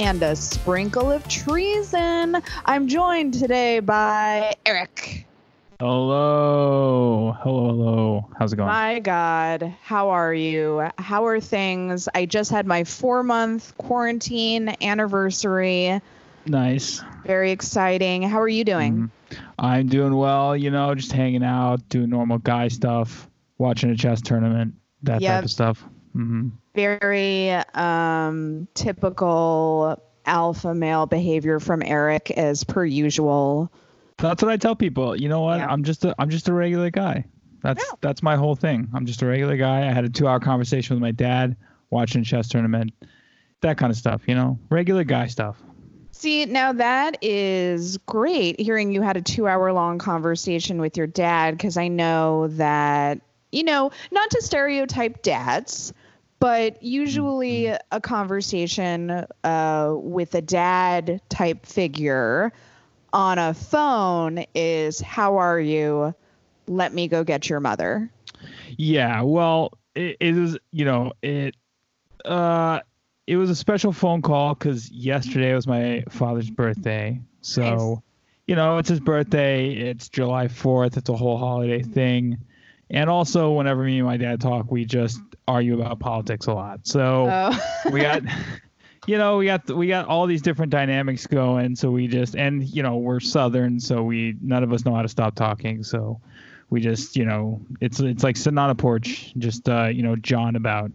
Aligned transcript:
and 0.00 0.22
a 0.22 0.34
sprinkle 0.34 1.12
of 1.12 1.26
treason. 1.28 2.42
I'm 2.64 2.88
joined 2.88 3.34
today 3.34 3.80
by 3.80 4.54
Erek. 4.64 5.26
Hello. 5.78 7.36
Hello, 7.42 7.68
hello. 7.68 8.30
How's 8.38 8.54
it 8.54 8.56
going? 8.56 8.68
My 8.68 8.98
God, 9.00 9.74
how 9.82 10.08
are 10.10 10.32
you? 10.32 10.88
How 10.96 11.26
are 11.26 11.38
things? 11.38 12.08
I 12.14 12.24
just 12.24 12.50
had 12.50 12.66
my 12.66 12.84
four 12.84 13.22
month 13.22 13.76
quarantine 13.76 14.74
anniversary. 14.80 16.00
Nice. 16.46 17.02
Very 17.26 17.50
exciting. 17.50 18.22
How 18.22 18.40
are 18.40 18.48
you 18.48 18.64
doing? 18.64 19.10
Mm-hmm. 19.30 19.44
I'm 19.58 19.86
doing 19.88 20.16
well, 20.16 20.56
you 20.56 20.70
know, 20.70 20.94
just 20.94 21.12
hanging 21.12 21.44
out, 21.44 21.86
doing 21.90 22.08
normal 22.08 22.38
guy 22.38 22.68
stuff, 22.68 23.28
watching 23.58 23.90
a 23.90 23.96
chess 23.96 24.22
tournament, 24.22 24.74
that 25.02 25.20
Yep. 25.20 25.30
type 25.30 25.44
of 25.44 25.50
stuff. 25.50 25.84
hmm 26.14 26.48
Very 26.74 27.50
um, 27.50 28.68
typical 28.74 30.00
alpha 30.26 30.74
male 30.74 31.06
behavior 31.06 31.58
from 31.60 31.82
Erek, 31.82 32.30
as 32.30 32.64
per 32.64 32.84
usual. 32.84 33.72
That's 34.18 34.42
what 34.42 34.52
I 34.52 34.56
tell 34.56 34.76
people. 34.76 35.16
You 35.16 35.28
know 35.28 35.40
what? 35.40 35.58
Yeah. 35.58 35.66
I'm 35.66 35.82
just 35.82 36.04
a 36.04 36.14
I'm 36.18 36.30
just 36.30 36.48
a 36.48 36.52
regular 36.52 36.90
guy. 36.90 37.24
That's 37.62 37.82
Yeah. 37.82 37.96
that's 38.00 38.22
my 38.22 38.36
whole 38.36 38.54
thing. 38.54 38.88
I'm 38.94 39.06
just 39.06 39.22
a 39.22 39.26
regular 39.26 39.56
guy. 39.56 39.88
I 39.88 39.92
had 39.92 40.04
a 40.04 40.08
2-hour 40.10 40.40
conversation 40.40 40.94
with 40.96 41.02
my 41.02 41.10
dad 41.12 41.56
watching 41.90 42.22
chess 42.22 42.48
tournament. 42.48 42.92
That 43.62 43.76
kind 43.76 43.90
of 43.90 43.96
stuff, 43.96 44.22
you 44.26 44.34
know? 44.34 44.58
Regular 44.70 45.04
guy 45.04 45.26
stuff. 45.26 45.56
See, 46.12 46.44
now 46.46 46.72
that 46.74 47.16
is 47.22 47.96
great 48.06 48.60
hearing 48.60 48.92
you 48.92 49.02
had 49.02 49.16
a 49.16 49.22
two 49.22 49.46
hour 49.48 49.72
long 49.72 49.98
conversation 49.98 50.80
with 50.80 50.96
your 50.96 51.06
dad, 51.06 51.56
because 51.56 51.76
I 51.76 51.88
know 51.88 52.48
that, 52.48 53.20
you 53.52 53.64
know, 53.64 53.90
not 54.10 54.30
to 54.30 54.42
stereotype 54.42 55.22
dads, 55.22 55.92
but 56.40 56.82
usually 56.82 57.66
a 57.66 58.00
conversation 58.00 59.26
uh, 59.44 59.94
with 59.96 60.34
a 60.34 60.40
dad 60.42 61.20
type 61.28 61.66
figure 61.66 62.52
on 63.12 63.38
a 63.38 63.54
phone 63.54 64.44
is, 64.54 65.00
How 65.00 65.36
are 65.36 65.60
you? 65.60 66.14
Let 66.66 66.94
me 66.94 67.08
go 67.08 67.24
get 67.24 67.48
your 67.48 67.60
mother. 67.60 68.10
Yeah, 68.76 69.22
well, 69.22 69.72
it, 69.94 70.16
it 70.20 70.34
was, 70.34 70.58
you 70.72 70.84
know, 70.84 71.12
it 71.22 71.56
uh 72.24 72.80
it 73.26 73.36
was 73.36 73.50
a 73.50 73.56
special 73.56 73.92
phone 73.92 74.22
call 74.22 74.54
cuz 74.54 74.90
yesterday 74.90 75.54
was 75.54 75.66
my 75.66 76.04
father's 76.08 76.50
birthday. 76.50 77.20
So, 77.40 77.62
Nice. 77.62 77.98
you 78.46 78.56
know, 78.56 78.78
it's 78.78 78.88
his 78.88 79.00
birthday, 79.00 79.72
it's 79.72 80.08
July 80.08 80.46
4th, 80.46 80.96
it's 80.96 81.08
a 81.08 81.16
whole 81.16 81.38
holiday 81.38 81.82
thing. 81.82 82.38
And 82.88 83.08
also 83.08 83.52
whenever 83.52 83.82
me 83.84 83.98
and 83.98 84.06
my 84.06 84.16
dad 84.16 84.40
talk, 84.40 84.70
we 84.70 84.84
just 84.84 85.20
argue 85.50 85.80
about 85.80 86.00
politics 86.00 86.46
a 86.46 86.52
lot. 86.52 86.86
So, 86.86 87.26
Oh. 87.30 87.90
we 87.92 88.00
got 88.00 88.22
you 89.06 89.18
know 89.18 89.38
we 89.38 89.46
got 89.46 89.68
we 89.70 89.88
got 89.88 90.06
all 90.06 90.26
these 90.26 90.42
different 90.42 90.70
dynamics 90.70 91.26
going 91.26 91.74
so 91.74 91.90
we 91.90 92.06
just 92.06 92.36
and 92.36 92.62
you 92.68 92.82
know 92.82 92.96
we're 92.98 93.18
southern 93.18 93.80
so 93.80 94.02
we 94.02 94.36
none 94.42 94.62
of 94.62 94.72
us 94.74 94.84
know 94.84 94.94
how 94.94 95.00
to 95.00 95.08
stop 95.08 95.34
talking 95.34 95.82
so 95.82 96.20
we 96.68 96.80
just 96.82 97.16
you 97.16 97.24
know 97.24 97.60
it's 97.80 97.98
it's 98.00 98.22
like 98.22 98.36
sitting 98.36 98.58
on 98.58 98.68
a 98.68 98.74
porch 98.74 99.32
just 99.38 99.68
uh 99.70 99.86
you 99.86 100.02
know 100.02 100.16
john 100.16 100.54
about 100.54 100.92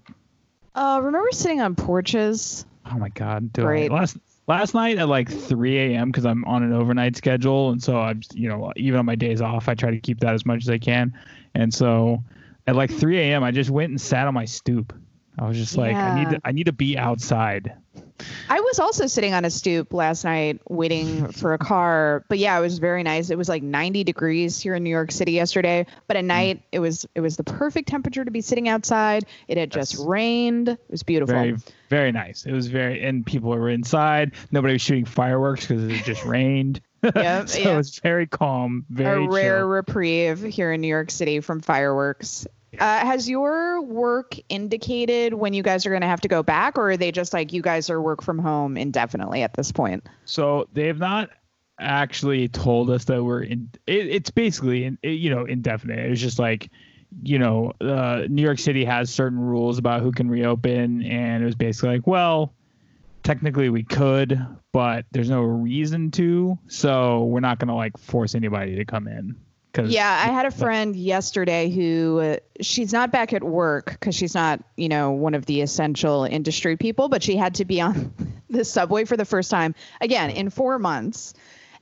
uh, 0.75 0.99
remember 1.01 1.29
sitting 1.31 1.61
on 1.61 1.73
porches? 1.73 2.65
oh 2.91 2.97
my 2.99 3.09
god 3.09 3.51
do 3.53 3.63
Great. 3.63 3.89
I, 3.91 3.95
last 3.95 4.17
last 4.47 4.75
night 4.75 4.99
at 4.99 5.09
like 5.09 5.27
3 5.27 5.77
a.m 5.79 6.11
because 6.11 6.27
i'm 6.27 6.45
on 6.45 6.61
an 6.61 6.73
overnight 6.73 7.17
schedule 7.17 7.71
and 7.71 7.81
so 7.81 7.99
i'm 7.99 8.21
you 8.35 8.47
know 8.47 8.71
even 8.75 8.99
on 8.99 9.05
my 9.07 9.15
days 9.15 9.41
off 9.41 9.67
i 9.67 9.73
try 9.73 9.89
to 9.89 9.99
keep 9.99 10.19
that 10.19 10.35
as 10.35 10.45
much 10.45 10.61
as 10.61 10.69
i 10.69 10.77
can 10.77 11.11
and 11.55 11.73
so 11.73 12.23
at 12.67 12.75
like 12.75 12.91
3 12.91 13.19
a.m 13.19 13.43
i 13.43 13.51
just 13.51 13.69
went 13.69 13.89
and 13.89 13.99
sat 13.99 14.27
on 14.27 14.33
my 14.33 14.45
stoop 14.45 14.93
i 15.39 15.47
was 15.47 15.57
just 15.57 15.77
like 15.77 15.95
i 15.95 16.23
need 16.23 16.29
to 16.29 16.41
i 16.45 16.51
need 16.51 16.65
to 16.65 16.73
be 16.73 16.97
outside 16.97 17.75
I 18.49 18.59
was 18.59 18.79
also 18.79 19.07
sitting 19.07 19.33
on 19.33 19.43
a 19.45 19.49
stoop 19.49 19.93
last 19.93 20.23
night 20.23 20.61
waiting 20.69 21.31
for 21.31 21.53
a 21.53 21.57
car, 21.57 22.23
but 22.29 22.37
yeah, 22.39 22.57
it 22.57 22.61
was 22.61 22.79
very 22.79 23.03
nice. 23.03 23.29
It 23.29 23.37
was 23.37 23.49
like 23.49 23.63
90 23.63 24.03
degrees 24.03 24.59
here 24.59 24.75
in 24.75 24.83
New 24.83 24.89
York 24.89 25.11
City 25.11 25.33
yesterday, 25.33 25.85
but 26.07 26.15
at 26.15 26.23
mm. 26.23 26.27
night 26.27 26.63
it 26.71 26.79
was 26.79 27.05
it 27.15 27.21
was 27.21 27.35
the 27.37 27.43
perfect 27.43 27.89
temperature 27.89 28.23
to 28.23 28.31
be 28.31 28.41
sitting 28.41 28.69
outside. 28.69 29.25
It 29.47 29.57
had 29.57 29.71
just 29.71 29.97
rained. 29.97 30.69
It 30.69 30.79
was 30.89 31.03
beautiful. 31.03 31.33
very 31.33 31.57
very 31.89 32.11
nice 32.11 32.47
it 32.47 32.51
was 32.51 32.65
very 32.65 33.03
and 33.03 33.23
people 33.25 33.51
were 33.51 33.69
inside 33.69 34.31
nobody 34.51 34.73
was 34.73 34.81
shooting 34.81 35.05
fireworks 35.05 35.67
because 35.67 35.83
it 35.83 36.03
just 36.03 36.25
rained 36.25 36.81
Yep, 37.15 37.49
so 37.49 37.59
yeah. 37.59 37.73
it 37.73 37.77
was 37.77 37.99
very 37.99 38.27
calm 38.27 38.85
very 38.89 39.25
a 39.25 39.29
rare 39.29 39.59
chill. 39.59 39.67
reprieve 39.67 40.41
here 40.41 40.71
in 40.71 40.81
New 40.81 40.87
York 40.87 41.11
City 41.11 41.39
from 41.39 41.61
fireworks. 41.61 42.47
Uh, 42.77 42.99
has 42.99 43.29
your 43.29 43.81
work 43.81 44.35
indicated 44.49 45.33
when 45.33 45.53
you 45.53 45.63
guys 45.63 45.85
are 45.85 45.89
going 45.89 46.01
to 46.01 46.07
have 46.07 46.19
to 46.21 46.27
go 46.27 46.43
back, 46.43 46.77
or 46.77 46.91
are 46.91 46.97
they 46.97 47.11
just 47.11 47.31
like 47.31 47.53
you 47.53 47.61
guys 47.61 47.89
are 47.89 48.01
work 48.01 48.21
from 48.21 48.37
home 48.37 48.75
indefinitely 48.75 49.43
at 49.43 49.53
this 49.53 49.71
point? 49.71 50.07
so 50.25 50.67
they 50.73 50.87
have 50.87 50.99
not 50.99 51.29
actually 51.79 52.47
told 52.47 52.89
us 52.89 53.05
that 53.05 53.23
we're 53.23 53.43
in 53.43 53.69
it, 53.85 54.07
it's 54.07 54.29
basically 54.29 54.85
in, 54.85 54.97
it, 55.03 55.09
you 55.09 55.29
know 55.29 55.45
indefinite 55.45 55.99
it's 55.99 56.21
just 56.21 56.39
like 56.39 56.69
you 57.23 57.37
know 57.37 57.73
uh, 57.81 58.23
new 58.29 58.41
york 58.41 58.59
city 58.59 58.85
has 58.85 59.09
certain 59.09 59.39
rules 59.39 59.77
about 59.77 60.01
who 60.01 60.11
can 60.11 60.29
reopen 60.29 61.03
and 61.03 61.43
it 61.43 61.45
was 61.45 61.55
basically 61.55 61.89
like 61.89 62.07
well 62.07 62.53
technically 63.25 63.69
we 63.69 63.83
could 63.83 64.39
but 64.71 65.05
there's 65.11 65.29
no 65.29 65.41
reason 65.41 66.11
to 66.11 66.57
so 66.67 67.25
we're 67.25 67.39
not 67.39 67.59
going 67.59 67.67
to 67.67 67.73
like 67.73 67.97
force 67.97 68.35
anybody 68.35 68.75
to 68.75 68.85
come 68.85 69.07
in 69.07 69.35
because 69.75 69.91
Yeah, 69.91 70.09
I 70.09 70.31
had 70.31 70.45
a 70.45 70.51
friend 70.51 70.95
yesterday 70.95 71.69
who 71.69 72.19
uh, 72.19 72.37
she's 72.61 72.93
not 72.93 73.11
back 73.11 73.33
at 73.33 73.43
work 73.43 73.91
because 73.91 74.15
she's 74.15 74.33
not, 74.33 74.63
you 74.77 74.87
know, 74.87 75.11
one 75.11 75.33
of 75.33 75.45
the 75.45 75.61
essential 75.61 76.23
industry 76.23 76.77
people, 76.77 77.09
but 77.09 77.21
she 77.21 77.35
had 77.35 77.55
to 77.55 77.65
be 77.65 77.81
on 77.81 78.13
the 78.49 78.63
subway 78.63 79.05
for 79.05 79.17
the 79.17 79.25
first 79.25 79.51
time 79.51 79.75
again 79.99 80.29
in 80.29 80.49
four 80.49 80.79
months. 80.79 81.33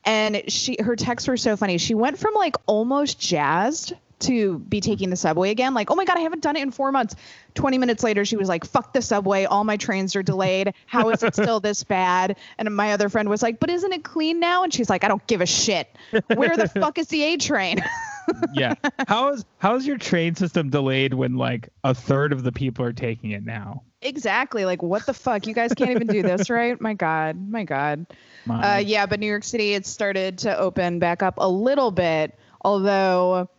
And 0.05 0.43
she, 0.51 0.77
her 0.81 0.95
texts 0.95 1.29
were 1.29 1.37
so 1.37 1.55
funny. 1.55 1.77
She 1.77 1.93
went 1.93 2.17
from 2.17 2.33
like 2.33 2.55
almost 2.65 3.19
jazzed 3.19 3.93
to 4.23 4.59
be 4.59 4.81
taking 4.81 5.09
the 5.09 5.15
subway 5.15 5.51
again. 5.51 5.73
Like, 5.73 5.89
oh 5.91 5.95
my 5.95 6.05
God, 6.05 6.17
I 6.17 6.21
haven't 6.21 6.41
done 6.43 6.55
it 6.55 6.61
in 6.63 6.71
four 6.71 6.91
months. 6.91 7.15
20 7.55 7.77
minutes 7.77 8.03
later, 8.03 8.25
she 8.25 8.35
was 8.35 8.49
like, 8.49 8.65
fuck 8.65 8.93
the 8.93 9.01
subway. 9.01 9.45
All 9.45 9.63
my 9.63 9.77
trains 9.77 10.15
are 10.15 10.23
delayed. 10.23 10.73
How 10.87 11.09
is 11.09 11.21
it 11.23 11.35
still 11.35 11.59
this 11.59 11.83
bad? 11.83 12.37
And 12.57 12.75
my 12.75 12.93
other 12.93 13.09
friend 13.09 13.29
was 13.29 13.43
like, 13.43 13.59
but 13.59 13.69
isn't 13.69 13.93
it 13.93 14.03
clean 14.03 14.39
now? 14.39 14.63
And 14.63 14.73
she's 14.73 14.89
like, 14.89 15.03
I 15.03 15.07
don't 15.07 15.25
give 15.27 15.41
a 15.41 15.45
shit. 15.45 15.87
Where 16.35 16.55
the 16.57 16.67
fuck 16.67 16.97
is 16.97 17.07
the 17.07 17.23
A 17.23 17.37
train? 17.37 17.83
yeah. 18.53 18.75
How 19.07 19.29
is 19.33 19.45
how 19.57 19.75
is 19.75 19.85
your 19.85 19.97
train 19.97 20.35
system 20.35 20.69
delayed 20.69 21.13
when 21.13 21.35
like 21.35 21.69
a 21.83 21.93
third 21.93 22.31
of 22.33 22.43
the 22.43 22.51
people 22.51 22.85
are 22.85 22.93
taking 22.93 23.31
it 23.31 23.43
now? 23.45 23.83
Exactly. 24.01 24.65
Like, 24.65 24.81
what 24.83 25.05
the 25.05 25.13
fuck? 25.13 25.47
You 25.47 25.53
guys 25.53 25.73
can't 25.73 25.91
even 25.91 26.07
do 26.07 26.21
this, 26.23 26.49
right? 26.49 26.79
My 26.81 26.93
God. 26.93 27.49
My 27.49 27.63
God. 27.63 28.05
My- 28.45 28.75
Uh, 28.75 28.77
yeah, 28.79 29.05
but 29.05 29.19
New 29.19 29.27
York 29.27 29.43
City, 29.45 29.73
it's 29.73 29.89
started 29.89 30.39
to 30.39 30.57
open 30.57 30.99
back 30.99 31.23
up 31.23 31.35
a 31.37 31.47
little 31.47 31.89
bit, 31.91 32.37
although 32.61 33.49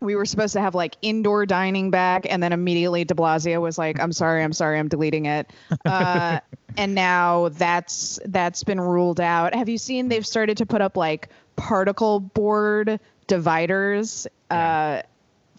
we 0.00 0.16
were 0.16 0.24
supposed 0.24 0.52
to 0.54 0.60
have 0.60 0.74
like 0.74 0.96
indoor 1.02 1.46
dining 1.46 1.90
back, 1.90 2.26
and 2.28 2.42
then 2.42 2.52
immediately 2.52 3.04
de 3.04 3.14
Blasio 3.14 3.60
was 3.60 3.78
like, 3.78 4.00
I'm 4.00 4.12
sorry, 4.12 4.42
I'm 4.42 4.52
sorry, 4.52 4.78
I'm 4.78 4.88
deleting 4.88 5.26
it. 5.26 5.50
Uh, 5.84 6.40
and 6.76 6.94
now 6.94 7.50
that's 7.50 8.18
that's 8.24 8.64
been 8.64 8.80
ruled 8.80 9.20
out. 9.20 9.54
Have 9.54 9.68
you 9.68 9.78
seen 9.78 10.08
they've 10.08 10.26
started 10.26 10.56
to 10.58 10.66
put 10.66 10.80
up 10.80 10.96
like 10.96 11.28
particle 11.56 12.20
board 12.20 12.98
dividers 13.26 14.26
uh, 14.50 15.02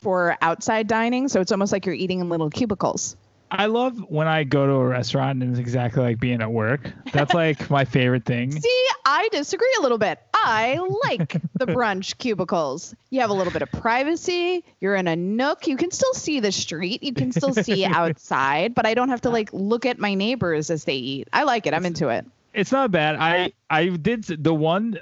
for 0.01 0.37
outside 0.41 0.87
dining? 0.87 1.27
So 1.27 1.41
it's 1.41 1.51
almost 1.51 1.71
like 1.71 1.85
you're 1.85 1.95
eating 1.95 2.19
in 2.19 2.29
little 2.29 2.49
cubicles. 2.49 3.15
I 3.57 3.67
love 3.67 3.97
when 4.09 4.27
I 4.27 4.43
go 4.43 4.65
to 4.65 4.73
a 4.73 4.85
restaurant 4.85 5.41
and 5.41 5.51
it's 5.51 5.59
exactly 5.59 6.03
like 6.03 6.19
being 6.19 6.41
at 6.41 6.51
work. 6.51 6.91
That's 7.13 7.33
like 7.33 7.69
my 7.69 7.85
favorite 7.85 8.25
thing. 8.25 8.51
See, 8.61 8.87
I 9.05 9.29
disagree 9.31 9.73
a 9.79 9.81
little 9.81 9.97
bit. 9.97 10.19
I 10.33 10.77
like 11.05 11.41
the 11.53 11.65
brunch 11.65 12.17
cubicles. 12.19 12.93
You 13.09 13.21
have 13.21 13.29
a 13.29 13.33
little 13.33 13.53
bit 13.53 13.61
of 13.61 13.71
privacy. 13.71 14.63
You're 14.81 14.95
in 14.95 15.07
a 15.07 15.15
nook. 15.15 15.67
You 15.67 15.77
can 15.77 15.91
still 15.91 16.13
see 16.13 16.41
the 16.41 16.51
street. 16.51 17.01
You 17.01 17.13
can 17.13 17.31
still 17.31 17.53
see 17.53 17.85
outside, 17.85 18.75
but 18.75 18.85
I 18.85 18.93
don't 18.93 19.09
have 19.09 19.21
to 19.21 19.29
like 19.29 19.53
look 19.53 19.85
at 19.85 19.99
my 19.99 20.13
neighbors 20.13 20.69
as 20.69 20.83
they 20.83 20.95
eat. 20.95 21.29
I 21.31 21.43
like 21.43 21.65
it. 21.65 21.73
I'm 21.73 21.85
into 21.85 22.09
it. 22.09 22.25
It's 22.53 22.71
not 22.71 22.91
bad. 22.91 23.15
I 23.15 23.53
I 23.69 23.87
did 23.87 24.23
the 24.23 24.53
one 24.53 24.97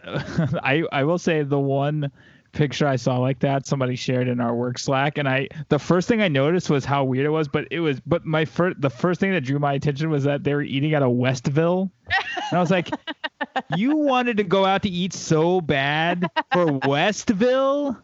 I 0.64 0.84
I 0.92 1.04
will 1.04 1.20
say 1.20 1.44
the 1.44 1.60
one 1.60 2.12
picture 2.54 2.88
I 2.88 2.96
saw 2.96 3.18
like 3.18 3.40
that 3.40 3.68
somebody 3.68 3.96
shared 3.96 4.28
in 4.28 4.40
our 4.40 4.56
work 4.56 4.80
Slack 4.80 5.18
and 5.18 5.28
I 5.28 5.50
the 5.70 5.80
first 5.80 6.08
thing 6.08 6.22
I 6.22 6.28
noticed 6.28 6.70
was 6.70 6.86
how 6.86 7.04
weird 7.04 7.26
it 7.26 7.30
was 7.30 7.48
but 7.48 7.68
it 7.72 7.80
was 7.80 8.00
but 8.02 8.26
my 8.26 8.46
first 8.46 8.80
the 8.80 8.90
first 8.90 9.20
thing 9.20 9.32
that 9.32 9.42
drew 9.42 9.60
my 9.60 9.74
attention 9.74 10.10
was 10.10 10.24
that 10.24 10.44
they 10.44 10.54
were 10.54 10.62
eating 10.62 10.94
at 10.94 11.02
a 11.02 11.10
Westville 11.10 11.92
and 12.08 12.58
I 12.58 12.60
was 12.60 12.72
like 12.72 12.90
you 13.76 13.98
wanted 13.98 14.38
to 14.38 14.44
go 14.44 14.66
out 14.66 14.84
to 14.84 14.90
eat 14.90 15.14
so 15.14 15.62
bad 15.62 16.30
for 16.54 16.80
Westville 16.86 17.98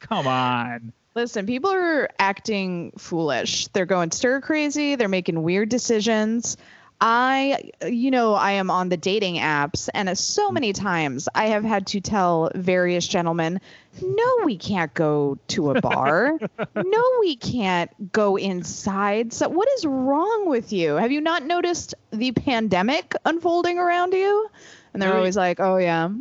come 0.00 0.26
on 0.26 0.92
Listen, 1.14 1.46
people 1.46 1.72
are 1.72 2.08
acting 2.20 2.92
foolish. 2.96 3.66
They're 3.68 3.86
going 3.86 4.12
stir 4.12 4.40
crazy. 4.40 4.94
They're 4.94 5.08
making 5.08 5.42
weird 5.42 5.68
decisions. 5.68 6.56
I, 7.00 7.70
you 7.86 8.10
know, 8.10 8.34
I 8.34 8.52
am 8.52 8.70
on 8.70 8.88
the 8.88 8.96
dating 8.96 9.36
apps, 9.36 9.88
and 9.94 10.18
so 10.18 10.50
mm. 10.50 10.54
many 10.54 10.72
times 10.72 11.28
I 11.34 11.46
have 11.46 11.62
had 11.62 11.86
to 11.88 12.00
tell 12.00 12.50
various 12.54 13.06
gentlemen, 13.06 13.60
no, 14.02 14.36
we 14.44 14.56
can't 14.56 14.92
go 14.94 15.38
to 15.48 15.70
a 15.70 15.80
bar. 15.80 16.38
no, 16.74 17.04
we 17.20 17.36
can't 17.36 18.12
go 18.12 18.36
inside. 18.36 19.32
So, 19.32 19.48
what 19.48 19.68
is 19.76 19.86
wrong 19.86 20.48
with 20.48 20.72
you? 20.72 20.96
Have 20.96 21.12
you 21.12 21.20
not 21.20 21.44
noticed 21.44 21.94
the 22.10 22.32
pandemic 22.32 23.14
unfolding 23.24 23.78
around 23.78 24.12
you? 24.12 24.48
And 24.92 25.00
they're 25.00 25.10
Really? 25.10 25.18
always 25.18 25.36
like, 25.36 25.60
oh, 25.60 25.76
yeah. 25.76 26.08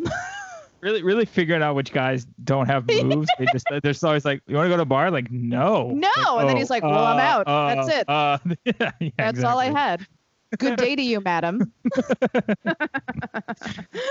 Really, 0.80 1.02
really 1.02 1.26
figuring 1.26 1.64
out 1.64 1.74
which 1.74 1.92
guys 1.92 2.28
don't 2.44 2.68
have 2.68 2.88
moves. 3.04 3.28
they 3.40 3.48
just 3.52 3.66
they're 3.68 3.82
just 3.82 4.04
always 4.04 4.24
like, 4.24 4.44
you 4.46 4.56
want 4.56 4.68
to 4.68 4.70
go 4.70 4.76
to 4.76 4.84
a 4.84 4.86
bar? 4.86 5.10
Like, 5.10 5.32
no. 5.32 5.90
No. 5.90 6.08
Like, 6.16 6.42
And 6.42 6.50
then 6.50 6.56
oh, 6.56 6.60
he's 6.60 6.70
like, 6.70 6.84
well, 6.84 7.04
I'm 7.04 7.18
uh, 7.18 7.22
out. 7.22 7.48
Uh, 7.48 7.76
That's 7.76 7.90
it. 7.90 8.08
Uh, 8.08 8.38
yeah, 8.64 8.92
yeah, 9.00 9.10
That's 9.18 9.44
all 9.44 9.58
I 9.58 9.72
had. 9.72 10.06
Good 10.58 10.78
day 10.78 10.96
to 10.96 11.02
you, 11.02 11.20
madam. 11.22 11.74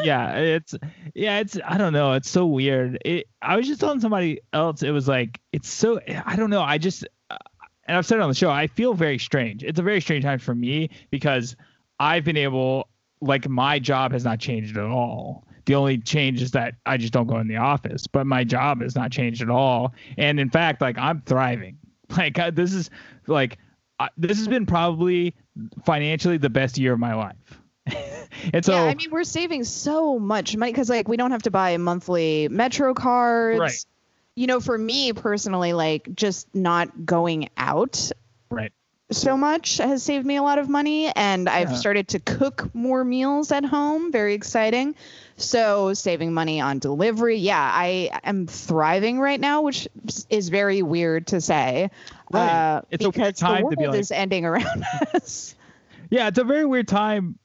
yeah, 0.03 0.37
it's 0.37 0.75
yeah, 1.15 1.38
it's 1.38 1.59
I 1.65 1.79
don't 1.79 1.93
know, 1.93 2.12
it's 2.12 2.29
so 2.29 2.47
weird. 2.47 2.99
It 3.05 3.29
I 3.41 3.56
was 3.56 3.67
just 3.67 3.81
telling 3.81 4.00
somebody 4.00 4.41
else, 4.53 4.83
it 4.83 4.91
was 4.91 5.09
like 5.09 5.41
it's 5.53 5.69
so 5.69 6.00
I 6.25 6.37
don't 6.37 6.50
know. 6.50 6.62
I 6.62 6.79
just 6.79 7.06
uh, 7.31 7.38
and 7.87 7.97
I've 7.97 8.06
said 8.06 8.19
it 8.19 8.23
on 8.23 8.29
the 8.29 8.35
show. 8.35 8.50
I 8.50 8.67
feel 8.67 8.94
very 8.94 9.19
strange. 9.19 9.65
It's 9.65 9.79
a 9.79 9.83
very 9.83 10.00
strange 10.00 10.25
time 10.25 10.38
for 10.38 10.55
me 10.55 10.91
because 11.11 11.56
I've 11.99 12.25
been 12.25 12.37
able 12.37 12.88
like 13.21 13.49
my 13.49 13.79
job 13.79 14.12
has 14.12 14.25
not 14.25 14.38
changed 14.38 14.77
at 14.77 14.85
all. 14.85 15.47
The 15.65 15.75
only 15.75 15.99
change 15.99 16.43
is 16.43 16.53
that 16.53 16.75
I 16.85 16.97
just 16.97 17.12
don't 17.12 17.27
go 17.27 17.38
in 17.38 17.49
the 17.49 17.56
office, 17.56 18.06
but 18.06 18.27
my 18.27 18.44
job 18.44 18.83
has 18.83 18.94
not 18.94 19.11
changed 19.11 19.43
at 19.43 19.50
all. 19.50 19.94
And 20.17 20.38
in 20.38 20.50
fact, 20.50 20.81
like 20.81 20.99
I'm 20.99 21.23
thriving. 21.23 21.79
Like 22.17 22.38
uh, 22.38 22.53
this 22.53 22.73
is 22.73 22.88
like 23.27 23.59
uh, 23.99 24.06
this 24.17 24.38
has 24.38 24.47
been 24.47 24.65
probably 24.65 25.35
financially 25.85 26.37
the 26.38 26.50
best 26.50 26.79
year 26.79 26.93
of 26.93 26.99
my 26.99 27.14
life. 27.14 27.61
and 28.53 28.64
so 28.64 28.73
yeah, 28.73 28.82
I 28.82 28.94
mean, 28.94 29.11
we're 29.11 29.25
saving 29.25 29.64
so 29.64 30.19
much 30.19 30.56
money 30.56 30.73
because, 30.73 30.91
like, 30.91 31.08
we 31.08 31.17
don't 31.17 31.31
have 31.31 31.43
to 31.43 31.50
buy 31.50 31.76
monthly 31.76 32.49
Metro 32.49 32.94
cards. 32.94 33.61
Right. 33.61 33.85
You 34.35 34.47
know, 34.47 34.61
for 34.61 34.76
me 34.76 35.12
personally, 35.12 35.73
like, 35.73 36.08
just 36.14 36.55
not 36.55 37.06
going 37.06 37.49
out 37.56 38.11
right. 38.50 38.73
so 39.11 39.37
much 39.37 39.79
has 39.79 40.03
saved 40.03 40.26
me 40.26 40.37
a 40.37 40.43
lot 40.43 40.58
of 40.58 40.69
money. 40.69 41.11
And 41.14 41.49
I've 41.49 41.70
Yeah. 41.70 41.76
started 41.76 42.09
to 42.09 42.19
cook 42.19 42.75
more 42.75 43.05
meals 43.05 43.50
at 43.52 43.64
home. 43.64 44.12
Very 44.12 44.35
exciting. 44.35 44.94
So, 45.38 45.93
saving 45.94 46.33
money 46.33 46.61
on 46.61 46.79
delivery. 46.79 47.37
Yeah, 47.37 47.61
I 47.61 48.11
am 48.25 48.47
thriving 48.47 49.21
right 49.21 49.38
now, 49.41 49.62
which 49.62 49.87
is 50.31 50.49
very 50.49 50.83
weird 50.83 51.27
to 51.29 51.41
say. 51.41 51.91
Right. 52.31 52.49
Uh, 52.49 52.83
It's 52.91 53.05
a 53.05 53.11
weird 53.11 53.37
time 53.37 53.65
the 53.65 53.71
to 53.71 53.77
be 53.77 53.87
like- 53.88 54.00
is 54.00 54.11
ending 54.11 54.44
around 54.47 54.85
us. 55.15 55.55
Yeah, 56.11 56.29
it's 56.29 56.38
a 56.38 56.44
very 56.44 56.65
weird 56.65 56.88
time 56.88 57.38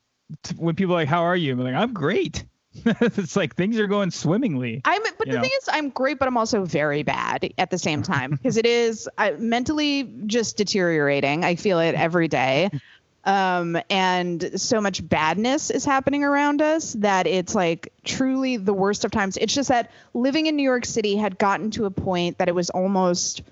t- 0.44 0.56
when 0.58 0.76
people 0.76 0.94
are 0.96 1.00
like, 1.00 1.08
"How 1.10 1.24
are 1.24 1.36
you?" 1.36 1.52
I'm 1.54 1.60
like, 1.60 1.74
"I'm 1.76 1.94
great." 1.94 2.46
it's 2.86 3.36
like 3.36 3.56
things 3.56 3.78
are 3.80 3.88
going 3.88 4.12
swimmingly. 4.12 4.82
I'm, 4.86 5.02
but 5.18 5.28
the 5.28 5.34
know. 5.34 5.42
thing 5.42 5.50
is, 5.62 5.68
I'm 5.70 5.90
great, 5.90 6.18
but 6.20 6.30
I'm 6.30 6.38
also 6.38 6.64
very 6.64 7.04
bad 7.04 7.52
at 7.58 7.70
the 7.70 7.78
same 7.78 8.02
time 8.02 8.32
because 8.32 8.56
it 8.56 8.66
is 8.66 9.10
I, 9.18 9.32
mentally 9.32 10.04
just 10.26 10.56
deteriorating. 10.56 11.44
I 11.44 11.56
feel 11.56 11.80
it 11.80 11.96
every 11.96 12.30
day. 12.30 12.70
Um, 13.24 13.78
and 13.90 14.60
so 14.60 14.82
much 14.82 15.08
badness 15.08 15.70
is 15.70 15.86
happening 15.86 16.24
around 16.24 16.62
us 16.62 16.94
that 16.94 17.28
it's 17.28 17.54
like 17.54 17.94
truly 18.04 18.58
the 18.58 18.74
worst 18.74 19.06
of 19.06 19.12
times. 19.12 19.38
It's 19.38 19.54
just 19.54 19.70
that 19.70 19.92
living 20.14 20.48
in 20.48 20.56
New 20.56 20.64
York 20.64 20.86
City 20.86 21.16
had 21.16 21.38
gotten 21.38 21.70
to 21.72 21.86
a 21.86 21.92
point 21.92 22.40
that 22.40 22.48
it 22.48 22.56
was 22.56 22.72
almost 22.72 23.44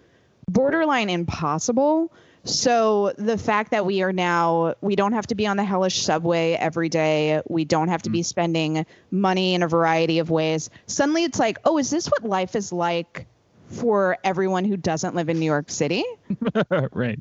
borderline 0.47 1.09
impossible. 1.09 2.11
So 2.45 3.13
the 3.17 3.37
fact 3.37 3.71
that 3.71 3.85
we 3.85 4.01
are 4.01 4.13
now 4.13 4.75
we 4.81 4.95
don't 4.95 5.13
have 5.13 5.27
to 5.27 5.35
be 5.35 5.45
on 5.45 5.57
the 5.57 5.63
hellish 5.63 6.01
subway 6.01 6.53
every 6.53 6.89
day, 6.89 7.41
we 7.47 7.65
don't 7.65 7.89
have 7.89 8.01
to 8.03 8.09
be 8.09 8.23
spending 8.23 8.85
money 9.11 9.53
in 9.53 9.61
a 9.61 9.67
variety 9.67 10.19
of 10.19 10.29
ways. 10.29 10.69
Suddenly 10.87 11.25
it's 11.25 11.37
like, 11.37 11.59
"Oh, 11.65 11.77
is 11.77 11.89
this 11.89 12.07
what 12.07 12.23
life 12.23 12.55
is 12.55 12.71
like 12.71 13.27
for 13.67 14.17
everyone 14.23 14.65
who 14.65 14.77
doesn't 14.77 15.15
live 15.15 15.29
in 15.29 15.37
New 15.39 15.45
York 15.45 15.69
City?" 15.69 16.03
right. 16.91 17.19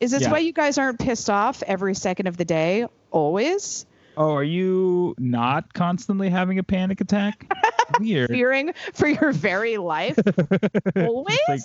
Is 0.00 0.10
this 0.10 0.22
Yeah. 0.22 0.30
why 0.32 0.38
you 0.38 0.52
guys 0.52 0.78
aren't 0.78 0.98
pissed 0.98 1.30
off 1.30 1.62
every 1.66 1.94
second 1.94 2.26
of 2.26 2.36
the 2.36 2.44
day 2.44 2.86
always? 3.10 3.86
Oh, 4.16 4.32
are 4.34 4.44
you 4.44 5.14
not 5.18 5.72
constantly 5.74 6.30
having 6.30 6.58
a 6.58 6.62
panic 6.62 7.00
attack? 7.00 7.52
Weird. 8.00 8.30
Fearing 8.30 8.72
for 8.92 9.08
your 9.08 9.32
very 9.32 9.76
life 9.76 10.18
always? 10.96 11.38
Like, 11.48 11.60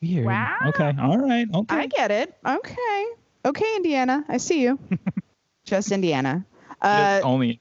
weird. 0.00 0.26
Wow. 0.26 0.56
Okay. 0.68 0.92
All 1.00 1.18
right. 1.18 1.46
Okay. 1.52 1.76
I 1.76 1.86
get 1.86 2.10
it. 2.10 2.34
Okay. 2.46 3.06
Okay, 3.44 3.76
Indiana. 3.76 4.24
I 4.28 4.36
see 4.36 4.62
you. 4.62 4.78
Just 5.64 5.92
Indiana. 5.92 6.44
Uh, 6.80 7.16
Just 7.16 7.26
only. 7.26 7.60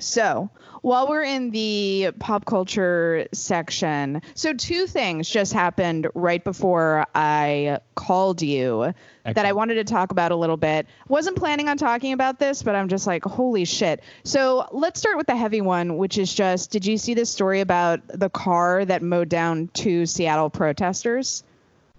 So, 0.00 0.50
while 0.82 1.08
we're 1.08 1.22
in 1.22 1.50
the 1.50 2.10
pop 2.18 2.44
culture 2.44 3.26
section, 3.32 4.22
so 4.34 4.52
two 4.52 4.86
things 4.86 5.28
just 5.28 5.52
happened 5.52 6.08
right 6.14 6.42
before 6.42 7.06
I 7.14 7.78
called 7.94 8.42
you 8.42 8.92
that 9.24 9.46
I 9.46 9.52
wanted 9.52 9.74
to 9.76 9.84
talk 9.84 10.10
about 10.10 10.32
a 10.32 10.36
little 10.36 10.56
bit. 10.56 10.86
Wasn't 11.08 11.36
planning 11.36 11.68
on 11.68 11.76
talking 11.78 12.12
about 12.12 12.38
this, 12.38 12.62
but 12.62 12.74
I'm 12.74 12.88
just 12.88 13.06
like, 13.06 13.24
holy 13.24 13.64
shit. 13.64 14.02
So, 14.24 14.68
let's 14.72 14.98
start 14.98 15.16
with 15.16 15.28
the 15.28 15.36
heavy 15.36 15.60
one, 15.60 15.96
which 15.96 16.18
is 16.18 16.34
just 16.34 16.70
did 16.70 16.84
you 16.84 16.98
see 16.98 17.14
this 17.14 17.30
story 17.30 17.60
about 17.60 18.00
the 18.08 18.28
car 18.28 18.84
that 18.84 19.00
mowed 19.00 19.28
down 19.28 19.70
two 19.72 20.06
Seattle 20.06 20.50
protesters? 20.50 21.44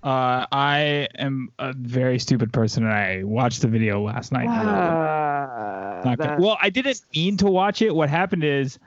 Uh, 0.05 0.45
I 0.51 1.07
am 1.17 1.49
a 1.57 1.73
very 1.73 2.19
stupid 2.19 2.53
person, 2.53 2.83
and 2.85 2.93
I 2.93 3.23
watched 3.23 3.61
the 3.63 3.67
video 3.67 4.01
last 4.03 4.31
night. 4.31 4.47
Uh, 4.47 6.15
that- 6.15 6.39
Well, 6.39 6.57
I 6.61 6.69
didn't 6.69 7.01
mean 7.15 7.37
to 7.37 7.47
watch 7.47 7.81
it. 7.81 7.93
What 7.95 8.09
happened 8.09 8.43
is 8.43 8.77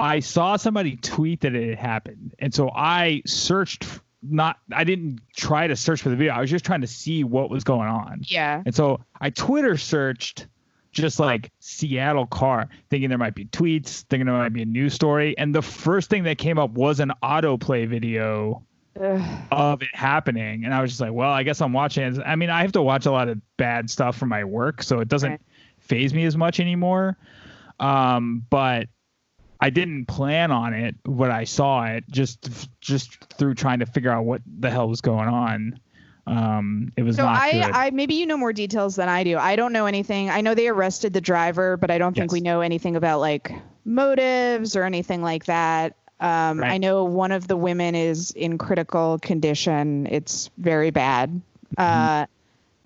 I 0.00 0.20
saw 0.20 0.56
somebody 0.56 0.96
tweet 0.96 1.42
that 1.42 1.54
it 1.54 1.68
had 1.70 1.78
happened. 1.78 2.34
And 2.38 2.54
so 2.54 2.70
I 2.70 3.20
searched 3.26 3.86
not 4.22 4.56
I 4.72 4.84
didn't 4.84 5.20
try 5.36 5.66
to 5.66 5.76
search 5.76 6.00
for 6.00 6.08
the 6.08 6.16
video. 6.16 6.32
I 6.32 6.40
was 6.40 6.48
just 6.50 6.64
trying 6.64 6.80
to 6.82 6.86
see 6.86 7.22
what 7.24 7.50
was 7.50 7.64
going 7.64 7.88
on. 7.88 8.20
yeah. 8.22 8.62
And 8.64 8.74
so 8.74 9.00
I 9.20 9.30
Twitter 9.30 9.76
searched 9.76 10.46
just 10.92 11.18
like 11.20 11.50
Seattle 11.58 12.26
car, 12.26 12.68
thinking 12.88 13.08
there 13.08 13.18
might 13.18 13.34
be 13.34 13.44
tweets, 13.46 14.02
thinking 14.04 14.26
there 14.26 14.34
might 14.36 14.52
be 14.52 14.62
a 14.62 14.66
news 14.66 14.94
story. 14.94 15.36
And 15.38 15.54
the 15.54 15.62
first 15.62 16.08
thing 16.08 16.22
that 16.24 16.38
came 16.38 16.58
up 16.58 16.70
was 16.70 17.00
an 17.00 17.12
autoplay 17.22 17.86
video. 17.88 18.62
Of 18.96 19.82
it 19.82 19.88
happening. 19.94 20.64
And 20.64 20.74
I 20.74 20.80
was 20.82 20.90
just 20.90 21.00
like, 21.00 21.12
well, 21.12 21.30
I 21.30 21.42
guess 21.42 21.60
I'm 21.60 21.72
watching 21.72 22.04
it. 22.04 22.22
I 22.24 22.36
mean, 22.36 22.50
I 22.50 22.60
have 22.62 22.72
to 22.72 22.82
watch 22.82 23.06
a 23.06 23.10
lot 23.10 23.28
of 23.28 23.40
bad 23.56 23.90
stuff 23.90 24.16
for 24.16 24.26
my 24.26 24.44
work, 24.44 24.82
so 24.82 25.00
it 25.00 25.08
doesn't 25.08 25.40
phase 25.78 26.12
me 26.14 26.24
as 26.24 26.36
much 26.36 26.60
anymore. 26.60 27.16
Um, 27.80 28.44
but 28.50 28.88
I 29.60 29.70
didn't 29.70 30.06
plan 30.06 30.50
on 30.50 30.74
it 30.74 30.96
when 31.06 31.30
I 31.30 31.44
saw 31.44 31.84
it, 31.86 32.04
just 32.10 32.68
just 32.80 33.24
through 33.34 33.54
trying 33.54 33.78
to 33.78 33.86
figure 33.86 34.10
out 34.10 34.24
what 34.24 34.42
the 34.60 34.70
hell 34.70 34.88
was 34.88 35.00
going 35.00 35.28
on. 35.28 35.78
Um, 36.26 36.92
it 36.96 37.02
was 37.02 37.16
So 37.16 37.24
not 37.24 37.40
I, 37.40 37.52
good. 37.52 37.62
I 37.62 37.90
maybe 37.90 38.14
you 38.14 38.26
know 38.26 38.36
more 38.36 38.52
details 38.52 38.94
than 38.96 39.08
I 39.08 39.24
do. 39.24 39.38
I 39.38 39.56
don't 39.56 39.72
know 39.72 39.86
anything. 39.86 40.30
I 40.30 40.40
know 40.40 40.54
they 40.54 40.68
arrested 40.68 41.12
the 41.12 41.20
driver, 41.20 41.76
but 41.76 41.90
I 41.90 41.98
don't 41.98 42.14
think 42.14 42.26
Yes. 42.30 42.32
we 42.32 42.40
know 42.40 42.60
anything 42.60 42.94
about 42.94 43.20
like 43.20 43.50
motives 43.84 44.76
or 44.76 44.84
anything 44.84 45.22
like 45.22 45.46
that. 45.46 45.96
Um, 46.22 46.60
Right. 46.60 46.72
I 46.72 46.78
know 46.78 47.04
one 47.04 47.32
of 47.32 47.48
the 47.48 47.56
women 47.56 47.94
is 47.96 48.30
in 48.30 48.56
critical 48.56 49.18
condition. 49.18 50.06
It's 50.06 50.50
very 50.56 50.90
bad. 50.90 51.30
Mm-hmm. 51.76 51.82
Uh, 51.82 52.26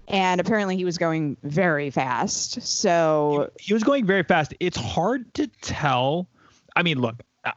and 0.08 0.40
apparently 0.40 0.76
he 0.76 0.84
was 0.84 0.98
going 0.98 1.36
very 1.42 1.90
fast. 1.90 2.62
So 2.62 3.50
he 3.60 3.74
was 3.74 3.82
going 3.82 4.06
very 4.06 4.22
fast. 4.22 4.54
It's 4.58 4.76
hard 4.76 5.32
to 5.34 5.48
tell. 5.60 6.28
I 6.74 6.82
mean, 6.82 6.98
look, 7.00 7.16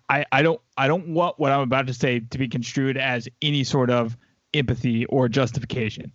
I, 0.09 0.25
I 0.31 0.41
don't 0.41 0.59
I 0.77 0.87
don't 0.87 1.09
want 1.09 1.39
what 1.39 1.51
I'm 1.51 1.61
about 1.61 1.87
to 1.87 1.93
say 1.93 2.19
to 2.19 2.37
be 2.37 2.47
construed 2.47 2.97
as 2.97 3.29
any 3.41 3.63
sort 3.63 3.89
of 3.89 4.17
empathy 4.53 5.05
or 5.05 5.29
justification. 5.29 6.11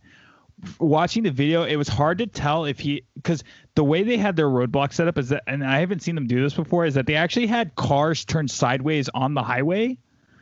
Watching 0.79 1.25
the 1.25 1.31
video, 1.31 1.65
it 1.65 1.77
was 1.77 1.89
hard 1.89 2.19
to 2.19 2.27
tell 2.27 2.65
if 2.65 2.79
he 2.79 3.05
because 3.15 3.43
the 3.75 3.85
way 3.85 4.03
they 4.03 4.17
had 4.17 4.37
their 4.37 4.49
roadblock 4.49 4.93
set 4.93 5.09
up 5.09 5.19
is 5.19 5.29
that, 5.31 5.43
and 5.47 5.65
I 5.65 5.81
haven't 5.81 6.01
seen 6.01 6.15
them 6.15 6.27
do 6.27 6.43
this 6.43 6.55
before, 6.55 6.87
is 6.87 6.95
that 6.95 7.07
they 7.07 7.17
actually 7.17 7.47
had 7.47 7.75
cars 7.75 8.25
turned 8.25 8.51
sideways 8.51 9.09
on 9.13 9.35
the 9.35 9.43
highway. 9.43 9.99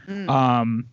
Mm. 0.07 0.29
Um, 0.29 0.87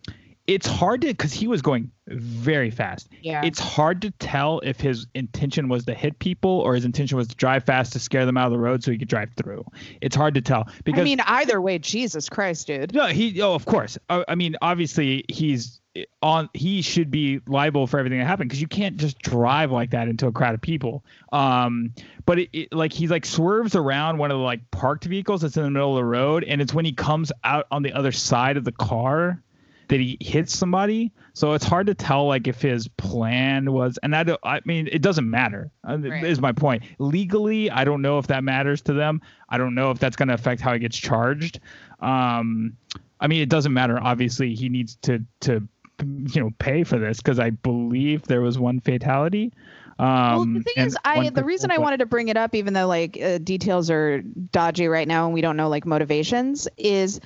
it's 0.50 0.66
hard 0.66 1.00
to 1.00 1.06
because 1.06 1.32
he 1.32 1.46
was 1.46 1.62
going 1.62 1.90
very 2.06 2.70
fast 2.70 3.08
yeah. 3.22 3.42
it's 3.44 3.60
hard 3.60 4.02
to 4.02 4.10
tell 4.12 4.60
if 4.60 4.80
his 4.80 5.06
intention 5.14 5.68
was 5.68 5.84
to 5.84 5.94
hit 5.94 6.18
people 6.18 6.50
or 6.50 6.74
his 6.74 6.84
intention 6.84 7.16
was 7.16 7.28
to 7.28 7.36
drive 7.36 7.64
fast 7.64 7.92
to 7.92 7.98
scare 8.00 8.26
them 8.26 8.36
out 8.36 8.46
of 8.46 8.52
the 8.52 8.58
road 8.58 8.82
so 8.82 8.90
he 8.90 8.98
could 8.98 9.08
drive 9.08 9.30
through. 9.36 9.64
It's 10.00 10.16
hard 10.16 10.34
to 10.34 10.40
tell 10.40 10.68
because 10.84 11.00
I 11.00 11.04
mean, 11.04 11.20
either 11.20 11.60
way, 11.60 11.78
Jesus 11.78 12.28
Christ, 12.28 12.66
dude. 12.66 12.94
no, 12.94 13.06
he 13.06 13.40
oh 13.42 13.54
of 13.54 13.64
course. 13.64 13.98
I, 14.08 14.24
I 14.28 14.34
mean, 14.34 14.56
obviously 14.60 15.24
he's 15.28 15.80
on. 16.22 16.48
He 16.54 16.82
should 16.82 17.10
be 17.10 17.40
liable 17.46 17.86
for 17.86 17.98
everything 17.98 18.18
that 18.18 18.26
happened 18.26 18.50
because 18.50 18.60
you 18.60 18.68
can't 18.68 18.96
just 18.96 19.18
drive 19.18 19.70
like 19.70 19.90
that 19.90 20.08
into 20.08 20.26
a 20.26 20.32
crowd 20.32 20.54
of 20.54 20.60
people. 20.60 21.04
Um, 21.32 21.92
but 22.26 22.38
it, 22.38 22.50
it 22.52 22.72
like 22.72 22.92
he 22.92 23.08
like 23.08 23.26
swerves 23.26 23.74
around 23.74 24.18
one 24.18 24.30
of 24.30 24.38
the 24.38 24.44
like 24.44 24.70
parked 24.70 25.04
vehicles 25.04 25.42
that's 25.42 25.56
in 25.56 25.62
the 25.62 25.70
middle 25.70 25.90
of 25.90 25.96
the 25.96 26.04
road, 26.04 26.44
and 26.44 26.60
it's 26.60 26.74
when 26.74 26.84
he 26.84 26.92
comes 26.92 27.32
out 27.44 27.66
on 27.70 27.82
the 27.82 27.92
other 27.92 28.12
side 28.12 28.56
of 28.56 28.64
the 28.64 28.72
car 28.72 29.42
that 29.90 29.98
he 30.00 30.16
hits 30.20 30.56
somebody. 30.56 31.12
So 31.32 31.52
it's 31.52 31.64
hard 31.64 31.88
to 31.88 31.94
tell 31.94 32.26
like 32.26 32.46
if 32.48 32.62
his 32.62 32.88
plan 32.88 33.72
was, 33.72 33.98
and 34.02 34.14
I 34.14 34.22
don't, 34.22 34.40
I 34.42 34.60
mean, 34.64 34.88
it 34.90 35.02
doesn't 35.02 35.28
matter. 35.28 35.70
uh, 35.86 35.98
Right. 35.98 36.24
Is 36.24 36.40
my 36.40 36.52
point. 36.52 36.84
Legally, 36.98 37.70
I 37.70 37.84
don't 37.84 38.00
know 38.00 38.18
if 38.18 38.28
that 38.28 38.44
matters 38.44 38.80
to 38.82 38.92
them. 38.92 39.20
I 39.48 39.58
don't 39.58 39.74
know 39.74 39.90
if 39.90 39.98
that's 39.98 40.16
going 40.16 40.28
to 40.28 40.34
affect 40.34 40.60
how 40.60 40.72
he 40.72 40.78
gets 40.78 40.96
charged. 40.96 41.60
Um, 42.00 42.76
I 43.20 43.26
mean, 43.26 43.42
it 43.42 43.48
doesn't 43.48 43.72
matter. 43.72 43.98
Obviously, 44.00 44.54
he 44.54 44.68
needs 44.68 44.96
to 45.02 45.24
to 45.40 45.66
you 46.00 46.40
know 46.40 46.50
pay 46.58 46.84
for 46.84 46.98
this 46.98 47.18
because 47.18 47.38
I 47.38 47.50
believe 47.50 48.22
there 48.22 48.40
was 48.40 48.58
one 48.58 48.80
fatality. 48.80 49.52
Um, 49.98 50.06
well, 50.06 50.44
the 50.46 50.62
thing 50.62 50.84
is, 50.86 50.96
I 51.04 51.28
the 51.28 51.44
reason 51.44 51.70
I 51.70 51.78
wanted 51.78 51.98
to 51.98 52.06
bring 52.06 52.28
it 52.28 52.36
up, 52.38 52.54
even 52.54 52.72
though 52.72 52.86
like 52.86 53.20
uh, 53.20 53.38
details 53.38 53.90
are 53.90 54.22
dodgy 54.22 54.88
right 54.88 55.06
now 55.06 55.26
and 55.26 55.34
we 55.34 55.42
don't 55.42 55.56
know 55.58 55.68
like 55.68 55.84
motivations, 55.84 56.68
is 56.78 57.20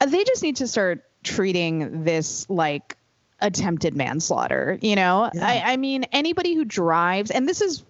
uh, 0.00 0.06
they 0.06 0.22
just 0.22 0.42
need 0.42 0.56
to 0.56 0.68
start 0.68 1.02
treating 1.22 2.04
this 2.04 2.48
like 2.48 2.96
attempted 3.40 3.96
manslaughter. 3.96 4.78
You 4.82 4.96
know, 4.96 5.30
I, 5.40 5.62
I 5.64 5.76
mean, 5.76 6.04
anybody 6.12 6.54
who 6.54 6.64
drives, 6.64 7.30
and 7.30 7.48
this 7.48 7.60
is, 7.60 7.84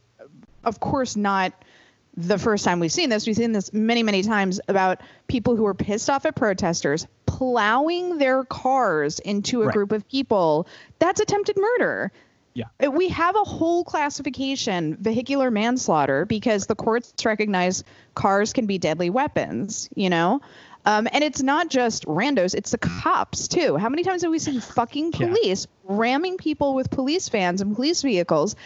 of 0.65 0.81
course, 0.81 1.17
not 1.17 1.53
the 2.17 2.39
first 2.39 2.65
time 2.65 2.81
we've 2.81 2.93
seen 2.93 3.09
this. 3.09 3.27
We've 3.27 3.37
seen 3.37 3.53
this 3.53 3.73
many, 3.73 4.03
many 4.03 4.23
times 4.23 4.61
about 4.69 5.01
people 5.29 5.57
who 5.57 5.65
are 5.67 5.75
pissed 5.75 6.11
off 6.11 6.27
at 6.27 6.35
protesters 6.35 7.07
plowing 7.27 8.19
their 8.19 8.45
cars 8.45 9.21
into 9.21 9.63
a 9.63 9.67
Right. 9.67 9.75
group 9.75 9.93
of 9.93 10.07
people. 10.09 10.67
That's 10.99 11.21
attempted 11.21 11.57
murder. 11.57 12.13
Yeah. 12.53 12.65
Uh, 12.85 12.91
We 12.91 13.09
have 13.11 13.37
a 13.37 13.45
whole 13.45 13.85
classification, 13.85 14.97
vehicular 15.01 15.51
manslaughter, 15.53 16.27
because 16.27 16.67
the 16.67 16.75
courts 16.75 17.15
recognize 17.25 17.85
cars 18.15 18.53
can 18.53 18.67
be 18.67 18.77
deadly 18.77 19.09
weapons, 19.09 19.89
you 19.95 20.11
know? 20.11 20.41
Um, 20.87 21.07
and 21.13 21.23
it's 21.23 21.43
not 21.43 21.69
just 21.69 22.07
randos, 22.07 22.55
it's 22.55 22.71
the 22.71 22.79
cops 22.79 23.49
too. 23.49 23.77
How 23.77 23.89
many 23.89 24.03
times 24.03 24.23
have 24.23 24.31
we 24.31 24.39
seen 24.39 24.61
fucking 24.61 25.13
Yeah. 25.19 25.27
police 25.29 25.67
ramming 25.85 26.37
people 26.39 26.75
with 26.75 26.91
police 26.91 27.29
vans 27.29 27.61
and 27.61 27.75
police 27.75 28.01
vehicles? 28.03 28.57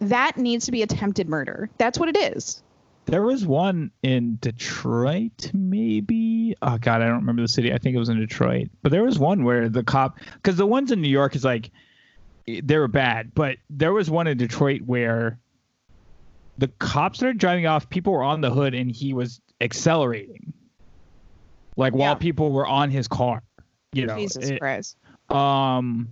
That 0.00 0.36
needs 0.36 0.66
to 0.66 0.72
be 0.72 0.82
attempted 0.82 1.28
murder. 1.28 1.68
That's 1.78 1.98
what 1.98 2.08
it 2.08 2.16
is. 2.16 2.62
There 3.06 3.22
was 3.22 3.46
one 3.46 3.90
in 4.02 4.38
Detroit, 4.40 5.50
maybe. 5.54 6.54
Oh 6.62 6.78
God, 6.78 7.00
I 7.02 7.06
don't 7.06 7.20
remember 7.20 7.42
the 7.42 7.48
city. 7.48 7.72
I 7.72 7.78
think 7.78 7.96
it 7.96 7.98
was 7.98 8.10
in 8.10 8.20
Detroit. 8.20 8.68
But 8.82 8.92
there 8.92 9.02
was 9.02 9.18
one 9.18 9.44
where 9.44 9.68
the 9.68 9.82
cop, 9.82 10.18
because 10.34 10.56
the 10.56 10.66
ones 10.66 10.92
in 10.92 11.00
New 11.00 11.08
York 11.08 11.34
is 11.34 11.42
like, 11.44 11.70
they 12.46 12.76
were 12.76 12.86
bad. 12.86 13.34
But 13.34 13.56
there 13.70 13.92
was 13.92 14.10
one 14.10 14.26
in 14.26 14.36
Detroit 14.38 14.82
where 14.86 15.38
the 16.58 16.68
cops 16.68 17.18
started 17.18 17.38
driving 17.38 17.66
off. 17.66 17.88
People 17.88 18.12
were 18.12 18.22
on 18.22 18.42
the 18.42 18.50
hood, 18.50 18.74
and 18.74 18.90
he 18.90 19.14
was 19.14 19.40
accelerating, 19.60 20.52
like 21.78 21.94
while 21.94 22.10
Yeah. 22.12 22.14
people 22.16 22.50
were 22.52 22.66
on 22.66 22.90
his 22.90 23.08
car. 23.08 23.42
You 23.92 24.04
know, 24.06 24.18
Jesus 24.18 24.50
it- 24.50 24.60
Christ. 24.60 24.96
um, 25.30 26.08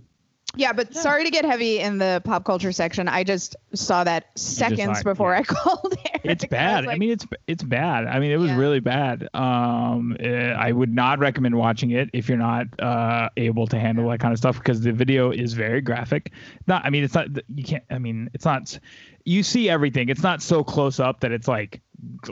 Yeah, 0.55 0.73
but 0.73 0.95
sorry 0.95 1.23
to 1.25 1.29
get 1.29 1.45
heavy 1.45 1.77
in 1.79 1.99
the 1.99 2.19
pop 2.23 2.43
culture 2.43 2.71
section. 2.71 3.07
I 3.07 3.23
just 3.23 3.55
saw 3.75 4.03
that 4.05 4.25
seconds 4.39 4.99
it, 4.99 5.03
before 5.03 5.33
yeah. 5.33 5.39
I 5.39 5.43
called 5.53 5.93
Erek. 6.15 6.21
it's 6.23 6.45
bad. 6.45 6.85
I, 6.85 6.87
like, 6.87 6.97
mean, 6.99 7.11
it's 7.11 7.27
it's 7.45 7.61
bad. 7.63 8.07
I 8.07 8.19
mean, 8.19 8.31
it 8.31 8.37
was 8.37 8.49
Yeah. 8.49 8.57
really 8.57 8.79
bad. 8.79 9.29
Um, 9.35 10.17
eh, 10.19 10.51
I 10.57 10.71
would 10.71 10.91
not 10.91 11.19
recommend 11.19 11.53
watching 11.55 11.91
it 11.91 12.09
if 12.13 12.27
you're 12.27 12.39
not 12.39 12.65
uh, 12.81 13.29
able 13.37 13.67
to 13.67 13.77
handle 13.77 14.09
that 14.09 14.19
kind 14.19 14.31
of 14.31 14.39
stuff 14.39 14.57
because 14.57 14.81
the 14.81 14.91
video 14.93 15.29
is 15.29 15.53
very 15.53 15.81
graphic. 15.81 16.31
Not, 16.65 16.83
I 16.85 16.89
mean, 16.89 17.03
it's 17.03 17.13
not. 17.13 17.27
You 17.53 17.63
can't. 17.63 17.83
I 17.91 17.99
mean, 17.99 18.29
it's 18.33 18.45
not. 18.45 18.79
You 19.27 19.43
see 19.43 19.69
everything. 19.69 20.07
It's 20.07 20.23
not 20.23 20.41
so 20.41 20.63
close 20.63 21.01
up 21.01 21.19
that 21.19 21.33
it's 21.33 21.49
like 21.49 21.81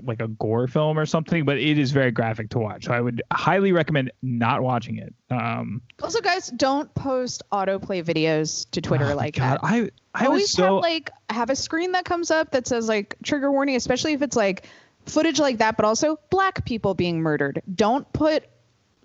like 0.04 0.22
a 0.22 0.30
gore 0.30 0.68
film 0.68 0.98
or 0.98 1.06
something, 1.06 1.44
but 1.44 1.58
it 1.58 1.78
is 1.78 1.92
very 1.92 2.12
graphic 2.12 2.50
to 2.52 2.60
watch. 2.60 2.86
So 2.86 2.94
I 2.94 3.02
would 3.02 3.22
highly 3.34 3.74
recommend 3.74 4.12
not 4.22 4.62
watching 4.62 4.98
it. 4.98 5.14
Um, 5.30 5.82
Also, 6.02 6.22
guys, 6.22 6.48
don't 6.52 6.94
post 6.96 7.44
autoplay 7.52 8.02
videos 8.02 8.70
to 8.72 8.80
Twitter 8.80 9.12
oh 9.12 9.16
like 9.16 9.36
God, 9.36 9.56
that. 9.56 9.60
I 9.64 9.90
I 10.14 10.28
Always 10.28 10.52
so 10.52 10.76
have 10.76 10.84
like 10.84 11.10
have 11.30 11.50
a 11.50 11.56
screen 11.56 11.92
that 11.92 12.06
comes 12.06 12.32
up 12.32 12.52
that 12.52 12.66
says 12.66 12.88
like 12.88 13.16
trigger 13.24 13.52
warning, 13.52 13.76
especially 13.76 14.14
if 14.14 14.22
it's 14.22 14.38
like 14.38 14.66
footage 15.06 15.40
like 15.40 15.58
that, 15.58 15.76
but 15.76 15.86
also 15.86 16.18
black 16.30 16.64
people 16.64 16.94
being 16.94 17.20
murdered. 17.20 17.62
Don't 17.76 18.12
put 18.14 18.46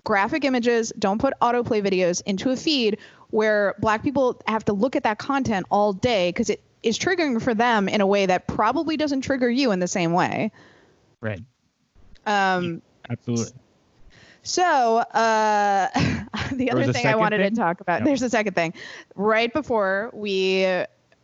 graphic 0.04 0.44
images, 0.44 0.92
don't 0.96 1.20
put 1.20 1.34
autoplay 1.42 1.82
videos 1.82 2.22
into 2.24 2.50
a 2.50 2.56
feed 2.56 2.98
where 3.30 3.74
black 3.80 4.04
people 4.04 4.40
have 4.46 4.64
to 4.66 4.72
look 4.72 4.94
at 4.94 5.02
that 5.02 5.18
content 5.18 5.66
all 5.70 5.92
day 5.92 6.28
because 6.28 6.50
it 6.50 6.62
is 6.82 6.98
triggering 6.98 7.40
for 7.42 7.54
them 7.54 7.88
in 7.88 8.00
a 8.00 8.06
way 8.06 8.26
that 8.26 8.46
probably 8.46 8.96
doesn't 8.96 9.20
trigger 9.22 9.48
you 9.50 9.72
in 9.72 9.80
the 9.80 9.88
same 9.88 10.12
way. 10.12 10.50
right. 11.20 11.40
Um, 12.26 12.82
Absolutely. 13.08 13.52
So, 14.42 14.98
uh, 14.98 15.88
the 16.52 16.70
other 16.70 16.92
thing 16.92 17.06
I 17.06 17.14
wanted 17.16 17.40
thing? 17.40 17.50
to 17.50 17.56
talk 17.56 17.80
about, 17.80 18.00
Yep. 18.00 18.06
there's 18.06 18.22
a 18.22 18.30
second 18.30 18.54
thing. 18.54 18.74
Right 19.14 19.52
before 19.52 20.10
we 20.12 20.66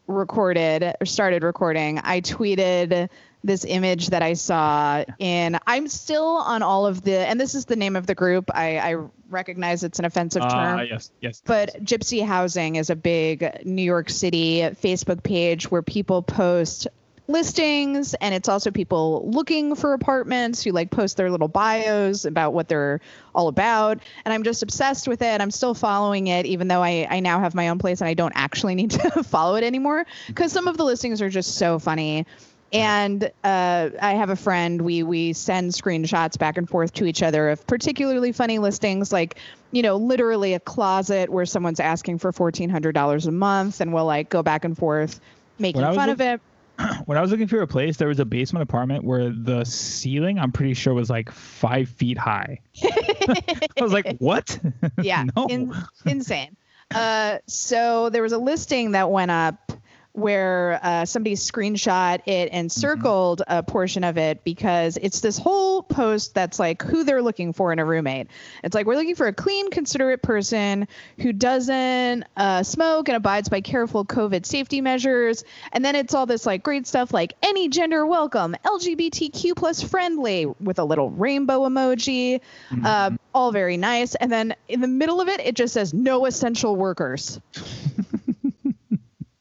recorded 0.06 0.94
or 1.00 1.06
started 1.06 1.42
recording, 1.42 2.00
I 2.02 2.20
tweeted 2.20 3.08
this 3.46 3.64
image 3.64 4.08
that 4.08 4.22
I 4.22 4.34
saw 4.34 5.04
in, 5.18 5.58
I'm 5.66 5.88
still 5.88 6.36
on 6.36 6.62
all 6.62 6.86
of 6.86 7.02
the, 7.02 7.16
and 7.16 7.40
this 7.40 7.54
is 7.54 7.64
the 7.64 7.76
name 7.76 7.96
of 7.96 8.06
the 8.06 8.14
group. 8.14 8.50
I, 8.54 8.78
I 8.78 8.96
recognize 9.28 9.84
it's 9.84 9.98
an 9.98 10.04
offensive 10.04 10.42
term. 10.42 10.80
Uh, 10.80 10.82
yes. 10.82 11.10
Yes. 11.20 11.42
But 11.44 11.82
Gypsy 11.84 12.24
Housing 12.24 12.76
is 12.76 12.90
a 12.90 12.96
big 12.96 13.64
New 13.64 13.82
York 13.82 14.10
City 14.10 14.60
Facebook 14.60 15.22
page 15.22 15.70
where 15.70 15.82
people 15.82 16.22
post 16.22 16.88
listings 17.28 18.14
and 18.14 18.34
it's 18.34 18.48
also 18.48 18.70
people 18.70 19.28
looking 19.28 19.74
for 19.74 19.92
apartments 19.94 20.62
who 20.62 20.70
like 20.70 20.90
post 20.90 21.16
their 21.16 21.30
little 21.30 21.48
bios 21.48 22.24
about 22.24 22.52
what 22.52 22.68
they're 22.68 23.00
all 23.34 23.48
about 23.48 23.98
and 24.24 24.32
i'm 24.32 24.44
just 24.44 24.62
obsessed 24.62 25.08
with 25.08 25.22
it 25.22 25.40
i'm 25.40 25.50
still 25.50 25.74
following 25.74 26.28
it 26.28 26.46
even 26.46 26.68
though 26.68 26.82
i, 26.82 27.06
I 27.10 27.20
now 27.20 27.40
have 27.40 27.54
my 27.54 27.68
own 27.68 27.78
place 27.78 28.00
and 28.00 28.08
i 28.08 28.14
don't 28.14 28.32
actually 28.36 28.76
need 28.76 28.90
to 28.92 29.24
follow 29.24 29.56
it 29.56 29.64
anymore 29.64 30.06
because 30.28 30.52
some 30.52 30.68
of 30.68 30.76
the 30.76 30.84
listings 30.84 31.20
are 31.20 31.28
just 31.28 31.56
so 31.56 31.78
funny 31.78 32.26
and 32.72 33.30
uh, 33.44 33.90
I 34.00 34.14
have 34.14 34.30
a 34.30 34.36
friend. 34.36 34.82
We 34.82 35.02
we 35.02 35.32
send 35.32 35.72
screenshots 35.72 36.38
back 36.38 36.56
and 36.56 36.68
forth 36.68 36.92
to 36.94 37.04
each 37.04 37.22
other 37.22 37.50
of 37.50 37.66
particularly 37.66 38.32
funny 38.32 38.58
listings, 38.58 39.12
like 39.12 39.38
you 39.72 39.82
know, 39.82 39.96
literally 39.96 40.54
a 40.54 40.60
closet 40.60 41.30
where 41.30 41.46
someone's 41.46 41.80
asking 41.80 42.18
for 42.18 42.32
fourteen 42.32 42.70
hundred 42.70 42.92
dollars 42.92 43.26
a 43.26 43.32
month, 43.32 43.80
and 43.80 43.92
we'll 43.92 44.06
like 44.06 44.28
go 44.28 44.42
back 44.42 44.64
and 44.64 44.76
forth 44.76 45.20
making 45.58 45.80
When 45.80 45.84
I 45.86 45.88
was 45.88 45.96
fun 45.96 46.08
of 46.10 46.20
it. 46.20 46.40
when 47.06 47.16
I 47.16 47.20
was 47.20 47.30
looking 47.30 47.46
for 47.46 47.60
a 47.62 47.66
place, 47.66 47.96
there 47.96 48.08
was 48.08 48.20
a 48.20 48.24
basement 48.24 48.62
apartment 48.62 49.04
where 49.04 49.30
the 49.30 49.64
ceiling, 49.64 50.38
I'm 50.38 50.52
pretty 50.52 50.74
sure, 50.74 50.92
was 50.94 51.08
like 51.08 51.30
five 51.30 51.88
feet 51.88 52.18
high. 52.18 52.60
I 52.84 53.64
was 53.80 53.92
like, 53.92 54.18
what? 54.18 54.58
Yeah, 55.02 55.24
no. 55.34 55.46
in, 55.46 55.74
insane. 56.04 56.56
Uh, 56.94 57.38
so 57.46 58.10
there 58.10 58.22
was 58.22 58.32
a 58.32 58.38
listing 58.38 58.92
that 58.92 59.10
went 59.10 59.30
up 59.30 59.65
where 60.16 60.80
uh, 60.82 61.04
somebody 61.04 61.34
screenshot 61.34 62.20
it 62.26 62.48
and 62.52 62.66
Mm-hmm. 62.66 62.80
circled 62.80 63.42
a 63.46 63.62
portion 63.62 64.04
of 64.04 64.18
it 64.18 64.44
because 64.44 64.96
it's 64.96 65.20
this 65.20 65.38
whole 65.38 65.82
post 65.82 66.34
that's 66.34 66.58
like 66.58 66.82
who 66.82 67.04
they're 67.04 67.22
looking 67.22 67.52
for 67.52 67.72
in 67.72 67.78
a 67.78 67.84
roommate. 67.84 68.28
It's 68.64 68.74
like 68.74 68.86
we're 68.86 68.96
looking 68.96 69.14
for 69.14 69.26
a 69.26 69.32
clean, 69.32 69.70
considerate 69.70 70.22
person 70.22 70.88
who 71.20 71.32
doesn't 71.32 72.24
uh, 72.36 72.62
smoke 72.62 73.08
and 73.08 73.16
abides 73.16 73.48
by 73.48 73.60
careful 73.60 74.04
COVID 74.04 74.46
safety 74.46 74.80
measures. 74.80 75.44
And 75.72 75.84
then 75.84 75.94
it's 75.94 76.14
all 76.14 76.26
this 76.26 76.44
like 76.44 76.62
great 76.62 76.86
stuff 76.86 77.12
like 77.12 77.34
any 77.42 77.68
gender 77.68 78.06
welcome, 78.06 78.56
LGBTQ 78.64 79.56
plus 79.56 79.82
friendly 79.82 80.46
with 80.60 80.78
a 80.78 80.84
little 80.84 81.10
rainbow 81.10 81.68
emoji. 81.68 82.40
Mm-hmm. 82.70 82.86
Uh, 82.86 83.10
all 83.34 83.52
very 83.52 83.76
nice. 83.76 84.14
And 84.14 84.30
then 84.30 84.54
in 84.68 84.80
the 84.80 84.88
middle 84.88 85.20
of 85.20 85.28
it, 85.28 85.40
it 85.40 85.54
just 85.54 85.74
says 85.74 85.94
no 85.94 86.26
essential 86.26 86.76
workers. 86.76 87.40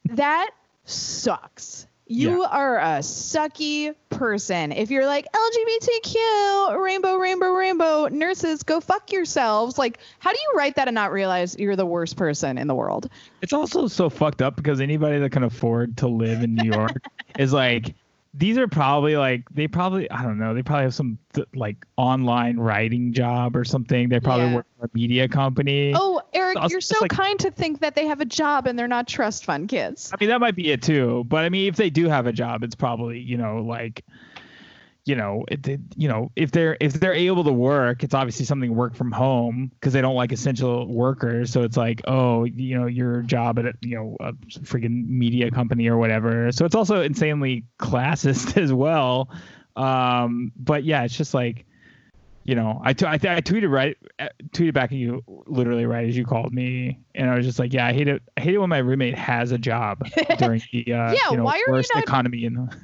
that 0.06 0.50
sucks. 0.86 1.86
You 2.08 2.42
Yeah. 2.42 2.48
are 2.50 2.78
a 2.78 2.98
sucky 3.00 3.92
person. 4.10 4.70
If 4.70 4.92
you're 4.92 5.06
like 5.06 5.26
LGBTQ, 5.34 6.80
rainbow, 6.80 7.16
rainbow, 7.16 7.50
rainbow, 7.50 8.06
nurses, 8.06 8.62
go 8.62 8.80
fuck 8.80 9.10
yourselves. 9.10 9.76
Like, 9.76 9.98
how 10.20 10.30
do 10.30 10.38
you 10.38 10.52
write 10.56 10.76
that 10.76 10.86
and 10.86 10.94
not 10.94 11.10
realize 11.10 11.56
you're 11.58 11.74
the 11.74 11.84
worst 11.86 12.16
person 12.16 12.58
in 12.58 12.68
the 12.68 12.74
world? 12.76 13.10
It's 13.42 13.52
also 13.52 13.88
so 13.88 14.08
fucked 14.08 14.40
up 14.40 14.54
because 14.54 14.80
anybody 14.80 15.18
that 15.18 15.30
can 15.30 15.42
afford 15.42 15.96
to 15.98 16.06
live 16.08 16.42
in 16.44 16.54
New 16.54 16.70
York 16.72 17.02
is 17.38 17.52
like, 17.52 17.94
these 18.38 18.58
are 18.58 18.68
probably 18.68 19.16
like, 19.16 19.48
they 19.50 19.66
probably, 19.66 20.10
I 20.10 20.22
don't 20.22 20.38
know, 20.38 20.52
they 20.52 20.62
probably 20.62 20.84
have 20.84 20.94
some 20.94 21.18
th- 21.32 21.46
like 21.54 21.86
online 21.96 22.58
writing 22.58 23.12
job 23.14 23.56
or 23.56 23.64
something. 23.64 24.10
They 24.10 24.20
probably 24.20 24.46
Yeah. 24.48 24.54
work 24.56 24.66
for 24.78 24.86
a 24.86 24.90
media 24.92 25.26
company. 25.26 25.92
Oh, 25.96 26.20
Erek, 26.34 26.56
Also, 26.58 26.72
you're 26.74 26.80
so 26.82 26.98
like- 27.00 27.10
kind 27.10 27.38
to 27.40 27.50
think 27.50 27.80
that 27.80 27.94
they 27.94 28.06
have 28.06 28.20
a 28.20 28.26
job 28.26 28.66
and 28.66 28.78
they're 28.78 28.88
not 28.88 29.08
trust 29.08 29.44
fund 29.46 29.68
kids. 29.68 30.12
I 30.12 30.16
mean, 30.20 30.28
that 30.28 30.40
might 30.40 30.54
be 30.54 30.70
it 30.70 30.82
too. 30.82 31.24
But 31.28 31.44
I 31.44 31.48
mean, 31.48 31.66
if 31.68 31.76
they 31.76 31.88
do 31.88 32.08
have 32.08 32.26
a 32.26 32.32
job, 32.32 32.62
it's 32.62 32.74
probably 32.74 33.18
you 33.20 33.38
know 33.38 33.62
like, 33.62 34.04
you 35.06 35.14
know, 35.16 35.44
it, 35.48 35.66
it- 35.68 35.80
you 35.96 36.08
know, 36.08 36.30
if 36.36 36.50
they're 36.50 36.76
if 36.80 36.92
they're 36.94 37.14
able 37.14 37.44
to 37.44 37.52
work, 37.52 38.02
it's 38.04 38.12
obviously 38.12 38.44
something 38.44 38.74
work 38.74 38.94
from 38.94 39.12
home 39.12 39.70
because 39.74 39.92
they 39.92 40.00
don't 40.02 40.16
like 40.16 40.32
essential 40.32 40.86
workers. 40.92 41.50
So 41.52 41.62
it's 41.62 41.76
like, 41.76 42.02
oh, 42.06 42.44
you 42.44 42.78
know, 42.78 42.86
your 42.86 43.22
job 43.22 43.58
at 43.58 43.66
a, 43.66 43.72
you 43.82 43.94
know 43.96 44.16
a 44.20 44.32
freaking 44.64 45.08
media 45.08 45.50
company 45.50 45.86
or 45.88 45.96
whatever. 45.96 46.50
So 46.52 46.64
it's 46.66 46.74
also 46.74 47.00
insanely 47.02 47.64
classist 47.78 48.56
as 48.62 48.72
well. 48.72 49.30
Um, 49.76 50.52
but 50.56 50.84
yeah, 50.84 51.04
it's 51.04 51.16
just 51.16 51.32
like. 51.34 51.64
you 52.44 52.54
know, 52.54 52.80
I, 52.84 52.92
t- 52.92 53.06
I, 53.06 53.18
th- 53.18 53.36
I 53.38 53.40
tweeted 53.40 53.70
right, 53.72 53.96
uh, 54.20 54.28
tweeted 54.52 54.72
back 54.72 54.92
at 54.92 54.98
you 54.98 55.20
literally 55.48 55.84
right 55.84 56.06
as 56.08 56.16
you 56.16 56.24
called 56.24 56.54
me, 56.54 57.00
and 57.16 57.28
I 57.28 57.36
was 57.36 57.44
just 57.44 57.58
like, 57.58 57.72
yeah, 57.72 57.86
I 57.88 57.92
hate 57.92 58.06
it. 58.06 58.22
I 58.36 58.40
hate 58.40 58.54
it 58.54 58.58
when 58.58 58.68
my 58.70 58.78
roommate 58.78 59.16
has 59.18 59.50
a 59.50 59.58
job 59.58 60.06
during 60.38 60.62
the 60.72 60.92
uh, 60.92 61.12
Yeah, 61.12 61.30
you 61.32 61.36
know, 61.38 61.42
why 61.44 61.54
are 61.54 61.58
you 61.58 61.64
worst 61.72 61.90
not- 61.94 62.04
economy 62.04 62.44
in 62.44 62.54
the. 62.54 62.76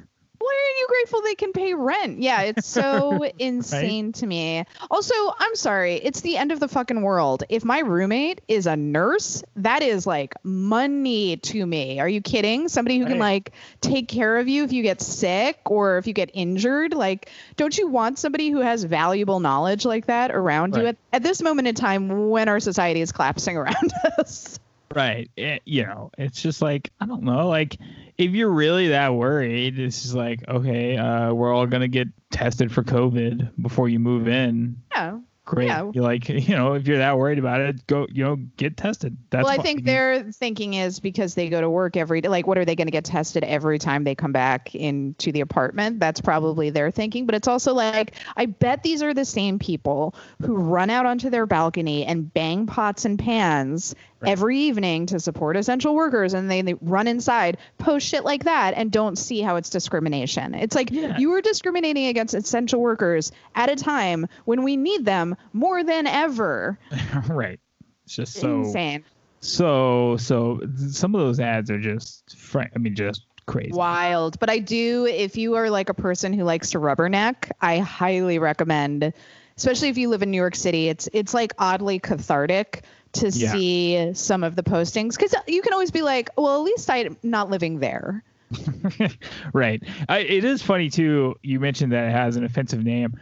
You 0.83 0.87
grateful 0.89 1.21
they 1.21 1.35
can 1.35 1.53
pay 1.53 1.73
rent? 1.73 2.19
Yeah, 2.19 2.41
it's 2.41 2.67
so 2.67 3.23
insane 3.39 4.11
to 4.13 4.27
me. 4.27 4.65
Also, 4.91 5.13
I'm 5.39 5.55
sorry, 5.55 5.95
it's 5.95 6.19
the 6.19 6.35
end 6.35 6.51
of 6.51 6.59
the 6.59 6.67
fucking 6.67 7.01
world. 7.01 7.43
If 7.47 7.63
my 7.63 7.79
roommate 7.79 8.41
is 8.49 8.67
a 8.67 8.75
nurse, 8.75 9.43
that 9.55 9.81
is 9.81 10.05
like 10.05 10.33
money 10.43 11.37
to 11.37 11.65
me. 11.65 12.01
Are 12.01 12.09
you 12.09 12.19
kidding? 12.19 12.67
Somebody 12.67 12.99
who 12.99 13.05
can 13.05 13.17
like 13.17 13.53
take 13.79 14.09
care 14.09 14.37
of 14.37 14.49
you 14.49 14.65
if 14.65 14.73
you 14.73 14.83
get 14.83 15.01
sick 15.01 15.59
or 15.67 15.99
if 15.99 16.05
you 16.05 16.11
get 16.11 16.31
injured. 16.33 16.93
Like, 16.93 17.29
don't 17.55 17.77
you 17.77 17.87
want 17.87 18.19
somebody 18.19 18.49
who 18.49 18.59
has 18.59 18.83
valuable 18.83 19.39
knowledge 19.39 19.85
like 19.85 20.07
that 20.07 20.31
around 20.31 20.75
you 20.75 20.87
at, 20.87 20.97
at 21.13 21.23
this 21.23 21.41
moment 21.41 21.69
in 21.69 21.75
time 21.75 22.29
when 22.29 22.49
our 22.49 22.59
society 22.59 22.99
is 22.99 23.13
collapsing 23.13 23.55
around 23.55 23.93
us? 24.19 24.59
Right. 24.95 25.29
It, 25.35 25.61
you 25.65 25.83
know, 25.83 26.11
it's 26.17 26.41
just 26.41 26.61
like 26.61 26.91
I 26.99 27.05
don't 27.05 27.23
know. 27.23 27.47
Like, 27.47 27.77
if 28.17 28.31
you're 28.31 28.51
really 28.51 28.89
that 28.89 29.13
worried, 29.13 29.79
it's 29.79 30.01
just 30.01 30.13
like, 30.13 30.47
okay, 30.47 30.97
uh, 30.97 31.33
we're 31.33 31.53
all 31.53 31.67
gonna 31.67 31.87
get 31.87 32.07
tested 32.31 32.71
for 32.71 32.83
COVID 32.83 33.51
before 33.61 33.89
you 33.89 33.99
move 33.99 34.27
in. 34.27 34.77
Yeah. 34.91 35.19
Great. 35.45 35.67
Yeah. 35.67 35.91
You're 35.93 36.03
like, 36.03 36.29
you 36.29 36.55
know, 36.55 36.73
if 36.73 36.87
you're 36.87 36.99
that 36.99 37.17
worried 37.17 37.39
about 37.39 37.59
it, 37.59 37.85
go, 37.87 38.07
you 38.09 38.23
know, 38.23 38.37
get 38.57 38.77
tested. 38.77 39.17
That's 39.29 39.43
well, 39.43 39.59
I 39.59 39.61
think 39.61 39.83
their 39.83 40.31
thinking 40.31 40.75
is 40.75 40.99
because 40.99 41.35
they 41.35 41.49
go 41.49 41.59
to 41.59 41.69
work 41.69 41.97
every 41.97 42.21
day. 42.21 42.29
Like, 42.29 42.47
what 42.47 42.57
are 42.57 42.65
they 42.65 42.75
going 42.75 42.87
to 42.87 42.91
get 42.91 43.03
tested 43.03 43.43
every 43.43 43.77
time 43.77 44.05
they 44.05 44.15
come 44.15 44.31
back 44.31 44.73
into 44.73 45.31
the 45.31 45.41
apartment? 45.41 45.99
That's 45.99 46.21
probably 46.21 46.69
their 46.69 46.91
thinking. 46.91 47.25
But 47.25 47.35
it's 47.35 47.47
also 47.47 47.73
like, 47.73 48.13
I 48.37 48.45
bet 48.45 48.83
these 48.83 49.03
are 49.03 49.13
the 49.13 49.25
same 49.25 49.59
people 49.59 50.15
who 50.41 50.55
run 50.55 50.89
out 50.89 51.05
onto 51.05 51.29
their 51.29 51.45
balcony 51.45 52.05
and 52.05 52.33
bang 52.33 52.65
pots 52.65 53.03
and 53.03 53.19
pans 53.19 53.95
Right. 54.23 54.31
every 54.31 54.57
evening 54.59 55.05
to 55.07 55.19
support 55.19 55.57
essential 55.57 55.93
workers, 55.95 56.33
and 56.33 56.49
they, 56.49 56.61
they 56.61 56.73
run 56.75 57.07
inside, 57.07 57.57
post 57.77 58.07
shit 58.07 58.23
like 58.23 58.45
that, 58.45 58.73
and 58.75 58.91
don't 58.91 59.17
see 59.17 59.41
how 59.41 59.57
it's 59.57 59.69
discrimination. 59.69 60.53
It's 60.55 60.75
like 60.75 60.89
Yeah. 60.91 61.17
you 61.17 61.31
are 61.33 61.41
discriminating 61.41 62.07
against 62.07 62.33
essential 62.33 62.81
workers 62.81 63.31
at 63.55 63.69
a 63.69 63.75
time 63.75 64.27
when 64.45 64.63
we 64.63 64.77
need 64.77 65.05
them 65.05 65.35
more 65.53 65.83
than 65.83 66.07
ever. 66.07 66.79
right. 67.27 67.59
It's 68.05 68.15
just 68.15 68.33
so 68.33 68.59
Insane. 68.59 69.03
so 69.41 70.17
so. 70.17 70.61
Some 70.89 71.15
of 71.15 71.21
those 71.21 71.39
ads 71.39 71.69
are 71.69 71.79
just, 71.79 72.35
frank. 72.37 72.71
I 72.75 72.79
mean, 72.79 72.95
just 72.95 73.25
crazy. 73.45 73.71
wild. 73.73 74.39
But 74.39 74.49
I 74.49 74.59
do, 74.59 75.05
if 75.05 75.37
you 75.37 75.55
are 75.55 75.69
like 75.69 75.89
a 75.89 75.93
person 75.93 76.33
who 76.33 76.43
likes 76.43 76.71
to 76.71 76.79
rubberneck, 76.79 77.51
I 77.61 77.79
highly 77.79 78.39
recommend, 78.39 79.13
especially 79.57 79.89
if 79.89 79.97
you 79.97 80.09
live 80.09 80.21
in 80.23 80.31
New 80.31 80.37
York 80.37 80.55
City. 80.55 80.89
It's 80.89 81.07
it's 81.13 81.33
like 81.33 81.53
oddly 81.57 81.99
cathartic 81.99 82.83
to 83.13 83.29
Yeah. 83.29 83.51
see 83.51 84.13
some 84.13 84.43
of 84.43 84.55
the 84.55 84.63
postings 84.63 85.17
because 85.17 85.33
you 85.47 85.61
can 85.61 85.73
always 85.73 85.91
be 85.91 86.01
like, 86.01 86.29
well, 86.37 86.55
at 86.57 86.63
least 86.63 86.89
I'm 86.89 87.17
not 87.23 87.49
living 87.49 87.79
there. 87.79 88.23
right. 89.53 89.81
I, 90.09 90.19
it 90.19 90.43
is 90.43 90.61
funny 90.61 90.89
too. 90.89 91.35
You 91.41 91.59
mentioned 91.59 91.91
that 91.91 92.07
it 92.09 92.11
has 92.11 92.35
an 92.35 92.43
offensive 92.43 92.83
name. 92.83 93.15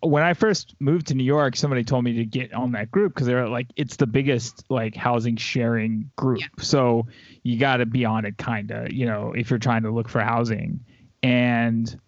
When 0.00 0.22
I 0.22 0.34
first 0.34 0.74
moved 0.78 1.08
to 1.08 1.14
New 1.14 1.24
York, 1.24 1.56
somebody 1.56 1.84
told 1.84 2.04
me 2.04 2.14
to 2.14 2.24
get 2.24 2.52
on 2.52 2.72
that 2.72 2.90
group 2.90 3.14
because 3.14 3.26
they're 3.26 3.48
like, 3.48 3.66
it's 3.76 3.96
the 3.96 4.06
biggest 4.06 4.64
like 4.70 4.94
housing 4.94 5.36
sharing 5.36 6.10
group. 6.16 6.40
Yeah. 6.40 6.46
So 6.58 7.06
you 7.42 7.58
got 7.58 7.78
to 7.78 7.86
be 7.86 8.04
on 8.04 8.24
it, 8.24 8.36
kind 8.38 8.70
of. 8.70 8.92
You 8.92 9.06
know, 9.06 9.32
if 9.36 9.50
you're 9.50 9.58
trying 9.58 9.82
to 9.82 9.90
look 9.90 10.08
for 10.08 10.20
housing. 10.20 10.80
And 11.22 11.98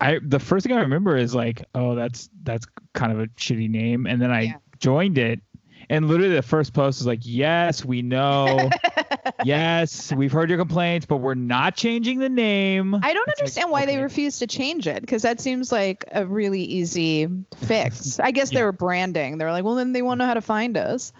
I, 0.00 0.18
the 0.22 0.38
first 0.40 0.66
thing 0.66 0.76
I 0.76 0.80
remember 0.80 1.16
is 1.16 1.34
like, 1.34 1.64
oh, 1.74 1.94
that's 1.94 2.28
that's 2.42 2.66
kind 2.92 3.12
of 3.12 3.20
a 3.20 3.26
shitty 3.28 3.70
name. 3.70 4.06
And 4.06 4.20
then 4.20 4.30
I 4.30 4.40
Yeah. 4.42 4.54
joined 4.78 5.18
it, 5.18 5.40
and 5.90 6.08
literally 6.08 6.34
the 6.34 6.42
first 6.42 6.72
post 6.72 7.00
was 7.00 7.06
like, 7.06 7.20
yes, 7.22 7.84
we 7.84 8.02
know. 8.02 8.70
yes, 9.44 10.12
we've 10.12 10.32
heard 10.32 10.48
your 10.48 10.58
complaints, 10.58 11.06
but 11.06 11.18
we're 11.18 11.34
not 11.34 11.76
changing 11.76 12.18
the 12.18 12.28
name. 12.28 12.94
I 12.94 13.12
don't 13.12 13.28
It's 13.28 13.38
like, 13.38 13.38
understand 13.38 13.70
why 13.70 13.86
they 13.86 13.98
refuse 13.98 14.38
to 14.40 14.46
change 14.46 14.86
it 14.86 15.00
because 15.00 15.22
that 15.22 15.40
seems 15.40 15.70
like 15.72 16.04
a 16.12 16.26
really 16.26 16.62
easy 16.62 17.28
fix. 17.58 18.18
I 18.20 18.30
guess 18.30 18.50
they 18.50 18.56
Yeah. 18.56 18.64
were 18.64 18.72
branding. 18.72 19.38
They're 19.38 19.52
like, 19.52 19.64
well, 19.64 19.74
then 19.74 19.92
they 19.92 20.02
won't 20.02 20.18
know 20.18 20.26
how 20.26 20.34
to 20.34 20.40
find 20.40 20.76
us. 20.76 21.12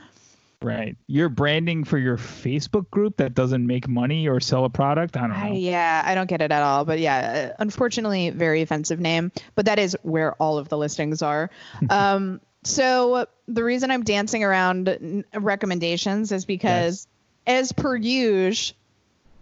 Right. 0.62 0.96
You're 1.08 1.28
branding 1.28 1.84
for 1.84 1.98
your 1.98 2.16
Facebook 2.16 2.90
group 2.90 3.18
that 3.18 3.34
doesn't 3.34 3.66
make 3.66 3.86
money 3.86 4.28
or 4.28 4.40
sell 4.40 4.64
a 4.64 4.70
product. 4.70 5.14
I 5.14 5.20
don't 5.20 5.30
know. 5.30 5.36
I, 5.36 5.48
yeah, 5.50 6.02
I 6.06 6.14
don't 6.14 6.26
get 6.28 6.40
it 6.40 6.50
at 6.50 6.62
all. 6.62 6.86
But 6.86 7.00
yeah, 7.00 7.50
uh, 7.52 7.56
unfortunately, 7.58 8.30
very 8.30 8.62
offensive 8.62 8.98
name. 8.98 9.30
But 9.56 9.66
that 9.66 9.78
is 9.78 9.94
where 10.02 10.32
all 10.34 10.56
of 10.56 10.70
the 10.70 10.78
listings 10.78 11.20
are. 11.20 11.50
um, 11.90 12.40
so 12.64 13.26
the 13.46 13.64
reason 13.64 13.90
I'm 13.90 14.04
dancing 14.04 14.44
around 14.44 15.24
recommendations 15.34 16.32
is 16.32 16.44
because, 16.44 17.06
as 17.46 17.72
per 17.72 17.96
usual, 17.96 18.76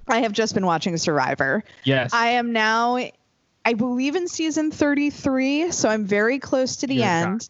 I 0.09 0.21
have 0.21 0.33
just 0.33 0.55
been 0.55 0.67
watching 0.67 0.97
Survivor. 0.97 1.63
yes. 1.85 2.13
I 2.13 2.31
am 2.31 2.53
now, 2.53 2.99
I 3.65 3.75
believe, 3.75 4.17
in 4.17 4.29
season 4.29 4.71
33, 4.71 5.71
so 5.71 5.89
I'm 5.89 6.05
very 6.05 6.39
close 6.39 6.77
to 6.77 6.87
the 6.87 6.97
You're 6.97 7.07
end. 7.07 7.49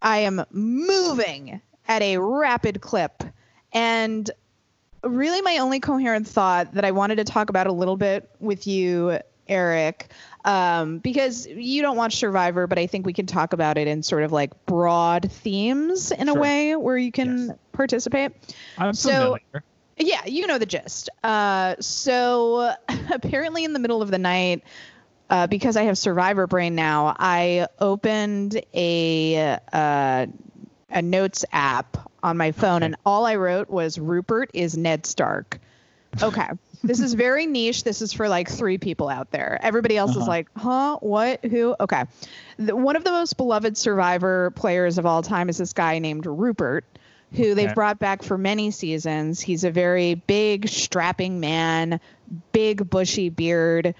I 0.00 0.18
am 0.18 0.44
moving 0.50 1.60
at 1.86 2.02
a 2.02 2.18
rapid 2.18 2.80
clip. 2.80 3.22
And 3.72 4.30
really, 5.02 5.42
my 5.42 5.58
only 5.58 5.80
coherent 5.80 6.26
thought 6.26 6.74
that 6.74 6.84
I 6.84 6.92
wanted 6.92 7.16
to 7.16 7.24
talk 7.24 7.50
about 7.50 7.66
a 7.66 7.72
little 7.72 7.96
bit 7.96 8.28
with 8.40 8.66
you, 8.66 9.18
Erek, 9.48 10.08
um, 10.44 10.98
because 10.98 11.46
you 11.46 11.82
don't 11.82 11.96
watch 11.96 12.16
Survivor, 12.16 12.66
but 12.66 12.78
I 12.78 12.86
think 12.86 13.06
we 13.06 13.12
can 13.12 13.26
talk 13.26 13.52
about 13.52 13.76
it 13.78 13.88
in 13.88 14.02
sort 14.02 14.22
of 14.22 14.32
like 14.32 14.66
broad 14.66 15.30
themes 15.30 16.10
in 16.12 16.28
a 16.28 16.34
way 16.34 16.76
where 16.76 16.96
you 16.96 17.12
can 17.12 17.48
Yes. 17.48 17.56
participate. 17.72 18.32
I'm 18.78 18.94
so- 18.94 19.10
familiar. 19.36 19.64
Yeah, 19.98 20.24
you 20.24 20.46
know 20.46 20.58
the 20.58 20.66
gist. 20.66 21.10
Uh, 21.22 21.74
so 21.80 22.72
apparently, 23.12 23.64
in 23.64 23.72
the 23.72 23.78
middle 23.78 24.00
of 24.00 24.10
the 24.10 24.18
night, 24.18 24.62
uh, 25.28 25.46
because 25.46 25.76
I 25.76 25.82
have 25.84 25.98
Survivor 25.98 26.46
Brain 26.46 26.74
now, 26.74 27.14
I 27.18 27.66
opened 27.78 28.60
a 28.74 29.58
uh, 29.72 30.26
a 30.90 31.02
notes 31.02 31.44
app 31.52 31.96
on 32.22 32.36
my 32.36 32.52
phone, 32.52 32.76
Okay. 32.78 32.86
and 32.86 32.96
all 33.04 33.26
I 33.26 33.36
wrote 33.36 33.68
was 33.70 33.98
Rupert 33.98 34.50
is 34.54 34.76
Ned 34.76 35.04
Stark. 35.06 35.58
Okay. 36.22 36.48
This 36.82 37.00
is 37.00 37.14
very 37.14 37.46
niche. 37.46 37.84
This 37.84 38.02
is 38.02 38.12
for 38.12 38.28
like 38.28 38.48
three 38.50 38.78
people 38.78 39.08
out 39.08 39.30
there. 39.30 39.58
Everybody 39.62 39.96
else 39.96 40.12
is 40.12 40.18
Uh-huh. 40.18 40.26
like, 40.26 40.48
huh? 40.56 40.98
What? 41.00 41.44
Who? 41.44 41.74
Okay. 41.78 42.04
The, 42.58 42.74
one 42.76 42.96
of 42.96 43.04
the 43.04 43.10
most 43.10 43.36
beloved 43.36 43.76
Survivor 43.76 44.50
players 44.52 44.98
of 44.98 45.06
all 45.06 45.22
time 45.22 45.48
is 45.48 45.58
this 45.58 45.72
guy 45.72 45.98
named 45.98 46.26
Rupert, 46.26 46.84
who 47.32 47.54
they've 47.54 47.74
brought 47.74 47.98
back 47.98 48.22
for 48.22 48.36
many 48.36 48.70
seasons. 48.70 49.40
He's 49.40 49.64
a 49.64 49.70
very 49.70 50.14
big, 50.14 50.68
strapping 50.68 51.40
man, 51.40 52.00
big, 52.52 52.88
bushy 52.90 53.28
beard, 53.30 53.94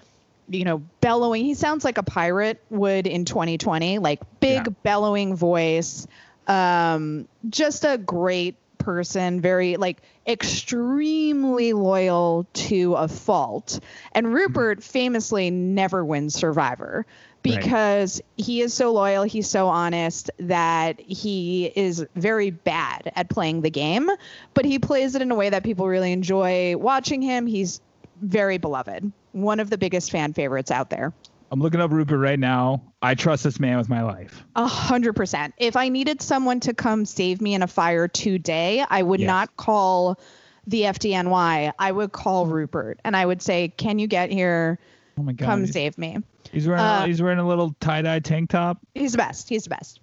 you 0.48 0.64
know, 0.64 0.82
bellowing. 1.00 1.44
He 1.44 1.54
sounds 1.54 1.84
like 1.84 1.98
a 1.98 2.02
pirate 2.02 2.60
would 2.68 3.06
in 3.06 3.24
2020, 3.24 3.98
like 4.00 4.20
big, 4.40 4.66
Yeah. 4.66 4.72
bellowing 4.82 5.34
voice. 5.34 6.06
Um, 6.46 7.28
just 7.48 7.84
a 7.84 7.96
great 7.96 8.56
person, 8.82 9.40
very 9.40 9.76
like 9.76 10.02
extremely 10.26 11.72
loyal 11.72 12.46
to 12.52 12.94
a 12.94 13.08
fault. 13.08 13.80
And 14.12 14.26
mm-hmm. 14.26 14.34
Rupert 14.34 14.82
famously 14.82 15.50
never 15.50 16.04
wins 16.04 16.34
Survivor 16.34 17.06
Right. 17.44 17.58
because 17.58 18.22
he 18.36 18.60
is 18.60 18.72
so 18.72 18.92
loyal, 18.92 19.24
he's 19.24 19.48
so 19.48 19.68
honest 19.68 20.30
that 20.38 21.00
he 21.00 21.72
is 21.74 22.06
very 22.14 22.50
bad 22.50 23.10
at 23.16 23.28
playing 23.28 23.62
the 23.62 23.70
game, 23.70 24.08
but 24.54 24.64
he 24.64 24.78
plays 24.78 25.16
it 25.16 25.22
in 25.22 25.30
a 25.30 25.34
way 25.34 25.50
that 25.50 25.64
people 25.64 25.88
really 25.88 26.12
enjoy 26.12 26.76
watching 26.76 27.20
him. 27.20 27.46
He's 27.46 27.80
very 28.20 28.58
beloved, 28.58 29.10
one 29.32 29.58
of 29.58 29.70
the 29.70 29.78
biggest 29.78 30.12
fan 30.12 30.32
favorites 30.34 30.70
out 30.70 30.90
there. 30.90 31.12
I'm 31.52 31.60
looking 31.60 31.80
up 31.82 31.90
Rupert 31.92 32.18
right 32.18 32.38
now. 32.38 32.82
I 33.02 33.14
trust 33.14 33.44
this 33.44 33.60
man 33.60 33.76
with 33.76 33.90
my 33.90 34.02
life. 34.02 34.42
A 34.56 34.66
hundred 34.66 35.12
percent. 35.12 35.52
If 35.58 35.76
I 35.76 35.90
needed 35.90 36.22
someone 36.22 36.60
to 36.60 36.72
come 36.72 37.04
save 37.04 37.42
me 37.42 37.52
in 37.52 37.62
a 37.62 37.66
fire 37.66 38.08
today, 38.08 38.82
I 38.88 39.02
would 39.02 39.20
Yes. 39.20 39.26
not 39.26 39.56
call 39.58 40.18
the 40.66 40.84
FDNY. 40.84 41.72
I 41.78 41.92
would 41.92 42.10
call 42.10 42.46
Rupert 42.46 43.00
and 43.04 43.14
I 43.14 43.26
would 43.26 43.42
say, 43.42 43.68
"Can 43.68 43.98
you 43.98 44.06
get 44.06 44.30
here? 44.30 44.78
Oh 45.18 45.22
my 45.22 45.32
god. 45.34 45.44
Come 45.44 45.66
save 45.66 45.98
me." 45.98 46.16
he's 46.50 46.66
wearing 46.66 46.80
Uh, 46.82 47.02
a, 47.04 47.06
he's 47.06 47.20
wearing 47.20 47.38
a 47.38 47.46
little 47.46 47.76
tie-dye 47.80 48.20
tank 48.20 48.48
top. 48.48 48.78
He's 48.94 49.12
the 49.12 49.18
best. 49.18 49.48
He's 49.50 49.64
the 49.64 49.70
best. 49.70 50.00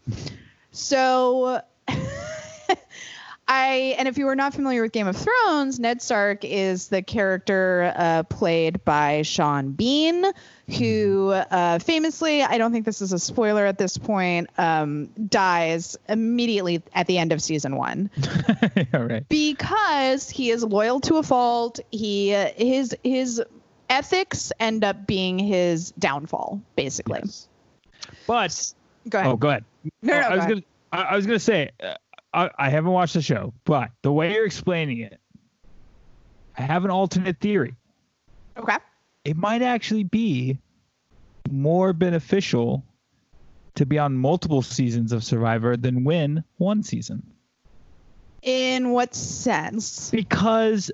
So 0.71 1.61
I 3.51 3.95
and 3.97 4.07
if 4.07 4.19
you 4.19 4.27
are 4.27 4.35
not 4.35 4.53
familiar 4.53 4.83
with 4.83 4.91
Game 4.91 5.07
of 5.07 5.17
Thrones, 5.17 5.79
Ned 5.79 6.03
Stark 6.03 6.45
is 6.45 6.89
the 6.89 7.01
character 7.01 7.91
uh, 7.95 8.23
played 8.23 8.85
by 8.85 9.23
Sean 9.23 9.71
Bean, 9.71 10.23
who 10.77 11.31
uh, 11.31 11.79
famously, 11.79 12.43
I 12.43 12.59
don't 12.59 12.71
think 12.71 12.85
this 12.85 13.01
is 13.01 13.11
a 13.11 13.17
spoiler 13.17 13.65
at 13.65 13.79
this 13.79 13.97
point, 13.97 14.51
um, 14.59 15.07
dies 15.27 15.97
immediately 16.07 16.83
at 16.93 17.07
the 17.07 17.17
end 17.17 17.31
of 17.31 17.41
season 17.41 17.75
one 17.75 18.11
All 18.93 19.03
right. 19.03 19.27
because 19.29 20.29
he 20.29 20.51
is 20.51 20.63
loyal 20.63 20.99
to 21.01 21.15
a 21.15 21.23
fault. 21.23 21.79
He 21.89 22.35
uh, 22.35 22.49
his 22.55 22.95
his 23.03 23.41
ethics 23.89 24.51
end 24.59 24.83
up 24.83 25.07
being 25.07 25.39
his 25.39 25.89
downfall, 25.97 26.61
basically. 26.75 27.21
Yes. 27.23 27.47
But 28.27 28.73
Go 29.09 29.17
ahead. 29.17 29.31
oh, 29.31 29.37
go 29.37 29.49
ahead. 29.49 29.65
No, 30.03 30.13
no, 30.13 30.27
I 30.27 30.35
was 30.35 30.45
go 30.45 30.49
gonna 30.49 30.63
I, 30.91 31.01
I 31.01 31.15
was 31.15 31.25
gonna 31.25 31.39
say 31.39 31.71
uh, 31.81 31.95
I, 32.33 32.49
I 32.57 32.69
haven't 32.69 32.91
watched 32.91 33.13
the 33.13 33.21
show, 33.21 33.53
but 33.63 33.91
the 34.01 34.11
way 34.11 34.33
you're 34.33 34.45
explaining 34.45 34.99
it, 34.99 35.19
I 36.57 36.61
have 36.61 36.85
an 36.85 36.91
alternate 36.91 37.39
theory. 37.39 37.75
Okay. 38.57 38.77
It 39.25 39.37
might 39.37 39.61
actually 39.61 40.03
be 40.03 40.59
more 41.49 41.93
beneficial 41.93 42.83
to 43.75 43.85
be 43.85 43.97
on 43.97 44.17
multiple 44.17 44.61
seasons 44.61 45.11
of 45.11 45.23
Survivor 45.23 45.77
than 45.77 46.03
win 46.03 46.43
one 46.57 46.83
season. 46.83 47.23
In 48.41 48.91
what 48.91 49.15
sense? 49.15 50.11
Because 50.11 50.91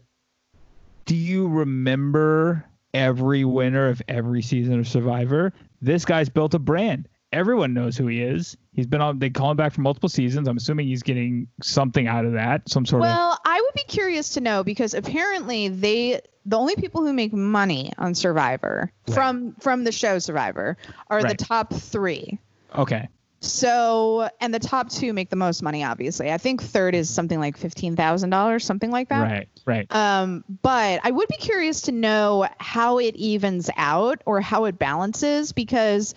do 1.05 1.15
you 1.15 1.47
remember 1.47 2.65
every 2.93 3.45
winner 3.45 3.87
of 3.87 4.01
every 4.07 4.41
season 4.41 4.79
of 4.79 4.87
Survivor? 4.87 5.53
This 5.81 6.05
guy's 6.05 6.29
built 6.29 6.53
a 6.53 6.59
brand. 6.59 7.07
Everyone 7.35 7.73
knows 7.73 7.97
who 7.97 8.07
he 8.07 8.21
is. 8.21 8.55
He's 8.73 8.87
been 8.87 9.01
on. 9.01 9.19
They 9.19 9.29
call 9.29 9.51
him 9.51 9.57
back 9.57 9.73
for 9.73 9.81
multiple 9.81 10.09
seasons. 10.09 10.47
I'm 10.47 10.57
assuming 10.57 10.87
he's 10.87 11.03
getting 11.03 11.47
something 11.61 12.07
out 12.07 12.25
of 12.25 12.33
that, 12.33 12.69
some 12.69 12.85
sort 12.85 13.01
of. 13.01 13.07
Well, 13.07 13.37
I 13.45 13.59
would 13.61 13.73
be 13.75 13.83
curious 13.87 14.29
to 14.29 14.41
know 14.41 14.63
because 14.63 14.93
apparently 14.93 15.67
they 15.67 16.21
the 16.45 16.57
only 16.57 16.75
people 16.75 17.01
who 17.05 17.11
make 17.13 17.33
money 17.33 17.91
on 17.97 18.15
Survivor 18.15 18.91
Right. 19.07 19.15
from 19.15 19.53
from 19.59 19.83
the 19.83 19.91
show 19.91 20.19
Survivor 20.19 20.77
are 21.09 21.19
Right. 21.19 21.37
the 21.37 21.43
top 21.43 21.73
3. 21.73 22.39
Okay. 22.75 23.07
So, 23.41 24.27
and 24.41 24.51
the 24.53 24.59
top 24.59 24.89
2 24.89 25.13
make 25.13 25.29
the 25.29 25.35
most 25.35 25.61
money 25.61 25.83
obviously. 25.83 26.31
I 26.31 26.37
think 26.37 26.63
third 26.63 26.95
is 26.95 27.09
something 27.09 27.39
like 27.39 27.59
$15,000, 27.59 28.61
something 28.63 28.89
like 28.89 29.09
that. 29.09 29.21
Right. 29.21 29.47
Right. 29.65 29.95
Um, 29.95 30.43
but 30.63 30.99
I 31.03 31.11
would 31.11 31.27
be 31.27 31.37
curious 31.37 31.81
to 31.81 31.91
know 31.91 32.47
how 32.57 32.97
it 32.97 33.15
evens 33.15 33.69
out 33.77 34.21
or 34.25 34.41
how 34.41 34.65
it 34.65 34.79
balances 34.79 35.51
because 35.51 36.15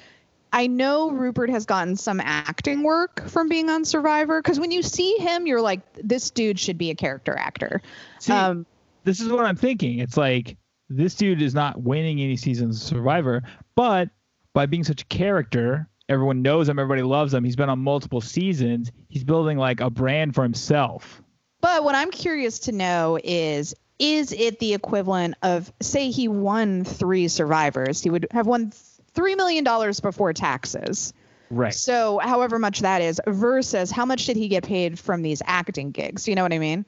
I 0.52 0.66
know 0.66 1.10
Rupert 1.10 1.50
has 1.50 1.66
gotten 1.66 1.96
some 1.96 2.20
acting 2.20 2.82
work 2.82 3.28
from 3.28 3.48
being 3.48 3.68
on 3.70 3.84
Survivor. 3.84 4.40
Because 4.40 4.58
when 4.58 4.70
you 4.70 4.82
see 4.82 5.16
him, 5.18 5.46
you're 5.46 5.60
like, 5.60 5.80
this 5.94 6.30
dude 6.30 6.58
should 6.58 6.78
be 6.78 6.90
a 6.90 6.94
character 6.94 7.36
actor. 7.36 7.82
See, 8.20 8.32
um, 8.32 8.66
this 9.04 9.20
is 9.20 9.30
what 9.30 9.44
I'm 9.44 9.56
thinking. 9.56 9.98
It's 9.98 10.16
like 10.16 10.56
this 10.88 11.14
dude 11.14 11.42
is 11.42 11.54
not 11.54 11.80
winning 11.80 12.20
any 12.20 12.36
seasons 12.36 12.76
of 12.76 12.88
Survivor, 12.88 13.42
but 13.74 14.08
by 14.54 14.66
being 14.66 14.84
such 14.84 15.02
a 15.02 15.06
character, 15.06 15.88
everyone 16.08 16.42
knows 16.42 16.68
him, 16.68 16.78
everybody 16.78 17.02
loves 17.02 17.34
him. 17.34 17.44
He's 17.44 17.56
been 17.56 17.68
on 17.68 17.78
multiple 17.78 18.20
seasons. 18.20 18.90
He's 19.08 19.24
building 19.24 19.58
like 19.58 19.80
a 19.80 19.90
brand 19.90 20.34
for 20.34 20.42
himself. 20.42 21.22
But 21.60 21.84
what 21.84 21.94
I'm 21.94 22.10
curious 22.10 22.60
to 22.60 22.72
know 22.72 23.18
is 23.22 23.74
is 23.98 24.32
it 24.32 24.60
the 24.60 24.74
equivalent 24.74 25.34
of 25.42 25.72
say 25.80 26.10
he 26.10 26.28
won 26.28 26.84
three 26.84 27.28
survivors? 27.28 28.00
He 28.00 28.10
would 28.10 28.28
have 28.30 28.46
won 28.46 28.72
three 29.18 29.34
million 29.34 29.64
dollars 29.64 29.98
before 29.98 30.32
taxes. 30.32 31.12
Right. 31.50 31.74
So 31.74 32.18
however 32.18 32.58
much 32.58 32.80
that 32.80 33.02
is 33.02 33.20
versus 33.26 33.90
how 33.90 34.04
much 34.04 34.26
did 34.26 34.36
he 34.36 34.48
get 34.48 34.62
paid 34.64 34.98
from 34.98 35.22
these 35.22 35.42
acting 35.44 35.90
gigs? 35.90 36.24
Do 36.24 36.30
you 36.30 36.36
know 36.36 36.42
what 36.42 36.52
I 36.52 36.58
mean? 36.58 36.86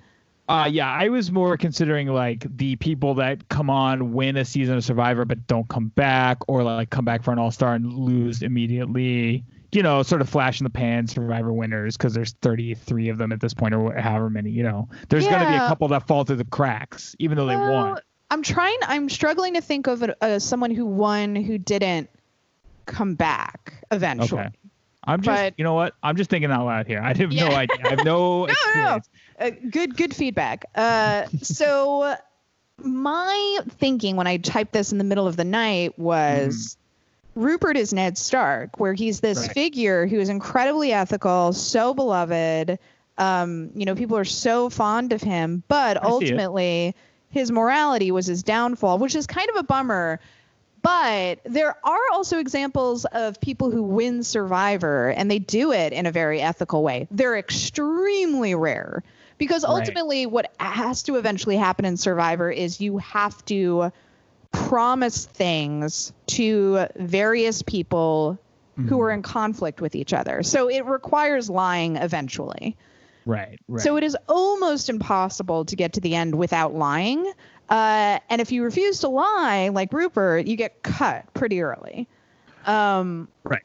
Uh, 0.49 0.69
yeah, 0.71 0.91
I 0.91 1.09
was 1.09 1.31
more 1.31 1.57
considering 1.57 2.09
like 2.09 2.45
the 2.57 2.77
people 2.77 3.15
that 3.15 3.49
come 3.49 3.71
on, 3.71 4.13
win 4.13 4.37
a 4.37 4.45
season 4.45 4.77
of 4.77 4.85
Survivor, 4.85 5.25
but 5.25 5.47
don't 5.47 5.69
come 5.69 5.89
back, 5.89 6.39
or 6.49 6.63
like 6.65 6.91
come 6.91 7.05
back 7.05 7.23
for 7.23 7.33
an 7.33 7.39
All 7.39 7.53
Star 7.53 7.75
and 7.75 7.93
lose 7.93 8.43
immediately. 8.43 9.45
You 9.73 9.85
know, 9.85 10.03
sort 10.03 10.21
of 10.21 10.29
flash 10.29 10.61
in 10.61 10.65
the 10.65 10.71
pan 10.71 11.07
Survivor 11.07 11.53
winners 11.53 11.97
because 11.97 12.15
there's 12.15 12.33
33 12.43 13.11
of 13.11 13.19
them 13.19 13.31
at 13.31 13.41
this 13.41 13.55
point, 13.55 13.75
or 13.75 13.95
however 13.95 14.29
many. 14.29 14.51
You 14.51 14.65
know, 14.65 14.89
there's 15.09 15.25
going 15.25 15.41
to 15.41 15.49
be 15.49 15.55
a 15.55 15.69
couple 15.69 15.87
that 15.89 16.09
fall 16.09 16.25
through 16.25 16.37
the 16.37 16.45
cracks, 16.45 17.15
even 17.21 17.37
though 17.37 17.47
they 17.47 17.57
won. 17.57 17.99
I'm 18.33 18.43
trying. 18.43 18.79
I'm 18.83 19.09
struggling 19.09 19.55
to 19.55 19.61
think 19.61 19.87
of 19.87 20.03
a, 20.03 20.17
uh, 20.25 20.39
someone 20.41 20.73
who 20.73 20.87
won 20.87 21.37
who 21.37 21.59
didn't 21.59 22.11
come 22.91 23.15
back 23.15 23.73
eventually. 23.91 24.41
Okay. 24.43 24.51
I'm 25.05 25.23
just, 25.23 25.43
but- 25.43 25.55
you 25.57 25.65
know 25.65 25.75
what? 25.75 25.95
I'm 26.03 26.17
just 26.17 26.29
thinking 26.31 26.51
out 26.51 26.67
loud 26.67 26.87
here. 26.87 27.01
I 27.01 27.15
have 27.15 27.33
no 27.33 27.47
idea. 27.49 27.77
I 27.85 27.89
have 27.91 28.05
no, 28.05 28.45
No, 28.45 28.47
no, 28.47 28.47
experience. 28.47 29.09
Uh, 29.39 29.51
good, 29.71 29.97
good 29.97 30.15
feedback. 30.15 30.67
Uh, 30.75 31.25
so 31.43 32.17
my 32.83 33.59
thinking 33.79 34.17
when 34.17 34.27
I 34.27 34.37
typed 34.39 34.73
this 34.73 34.93
in 34.93 34.99
the 34.99 35.05
middle 35.05 35.27
of 35.27 35.37
the 35.37 35.45
night 35.45 35.99
was. 35.99 36.77
Rupert 37.37 37.77
is 37.77 37.95
Ned 37.95 38.19
Stark, 38.19 38.81
where 38.81 38.93
he's 38.93 39.21
this 39.21 39.39
Right. 39.39 39.53
figure 39.53 40.07
who 40.09 40.19
is 40.19 40.29
incredibly 40.29 40.93
ethical, 40.93 41.53
so 41.53 41.95
beloved. 41.95 42.77
Um, 43.19 43.71
you 43.75 43.85
know, 43.87 43.95
people 43.95 44.17
are 44.19 44.25
so 44.25 44.69
fond 44.69 45.13
of 45.13 45.23
him, 45.23 45.63
but 45.69 45.97
I 46.03 46.07
ultimately 46.09 46.95
his 47.31 47.53
morality 47.53 48.11
was 48.11 48.27
his 48.27 48.43
downfall, 48.43 48.99
which 48.99 49.15
is 49.15 49.29
kind 49.29 49.49
of 49.51 49.57
a 49.57 49.63
bummer. 49.63 50.19
But 50.83 51.41
there 51.45 51.77
are 51.85 51.99
also 52.13 52.39
examples 52.39 53.05
of 53.05 53.41
people 53.41 53.71
who 53.71 53.83
win 53.83 54.23
Survivor 54.23 55.11
and 55.11 55.31
they 55.31 55.39
do 55.39 55.73
it 55.73 55.93
in 55.93 56.07
a 56.07 56.13
very 56.13 56.41
ethical 56.41 56.83
way. 56.83 57.07
They're 57.11 57.37
extremely 57.37 58.55
rare 58.55 59.03
because 59.37 59.65
Right. 59.65 59.71
ultimately, 59.71 60.27
what 60.27 60.53
has 60.59 61.03
to 61.05 61.17
eventually 61.17 61.57
happen 61.57 61.85
in 61.85 61.97
Survivor 61.97 62.51
is 62.51 62.81
you 62.81 62.99
have 62.99 63.45
to 63.47 63.93
promise 64.53 65.27
things 65.27 66.13
to 66.27 66.87
various 66.97 67.63
people 67.63 68.39
who 68.77 69.01
are 69.01 69.09
mm-hmm. 69.09 69.19
in 69.19 69.23
conflict 69.23 69.81
with 69.81 69.95
each 69.95 70.13
other. 70.13 70.43
So 70.43 70.69
it 70.69 70.85
requires 70.87 71.51
lying 71.51 71.97
eventually. 71.97 72.77
Right. 73.27 73.61
Right. 73.69 73.83
So 73.83 73.97
it 73.97 74.05
is 74.05 74.17
almost 74.29 74.89
impossible 74.89 75.67
to 75.67 75.77
get 75.77 75.95
to 75.95 76.01
the 76.01 76.15
end 76.15 76.35
without 76.35 76.75
lying. 76.75 77.31
Uh, 77.71 78.19
and 78.29 78.41
if 78.41 78.51
you 78.51 78.65
refuse 78.65 79.01
to 79.01 79.09
lie, 79.09 79.69
like 79.69 79.93
Rupert, 79.93 80.47
you 80.47 80.57
get 80.57 80.83
cut 80.83 81.33
pretty 81.35 81.63
early. 81.63 82.09
Um, 82.67 83.29
Right. 83.45 83.63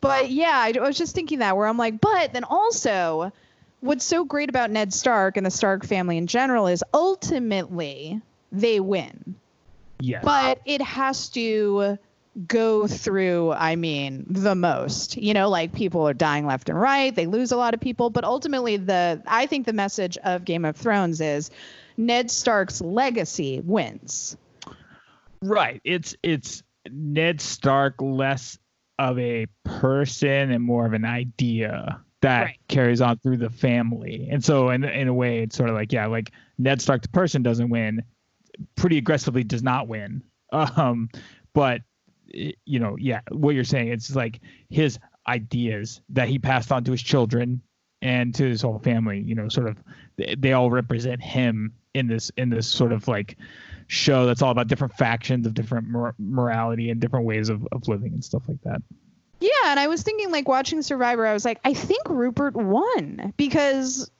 But 0.00 0.30
yeah, 0.30 0.52
I, 0.54 0.72
I 0.78 0.86
was 0.86 0.96
just 0.96 1.14
thinking 1.14 1.40
that 1.40 1.56
where 1.56 1.66
I'm 1.66 1.78
like, 1.78 2.00
but 2.00 2.32
then 2.32 2.44
also, 2.44 3.32
what's 3.80 4.04
so 4.04 4.24
great 4.24 4.48
about 4.48 4.70
Ned 4.70 4.92
Stark 4.92 5.36
and 5.36 5.44
the 5.44 5.50
Stark 5.50 5.84
family 5.84 6.18
in 6.18 6.26
general 6.26 6.66
is 6.66 6.84
ultimately 6.94 8.20
they 8.52 8.80
win. 8.80 9.34
yes. 9.98 10.22
But 10.24 10.60
it 10.64 10.82
has 10.82 11.28
to 11.30 11.98
go 12.46 12.86
through, 12.86 13.52
I 13.52 13.74
mean, 13.74 14.24
the 14.28 14.54
most. 14.54 15.16
You 15.16 15.34
know, 15.34 15.48
like 15.48 15.72
people 15.72 16.06
are 16.06 16.14
dying 16.14 16.46
left 16.46 16.68
and 16.68 16.80
right, 16.80 17.14
they 17.14 17.26
lose 17.26 17.50
a 17.50 17.56
lot 17.56 17.74
of 17.74 17.80
people, 17.80 18.10
but 18.10 18.24
ultimately 18.24 18.76
the 18.76 19.22
I 19.26 19.46
think 19.46 19.66
the 19.66 19.72
message 19.72 20.16
of 20.18 20.44
Game 20.44 20.64
of 20.64 20.76
Thrones 20.76 21.20
is 21.20 21.50
Ned 21.98 22.30
Stark's 22.30 22.80
legacy 22.80 23.60
wins. 23.62 24.36
Right. 25.42 25.80
It's 25.84 26.14
it's 26.22 26.62
Ned 26.90 27.40
Stark 27.40 27.96
less 28.00 28.58
of 28.98 29.18
a 29.18 29.46
person 29.64 30.50
and 30.50 30.62
more 30.64 30.86
of 30.86 30.92
an 30.92 31.04
idea 31.04 32.00
that 32.20 32.42
Right. 32.42 32.58
carries 32.68 33.00
on 33.00 33.18
through 33.18 33.36
the 33.36 33.50
family. 33.50 34.28
And 34.30 34.44
so 34.44 34.70
in 34.70 34.84
in 34.84 35.08
a 35.08 35.14
way 35.14 35.40
it's 35.40 35.56
sort 35.56 35.68
of 35.70 35.74
like 35.76 35.92
yeah, 35.92 36.06
like 36.06 36.30
Ned 36.56 36.80
Stark 36.80 37.02
the 37.02 37.08
person 37.08 37.42
doesn't 37.42 37.68
win, 37.68 38.02
pretty 38.76 38.96
aggressively 38.98 39.44
does 39.44 39.62
not 39.62 39.88
win. 39.88 40.22
Um 40.52 41.10
but 41.52 41.82
you 42.32 42.78
know, 42.78 42.96
yeah, 42.98 43.20
what 43.30 43.54
you're 43.54 43.64
saying 43.64 43.88
it's 43.88 44.14
like 44.14 44.40
his 44.70 44.98
ideas 45.26 46.00
that 46.10 46.28
he 46.28 46.38
passed 46.38 46.72
on 46.72 46.84
to 46.84 46.92
his 46.92 47.02
children 47.02 47.60
and 48.00 48.34
to 48.34 48.44
his 48.44 48.62
whole 48.62 48.78
family, 48.78 49.20
you 49.20 49.34
know, 49.34 49.48
sort 49.48 49.66
of 49.66 49.76
they, 50.16 50.34
they 50.38 50.52
all 50.52 50.70
represent 50.70 51.20
him 51.22 51.74
in 51.98 52.06
this 52.06 52.30
in 52.36 52.48
this 52.48 52.66
sort 52.66 52.92
of 52.92 53.08
like 53.08 53.36
show 53.88 54.26
that's 54.26 54.42
all 54.42 54.50
about 54.50 54.68
different 54.68 54.94
factions 54.94 55.46
of 55.46 55.54
different 55.54 55.88
mor- 55.88 56.14
morality 56.18 56.90
and 56.90 57.00
different 57.00 57.24
ways 57.24 57.48
of, 57.48 57.66
of 57.72 57.88
living 57.88 58.12
and 58.12 58.24
stuff 58.24 58.42
like 58.48 58.60
that. 58.62 58.82
Yeah, 59.40 59.50
and 59.66 59.80
I 59.80 59.86
was 59.86 60.02
thinking 60.02 60.30
like 60.30 60.48
watching 60.48 60.82
Survivor, 60.82 61.26
I 61.26 61.32
was 61.32 61.44
like, 61.44 61.60
I 61.64 61.72
think 61.74 62.08
Rupert 62.08 62.56
won 62.56 63.32
because 63.36 64.10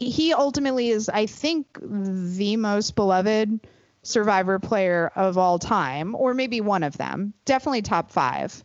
he 0.00 0.34
ultimately 0.34 0.90
is, 0.90 1.08
I 1.08 1.26
think, 1.26 1.66
the 1.80 2.56
most 2.56 2.94
beloved 2.94 3.60
Survivor 4.02 4.58
player 4.58 5.10
of 5.16 5.38
all 5.38 5.58
time, 5.58 6.14
or 6.14 6.34
maybe 6.34 6.60
one 6.60 6.82
of 6.82 6.96
them. 6.96 7.32
Definitely 7.44 7.82
top 7.82 8.10
five. 8.10 8.62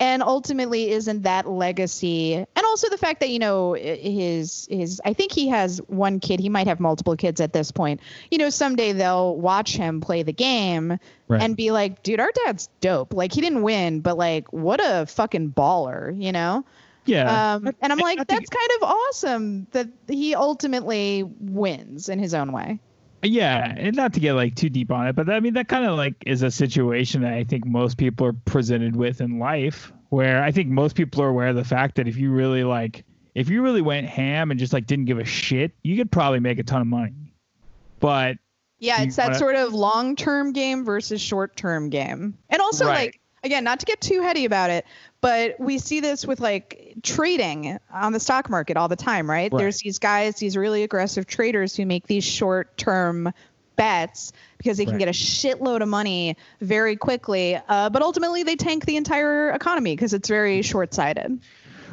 And 0.00 0.22
ultimately, 0.22 0.90
isn't 0.90 1.22
that 1.24 1.46
legacy, 1.46 2.34
and 2.34 2.64
also 2.64 2.88
the 2.88 2.96
fact 2.96 3.20
that 3.20 3.28
you 3.28 3.38
know 3.38 3.74
his 3.74 4.66
his. 4.70 4.98
I 5.04 5.12
think 5.12 5.30
he 5.30 5.48
has 5.48 5.76
one 5.88 6.20
kid. 6.20 6.40
He 6.40 6.48
might 6.48 6.66
have 6.66 6.80
multiple 6.80 7.16
kids 7.16 7.38
at 7.40 7.52
this 7.52 7.70
point. 7.70 8.00
You 8.30 8.38
know, 8.38 8.48
someday 8.48 8.92
they'll 8.92 9.36
watch 9.36 9.76
him 9.76 10.00
play 10.00 10.22
the 10.22 10.32
game 10.32 10.98
Right. 11.28 11.42
and 11.42 11.54
be 11.54 11.70
like, 11.70 12.02
dude, 12.02 12.18
our 12.18 12.30
dad's 12.46 12.70
dope. 12.80 13.12
Like 13.12 13.32
he 13.34 13.42
didn't 13.42 13.62
win, 13.62 14.00
but 14.00 14.16
like 14.16 14.50
what 14.54 14.80
a 14.82 15.04
fucking 15.06 15.50
baller, 15.52 16.18
you 16.20 16.32
know? 16.32 16.64
Yeah. 17.04 17.54
Um, 17.54 17.74
and 17.80 17.92
I'm 17.92 17.98
like, 17.98 18.18
I 18.20 18.24
think- 18.24 18.40
that's 18.40 18.50
kind 18.50 18.70
of 18.82 18.88
awesome 18.88 19.66
that 19.72 19.88
he 20.08 20.34
ultimately 20.34 21.22
wins 21.22 22.08
in 22.08 22.18
his 22.18 22.32
own 22.34 22.52
way. 22.52 22.80
Yeah, 23.22 23.74
and 23.76 23.94
not 23.94 24.14
to 24.14 24.20
get 24.20 24.32
like 24.32 24.54
too 24.54 24.70
deep 24.70 24.90
on 24.90 25.06
it, 25.06 25.14
but 25.14 25.28
I 25.28 25.40
mean 25.40 25.54
that 25.54 25.68
kind 25.68 25.84
of 25.84 25.96
like 25.96 26.14
is 26.26 26.42
a 26.42 26.50
situation 26.50 27.20
that 27.22 27.34
I 27.34 27.44
think 27.44 27.66
most 27.66 27.98
people 27.98 28.26
are 28.26 28.32
presented 28.32 28.96
with 28.96 29.20
in 29.20 29.38
life, 29.38 29.92
where 30.08 30.42
I 30.42 30.50
think 30.50 30.68
most 30.68 30.96
people 30.96 31.22
are 31.22 31.28
aware 31.28 31.48
of 31.48 31.56
the 31.56 31.64
fact 31.64 31.96
that 31.96 32.08
if 32.08 32.16
you 32.16 32.30
really 32.30 32.64
like, 32.64 33.04
if 33.34 33.48
you 33.50 33.62
really 33.62 33.82
went 33.82 34.06
ham 34.08 34.50
and 34.50 34.58
just 34.58 34.72
like 34.72 34.86
didn't 34.86 35.04
give 35.04 35.18
a 35.18 35.24
shit, 35.24 35.72
you 35.82 35.96
could 35.96 36.10
probably 36.10 36.40
make 36.40 36.58
a 36.58 36.62
ton 36.62 36.80
of 36.80 36.86
money. 36.86 37.34
But 38.00 38.38
Yeah, 38.78 39.02
it's 39.02 39.16
that 39.16 39.26
wanna- 39.26 39.38
sort 39.38 39.56
of 39.56 39.74
long 39.74 40.16
term 40.16 40.52
game 40.54 40.84
versus 40.86 41.20
short 41.20 41.56
term 41.56 41.90
game. 41.90 42.38
And 42.48 42.62
also, 42.62 42.86
Right. 42.86 42.94
like, 43.06 43.20
again, 43.44 43.64
not 43.64 43.80
to 43.80 43.86
get 43.86 44.00
too 44.00 44.22
heady 44.22 44.46
about 44.46 44.70
it, 44.70 44.86
but 45.20 45.56
we 45.58 45.78
see 45.78 46.00
this 46.00 46.26
with 46.26 46.40
like 46.40 46.94
trading 47.02 47.78
on 47.92 48.12
the 48.12 48.20
stock 48.20 48.48
market 48.48 48.76
all 48.76 48.88
the 48.88 48.96
time, 48.96 49.28
right? 49.28 49.52
Right. 49.52 49.58
There's 49.58 49.78
these 49.78 49.98
guys, 49.98 50.36
these 50.36 50.56
really 50.56 50.82
aggressive 50.82 51.26
traders 51.26 51.76
who 51.76 51.86
make 51.86 52.06
these 52.06 52.24
short 52.24 52.76
term 52.76 53.32
bets 53.76 54.32
because 54.58 54.76
they 54.76 54.84
can 54.84 54.94
Right. 54.94 55.00
get 55.00 55.08
a 55.08 55.12
shitload 55.12 55.80
of 55.82 55.88
money 55.88 56.36
very 56.60 56.96
quickly. 56.96 57.58
Uh, 57.68 57.88
but 57.90 58.02
ultimately, 58.02 58.42
they 58.42 58.56
tank 58.56 58.84
the 58.84 58.96
entire 58.96 59.50
economy 59.50 59.94
because 59.94 60.12
it's 60.12 60.28
very 60.28 60.62
short 60.62 60.92
sighted. 60.92 61.40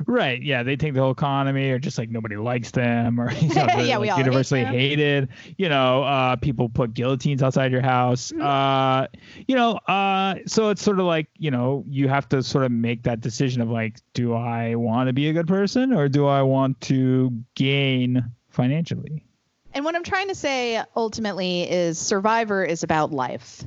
Right. 0.06 0.42
Yeah. 0.42 0.64
They 0.64 0.76
take 0.76 0.94
the 0.94 1.02
whole 1.02 1.12
economy, 1.12 1.70
or 1.72 1.80
just 1.80 1.98
like 1.98 2.10
nobody 2.10 2.38
likes 2.38 2.72
them, 2.72 3.20
or 3.20 3.32
you 3.42 3.54
know, 3.54 3.68
Yeah, 3.78 3.98
like, 3.98 4.12
all 4.12 4.18
universally 4.20 4.64
hated. 4.64 5.30
You 5.58 5.70
know, 5.70 6.04
uh, 6.04 6.36
people 6.36 6.70
put 6.70 6.94
guillotines 6.94 7.42
outside 7.44 7.72
your 7.72 7.82
house. 7.82 8.32
Mm-hmm. 8.32 8.42
Uh, 8.42 9.08
you 9.48 9.56
know, 9.56 9.74
uh, 9.88 10.36
so 10.46 10.70
it's 10.70 10.82
sort 10.82 11.00
of 11.00 11.06
like 11.06 11.28
you 11.38 11.52
know, 11.52 11.84
you 11.88 12.08
have 12.08 12.28
to 12.30 12.44
sort 12.44 12.66
of 12.66 12.72
make 12.72 13.04
that 13.04 13.22
decision 13.22 13.62
of 13.62 13.70
like, 13.70 14.00
do 14.14 14.34
I 14.34 14.76
want 14.76 15.08
to 15.08 15.14
be 15.14 15.30
a 15.30 15.34
good 15.34 15.48
person, 15.48 15.94
or 15.94 16.10
do 16.10 16.28
I 16.28 16.42
want 16.42 16.80
to 16.82 17.32
gain 17.56 18.32
financially? 18.50 19.24
And 19.74 19.86
what 19.86 19.96
I'm 19.96 20.04
trying 20.04 20.30
to 20.30 20.36
say 20.36 20.82
ultimately 20.96 21.70
is 21.70 22.00
Survivor 22.00 22.64
is 22.64 22.84
about 22.84 23.12
life. 23.12 23.64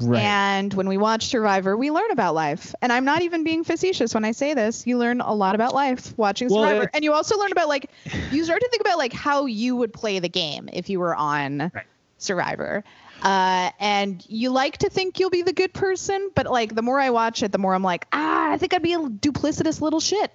Right. 0.00 0.22
And 0.22 0.72
when 0.74 0.88
we 0.88 0.96
watch 0.96 1.26
Survivor, 1.26 1.76
we 1.76 1.90
learn 1.90 2.10
about 2.10 2.34
life. 2.34 2.74
And 2.82 2.92
I'm 2.92 3.04
not 3.04 3.22
even 3.22 3.44
being 3.44 3.64
facetious 3.64 4.14
when 4.14 4.24
I 4.24 4.32
say 4.32 4.54
this. 4.54 4.86
You 4.86 4.98
learn 4.98 5.20
a 5.20 5.34
lot 5.34 5.54
about 5.54 5.74
life 5.74 6.12
watching 6.16 6.48
Survivor. 6.48 6.84
it- 6.84 6.90
and 6.94 7.04
you 7.04 7.12
also 7.12 7.36
learn 7.38 7.52
about 7.52 7.68
like 7.68 7.90
you 8.30 8.44
start 8.44 8.60
to 8.60 8.68
think 8.68 8.80
about 8.80 8.98
like 8.98 9.12
how 9.12 9.46
you 9.46 9.76
would 9.76 9.92
play 9.92 10.18
the 10.18 10.28
game 10.28 10.68
if 10.72 10.88
you 10.90 11.00
were 11.00 11.14
on 11.14 11.70
Right. 11.74 11.84
Survivor. 12.18 12.84
Uh, 13.22 13.70
and 13.80 14.24
you 14.28 14.50
like 14.50 14.78
to 14.78 14.88
think 14.90 15.18
you'll 15.18 15.30
be 15.30 15.42
the 15.42 15.52
good 15.52 15.72
person, 15.72 16.30
but 16.36 16.46
like 16.46 16.74
the 16.74 16.82
more 16.82 17.00
I 17.00 17.10
watch 17.10 17.42
it, 17.42 17.50
the 17.52 17.58
more 17.58 17.74
I'm 17.74 17.82
like, 17.82 18.06
ah, 18.12 18.52
I 18.52 18.58
think 18.58 18.74
I'd 18.74 18.82
be 18.82 18.92
a 18.94 18.98
duplicitous 19.00 19.80
little 19.80 19.98
shit. 20.00 20.30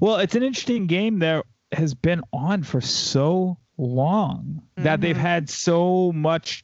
Well, 0.00 0.16
it's 0.16 0.34
an 0.34 0.42
interesting 0.42 0.86
game 0.86 1.20
that 1.20 1.44
has 1.72 1.94
been 1.94 2.22
on 2.32 2.62
for 2.62 2.80
so 2.80 3.58
long 3.78 4.62
that 4.76 5.00
they've 5.00 5.16
had 5.16 5.50
so 5.50 6.12
much 6.12 6.63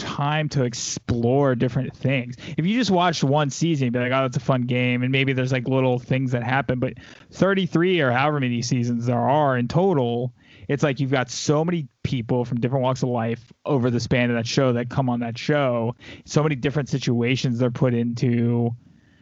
time 0.00 0.48
to 0.50 0.64
explore 0.64 1.54
different 1.54 1.94
things. 1.96 2.36
If 2.56 2.66
you 2.66 2.76
just 2.76 2.90
watched 2.90 3.22
one 3.22 3.50
season, 3.50 3.86
you'd 3.86 3.92
be 3.92 3.98
like, 3.98 4.12
oh, 4.12 4.22
that's 4.22 4.36
a 4.36 4.40
fun 4.40 4.62
game. 4.62 5.02
And 5.02 5.12
maybe 5.12 5.32
there's 5.32 5.52
like 5.52 5.68
little 5.68 5.98
things 5.98 6.32
that 6.32 6.42
happen. 6.42 6.80
But 6.80 6.94
33 7.32 8.00
or 8.00 8.10
however 8.10 8.40
many 8.40 8.62
seasons 8.62 9.06
there 9.06 9.18
are 9.20 9.56
in 9.56 9.68
total, 9.68 10.32
it's 10.68 10.82
like 10.82 11.00
you've 11.00 11.10
got 11.10 11.30
so 11.30 11.64
many 11.64 11.88
people 12.02 12.44
from 12.44 12.60
different 12.60 12.82
walks 12.82 13.02
of 13.02 13.10
life 13.10 13.52
over 13.66 13.90
the 13.90 14.00
span 14.00 14.30
of 14.30 14.36
that 14.36 14.46
show 14.46 14.72
that 14.72 14.88
come 14.88 15.08
on 15.08 15.20
that 15.20 15.38
show. 15.38 15.94
So 16.24 16.42
many 16.42 16.54
different 16.54 16.88
situations 16.88 17.58
they're 17.58 17.70
put 17.70 17.94
into 17.94 18.74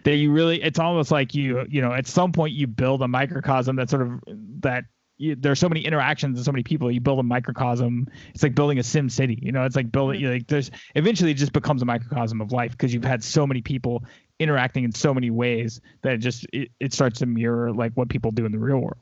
that 0.04 0.16
you 0.16 0.30
really 0.30 0.62
it's 0.62 0.78
almost 0.78 1.10
like 1.10 1.34
you 1.34 1.66
you 1.68 1.82
know 1.82 1.92
at 1.92 2.06
some 2.06 2.32
point 2.32 2.54
you 2.54 2.66
build 2.66 3.02
a 3.02 3.08
microcosm 3.08 3.76
that 3.76 3.90
sort 3.90 4.02
of 4.02 4.20
that 4.60 4.84
you, 5.18 5.34
there's 5.34 5.58
so 5.58 5.68
many 5.68 5.84
interactions 5.84 6.38
and 6.38 6.44
so 6.44 6.52
many 6.52 6.62
people 6.62 6.90
you 6.90 7.00
build 7.00 7.18
a 7.18 7.22
microcosm 7.22 8.06
it's 8.32 8.42
like 8.42 8.54
building 8.54 8.78
a 8.78 8.82
sim 8.82 9.08
city 9.08 9.38
you 9.42 9.52
know 9.52 9.64
it's 9.64 9.76
like 9.76 9.92
building 9.92 10.22
like 10.22 10.46
there's 10.46 10.70
eventually 10.94 11.32
it 11.32 11.34
just 11.34 11.52
becomes 11.52 11.82
a 11.82 11.84
microcosm 11.84 12.40
of 12.40 12.52
life 12.52 12.72
because 12.72 12.94
you've 12.94 13.04
had 13.04 13.22
so 13.22 13.46
many 13.46 13.60
people 13.60 14.02
interacting 14.38 14.84
in 14.84 14.92
so 14.92 15.12
many 15.12 15.30
ways 15.30 15.80
that 16.02 16.14
it 16.14 16.18
just 16.18 16.46
it, 16.52 16.70
it 16.80 16.92
starts 16.92 17.18
to 17.18 17.26
mirror 17.26 17.72
like 17.72 17.92
what 17.94 18.08
people 18.08 18.30
do 18.30 18.46
in 18.46 18.52
the 18.52 18.58
real 18.58 18.78
world 18.78 18.98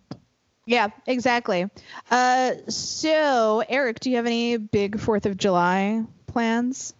Yeah, 0.68 0.88
exactly. 1.06 1.70
Uh, 2.10 2.54
so, 2.66 3.62
Erek, 3.68 4.00
do 4.00 4.10
you 4.10 4.16
have 4.16 4.26
any 4.26 4.56
big 4.56 4.98
Fourth 4.98 5.24
of 5.24 5.36
July 5.36 6.02
plans? 6.26 6.92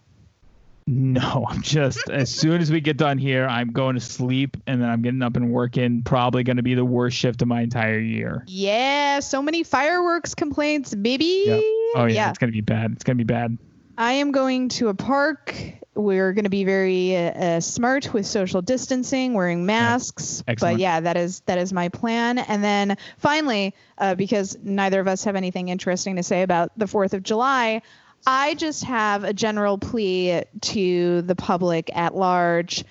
No 0.87 1.46
i'm 1.51 1.62
just 1.62 2.09
as 2.11 2.33
soon 2.33 2.61
as 2.61 2.70
we 2.70 2.81
get 2.81 2.96
done 2.96 3.18
here 3.18 3.46
i'm 3.46 3.72
going 3.72 3.94
to 3.94 4.01
sleep 4.01 4.57
and 4.66 4.81
then 4.81 4.88
i'm 4.88 5.03
getting 5.03 5.22
up 5.22 5.37
and 5.37 5.51
working 5.51 6.03
probably 6.03 6.42
going 6.44 6.57
to 6.57 6.62
be 6.62 6.75
the 6.75 6.85
worst 6.85 7.16
shift 7.16 7.42
of 7.42 7.49
my 7.49 7.62
entire 7.62 7.99
year 7.99 8.44
Yeah, 8.46 9.20
so 9.20 9.42
many 9.42 9.62
fireworks 9.62 10.35
complaints, 10.35 10.94
baby. 10.94 11.44
Yep. 11.46 11.62
oh 11.96 12.07
yeah, 12.07 12.29
it's 12.31 12.38
going 12.38 12.49
to 12.49 12.57
be 12.57 12.61
bad 12.61 12.92
it's 12.92 13.05
going 13.05 13.18
to 13.18 13.25
be 13.25 13.33
bad 13.33 13.59
I 13.99 14.12
am 14.12 14.31
going 14.31 14.68
to 14.70 14.88
a 14.88 14.94
park. 14.94 15.55
We're 15.94 16.35
going 16.35 16.44
to 16.44 16.51
be 16.51 16.64
very 16.64 17.16
uh, 17.16 17.20
uh, 17.31 17.61
smart 17.61 18.12
with 18.12 18.27
social 18.27 18.61
distancing, 18.61 19.33
wearing 19.33 19.64
masks. 19.64 20.44
Excellent. 20.46 20.75
But 20.75 20.81
yeah, 20.81 21.01
that 21.01 21.16
is 21.16 21.40
that 21.46 21.57
is 21.57 21.72
my 21.72 21.88
plan. 21.88 22.38
And 22.38 22.62
then 22.62 22.99
finally, 23.16 23.75
uh, 23.96 24.14
because 24.14 24.59
neither 24.62 25.01
of 25.01 25.09
us 25.09 25.25
have 25.25 25.35
anything 25.35 25.68
interesting 25.70 26.16
to 26.16 26.22
say 26.22 26.42
about 26.42 26.72
the 26.77 26.87
Fourth 26.87 27.14
of 27.14 27.22
July, 27.22 27.81
I 28.26 28.55
just 28.55 28.85
have 28.85 29.24
a 29.24 29.33
general 29.33 29.79
plea 29.79 30.42
to 30.61 31.22
the 31.22 31.35
public 31.35 31.90
at 31.94 32.14
large: 32.14 32.85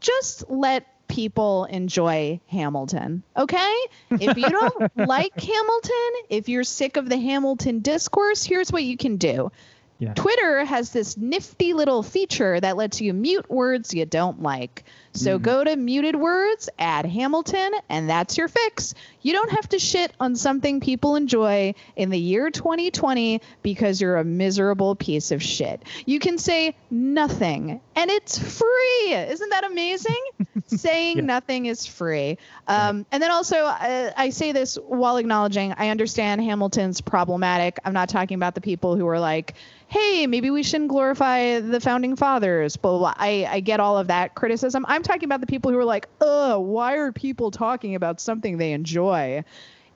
just 0.00 0.48
let 0.50 0.86
people 1.08 1.66
enjoy 1.66 2.40
Hamilton. 2.48 3.22
Okay? 3.36 3.74
If 4.10 4.36
you 4.36 4.48
don't 4.48 4.96
like 4.96 5.38
Hamilton, 5.38 6.12
if 6.30 6.48
you're 6.48 6.64
sick 6.64 6.96
of 6.96 7.08
the 7.08 7.18
Hamilton 7.18 7.80
discourse, 7.80 8.44
here's 8.44 8.72
what 8.72 8.82
you 8.82 8.96
can 8.96 9.18
do. 9.18 9.52
Yeah 10.02 10.14
Twitter 10.14 10.64
has 10.64 10.90
this 10.92 11.16
nifty 11.16 11.72
little 11.72 12.02
feature 12.02 12.58
that 12.60 12.76
lets 12.76 13.00
you 13.00 13.12
mute 13.12 13.48
words 13.50 13.94
you 13.94 14.04
don't 14.04 14.42
like. 14.42 14.84
So 15.14 15.38
go 15.38 15.62
to 15.62 15.76
muted 15.76 16.16
words, 16.16 16.70
add 16.78 17.04
Hamilton, 17.04 17.70
and 17.90 18.08
that's 18.08 18.38
your 18.38 18.48
fix. 18.48 18.94
You 19.20 19.34
don't 19.34 19.50
have 19.50 19.68
to 19.68 19.78
shit 19.78 20.10
on 20.18 20.36
something 20.36 20.80
people 20.80 21.16
enjoy 21.16 21.74
in 21.96 22.08
the 22.08 22.18
year 22.18 22.50
2020 22.50 23.42
because 23.62 24.00
you're 24.00 24.16
a 24.16 24.24
miserable 24.24 24.94
piece 24.94 25.30
of 25.30 25.42
shit. 25.42 25.82
You 26.06 26.18
can 26.18 26.38
say 26.38 26.74
nothing, 26.90 27.78
and 27.94 28.10
it's 28.10 28.38
free. 28.38 29.12
Isn't 29.12 29.50
that 29.50 29.64
amazing? 29.64 30.22
Saying 30.68 31.18
Yeah. 31.18 31.24
nothing 31.24 31.66
is 31.66 31.84
free. 31.86 32.38
Um, 32.66 33.04
and 33.12 33.22
then 33.22 33.30
also, 33.30 33.56
uh, 33.66 34.12
I 34.16 34.30
say 34.30 34.52
this 34.52 34.76
while 34.76 35.18
acknowledging 35.18 35.74
I 35.76 35.90
understand 35.90 36.40
Hamilton's 36.40 37.02
problematic. 37.02 37.78
I'm 37.84 37.92
not 37.92 38.08
talking 38.08 38.36
about 38.36 38.54
the 38.54 38.62
people 38.62 38.96
who 38.96 39.06
are 39.08 39.20
like, 39.20 39.54
hey, 39.92 40.26
maybe 40.26 40.50
we 40.50 40.62
shouldn't 40.62 40.88
glorify 40.88 41.60
the 41.60 41.78
founding 41.78 42.16
fathers. 42.16 42.78
Blah, 42.78 42.92
blah, 42.92 42.98
blah. 42.98 43.14
I, 43.14 43.46
I 43.46 43.60
get 43.60 43.78
all 43.78 43.98
of 43.98 44.06
that 44.06 44.34
criticism. 44.34 44.86
I'm 44.88 45.02
talking 45.02 45.24
about 45.24 45.42
the 45.42 45.46
people 45.46 45.70
who 45.70 45.76
are 45.76 45.84
like, 45.84 46.08
ugh, 46.22 46.62
why 46.62 46.94
are 46.94 47.12
people 47.12 47.50
talking 47.50 47.94
about 47.94 48.18
something 48.18 48.56
they 48.56 48.72
enjoy? 48.72 49.44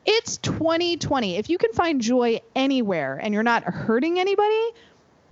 It's 0.05 0.37
2020. 0.37 1.39
If 1.39 1.49
you 1.49 1.57
can 1.57 1.73
find 1.73 2.03
joy 2.03 2.43
anywhere 2.55 3.19
and 3.23 3.33
you're 3.33 3.43
not 3.43 3.65
hurting 3.65 4.19
anybody, 4.21 4.67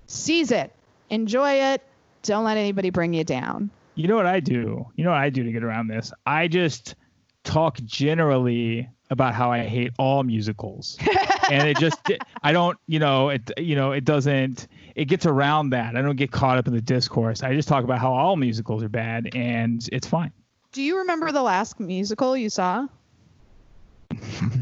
seize 0.07 0.49
it, 0.49 0.73
enjoy 1.11 1.73
it. 1.73 1.83
Don't 2.23 2.43
let 2.43 2.57
anybody 2.57 2.89
bring 2.89 3.13
you 3.13 3.23
down. 3.23 3.69
You 3.93 4.07
know 4.07 4.15
what 4.15 4.25
I 4.25 4.39
do? 4.39 4.87
You 4.95 5.03
know 5.03 5.11
what 5.11 5.21
I 5.21 5.29
do 5.29 5.43
to 5.43 5.51
get 5.51 5.63
around 5.63 5.89
this? 5.89 6.11
I 6.25 6.47
just 6.47 6.95
talk 7.43 7.77
generally 7.83 8.89
about 9.11 9.35
how 9.35 9.51
I 9.51 9.59
hate 9.59 9.91
all 9.99 10.23
musicals. 10.23 10.97
and 11.51 11.67
it 11.67 11.77
just 11.77 11.99
I 12.43 12.51
don't, 12.51 12.77
you 12.87 12.99
know, 12.99 13.29
it 13.29 13.49
you 13.57 13.75
know, 13.75 13.91
it 13.91 14.05
doesn't 14.05 14.67
it 14.95 15.05
gets 15.05 15.25
around 15.25 15.71
that. 15.71 15.95
I 15.95 16.01
don't 16.01 16.15
get 16.15 16.31
caught 16.31 16.57
up 16.57 16.67
in 16.67 16.73
the 16.73 16.81
discourse. 16.81 17.43
I 17.43 17.53
just 17.53 17.67
talk 17.67 17.83
about 17.83 17.99
how 17.99 18.13
all 18.13 18.35
musicals 18.35 18.83
are 18.83 18.89
bad 18.89 19.35
and 19.35 19.87
it's 19.91 20.07
fine. 20.07 20.31
Do 20.71 20.81
you 20.81 20.97
remember 20.99 21.31
the 21.31 21.41
last 21.43 21.79
musical 21.79 22.35
you 22.35 22.49
saw? 22.49 22.87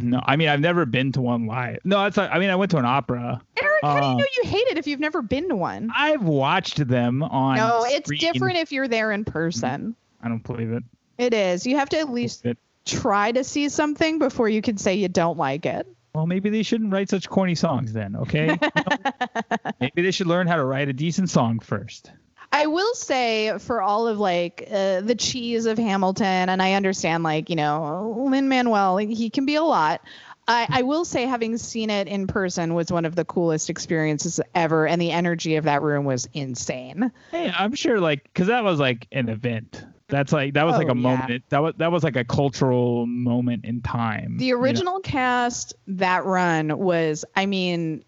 No, 0.01 0.21
I 0.25 0.35
mean 0.35 0.49
I've 0.49 0.59
never 0.59 0.85
been 0.85 1.11
to 1.13 1.21
one 1.21 1.45
live. 1.45 1.79
No, 1.83 2.03
that's 2.09 2.17
I 2.17 2.39
mean 2.39 2.49
I 2.49 2.55
went 2.55 2.71
to 2.71 2.77
an 2.77 2.85
opera. 2.85 3.41
Erek, 3.61 3.79
how 3.83 3.99
do 3.99 4.05
you 4.07 4.11
Uh, 4.13 4.17
know 4.17 4.25
you 4.43 4.49
hate 4.49 4.67
it 4.69 4.77
if 4.77 4.87
you've 4.87 4.99
never 4.99 5.21
been 5.21 5.49
to 5.49 5.55
one? 5.55 5.91
I've 5.95 6.23
watched 6.23 6.85
them 6.87 7.23
on 7.23 7.57
No, 7.57 7.83
it's 7.87 8.07
screen. 8.07 8.19
different 8.19 8.57
if 8.57 8.71
you're 8.71 8.87
there 8.87 9.11
in 9.11 9.23
person. 9.25 9.95
I 10.21 10.29
don't 10.29 10.43
believe 10.43 10.71
it. 10.71 10.83
It 11.17 11.33
is. 11.33 11.65
You 11.67 11.77
have 11.77 11.89
to 11.89 11.99
at 11.99 12.09
least 12.09 12.45
try 12.85 13.31
to 13.31 13.43
see 13.43 13.69
something 13.69 14.19
before 14.19 14.49
you 14.49 14.61
can 14.61 14.77
say 14.77 14.95
you 14.95 15.07
don't 15.07 15.37
like 15.37 15.65
it. 15.65 15.87
Well, 16.15 16.27
maybe 16.27 16.51
they 16.51 16.61
shouldn't 16.61 16.93
write 16.93 17.09
such 17.09 17.27
corny 17.27 17.55
songs 17.55 17.91
then, 17.91 18.15
okay? 18.15 18.57
Maybe 19.79 20.03
they 20.03 20.11
should 20.11 20.27
learn 20.27 20.45
how 20.45 20.57
to 20.57 20.63
write 20.63 20.87
a 20.87 20.93
decent 20.93 21.31
song 21.31 21.57
first. 21.57 22.11
I 22.51 22.67
will 22.67 22.93
say 22.93 23.57
for 23.57 23.81
all 23.81 24.07
of 24.07 24.19
like 24.19 24.67
uh, 24.71 25.01
the 25.01 25.15
cheese 25.15 25.65
of 25.65 25.79
Hamilton, 25.79 26.49
and 26.49 26.61
I 26.61 26.73
understand 26.73 27.23
like 27.23 27.49
you 27.49 27.55
know 27.55 28.27
Lin 28.29 28.47
Manuel, 28.47 28.97
he 28.97 29.31
can 29.31 29.47
be 29.47 29.55
a 29.55 29.63
lot. 29.63 30.01
I, 30.47 30.67
I 30.69 30.81
will 30.83 31.03
say 31.03 31.25
having 31.25 31.57
seen 31.57 31.89
it 31.89 32.07
in 32.07 32.27
person 32.27 32.75
was 32.75 32.91
one 32.91 33.05
of 33.05 33.15
the 33.15 33.25
coolest 33.25 33.71
experiences 33.71 34.39
ever, 34.53 34.85
and 34.85 35.01
the 35.01 35.11
energy 35.11 35.55
of 35.55 35.65
that 35.65 35.81
room 35.81 36.05
was 36.05 36.29
insane. 36.33 37.11
Hey, 37.31 37.51
I'm 37.51 37.73
sure 37.73 37.99
like 37.99 38.23
because 38.23 38.47
that 38.47 38.63
was 38.63 38.79
like 38.79 39.07
an 39.11 39.29
event. 39.29 39.83
That's 40.13 40.31
like 40.31 40.53
that 40.53 40.65
was 40.65 40.75
like 40.77 40.87
Oh, 40.87 40.91
a 40.91 40.95
yeah. 40.95 41.01
moment. 41.01 41.43
That 41.49 41.63
was 41.63 41.73
that 41.77 41.91
was 41.91 42.03
like 42.03 42.15
a 42.15 42.23
cultural 42.23 43.07
moment 43.07 43.65
in 43.65 43.81
time. 43.81 44.37
The 44.37 44.45
you 44.45 44.53
know? 44.55 44.61
original 44.61 44.99
cast 44.99 45.73
that 45.87 46.23
run 46.23 46.77
was, 46.77 47.25
I 47.35 47.47
mean, 47.47 48.03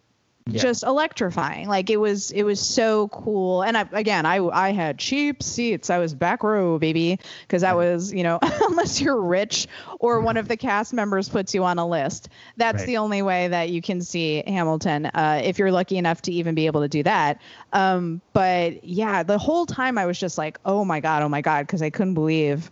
Yeah. 0.48 0.62
just 0.62 0.84
electrifying. 0.84 1.68
Like 1.68 1.90
it 1.90 1.98
was, 1.98 2.30
it 2.30 2.44
was 2.44 2.60
so 2.60 3.08
cool. 3.08 3.64
And 3.64 3.76
I, 3.76 3.88
again, 3.94 4.28
I, 4.28 4.46
I 4.46 4.74
had 4.74 5.00
cheap 5.00 5.42
seats. 5.42 5.90
I 5.90 5.98
was 5.98 6.14
back 6.14 6.44
row, 6.44 6.78
baby, 6.78 7.20
because 7.42 7.64
that 7.64 7.76
was, 7.76 8.14
you 8.14 8.22
know, 8.22 8.38
unless 8.44 9.02
you're 9.02 9.20
rich 9.20 9.68
or 10.00 10.20
one 10.22 10.38
of 10.38 10.48
the 10.48 10.56
cast 10.56 10.94
members 10.94 11.30
puts 11.30 11.56
you 11.56 11.64
on 11.64 11.80
a 11.80 11.88
list, 11.88 12.30
that's 12.58 12.82
Right. 12.82 12.86
the 12.86 12.98
only 12.98 13.24
way 13.24 13.48
that 13.48 13.70
you 13.70 13.82
can 13.82 14.02
see 14.02 14.44
Hamilton. 14.46 15.08
Uh, 15.08 15.42
if 15.44 15.58
you're 15.58 15.72
lucky 15.72 15.98
enough 15.98 16.22
to 16.24 16.32
even 16.32 16.54
be 16.54 16.68
able 16.68 16.82
to 16.82 16.90
do 16.90 17.02
that. 17.02 17.42
Um, 17.74 18.22
but 18.34 18.84
yeah, 18.84 19.24
the 19.24 19.40
whole 19.40 19.66
time 19.66 19.98
I 19.98 20.06
was 20.06 20.20
just 20.20 20.38
like, 20.38 20.60
oh 20.64 20.86
my 20.86 21.00
god, 21.00 21.24
oh 21.24 21.30
my 21.30 21.42
god, 21.42 21.66
because 21.66 21.82
I 21.82 21.90
couldn't 21.90 22.14
believe 22.14 22.70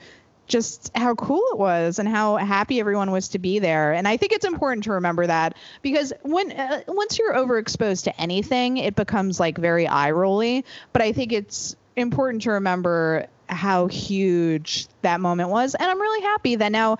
just 0.47 0.91
how 0.95 1.15
cool 1.15 1.43
it 1.51 1.57
was 1.57 1.99
and 1.99 2.07
how 2.07 2.37
happy 2.37 2.79
everyone 2.79 3.11
was 3.11 3.29
to 3.29 3.39
be 3.39 3.59
there. 3.59 3.93
And 3.93 4.07
I 4.07 4.17
think 4.17 4.33
it's 4.33 4.45
important 4.45 4.83
to 4.85 4.93
remember 4.93 5.25
that 5.25 5.55
because 5.81 6.13
when 6.21 6.51
uh, 6.51 6.81
once 6.87 7.17
you're 7.17 7.33
overexposed 7.33 8.03
to 8.05 8.21
anything, 8.21 8.77
it 8.77 8.95
becomes 8.95 9.39
like 9.39 9.57
very 9.57 9.87
eye 9.87 10.11
rolly. 10.11 10.65
But 10.91 11.01
I 11.01 11.11
think 11.13 11.31
it's 11.31 11.75
important 11.95 12.43
to 12.43 12.51
remember 12.51 13.27
how 13.47 13.87
huge 13.87 14.87
that 15.01 15.19
moment 15.21 15.49
was, 15.49 15.75
and 15.75 15.89
I'm 15.89 16.01
really 16.01 16.21
happy 16.21 16.55
that 16.57 16.71
now. 16.71 16.97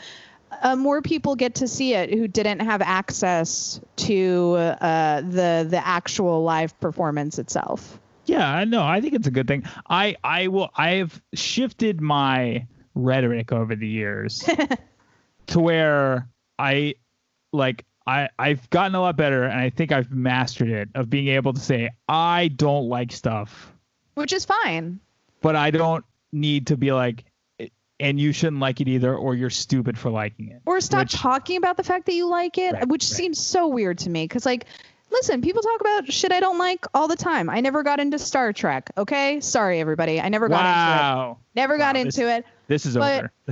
Uh, 0.61 0.75
more 0.75 1.01
people 1.01 1.35
get 1.35 1.55
to 1.55 1.67
see 1.67 1.95
it 1.95 2.13
who 2.13 2.27
didn't 2.27 2.59
have 2.59 2.83
access 2.83 3.81
to 3.95 4.53
uh, 4.55 5.21
the 5.21 5.65
the 5.67 5.81
actual 5.83 6.43
live 6.43 6.79
performance 6.79 7.39
itself. 7.39 7.99
Yeah, 8.25 8.63
no, 8.63 8.83
I 8.83 9.01
think 9.01 9.15
it's 9.15 9.25
a 9.25 9.31
good 9.31 9.47
thing. 9.47 9.63
I 9.89 10.15
I 10.23 10.49
will 10.49 10.69
I've 10.75 11.19
shifted 11.33 12.01
my 12.01 12.67
rhetoric 12.95 13.51
over 13.51 13.75
the 13.75 13.87
years 13.87 14.47
to 15.47 15.59
where 15.59 16.27
I 16.59 16.95
like 17.51 17.85
I 18.05 18.29
I've 18.37 18.69
gotten 18.69 18.95
a 18.95 19.01
lot 19.01 19.15
better 19.15 19.43
and 19.43 19.59
I 19.59 19.69
think 19.69 19.91
I've 19.91 20.11
mastered 20.11 20.69
it 20.69 20.89
of 20.95 21.09
being 21.09 21.29
able 21.29 21.53
to 21.53 21.59
say 21.59 21.91
I 22.07 22.49
don't 22.49 22.89
like 22.89 23.11
stuff. 23.11 23.71
Which 24.15 24.33
is 24.33 24.45
fine. 24.45 24.99
But 25.41 25.55
I 25.55 25.71
don't 25.71 26.05
need 26.31 26.67
to 26.67 26.77
be 26.77 26.91
like 26.91 27.25
and 27.99 28.19
you 28.19 28.31
shouldn't 28.31 28.59
like 28.59 28.81
it 28.81 28.87
either 28.87 29.15
or 29.15 29.35
you're 29.35 29.49
stupid 29.49 29.97
for 29.97 30.09
liking 30.09 30.49
it. 30.49 30.61
Or 30.65 30.81
stop 30.81 31.03
which, 31.03 31.13
talking 31.13 31.57
about 31.57 31.77
the 31.77 31.83
fact 31.83 32.05
that 32.07 32.13
you 32.13 32.27
like 32.27 32.57
it, 32.57 32.73
right, 32.73 32.87
which 32.87 33.03
right. 33.03 33.17
seems 33.17 33.39
so 33.39 33.67
weird 33.67 33.99
to 33.99 34.09
me 34.09 34.27
cuz 34.27 34.45
like 34.45 34.65
listen, 35.09 35.41
people 35.41 35.61
talk 35.61 35.79
about 35.79 36.11
shit 36.11 36.31
I 36.31 36.39
don't 36.39 36.57
like 36.57 36.85
all 36.93 37.07
the 37.07 37.15
time. 37.15 37.49
I 37.49 37.61
never 37.61 37.83
got 37.83 37.99
into 37.99 38.17
Star 38.19 38.51
Trek. 38.51 38.89
Okay, 38.97 39.39
sorry 39.39 39.79
everybody, 39.79 40.19
I 40.19 40.29
never 40.29 40.49
got 40.49 40.63
wow. 40.63 41.21
into 41.21 41.31
it. 41.31 41.37
Never 41.55 41.73
wow, 41.75 41.77
got 41.77 41.93
this, 41.93 42.17
into 42.17 42.29
it. 42.29 42.45
This 42.67 42.85
is 42.85 42.95
but, 42.95 43.25
over. 43.25 43.31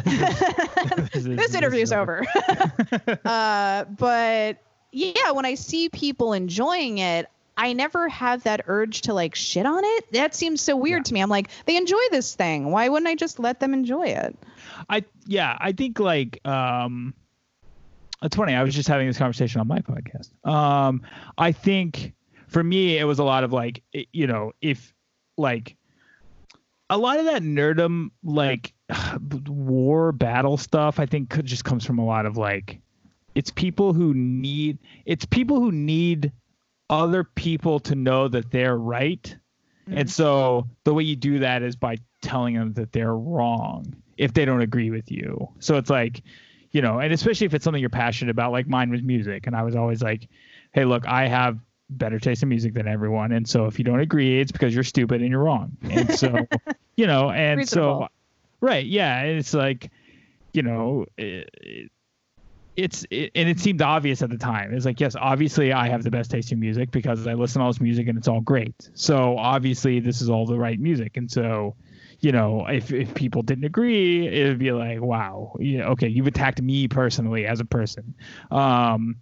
this, 1.14 1.16
is, 1.16 1.26
this 1.26 1.56
interview's 1.56 1.92
over. 1.92 2.26
over. 2.50 3.20
uh, 3.26 3.86
but 3.86 4.58
yeah, 4.92 5.32
when 5.32 5.46
I 5.46 5.56
see 5.56 5.90
people 5.90 6.34
enjoying 6.34 7.00
it, 7.00 7.28
I 7.58 7.74
never 7.74 8.08
have 8.08 8.44
that 8.44 8.62
urge 8.68 9.02
to 9.02 9.14
like 9.14 9.36
shit 9.36 9.66
on 9.66 9.84
it. 9.84 10.12
That 10.14 10.34
seems 10.34 10.62
so 10.62 10.76
weird 10.76 11.00
yeah. 11.00 11.04
to 11.04 11.14
me. 11.14 11.22
I'm 11.22 11.30
like, 11.30 11.50
they 11.66 11.78
enjoy 11.78 12.02
this 12.10 12.34
thing. 12.34 12.72
Why 12.72 12.90
wouldn't 12.90 13.08
I 13.08 13.16
just 13.16 13.40
let 13.40 13.60
them 13.60 13.74
enjoy 13.74 14.08
it? 14.08 14.38
I 14.90 15.04
yeah, 15.26 15.58
I 15.60 15.74
think 15.74 16.00
like 16.00 16.46
um 16.48 17.14
it's 18.24 18.36
funny. 18.36 18.54
I 18.54 18.64
was 18.64 18.76
just 18.76 18.88
having 18.88 19.08
this 19.08 19.18
conversation 19.18 19.62
on 19.62 19.68
my 19.68 19.80
podcast. 19.80 20.30
Um, 20.48 21.02
I 21.38 21.52
think 21.52 22.14
for 22.48 22.64
me, 22.64 22.98
it 22.98 23.06
was 23.06 23.20
a 23.20 23.24
lot 23.24 23.44
of 23.44 23.52
like, 23.52 23.84
you 24.12 24.28
know, 24.28 24.52
if 24.62 24.94
like 25.38 25.76
a 26.92 26.98
lot 26.98 27.20
of 27.20 27.26
that 27.26 27.42
nerdum, 27.42 28.12
like 28.22 28.74
war 29.48 30.12
battle 30.12 30.58
stuff, 30.58 31.00
I 31.00 31.06
think 31.06 31.30
could, 31.30 31.46
just 31.46 31.64
comes 31.64 31.86
from 31.86 31.98
a 31.98 32.06
lot 32.06 32.26
of 32.26 32.38
like, 32.38 32.80
it's 33.34 33.50
people 33.50 33.94
who 33.94 34.14
need, 34.14 34.78
it's 35.06 35.24
people 35.26 35.62
who 35.62 35.72
need 35.72 36.34
other 36.90 37.24
people 37.24 37.80
to 37.80 37.96
know 37.96 38.28
that 38.28 38.52
they're 38.52 38.78
right. 38.78 39.24
Mm-hmm. 39.88 40.00
And 40.00 40.12
so 40.12 40.68
the 40.84 40.94
way 40.94 41.04
you 41.04 41.16
do 41.16 41.40
that 41.40 41.64
is 41.64 41.78
by 41.78 41.98
telling 42.22 42.56
them 42.56 42.74
that 42.74 42.92
they're 42.92 43.16
wrong 43.16 43.96
if 44.18 44.34
they 44.34 44.44
don't 44.44 44.62
agree 44.62 44.92
with 44.92 45.10
you. 45.10 45.48
So 45.60 45.78
it's 45.78 45.90
like, 45.90 46.22
you 46.72 46.82
know, 46.82 47.00
and 47.00 47.14
especially 47.14 47.46
if 47.46 47.54
it's 47.54 47.64
something 47.64 47.80
you're 47.80 47.90
passionate 47.90 48.32
about, 48.32 48.52
like 48.52 48.68
mine 48.68 48.92
was 48.92 49.02
music. 49.02 49.48
And 49.48 49.56
I 49.56 49.64
was 49.64 49.78
always 49.78 50.04
like, 50.04 50.28
hey, 50.74 50.84
look, 50.84 51.08
I 51.08 51.28
have 51.28 51.58
better 51.98 52.20
taste 52.20 52.44
in 52.44 52.50
music 52.50 52.74
than 52.74 52.88
everyone. 52.88 53.32
And 53.32 53.48
so 53.48 53.66
if 53.66 53.78
you 53.78 53.86
don't 53.86 54.00
agree, 54.00 54.40
it's 54.40 54.52
because 54.52 54.74
you're 54.74 54.84
stupid 54.84 55.22
and 55.22 55.30
you're 55.30 55.44
wrong. 55.44 55.76
And 55.84 56.14
so, 56.14 56.48
you 56.96 57.08
know, 57.08 57.30
and 57.30 57.60
Reasonable. 57.60 58.02
so, 58.02 58.08
right. 58.62 58.86
Yeah. 58.86 59.22
It's 59.24 59.54
like, 59.54 59.92
you 60.54 60.64
know, 60.64 61.06
it, 61.18 61.50
it, 61.54 61.92
it's 62.78 63.06
it, 63.12 63.32
and 63.36 63.50
it 63.50 63.60
seemed 63.60 63.82
obvious 63.82 64.22
at 64.22 64.30
the 64.30 64.38
time. 64.38 64.74
It's 64.74 64.86
like, 64.86 65.00
yes, 65.00 65.16
obviously 65.20 65.74
I 65.74 65.90
have 65.90 66.04
the 66.04 66.12
best 66.12 66.32
taste 66.32 66.52
in 66.52 66.60
music 66.60 66.92
because 66.92 67.28
I 67.28 67.34
listen 67.34 67.60
to 67.60 67.66
all 67.66 67.72
this 67.72 67.82
music 67.82 68.08
and 68.08 68.18
it's 68.18 68.28
all 68.28 68.42
great. 68.42 68.90
So 68.94 69.38
obviously 69.38 70.00
this 70.00 70.22
is 70.22 70.30
all 70.30 70.46
the 70.46 70.58
right 70.58 70.80
music. 70.80 71.18
And 71.18 71.30
so, 71.30 71.76
you 72.22 72.32
know, 72.32 72.66
if 72.68 72.92
if 72.94 73.14
people 73.14 73.42
didn't 73.42 73.66
agree, 73.66 74.28
it 74.28 74.48
would 74.48 74.60
be 74.60 74.72
like, 74.72 75.02
wow, 75.02 75.56
yeah, 75.60 75.90
okay, 75.90 76.08
you've 76.08 76.28
attacked 76.28 76.62
me 76.62 76.88
personally 76.88 77.46
as 77.46 77.60
a 77.60 77.66
person. 77.66 78.14
Um, 78.52 79.18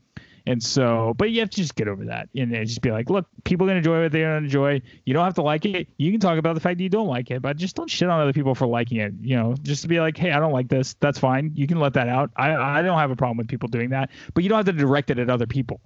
and 0.49 0.63
so, 0.63 1.13
but 1.15 1.29
you 1.29 1.41
have 1.41 1.51
to 1.51 1.57
just 1.57 1.75
get 1.75 1.88
over 1.88 2.05
that 2.05 2.27
and 2.35 2.51
just 2.65 2.81
be 2.81 2.89
like, 2.89 3.12
look, 3.12 3.27
people 3.43 3.67
can 3.67 3.77
enjoy 3.77 4.01
what 4.01 4.12
they 4.12 4.21
don't 4.21 4.45
enjoy. 4.45 4.81
You 5.05 5.13
don't 5.13 5.23
have 5.23 5.35
to 5.35 5.43
like 5.43 5.63
it. 5.63 5.88
You 5.97 6.09
can 6.09 6.19
talk 6.19 6.39
about 6.39 6.55
the 6.55 6.59
fact 6.59 6.79
that 6.79 6.83
you 6.83 6.89
don't 6.89 7.07
like 7.07 7.29
it, 7.29 7.43
but 7.43 7.55
just 7.55 7.75
don't 7.75 7.88
shit 7.88 8.09
on 8.09 8.19
other 8.19 8.33
people 8.33 8.55
for 8.55 8.65
liking 8.65 8.97
it. 8.97 9.13
You 9.21 9.35
know, 9.35 9.55
just 9.62 9.83
to 9.83 9.88
be 9.88 9.99
like, 9.99 10.17
hey, 10.17 10.31
I 10.31 10.39
don't 10.39 10.51
like 10.51 10.67
this. 10.67 10.95
That's 11.01 11.19
fine. 11.19 11.51
You 11.53 11.67
can 11.67 11.79
let 11.79 11.93
that 11.93 12.09
out. 12.09 12.31
I 12.35 12.55
I 12.55 12.81
don't 12.81 12.97
have 12.97 13.12
a 13.12 13.15
problem 13.15 13.38
with 13.38 13.47
people 13.47 13.69
doing 13.69 13.91
that, 13.91 14.09
but 14.33 14.43
you 14.43 14.49
don't 14.49 14.57
have 14.57 14.65
to 14.65 14.73
direct 14.73 15.12
it 15.12 15.19
at 15.19 15.29
other 15.29 15.45
people. 15.45 15.81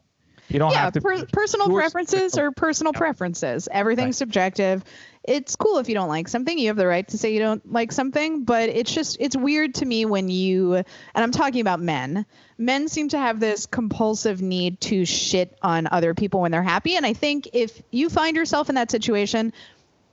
You 0.49 0.59
don't 0.59 0.71
yeah, 0.71 0.83
have 0.83 0.93
to. 0.93 1.01
Per- 1.01 1.25
personal 1.25 1.69
preferences 1.69 2.37
or 2.37 2.51
personal 2.51 2.93
preferences. 2.93 3.67
Everything's 3.71 4.07
right. 4.07 4.15
subjective 4.15 4.83
it's 5.23 5.55
cool 5.55 5.77
if 5.77 5.87
you 5.87 5.95
don't 5.95 6.09
like 6.09 6.27
something. 6.27 6.57
You 6.57 6.67
have 6.67 6.75
the 6.75 6.87
right 6.87 7.07
to 7.07 7.17
say 7.17 7.33
you 7.33 7.39
don't 7.39 7.71
like 7.71 7.91
something, 7.91 8.43
but 8.43 8.69
it's 8.69 8.93
just 8.93 9.17
it's 9.19 9.37
weird 9.37 9.75
to 9.75 9.85
me 9.85 10.05
when 10.05 10.29
you 10.29 10.75
and 10.75 10.85
I'm 11.15 11.31
talking 11.31 11.61
about 11.61 11.79
men. 11.79 12.25
Men 12.57 12.87
seem 12.87 13.09
to 13.09 13.17
have 13.17 13.39
this 13.39 13.65
compulsive 13.65 14.41
need 14.41 14.81
to 14.81 15.05
shit 15.05 15.57
on 15.61 15.87
other 15.89 16.13
people 16.13 16.41
when 16.41 16.51
they're 16.51 16.61
happy, 16.61 16.95
and 16.95 17.05
I 17.05 17.13
think 17.13 17.49
if 17.53 17.81
you 17.89 18.09
find 18.09 18.35
yourself 18.35 18.69
in 18.69 18.75
that 18.75 18.91
situation, 18.91 19.53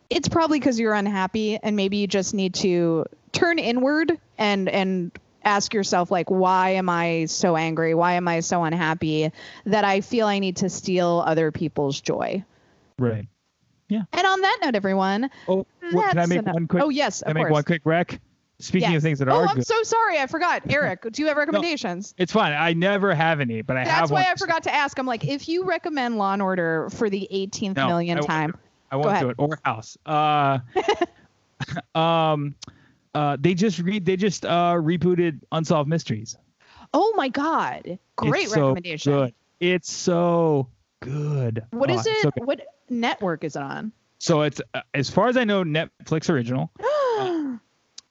it's 0.08 0.28
probably 0.28 0.60
because 0.60 0.78
you're 0.78 0.94
unhappy 0.94 1.58
and 1.60 1.76
maybe 1.76 1.96
you 1.96 2.06
just 2.06 2.32
need 2.32 2.54
to 2.54 3.06
turn 3.32 3.58
inward 3.58 4.16
and 4.38 4.68
and 4.68 5.10
ask 5.44 5.72
yourself 5.74 6.10
like 6.10 6.30
why 6.30 6.70
am 6.70 6.88
i 6.88 7.24
so 7.24 7.56
angry 7.56 7.94
why 7.94 8.14
am 8.14 8.28
i 8.28 8.40
so 8.40 8.62
unhappy 8.64 9.30
that 9.64 9.84
i 9.84 10.00
feel 10.00 10.26
i 10.26 10.38
need 10.38 10.56
to 10.56 10.68
steal 10.68 11.22
other 11.26 11.50
people's 11.50 12.00
joy 12.00 12.44
right 12.98 13.26
yeah. 13.90 14.02
And 14.12 14.26
on 14.26 14.40
that 14.40 14.58
note, 14.62 14.76
everyone. 14.76 15.30
Oh, 15.48 15.66
what, 15.90 16.10
can 16.10 16.18
I 16.18 16.26
make 16.26 16.38
enough. 16.38 16.54
one 16.54 16.68
quick? 16.68 16.82
Oh 16.82 16.88
yes, 16.88 17.22
can 17.22 17.30
I 17.30 17.34
make 17.34 17.42
course. 17.42 17.52
one 17.52 17.62
quick 17.64 17.82
rec? 17.84 18.20
Speaking 18.60 18.90
yes. 18.90 18.98
of 18.98 19.02
things 19.02 19.18
that 19.18 19.28
oh, 19.28 19.36
are 19.36 19.46
I'm 19.46 19.56
good. 19.56 19.66
so 19.66 19.82
sorry. 19.82 20.18
I 20.18 20.26
forgot. 20.26 20.70
Erek, 20.70 21.10
do 21.10 21.22
you 21.22 21.28
have 21.28 21.36
recommendations? 21.38 22.14
No, 22.16 22.22
it's 22.22 22.32
fine. 22.32 22.52
I 22.52 22.74
never 22.74 23.14
have 23.14 23.40
any, 23.40 23.62
but 23.62 23.76
I 23.76 23.84
That's 23.84 23.90
have 23.90 24.00
That's 24.02 24.12
why 24.12 24.22
one. 24.22 24.32
I 24.32 24.34
forgot 24.36 24.62
to 24.64 24.74
ask. 24.74 24.98
I'm 24.98 25.06
like, 25.06 25.26
if 25.26 25.48
you 25.48 25.64
recommend 25.64 26.18
Law 26.18 26.34
and 26.34 26.42
Order 26.42 26.88
for 26.90 27.10
the 27.10 27.26
18th 27.32 27.76
no, 27.76 27.86
million 27.86 28.18
I 28.18 28.20
time, 28.20 28.54
I 28.90 28.96
won't 28.96 29.18
do 29.18 29.30
it. 29.30 29.36
Or 29.38 29.58
House. 29.64 29.96
Uh, 30.04 30.58
um, 31.98 32.54
uh, 33.14 33.36
they 33.40 33.54
just 33.54 33.78
read. 33.78 34.04
They 34.04 34.16
just 34.16 34.44
uh 34.44 34.74
rebooted 34.74 35.40
Unsolved 35.52 35.88
Mysteries. 35.88 36.36
Oh 36.92 37.12
my 37.16 37.28
God! 37.28 37.98
Great 38.16 38.44
it's 38.44 38.56
recommendation. 38.56 39.12
So 39.12 39.20
good. 39.24 39.34
It's 39.60 39.92
so 39.92 40.68
good. 41.00 41.64
What 41.70 41.90
oh, 41.90 41.94
is 41.94 42.06
it? 42.06 42.22
So 42.22 42.30
what 42.36 42.60
network 42.88 43.44
is 43.44 43.56
it 43.56 43.62
on? 43.62 43.92
So 44.18 44.42
it's 44.42 44.60
uh, 44.74 44.82
as 44.94 45.10
far 45.10 45.28
as 45.28 45.36
I 45.36 45.44
know, 45.44 45.64
Netflix 45.64 46.30
original. 46.30 46.70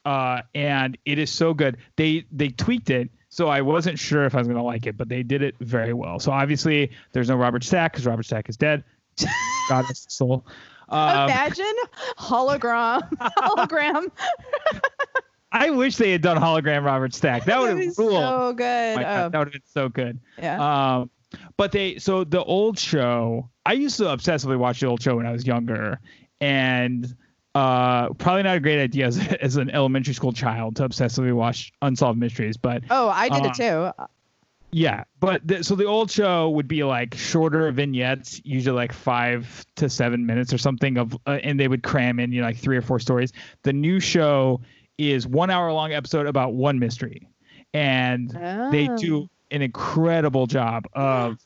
uh, 0.05 0.41
and 0.55 0.97
it 1.05 1.19
is 1.19 1.29
so 1.31 1.53
good. 1.53 1.77
They 1.95 2.25
they 2.31 2.49
tweaked 2.49 2.89
it, 2.89 3.09
so 3.29 3.47
I 3.47 3.61
wasn't 3.61 3.99
sure 3.99 4.25
if 4.25 4.35
I 4.35 4.39
was 4.39 4.47
gonna 4.47 4.63
like 4.63 4.85
it, 4.85 4.97
but 4.97 5.07
they 5.07 5.23
did 5.23 5.43
it 5.43 5.55
very 5.59 5.93
well. 5.93 6.19
So 6.19 6.31
obviously, 6.31 6.91
there's 7.13 7.29
no 7.29 7.35
Robert 7.35 7.63
Stack 7.63 7.93
because 7.93 8.05
Robert 8.05 8.23
Stack 8.23 8.49
is 8.49 8.57
dead. 8.57 8.83
God 9.69 9.85
rest 9.87 10.05
his 10.05 10.15
soul. 10.15 10.45
Um, 10.89 11.29
Imagine 11.29 11.75
hologram, 12.17 13.09
hologram. 13.37 14.11
I 15.51 15.69
wish 15.71 15.95
they 15.97 16.11
had 16.11 16.21
done 16.21 16.37
hologram 16.37 16.83
Robert 16.83 17.13
Stack. 17.13 17.45
That 17.45 17.59
would 17.59 17.69
have 17.69 17.77
been 17.77 17.93
so 17.93 18.53
good. 18.53 18.97
Oh. 18.99 19.29
that 19.29 19.33
would 19.33 19.47
have 19.47 19.51
been 19.51 19.61
so 19.65 19.89
good. 19.89 20.19
Yeah. 20.37 20.97
Um, 20.97 21.09
but 21.57 21.71
they 21.71 21.97
so 21.97 22.23
the 22.23 22.43
old 22.43 22.77
show. 22.79 23.49
I 23.65 23.73
used 23.73 23.97
to 23.97 24.05
obsessively 24.05 24.57
watch 24.57 24.79
the 24.79 24.87
old 24.87 25.01
show 25.01 25.15
when 25.17 25.25
I 25.25 25.31
was 25.31 25.45
younger, 25.45 25.99
and 26.41 27.15
uh, 27.55 28.13
probably 28.13 28.43
not 28.43 28.57
a 28.57 28.59
great 28.59 28.81
idea 28.81 29.07
as, 29.07 29.19
as 29.41 29.57
an 29.57 29.69
elementary 29.69 30.13
school 30.13 30.33
child 30.33 30.75
to 30.77 30.87
obsessively 30.87 31.33
watch 31.33 31.71
unsolved 31.81 32.19
mysteries. 32.19 32.57
But 32.57 32.83
oh, 32.89 33.09
I 33.09 33.29
did 33.29 33.45
uh, 33.45 33.49
it 33.49 33.53
too. 33.55 34.05
Yeah, 34.71 35.03
but 35.19 35.45
the, 35.47 35.63
so 35.63 35.75
the 35.75 35.85
old 35.85 36.11
show 36.11 36.49
would 36.51 36.67
be 36.67 36.83
like 36.83 37.15
shorter 37.15 37.71
vignettes, 37.71 38.39
usually 38.43 38.75
like 38.75 38.93
five 38.93 39.65
to 39.77 39.89
seven 39.89 40.25
minutes 40.25 40.53
or 40.53 40.59
something 40.59 40.97
of, 40.97 41.17
uh, 41.25 41.39
and 41.43 41.59
they 41.59 41.67
would 41.67 41.81
cram 41.81 42.19
in 42.19 42.31
you 42.31 42.41
know 42.41 42.47
like 42.47 42.57
three 42.57 42.77
or 42.77 42.81
four 42.81 42.99
stories. 42.99 43.33
The 43.63 43.73
new 43.73 43.99
show 43.99 44.61
is 44.97 45.25
one 45.25 45.49
hour 45.49 45.71
long 45.73 45.93
episode 45.93 46.27
about 46.27 46.53
one 46.53 46.77
mystery, 46.77 47.27
and 47.73 48.35
oh. 48.39 48.69
they 48.69 48.87
do 48.97 49.27
an 49.49 49.63
incredible 49.63 50.45
job 50.45 50.85
of 50.93 51.39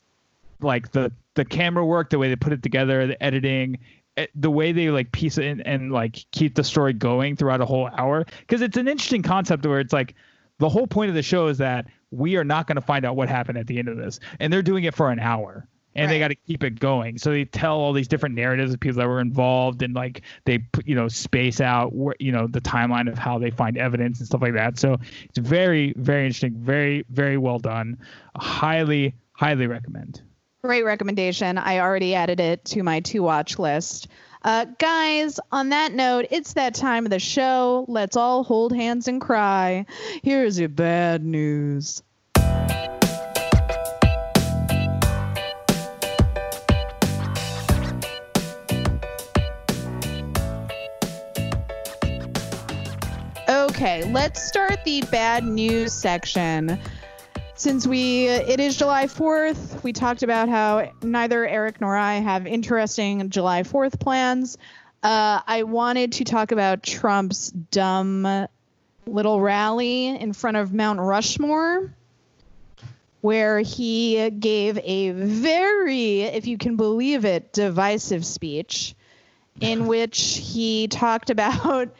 like 0.60 0.92
the 0.92 1.10
the 1.34 1.44
camera 1.44 1.84
work, 1.84 2.10
the 2.10 2.18
way 2.18 2.28
they 2.28 2.36
put 2.36 2.52
it 2.52 2.62
together, 2.62 3.06
the 3.06 3.22
editing, 3.22 3.78
eh, 4.18 4.26
the 4.34 4.50
way 4.50 4.72
they 4.72 4.90
like 4.90 5.10
piece 5.12 5.38
it 5.38 5.46
in 5.46 5.60
and 5.62 5.92
like 5.92 6.24
keep 6.32 6.54
the 6.54 6.64
story 6.64 6.92
going 6.92 7.36
throughout 7.36 7.62
a 7.62 7.66
whole 7.66 7.88
hour. 7.96 8.26
Because 8.40 8.60
it's 8.60 8.76
an 8.76 8.86
interesting 8.86 9.22
concept 9.22 9.64
where 9.64 9.80
it's 9.80 9.94
like 9.94 10.14
the 10.58 10.68
whole 10.68 10.86
point 10.86 11.08
of 11.08 11.14
the 11.14 11.22
show 11.22 11.48
is 11.48 11.58
that 11.58 11.86
we 12.14 12.36
are 12.36 12.44
not 12.44 12.66
going 12.66 12.76
to 12.76 12.82
find 12.82 13.04
out 13.04 13.16
what 13.16 13.28
happened 13.28 13.58
at 13.58 13.66
the 13.66 13.78
end 13.78 13.88
of 13.88 13.96
this, 13.96 14.20
and 14.40 14.52
they're 14.52 14.62
doing 14.62 14.84
it 14.84 14.94
for 14.94 15.10
an 15.10 15.18
hour. 15.18 15.66
and 15.96 16.10
they 16.10 16.18
got 16.18 16.28
to 16.28 16.34
keep 16.34 16.64
it 16.64 16.80
going. 16.80 17.18
So 17.18 17.30
they 17.30 17.44
tell 17.44 17.76
all 17.76 17.92
these 17.92 18.08
different 18.08 18.34
narratives 18.34 18.74
of 18.74 18.80
people 18.80 18.98
that 18.98 19.06
were 19.06 19.20
involved, 19.20 19.80
and 19.82 19.94
like 19.94 20.22
they 20.44 20.64
you 20.84 20.96
know 20.96 21.06
space 21.08 21.60
out 21.60 21.92
where 21.94 22.16
you 22.18 22.32
know 22.32 22.48
the 22.48 22.60
timeline 22.60 23.08
of 23.08 23.16
how 23.16 23.38
they 23.38 23.50
find 23.50 23.78
evidence 23.78 24.18
and 24.18 24.26
stuff 24.26 24.42
like 24.42 24.54
that. 24.54 24.76
So 24.78 24.96
it's 25.24 25.38
very 25.38 25.94
very 25.96 26.24
interesting, 26.26 26.54
very 26.56 27.04
very 27.10 27.38
well 27.38 27.60
done. 27.60 27.98
Highly 28.36 29.14
highly 29.32 29.68
recommend. 29.68 30.20
Great 30.64 30.82
recommendation. 30.84 31.58
I 31.58 31.78
already 31.78 32.14
added 32.14 32.40
it 32.40 32.64
to 32.66 32.82
my 32.82 33.00
to 33.00 33.20
watch 33.20 33.58
list. 33.58 34.08
Uh, 34.44 34.66
guys, 34.78 35.40
on 35.50 35.70
that 35.70 35.94
note, 35.94 36.26
it's 36.30 36.52
that 36.52 36.74
time 36.74 37.06
of 37.06 37.10
the 37.10 37.18
show. 37.18 37.86
Let's 37.88 38.14
all 38.14 38.44
hold 38.44 38.76
hands 38.76 39.08
and 39.08 39.18
cry. 39.18 39.86
Here's 40.22 40.58
your 40.58 40.68
bad 40.68 41.24
news. 41.24 42.02
Okay, 53.48 54.04
let's 54.12 54.46
start 54.46 54.84
the 54.84 55.02
bad 55.10 55.44
news 55.44 55.94
section. 55.94 56.78
Since 57.56 57.86
we 57.86 58.26
it 58.26 58.58
is 58.58 58.76
July 58.76 59.06
4th, 59.06 59.84
we 59.84 59.92
talked 59.92 60.24
about 60.24 60.48
how 60.48 60.90
neither 61.02 61.46
Erek 61.46 61.80
nor 61.80 61.96
I 61.96 62.14
have 62.14 62.48
interesting 62.48 63.30
July 63.30 63.62
4th 63.62 64.00
plans. 64.00 64.58
Uh, 65.04 65.40
I 65.46 65.62
wanted 65.62 66.12
to 66.14 66.24
talk 66.24 66.50
about 66.50 66.82
Trump's 66.82 67.50
dumb 67.50 68.48
little 69.06 69.40
rally 69.40 70.08
in 70.08 70.32
front 70.32 70.56
of 70.56 70.74
Mount 70.74 70.98
Rushmore, 70.98 71.94
where 73.20 73.60
he 73.60 74.30
gave 74.30 74.76
a 74.78 75.10
very, 75.12 76.22
if 76.22 76.48
you 76.48 76.58
can 76.58 76.74
believe 76.74 77.24
it, 77.24 77.52
divisive 77.52 78.26
speech 78.26 78.96
in 79.60 79.86
which 79.86 80.38
he 80.42 80.88
talked 80.88 81.30
about 81.30 81.94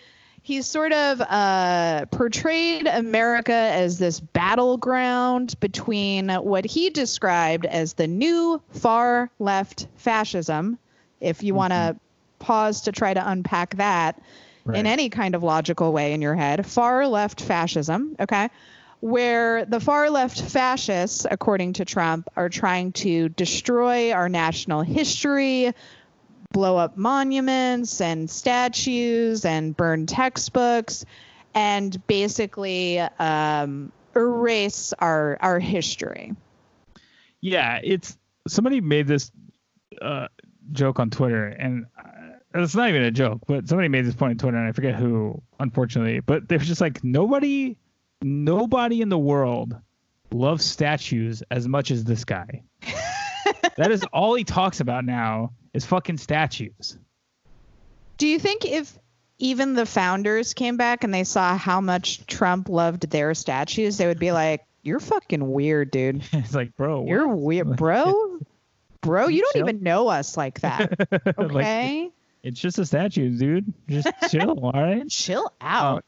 he 0.44 0.60
sort 0.60 0.92
of 0.92 1.22
uh, 1.22 2.04
portrayed 2.10 2.86
America 2.86 3.54
as 3.54 3.98
this 3.98 4.20
battleground 4.20 5.58
between 5.58 6.28
what 6.28 6.66
he 6.66 6.90
described 6.90 7.64
as 7.64 7.94
the 7.94 8.06
new 8.06 8.60
far 8.68 9.30
left 9.38 9.86
fascism. 9.96 10.78
If 11.18 11.42
you 11.42 11.54
want 11.54 11.72
to 11.72 11.96
pause 12.40 12.82
to 12.82 12.92
try 12.92 13.14
to 13.14 13.26
unpack 13.26 13.76
that 13.76 14.20
in 14.66 14.86
any 14.86 15.08
kind 15.08 15.34
of 15.34 15.42
logical 15.42 15.94
way 15.94 16.12
in 16.12 16.20
your 16.20 16.34
head, 16.34 16.66
far 16.66 17.06
left 17.06 17.40
fascism, 17.40 18.14
okay? 18.20 18.50
Where 19.00 19.64
the 19.64 19.80
far 19.80 20.10
left 20.10 20.42
fascists, 20.42 21.24
according 21.30 21.74
to 21.74 21.86
Trump, 21.86 22.28
are 22.36 22.50
trying 22.50 22.92
to 22.92 23.30
destroy 23.30 24.12
our 24.12 24.28
national 24.28 24.82
history, 24.82 25.72
blow 26.54 26.76
up 26.76 26.96
monuments 26.96 28.00
and 28.00 28.30
statues 28.30 29.44
and 29.44 29.76
burn 29.76 30.06
textbooks 30.06 31.04
and 31.52 32.04
basically 32.06 33.00
um, 33.00 33.92
erase 34.16 34.94
our 35.00 35.36
our 35.40 35.58
history. 35.58 36.32
Yeah, 37.40 37.80
it's 37.82 38.16
somebody 38.48 38.80
made 38.80 39.06
this 39.06 39.30
uh, 40.00 40.28
joke 40.72 41.00
on 41.00 41.10
Twitter, 41.10 41.48
and 41.48 41.86
uh, 41.98 42.38
it's 42.54 42.76
not 42.76 42.88
even 42.88 43.02
a 43.02 43.10
joke, 43.10 43.42
but 43.46 43.68
somebody 43.68 43.88
made 43.88 44.06
this 44.06 44.14
point 44.14 44.30
on 44.30 44.38
Twitter, 44.38 44.56
and 44.56 44.68
I 44.68 44.72
forget 44.72 44.94
who, 44.94 45.42
unfortunately, 45.58 46.20
but 46.20 46.48
they 46.48 46.56
were 46.56 46.64
just 46.64 46.80
like 46.80 47.02
nobody, 47.02 47.76
nobody 48.22 49.02
in 49.02 49.08
the 49.08 49.18
world 49.18 49.76
loves 50.32 50.64
statues 50.64 51.42
as 51.50 51.66
much 51.66 51.90
as 51.90 52.04
this 52.04 52.24
guy. 52.24 52.62
that 53.76 53.90
is 53.90 54.04
all 54.12 54.34
he 54.34 54.44
talks 54.44 54.80
about 54.80 55.04
now 55.04 55.52
is 55.72 55.84
fucking 55.84 56.18
statues. 56.18 56.96
Do 58.16 58.26
you 58.28 58.38
think 58.38 58.64
if 58.64 58.96
even 59.38 59.74
the 59.74 59.86
founders 59.86 60.54
came 60.54 60.76
back 60.76 61.04
and 61.04 61.12
they 61.12 61.24
saw 61.24 61.56
how 61.56 61.80
much 61.80 62.26
Trump 62.26 62.68
loved 62.68 63.10
their 63.10 63.34
statues, 63.34 63.96
they 63.98 64.06
would 64.06 64.20
be 64.20 64.30
like, 64.32 64.64
"You're 64.82 65.00
fucking 65.00 65.50
weird, 65.50 65.90
dude. 65.90 66.22
it's 66.32 66.54
like, 66.54 66.76
bro, 66.76 67.00
what? 67.00 67.08
You're 67.08 67.28
weird, 67.28 67.76
bro." 67.76 68.38
Bro, 69.00 69.28
you 69.28 69.42
don't 69.42 69.52
Chill. 69.52 69.68
even 69.68 69.82
know 69.82 70.08
us 70.08 70.34
like 70.34 70.60
that. 70.62 70.94
Like, 71.36 71.38
Okay? 71.38 72.10
it's 72.42 72.58
just 72.58 72.78
a 72.78 72.86
statue, 72.86 73.36
dude. 73.36 73.70
Just 73.86 74.08
chill, 74.30 74.58
all 74.64 74.72
right? 74.72 75.06
Chill 75.10 75.52
out. 75.60 75.96
Um, 75.96 76.00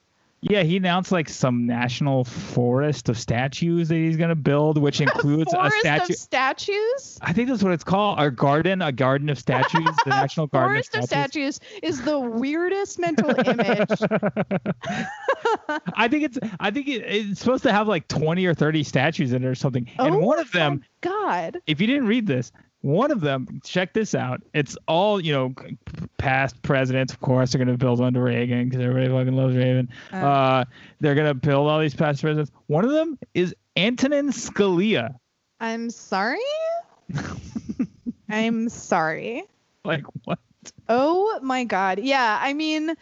Yeah, 0.43 0.63
he 0.63 0.77
announced 0.77 1.11
like 1.11 1.29
some 1.29 1.67
national 1.67 2.25
forest 2.25 3.09
of 3.09 3.19
statues 3.19 3.89
that 3.89 3.97
he's 3.97 4.17
gonna 4.17 4.35
build, 4.37 4.79
which 4.79 5.01
includes 5.01 5.53
a 5.53 5.57
Forest 5.57 5.79
statue. 5.81 6.13
of 6.13 6.17
statues? 6.19 7.19
I 7.23 7.33
think 7.33 7.49
that's 7.49 7.63
what 7.63 7.73
it's 7.73 7.83
called. 7.83 8.21
A 8.21 8.31
garden, 8.31 8.81
a 8.83 8.93
garden 8.93 9.29
of 9.31 9.39
statues, 9.39 9.89
the 10.05 10.11
national 10.11 10.47
garden 10.49 10.75
Forest 10.75 10.95
of 10.95 11.01
of 11.01 11.07
statues. 11.09 11.57
statues 11.57 11.81
is 11.83 12.03
the 12.05 12.19
weirdest 12.39 12.99
mental 12.99 13.31
image. 13.31 13.89
I 15.95 16.09
think 16.09 16.25
it's. 16.25 16.39
I 16.61 16.71
think 16.71 16.89
it, 16.89 17.03
it's 17.07 17.41
supposed 17.41 17.63
to 17.65 17.73
have 17.73 17.89
like 17.89 18.07
twenty 18.09 18.47
or 18.47 18.55
thirty 18.55 18.83
statues 18.83 19.33
in 19.33 19.43
it 19.45 19.47
or 19.47 19.55
something. 19.55 19.89
Oh 19.99 20.07
and 20.07 20.17
one 20.21 20.37
my 20.37 20.43
of 20.43 20.53
them, 20.53 20.85
God. 21.01 21.59
if 21.67 21.81
you 21.81 21.87
didn't 21.87 22.07
read 22.07 22.27
this, 22.27 22.53
one 22.87 23.11
of 23.11 23.21
them, 23.21 23.61
check 23.65 23.93
this 23.95 24.15
out. 24.15 24.41
It's 24.55 24.79
all 24.87 25.21
you 25.21 25.33
know, 25.33 25.55
past 26.19 26.63
presidents. 26.63 27.13
Of 27.13 27.21
course, 27.21 27.51
they're 27.53 27.59
gonna 27.59 27.77
build 27.77 27.99
one 27.99 28.15
to 28.15 28.21
Reagan 28.21 28.69
because 28.69 28.81
everybody 28.81 29.09
fucking 29.09 29.37
loves 29.37 29.57
Reagan. 29.57 29.89
Uh. 30.13 30.17
Uh, 30.17 30.65
they're 31.01 31.17
gonna 31.17 31.35
build 31.35 31.69
all 31.69 31.81
these 31.81 31.97
past 31.97 32.23
presidents. 32.23 32.53
One 32.69 32.85
of 32.85 32.93
them 32.93 33.19
is 33.35 33.57
Antonin 33.77 34.29
Scalia. 34.29 35.17
I'm 35.59 35.91
sorry. 35.91 36.39
I'm 38.29 38.69
sorry. 38.69 39.43
Like 39.85 40.05
what? 40.25 40.39
Oh 40.89 41.41
my 41.43 41.65
God. 41.65 41.99
Yeah. 41.99 42.39
I 42.41 42.53
mean, 42.53 42.95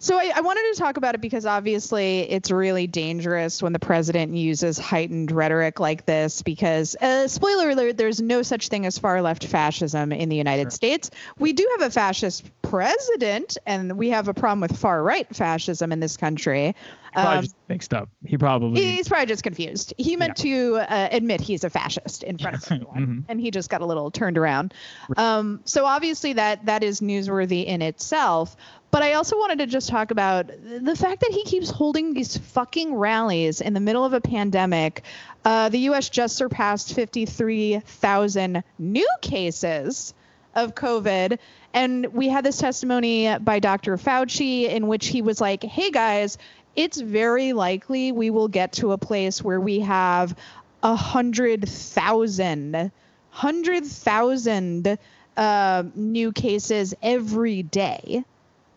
so 0.00 0.16
I, 0.16 0.30
I 0.36 0.40
wanted 0.42 0.72
to 0.74 0.78
talk 0.78 0.96
about 0.96 1.16
it 1.16 1.20
because 1.20 1.44
obviously 1.44 2.20
it's 2.20 2.52
really 2.52 2.86
dangerous 2.86 3.60
when 3.60 3.72
the 3.72 3.80
president 3.80 4.32
uses 4.32 4.78
heightened 4.78 5.32
rhetoric 5.32 5.80
like 5.80 6.06
this. 6.06 6.42
Because, 6.42 6.94
uh, 6.96 7.26
spoiler 7.26 7.70
alert, 7.70 7.96
there's 7.96 8.20
no 8.20 8.42
such 8.42 8.68
thing 8.68 8.86
as 8.86 8.96
far 8.96 9.20
left 9.22 9.44
fascism 9.44 10.12
in 10.12 10.28
the 10.28 10.36
United 10.36 10.72
States. 10.72 11.10
We 11.38 11.52
do 11.52 11.66
have 11.78 11.88
a 11.88 11.90
fascist 11.90 12.48
president, 12.62 13.58
and 13.66 13.98
we 13.98 14.10
have 14.10 14.28
a 14.28 14.34
problem 14.34 14.60
with 14.60 14.76
far 14.76 15.02
right 15.02 15.26
fascism 15.34 15.90
in 15.90 15.98
this 15.98 16.16
country. 16.16 16.76
Probably 17.22 17.36
Um, 17.38 17.42
just 17.44 17.56
mixed 17.68 17.94
up. 17.94 18.08
He 18.24 18.36
probably. 18.38 18.82
He's 18.84 19.08
probably 19.08 19.26
just 19.26 19.42
confused. 19.42 19.94
He 19.98 20.16
meant 20.16 20.36
to 20.38 20.76
uh, 20.76 21.08
admit 21.10 21.40
he's 21.40 21.64
a 21.64 21.70
fascist 21.70 22.22
in 22.22 22.38
front 22.38 22.56
of 22.56 22.64
everyone, 22.72 23.06
Mhm. 23.06 23.24
and 23.28 23.40
he 23.40 23.50
just 23.50 23.68
got 23.70 23.80
a 23.80 23.86
little 23.86 24.10
turned 24.10 24.38
around. 24.38 24.74
Um, 25.16 25.60
so 25.64 25.84
obviously 25.86 26.34
that 26.34 26.66
that 26.66 26.82
is 26.82 27.00
newsworthy 27.00 27.64
in 27.66 27.82
itself. 27.82 28.56
But 28.90 29.02
I 29.02 29.12
also 29.14 29.36
wanted 29.36 29.58
to 29.58 29.66
just 29.66 29.90
talk 29.90 30.10
about 30.10 30.46
the 30.46 30.96
fact 30.96 31.20
that 31.20 31.30
he 31.30 31.44
keeps 31.44 31.68
holding 31.68 32.14
these 32.14 32.38
fucking 32.38 32.94
rallies 32.94 33.60
in 33.60 33.74
the 33.74 33.80
middle 33.80 34.02
of 34.02 34.14
a 34.14 34.20
pandemic. 34.20 35.02
Uh, 35.44 35.68
the 35.68 35.78
U.S. 35.80 36.08
just 36.08 36.36
surpassed 36.36 36.94
53,000 36.94 38.62
new 38.78 39.08
cases 39.20 40.14
of 40.54 40.74
COVID. 40.74 41.38
And 41.74 42.06
we 42.14 42.28
had 42.28 42.44
this 42.44 42.56
testimony 42.58 43.36
by 43.38 43.58
Dr. 43.60 43.96
Fauci 43.96 44.68
in 44.68 44.86
which 44.86 45.06
he 45.08 45.22
was 45.22 45.40
like, 45.40 45.62
hey 45.62 45.90
guys, 45.90 46.38
it's 46.78 47.00
very 47.00 47.52
likely 47.52 48.12
we 48.12 48.30
will 48.30 48.46
get 48.46 48.74
to 48.74 48.92
a 48.92 48.98
place 48.98 49.42
where 49.42 49.60
we 49.60 49.80
have 49.80 50.38
a 50.84 50.94
hundred 50.94 51.68
thousand, 51.68 52.92
hundred 53.30 53.84
thousand 53.84 54.96
uh, 55.36 55.82
new 55.96 56.30
cases 56.30 56.94
every 57.02 57.64
day 57.64 58.22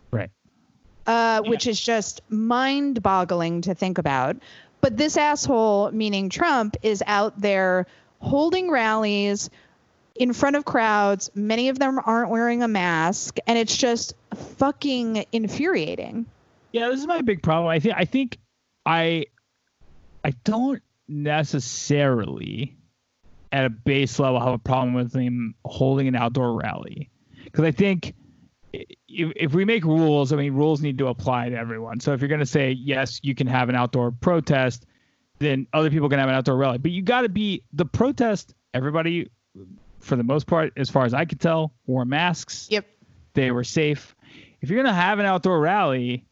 right. 0.10 0.32
uh, 1.06 1.44
which 1.44 1.68
is 1.68 1.80
just 1.80 2.22
mind 2.28 3.04
boggling 3.04 3.62
to 3.62 3.76
think 3.76 4.00
about. 4.00 4.38
But 4.82 4.98
this 4.98 5.16
asshole, 5.16 5.92
meaning 5.92 6.30
Trump, 6.30 6.78
is 6.82 7.04
out 7.06 7.40
there 7.40 7.86
holding 8.18 8.72
rallies 8.72 9.52
in 10.16 10.34
front 10.34 10.56
of 10.56 10.66
crowds. 10.66 11.30
Many 11.36 11.70
of 11.70 11.78
them 11.78 12.00
aren't 12.04 12.32
wearing 12.32 12.64
a 12.64 12.68
mask, 12.68 13.38
and 13.46 13.60
it's 13.60 13.78
just 13.78 14.16
fucking 14.58 15.26
infuriating. 15.32 16.26
Yeah, 16.72 16.90
this 16.90 17.00
is 17.00 17.08
my 17.08 17.22
big 17.22 17.44
problem. 17.44 17.68
I 17.70 17.80
think 17.80 17.96
I 17.98 18.06
think 18.06 18.38
I 18.86 19.26
I 20.24 20.32
don't 20.44 20.82
necessarily 21.08 22.78
at 23.52 23.66
a 23.66 23.70
base 23.70 24.18
level 24.20 24.40
have 24.40 24.54
a 24.54 24.58
problem 24.60 24.94
with 24.94 25.14
him 25.14 25.56
holding 25.66 26.08
an 26.08 26.16
outdoor 26.16 26.54
rally 26.54 27.10
because 27.44 27.66
I 27.66 27.72
think 27.72 28.14
if, 28.74 29.34
if 29.36 29.54
we 29.54 29.66
make 29.66 29.84
rules, 29.84 30.32
I 30.32 30.38
mean 30.38 30.54
rules 30.54 30.82
need 30.82 30.98
to 31.00 31.08
apply 31.08 31.50
to 31.50 31.56
everyone. 31.58 32.00
So 32.00 32.14
if 32.14 32.22
you're 32.22 32.30
going 32.30 32.40
to 32.40 32.46
say 32.46 32.72
yes, 32.72 33.20
you 33.24 33.36
can 33.36 33.48
have 33.48 33.68
an 33.68 33.76
outdoor 33.76 34.12
protest, 34.12 34.86
then 35.40 35.68
other 35.74 35.90
people 35.90 36.08
can 36.08 36.20
have 36.20 36.30
an 36.30 36.36
outdoor 36.36 36.56
rally. 36.56 36.78
But 36.78 36.92
you 36.92 37.02
got 37.02 37.22
to 37.22 37.30
be 37.30 37.64
the 37.74 37.86
protest. 37.86 38.54
Everybody, 38.74 39.30
for 40.00 40.16
the 40.16 40.24
most 40.24 40.48
part, 40.48 40.72
as 40.78 40.90
far 40.90 41.04
as 41.04 41.14
I 41.14 41.26
could 41.26 41.42
tell, 41.42 41.74
wore 41.86 42.06
masks 42.06 42.68
Yep. 42.72 42.86
they 43.34 43.52
were 43.52 43.66
safe. 43.66 44.16
If 44.62 44.70
you're 44.70 44.82
gonna 44.82 44.96
have 44.96 45.20
an 45.20 45.26
outdoor 45.26 45.60
rally, 45.60 46.26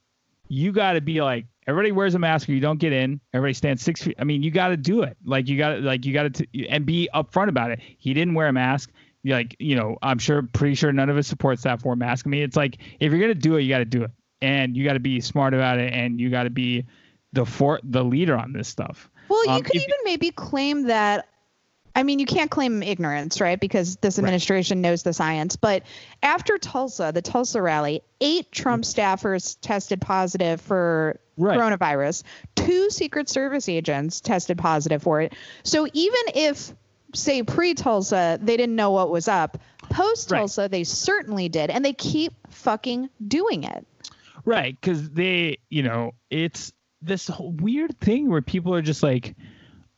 you 0.50 0.72
got 0.72 0.94
to 0.94 1.02
be 1.02 1.22
like 1.22 1.46
everybody 1.68 1.92
wears 1.92 2.16
a 2.16 2.20
mask 2.20 2.50
or 2.50 2.54
you 2.54 2.60
don't 2.60 2.80
get 2.80 2.92
in. 2.92 3.22
Everybody 3.34 3.54
stands 3.54 3.84
six 3.84 4.02
feet. 4.02 4.16
I 4.20 4.24
mean, 4.24 4.44
you 4.44 4.52
got 4.52 4.70
to 4.70 4.78
do 4.78 5.04
it. 5.04 5.16
Like 5.24 5.48
you 5.48 5.58
got 5.58 5.76
to 5.76 5.82
like 5.82 6.06
you 6.06 6.14
got 6.14 6.34
to 6.34 6.68
and 6.68 6.86
be 6.86 7.08
upfront 7.14 7.48
about 7.48 7.72
it. 7.72 7.80
He 7.98 8.14
didn't 8.14 8.34
wear 8.34 8.48
a 8.48 8.54
mask. 8.54 8.92
Like 9.24 9.56
you 9.60 9.76
know, 9.76 9.98
I'm 10.02 10.18
sure, 10.18 10.42
pretty 10.42 10.76
sure 10.76 10.92
none 10.92 11.10
of 11.10 11.16
his 11.16 11.28
support 11.28 11.60
staff 11.60 11.86
wore 11.86 11.96
masks. 11.96 12.28
I 12.28 12.30
mean, 12.30 12.44
it's 12.44 12.58
like 12.58 12.80
if 13.00 13.12
you're 13.12 13.22
gonna 13.22 13.36
do 13.36 13.58
it, 13.58 13.62
you 13.62 13.70
got 13.70 13.80
to 13.80 13.86
do 13.86 14.04
it, 14.04 14.12
and 14.42 14.76
you 14.76 14.84
got 14.84 14.94
to 14.94 15.00
be 15.00 15.22
smart 15.22 15.54
about 15.54 15.78
it, 15.78 15.94
and 15.94 16.20
you 16.20 16.30
got 16.30 16.44
to 16.44 16.50
be 16.50 16.86
the 17.34 17.46
for 17.46 17.80
the 17.84 18.04
leader 18.04 18.36
on 18.36 18.54
this 18.54 18.68
stuff. 18.68 19.10
Well, 19.28 19.46
you 19.46 19.52
um, 19.52 19.62
could 19.62 19.76
if, 19.76 19.84
even 19.84 19.98
maybe 20.04 20.32
claim 20.32 20.84
that 20.84 21.28
I 21.96 22.04
mean, 22.04 22.20
you 22.20 22.26
can't 22.26 22.52
claim 22.52 22.84
ignorance, 22.84 23.42
right? 23.42 23.60
Because 23.60 23.96
this 23.98 24.20
administration 24.20 24.78
right. 24.78 24.90
knows 24.90 25.04
the 25.04 25.14
science. 25.14 25.56
But 25.56 25.84
after 26.22 26.58
Tulsa, 26.58 27.12
the 27.14 27.22
Tulsa 27.22 27.62
rally, 27.62 28.02
eight 28.22 28.52
Trump 28.52 28.84
mm. 28.84 28.94
staffers 28.94 29.58
tested 29.62 30.00
positive 30.00 30.62
for 30.62 31.20
right. 31.38 31.58
coronavirus. 31.58 32.24
Two 32.56 32.90
Secret 32.90 33.30
Service 33.30 33.68
agents 33.68 34.22
tested 34.22 34.58
positive 34.58 35.02
for 35.02 35.22
it. 35.22 35.34
So 35.64 35.88
even 35.94 36.22
if, 36.36 36.74
say, 37.16 37.44
pre 37.44 37.74
Tulsa, 37.74 38.40
they 38.42 38.58
didn't 38.58 38.76
know 38.76 38.92
what 38.92 39.10
was 39.10 39.28
up, 39.28 39.58
post 39.90 40.30
Tulsa, 40.30 40.62
right. 40.62 40.72
they 40.72 40.84
certainly 40.84 41.50
did. 41.50 41.70
And 41.70 41.84
they 41.84 41.94
keep 41.94 42.34
fucking 42.50 43.10
doing 43.28 43.64
it. 43.64 43.86
Right. 44.46 44.80
Because 44.80 45.10
they, 45.10 45.58
you 45.70 45.84
know, 45.84 46.12
it's 46.30 46.72
this 47.02 47.30
weird 47.40 48.00
thing 48.00 48.30
where 48.30 48.42
people 48.42 48.74
are 48.74 48.82
just 48.82 49.04
like, 49.04 49.36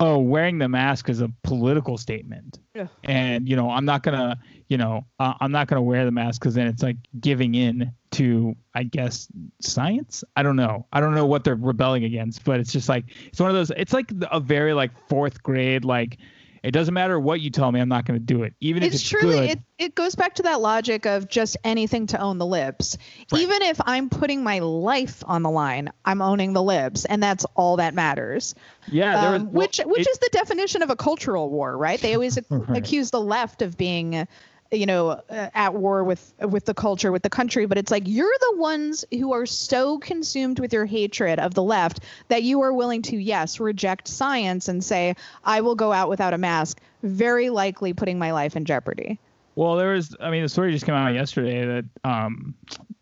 oh, 0.02 0.18
wearing 0.18 0.58
the 0.58 0.68
mask 0.68 1.10
is 1.10 1.22
a 1.22 1.32
political 1.44 1.98
statement. 1.98 2.60
Yeah. 2.74 2.88
And 3.04 3.48
you 3.48 3.56
know, 3.56 3.70
I'm 3.70 3.86
not 3.86 4.04
gonna, 4.04 4.38
you 4.68 4.78
know, 4.78 5.06
uh, 5.20 5.36
I'm 5.40 5.52
not 5.52 5.68
gonna 5.68 5.82
wear 5.82 6.04
the 6.06 6.12
mask 6.12 6.42
because 6.42 6.56
then 6.56 6.68
it's 6.68 6.82
like 6.82 6.98
giving 7.20 7.56
in 7.56 7.94
to, 8.12 8.56
I 8.74 8.84
guess, 8.84 9.28
science. 9.62 10.24
I 10.36 10.44
don't 10.44 10.56
know. 10.56 10.88
I 10.92 11.00
don't 11.00 11.14
know 11.14 11.28
what 11.28 11.44
they're 11.44 11.56
rebelling 11.56 12.04
against, 12.04 12.44
but 12.44 12.60
it's 12.60 12.74
just 12.74 12.90
like 12.90 13.06
it's 13.28 13.40
one 13.40 13.50
of 13.50 13.56
those. 13.56 13.72
It's 13.78 13.94
like 13.94 14.12
a 14.32 14.40
very 14.40 14.74
like 14.74 14.92
fourth 15.08 15.42
grade 15.44 15.86
like 15.86 16.18
it 16.64 16.72
doesn't 16.72 16.94
matter 16.94 17.20
what 17.20 17.42
you 17.42 17.50
tell 17.50 17.72
me, 17.72 17.80
I'm 17.80 17.90
not 17.90 18.06
going 18.06 18.20
to 18.20 18.26
do 18.26 18.44
it. 18.44 18.54
Even 18.60 18.84
it's 18.84 18.96
if 18.96 19.02
it's 19.02 19.10
truly 19.10 19.48
good. 19.48 19.50
it 19.50 19.60
it 19.80 19.96
goes 19.96 20.14
back 20.14 20.36
to 20.36 20.44
that 20.44 20.62
logic 20.62 21.08
of 21.08 21.28
just 21.28 21.58
anything 21.64 22.06
to 22.08 22.20
own 22.20 22.38
the 22.38 22.46
libs. 22.46 22.98
Right. 23.32 23.42
Even 23.42 23.64
if 23.64 23.82
I'm 23.84 24.10
putting 24.10 24.44
my 24.44 24.60
life 24.60 25.24
on 25.26 25.42
the 25.42 25.50
line, 25.50 25.92
I'm 26.06 26.22
owning 26.22 26.54
the 26.54 26.62
libs, 26.62 27.06
and 27.06 27.22
that's 27.22 27.46
all 27.56 27.78
that 27.78 27.96
matters. 27.96 28.54
Yeah, 28.88 29.20
um, 29.20 29.32
was, 29.32 29.42
well, 29.42 29.52
which 29.52 29.82
which 29.86 30.08
it, 30.08 30.12
is 30.12 30.20
the 30.20 30.30
definition 30.32 30.84
of 30.84 30.92
a 30.92 30.96
cultural 30.96 31.50
war, 31.50 31.76
right? 31.76 32.00
They 32.00 32.14
always 32.14 32.38
right. 32.50 32.78
accuse 32.78 33.10
the 33.10 33.22
left 33.22 33.64
of 33.64 33.76
being 33.76 34.28
you 34.72 34.86
know 34.86 35.10
uh, 35.10 35.50
at 35.54 35.74
war 35.74 36.04
with 36.04 36.34
with 36.40 36.66
the 36.66 36.74
culture 36.74 37.12
with 37.12 37.24
the 37.24 37.30
country 37.30 37.66
but 37.66 37.78
it's 37.78 37.92
like 37.92 38.04
you're 38.06 38.34
the 38.40 38.58
ones 38.58 39.04
who 39.12 39.34
are 39.34 39.46
so 39.46 40.00
consumed 40.00 40.60
with 40.60 40.72
your 40.72 40.86
hatred 40.86 41.40
of 41.40 41.54
the 41.54 41.64
left 41.64 42.00
that 42.30 42.44
you 42.44 42.62
are 42.62 42.74
willing 42.74 43.02
to 43.02 43.18
yes 43.18 43.60
reject 43.60 44.08
science 44.08 44.68
and 44.68 44.84
say 44.84 45.14
i 45.44 45.60
will 45.62 45.76
go 45.76 45.92
out 45.92 46.10
without 46.10 46.34
a 46.34 46.38
mask 46.38 46.80
very 47.04 47.50
likely 47.50 47.94
putting 47.94 48.20
my 48.20 48.32
life 48.32 48.56
in 48.56 48.64
jeopardy. 48.64 49.20
Well 49.56 49.76
there 49.76 49.92
was 49.92 50.16
i 50.20 50.32
mean 50.32 50.44
the 50.44 50.50
story 50.50 50.72
just 50.72 50.86
came 50.86 50.96
out 50.96 51.14
yesterday 51.14 51.66
that 51.66 51.86
um 52.04 52.56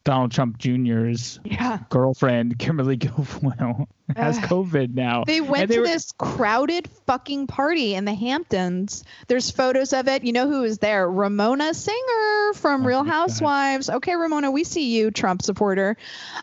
Donald 0.09 0.31
Trump 0.31 0.57
Jr.'s 0.57 1.39
yeah. 1.43 1.77
girlfriend, 1.91 2.57
Kimberly 2.57 2.97
Guilfoyle, 2.97 3.85
has 4.15 4.39
COVID 4.39 4.95
now. 4.95 5.23
They 5.23 5.39
went 5.39 5.69
they 5.69 5.75
to 5.75 5.81
were... 5.81 5.85
this 5.85 6.13
crowded 6.13 6.89
fucking 7.05 7.45
party 7.45 7.93
in 7.93 8.05
the 8.05 8.15
Hamptons. 8.15 9.03
There's 9.27 9.51
photos 9.51 9.93
of 9.93 10.07
it. 10.07 10.23
You 10.23 10.33
know 10.33 10.49
who 10.49 10.61
was 10.61 10.79
there? 10.79 11.07
Ramona 11.07 11.75
Singer 11.75 12.53
from 12.55 12.81
oh 12.81 12.85
Real 12.85 13.03
Housewives. 13.03 13.85
God. 13.85 13.97
Okay, 13.97 14.15
Ramona, 14.15 14.49
we 14.49 14.63
see 14.63 14.97
you, 14.97 15.11
Trump 15.11 15.43
supporter. 15.43 15.95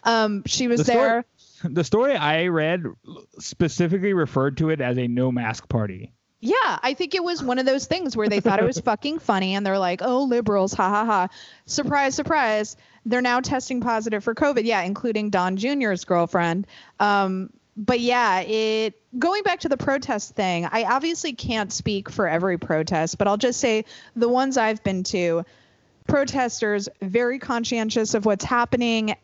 Um, 0.04 0.44
she 0.46 0.68
was 0.68 0.78
the 0.78 0.92
there. 0.92 1.24
Story, 1.40 1.74
the 1.74 1.82
story 1.82 2.14
I 2.14 2.46
read 2.46 2.84
specifically 3.40 4.12
referred 4.12 4.58
to 4.58 4.70
it 4.70 4.80
as 4.80 4.96
a 4.96 5.08
no 5.08 5.32
mask 5.32 5.68
party. 5.68 6.12
Yeah, 6.38 6.78
I 6.80 6.94
think 6.94 7.16
it 7.16 7.24
was 7.24 7.42
one 7.42 7.58
of 7.58 7.66
those 7.66 7.86
things 7.86 8.16
where 8.16 8.28
they 8.28 8.38
thought 8.38 8.60
it 8.60 8.64
was 8.64 8.78
fucking 8.84 9.18
funny 9.18 9.56
and 9.56 9.66
they're 9.66 9.80
like, 9.80 10.02
oh, 10.02 10.22
liberals, 10.22 10.72
ha 10.72 10.88
ha 10.88 11.04
ha. 11.04 11.28
Surprise, 11.64 12.14
surprise. 12.14 12.76
They're 13.06 13.22
now 13.22 13.40
testing 13.40 13.80
positive 13.80 14.22
for 14.22 14.34
COVID. 14.34 14.64
Yeah, 14.64 14.82
including 14.82 15.30
Don 15.30 15.56
Jr.'s 15.56 16.04
girlfriend. 16.04 16.66
Um, 17.00 17.50
but 17.76 18.00
yeah, 18.00 18.40
it 18.40 19.00
going 19.18 19.42
back 19.42 19.60
to 19.60 19.68
the 19.68 19.76
protest 19.76 20.34
thing, 20.34 20.66
I 20.70 20.84
obviously 20.84 21.32
can't 21.32 21.72
speak 21.72 22.10
for 22.10 22.26
every 22.28 22.58
protest, 22.58 23.18
but 23.18 23.28
I'll 23.28 23.36
just 23.36 23.60
say 23.60 23.84
the 24.14 24.28
ones 24.28 24.56
I've 24.56 24.82
been 24.82 25.02
to, 25.04 25.44
protesters 26.06 26.88
very 27.02 27.38
conscientious 27.38 28.14
of 28.14 28.24
what's 28.26 28.44
happening. 28.44 29.14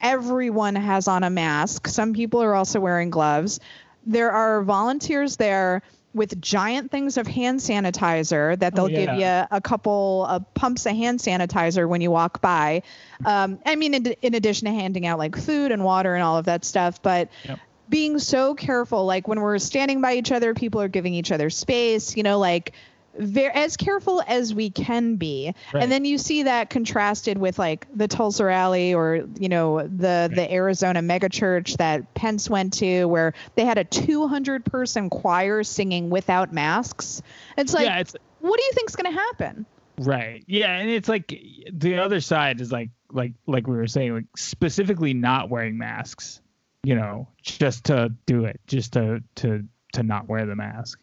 Everyone 0.00 0.74
has 0.74 1.08
on 1.08 1.24
a 1.24 1.30
mask. 1.30 1.88
Some 1.88 2.12
people 2.12 2.42
are 2.42 2.54
also 2.54 2.80
wearing 2.80 3.10
gloves. 3.10 3.60
There 4.04 4.32
are 4.32 4.62
volunteers 4.62 5.36
there 5.36 5.82
with 6.14 6.40
giant 6.40 6.90
things 6.90 7.16
of 7.16 7.26
hand 7.26 7.60
sanitizer 7.60 8.58
that 8.58 8.74
they'll 8.74 8.84
oh, 8.84 8.88
yeah. 8.88 9.06
give 9.06 9.14
you 9.16 9.56
a 9.56 9.60
couple 9.60 10.26
of 10.26 10.54
pumps 10.54 10.84
of 10.86 10.94
hand 10.94 11.20
sanitizer 11.20 11.88
when 11.88 12.00
you 12.00 12.10
walk 12.10 12.40
by. 12.40 12.82
Um, 13.24 13.58
I 13.64 13.76
mean, 13.76 13.94
in, 13.94 14.06
in, 14.20 14.34
addition 14.34 14.66
to 14.66 14.72
handing 14.72 15.06
out 15.06 15.18
like 15.18 15.36
food 15.36 15.72
and 15.72 15.84
water 15.84 16.14
and 16.14 16.22
all 16.22 16.36
of 16.36 16.46
that 16.46 16.64
stuff, 16.64 17.00
but 17.02 17.30
yep. 17.44 17.58
being 17.88 18.18
so 18.18 18.54
careful, 18.54 19.06
like 19.06 19.26
when 19.26 19.40
we're 19.40 19.58
standing 19.58 20.00
by 20.00 20.14
each 20.14 20.32
other, 20.32 20.54
people 20.54 20.80
are 20.82 20.88
giving 20.88 21.14
each 21.14 21.32
other 21.32 21.48
space, 21.48 22.16
you 22.16 22.22
know, 22.22 22.38
like 22.38 22.72
very 23.18 23.52
as 23.52 23.76
careful 23.76 24.22
as 24.26 24.54
we 24.54 24.70
can 24.70 25.16
be. 25.16 25.54
Right. 25.72 25.82
and 25.82 25.92
then 25.92 26.04
you 26.04 26.18
see 26.18 26.44
that 26.44 26.70
contrasted 26.70 27.38
with 27.38 27.58
like 27.58 27.86
the 27.94 28.08
tulsa 28.08 28.44
rally 28.44 28.94
or 28.94 29.26
you 29.38 29.48
know 29.48 29.86
the 29.86 30.28
right. 30.28 30.34
the 30.34 30.52
arizona 30.52 31.00
megachurch 31.00 31.76
that 31.76 32.14
pence 32.14 32.48
went 32.48 32.74
to 32.74 33.04
where 33.06 33.34
they 33.54 33.64
had 33.64 33.78
a 33.78 33.84
200 33.84 34.64
person 34.64 35.10
choir 35.10 35.62
singing 35.62 36.10
without 36.10 36.52
masks. 36.52 37.22
It's 37.56 37.74
like 37.74 37.84
yeah, 37.84 37.98
it's, 37.98 38.16
what 38.40 38.58
do 38.58 38.64
you 38.64 38.72
think's 38.72 38.96
going 38.96 39.12
to 39.12 39.18
happen? 39.18 39.66
Right. 39.98 40.44
Yeah 40.46 40.76
and 40.76 40.90
it's 40.90 41.08
like 41.08 41.38
the 41.72 41.98
other 41.98 42.20
side 42.20 42.60
is 42.60 42.72
like 42.72 42.90
like 43.10 43.32
like 43.46 43.66
we 43.66 43.76
were 43.76 43.86
saying 43.86 44.14
like 44.14 44.36
specifically 44.36 45.14
not 45.14 45.50
wearing 45.50 45.76
masks 45.76 46.40
you 46.82 46.94
know 46.94 47.28
just 47.42 47.84
to 47.84 48.12
do 48.26 48.44
it 48.44 48.60
just 48.66 48.94
to 48.94 49.22
to 49.36 49.64
to 49.92 50.02
not 50.02 50.28
wear 50.28 50.46
the 50.46 50.56
mask 50.56 50.98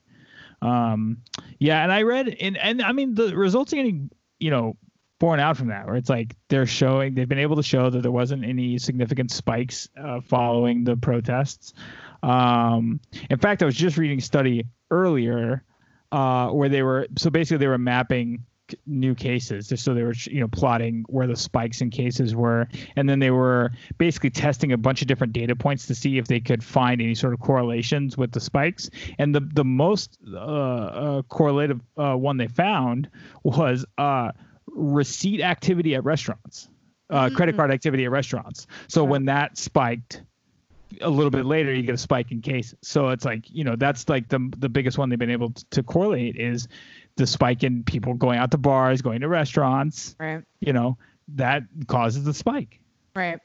um, 0.61 1.17
yeah, 1.59 1.83
and 1.83 1.91
I 1.91 2.03
read 2.03 2.29
and 2.29 2.57
and 2.57 2.81
I 2.81 2.91
mean 2.91 3.15
the 3.15 3.35
results 3.35 3.73
are 3.73 3.77
getting 3.77 4.09
you 4.39 4.51
know 4.51 4.77
borne 5.19 5.39
out 5.39 5.57
from 5.57 5.67
that, 5.67 5.85
where 5.85 5.95
it's 5.95 6.09
like 6.09 6.35
they're 6.47 6.65
showing 6.65 7.13
they've 7.13 7.29
been 7.29 7.39
able 7.39 7.57
to 7.57 7.63
show 7.63 7.89
that 7.89 8.01
there 8.01 8.11
wasn't 8.11 8.43
any 8.45 8.77
significant 8.77 9.31
spikes 9.31 9.89
uh, 10.01 10.21
following 10.21 10.83
the 10.83 10.95
protests. 10.95 11.73
Um, 12.23 12.99
in 13.29 13.39
fact, 13.39 13.61
I 13.61 13.65
was 13.65 13.75
just 13.75 13.97
reading 13.97 14.19
a 14.19 14.21
study 14.21 14.65
earlier 14.91 15.63
uh, 16.11 16.49
where 16.49 16.69
they 16.69 16.83
were 16.83 17.07
so 17.17 17.29
basically 17.29 17.57
they 17.57 17.67
were 17.67 17.77
mapping 17.77 18.45
new 18.85 19.15
cases 19.15 19.67
just 19.67 19.83
so 19.83 19.93
they 19.93 20.03
were 20.03 20.13
you 20.25 20.39
know 20.39 20.47
plotting 20.47 21.05
where 21.09 21.27
the 21.27 21.35
spikes 21.35 21.81
in 21.81 21.89
cases 21.89 22.35
were. 22.35 22.67
And 22.95 23.07
then 23.09 23.19
they 23.19 23.31
were 23.31 23.71
basically 23.97 24.29
testing 24.29 24.71
a 24.71 24.77
bunch 24.77 25.01
of 25.01 25.07
different 25.07 25.33
data 25.33 25.55
points 25.55 25.87
to 25.87 25.95
see 25.95 26.17
if 26.17 26.27
they 26.27 26.39
could 26.39 26.63
find 26.63 27.01
any 27.01 27.15
sort 27.15 27.33
of 27.33 27.39
correlations 27.39 28.17
with 28.17 28.31
the 28.31 28.39
spikes. 28.39 28.89
And 29.17 29.33
the 29.33 29.41
the 29.41 29.65
most 29.65 30.17
uh, 30.33 30.37
uh, 30.37 31.21
correlative 31.23 31.81
uh, 31.97 32.15
one 32.15 32.37
they 32.37 32.47
found 32.47 33.09
was 33.43 33.85
uh, 33.97 34.31
receipt 34.67 35.41
activity 35.41 35.95
at 35.95 36.03
restaurants 36.03 36.69
uh, 37.09 37.25
mm-hmm. 37.25 37.35
credit 37.35 37.55
card 37.55 37.71
activity 37.71 38.05
at 38.05 38.11
restaurants. 38.11 38.67
So 38.87 39.03
when 39.03 39.25
that 39.25 39.57
spiked 39.57 40.23
a 41.01 41.09
little 41.09 41.29
bit 41.29 41.45
later 41.45 41.73
you 41.73 41.83
get 41.83 41.93
a 41.93 41.97
spike 41.97 42.31
in 42.31 42.41
cases 42.41 42.77
so 42.81 43.09
it's 43.09 43.23
like 43.23 43.45
you 43.49 43.63
know 43.63 43.75
that's 43.75 44.09
like 44.09 44.27
the 44.27 44.51
the 44.57 44.69
biggest 44.69 44.97
one 44.97 45.09
they've 45.09 45.19
been 45.19 45.29
able 45.29 45.51
to 45.69 45.83
correlate 45.83 46.35
is 46.35 46.67
the 47.19 47.27
spike 47.27 47.63
in 47.63 47.83
people 47.83 48.15
going 48.15 48.39
out 48.39 48.49
to 48.51 48.57
bars, 48.57 49.01
going 49.01 49.19
to 49.21 49.27
restaurants. 49.27 50.15
Right. 50.19 50.41
You 50.61 50.73
know, 50.73 50.97
that 51.35 51.63
causes 51.85 52.23
the 52.23 52.33
spike. 52.33 52.79
Right. 53.15 53.39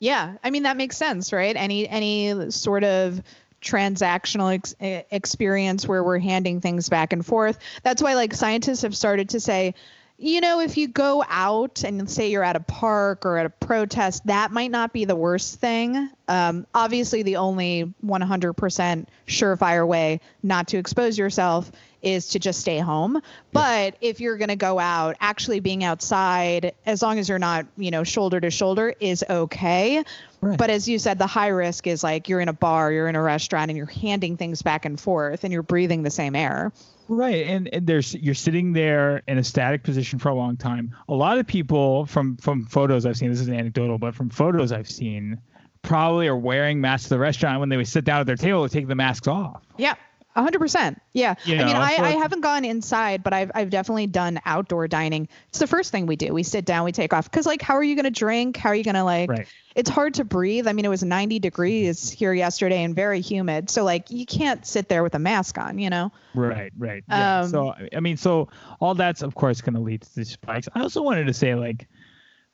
Yeah. 0.00 0.36
I 0.42 0.50
mean, 0.50 0.64
that 0.64 0.76
makes 0.76 0.96
sense, 0.96 1.32
right? 1.32 1.54
Any 1.54 1.88
any 1.88 2.50
sort 2.50 2.84
of 2.84 3.22
transactional 3.60 4.54
ex- 4.54 4.74
experience 5.10 5.86
where 5.86 6.02
we're 6.02 6.18
handing 6.18 6.60
things 6.60 6.88
back 6.88 7.12
and 7.12 7.24
forth. 7.24 7.58
That's 7.82 8.02
why 8.02 8.14
like 8.14 8.32
scientists 8.32 8.82
have 8.82 8.96
started 8.96 9.30
to 9.30 9.40
say, 9.40 9.74
you 10.20 10.40
know, 10.40 10.58
if 10.58 10.76
you 10.76 10.88
go 10.88 11.24
out 11.28 11.84
and 11.84 12.10
say 12.10 12.32
you're 12.32 12.42
at 12.42 12.56
a 12.56 12.60
park 12.60 13.24
or 13.24 13.38
at 13.38 13.46
a 13.46 13.50
protest, 13.50 14.26
that 14.26 14.50
might 14.50 14.72
not 14.72 14.92
be 14.92 15.04
the 15.04 15.14
worst 15.14 15.60
thing. 15.60 16.10
Um, 16.26 16.66
obviously, 16.74 17.22
the 17.22 17.36
only 17.36 17.94
100% 18.04 19.06
surefire 19.28 19.86
way 19.86 20.20
not 20.42 20.68
to 20.68 20.76
expose 20.76 21.16
yourself 21.16 21.70
is 22.02 22.30
to 22.30 22.40
just 22.40 22.60
stay 22.60 22.78
home. 22.78 23.22
But 23.52 23.96
if 24.00 24.20
you're 24.20 24.36
going 24.36 24.48
to 24.48 24.56
go 24.56 24.80
out, 24.80 25.16
actually 25.20 25.60
being 25.60 25.84
outside, 25.84 26.74
as 26.84 27.00
long 27.00 27.20
as 27.20 27.28
you're 27.28 27.38
not, 27.38 27.66
you 27.76 27.92
know, 27.92 28.02
shoulder 28.02 28.40
to 28.40 28.50
shoulder, 28.50 28.92
is 28.98 29.24
okay. 29.30 30.02
Right. 30.40 30.58
But 30.58 30.70
as 30.70 30.88
you 30.88 30.98
said, 30.98 31.18
the 31.20 31.28
high 31.28 31.48
risk 31.48 31.86
is 31.86 32.02
like 32.02 32.28
you're 32.28 32.40
in 32.40 32.48
a 32.48 32.52
bar, 32.52 32.90
you're 32.90 33.08
in 33.08 33.16
a 33.16 33.22
restaurant, 33.22 33.70
and 33.70 33.76
you're 33.76 33.86
handing 33.86 34.36
things 34.36 34.62
back 34.62 34.84
and 34.84 34.98
forth, 34.98 35.44
and 35.44 35.52
you're 35.52 35.62
breathing 35.62 36.02
the 36.02 36.10
same 36.10 36.34
air. 36.34 36.72
Right, 37.08 37.46
and, 37.46 37.72
and 37.72 37.86
there's 37.86 38.14
you're 38.14 38.34
sitting 38.34 38.74
there 38.74 39.22
in 39.26 39.38
a 39.38 39.44
static 39.44 39.82
position 39.82 40.18
for 40.18 40.28
a 40.28 40.34
long 40.34 40.56
time. 40.56 40.94
A 41.08 41.14
lot 41.14 41.38
of 41.38 41.46
people 41.46 42.04
from 42.06 42.36
from 42.36 42.66
photos 42.66 43.06
I've 43.06 43.16
seen, 43.16 43.30
this 43.30 43.40
is 43.40 43.48
anecdotal, 43.48 43.98
but 43.98 44.14
from 44.14 44.28
photos 44.28 44.72
I've 44.72 44.90
seen 44.90 45.40
probably 45.82 46.28
are 46.28 46.36
wearing 46.36 46.80
masks 46.80 47.06
at 47.06 47.10
the 47.10 47.18
restaurant 47.18 47.60
when 47.60 47.68
they 47.70 47.76
would 47.76 47.88
sit 47.88 48.04
down 48.04 48.20
at 48.20 48.26
their 48.26 48.36
table 48.36 48.68
to 48.68 48.72
take 48.72 48.88
the 48.88 48.94
masks 48.94 49.26
off. 49.26 49.62
Yeah. 49.78 49.94
A 50.38 50.42
hundred 50.42 50.60
percent. 50.60 51.02
Yeah. 51.12 51.34
You 51.44 51.56
I 51.56 51.64
mean, 51.64 51.74
I, 51.74 51.96
I 51.96 52.10
haven't 52.12 52.42
gone 52.42 52.64
inside, 52.64 53.24
but 53.24 53.32
I've, 53.32 53.50
I've 53.56 53.70
definitely 53.70 54.06
done 54.06 54.38
outdoor 54.46 54.86
dining. 54.86 55.26
It's 55.48 55.58
the 55.58 55.66
first 55.66 55.90
thing 55.90 56.06
we 56.06 56.14
do. 56.14 56.32
We 56.32 56.44
sit 56.44 56.64
down, 56.64 56.84
we 56.84 56.92
take 56.92 57.12
off. 57.12 57.28
Cause 57.28 57.44
like, 57.44 57.60
how 57.60 57.74
are 57.74 57.82
you 57.82 57.96
going 57.96 58.04
to 58.04 58.10
drink? 58.12 58.56
How 58.56 58.68
are 58.68 58.74
you 58.74 58.84
going 58.84 58.94
to 58.94 59.02
like, 59.02 59.28
Right. 59.28 59.48
it's 59.74 59.90
hard 59.90 60.14
to 60.14 60.24
breathe. 60.24 60.68
I 60.68 60.72
mean, 60.74 60.84
it 60.84 60.88
was 60.88 61.02
90 61.02 61.40
degrees 61.40 62.08
here 62.08 62.32
yesterday 62.32 62.84
and 62.84 62.94
very 62.94 63.20
humid. 63.20 63.68
So 63.68 63.82
like, 63.82 64.12
you 64.12 64.26
can't 64.26 64.64
sit 64.64 64.88
there 64.88 65.02
with 65.02 65.16
a 65.16 65.18
mask 65.18 65.58
on, 65.58 65.80
you 65.80 65.90
know? 65.90 66.12
Right, 66.36 66.70
right. 66.78 67.02
Yeah. 67.08 67.40
Um, 67.40 67.48
so 67.48 67.74
I 67.92 67.98
mean, 67.98 68.16
so 68.16 68.48
all 68.78 68.94
that's 68.94 69.22
of 69.22 69.34
course 69.34 69.60
going 69.60 69.74
to 69.74 69.80
lead 69.80 70.02
to 70.02 70.14
these 70.14 70.30
spikes. 70.30 70.68
I 70.72 70.82
also 70.82 71.02
wanted 71.02 71.26
to 71.26 71.34
say 71.34 71.56
like 71.56 71.88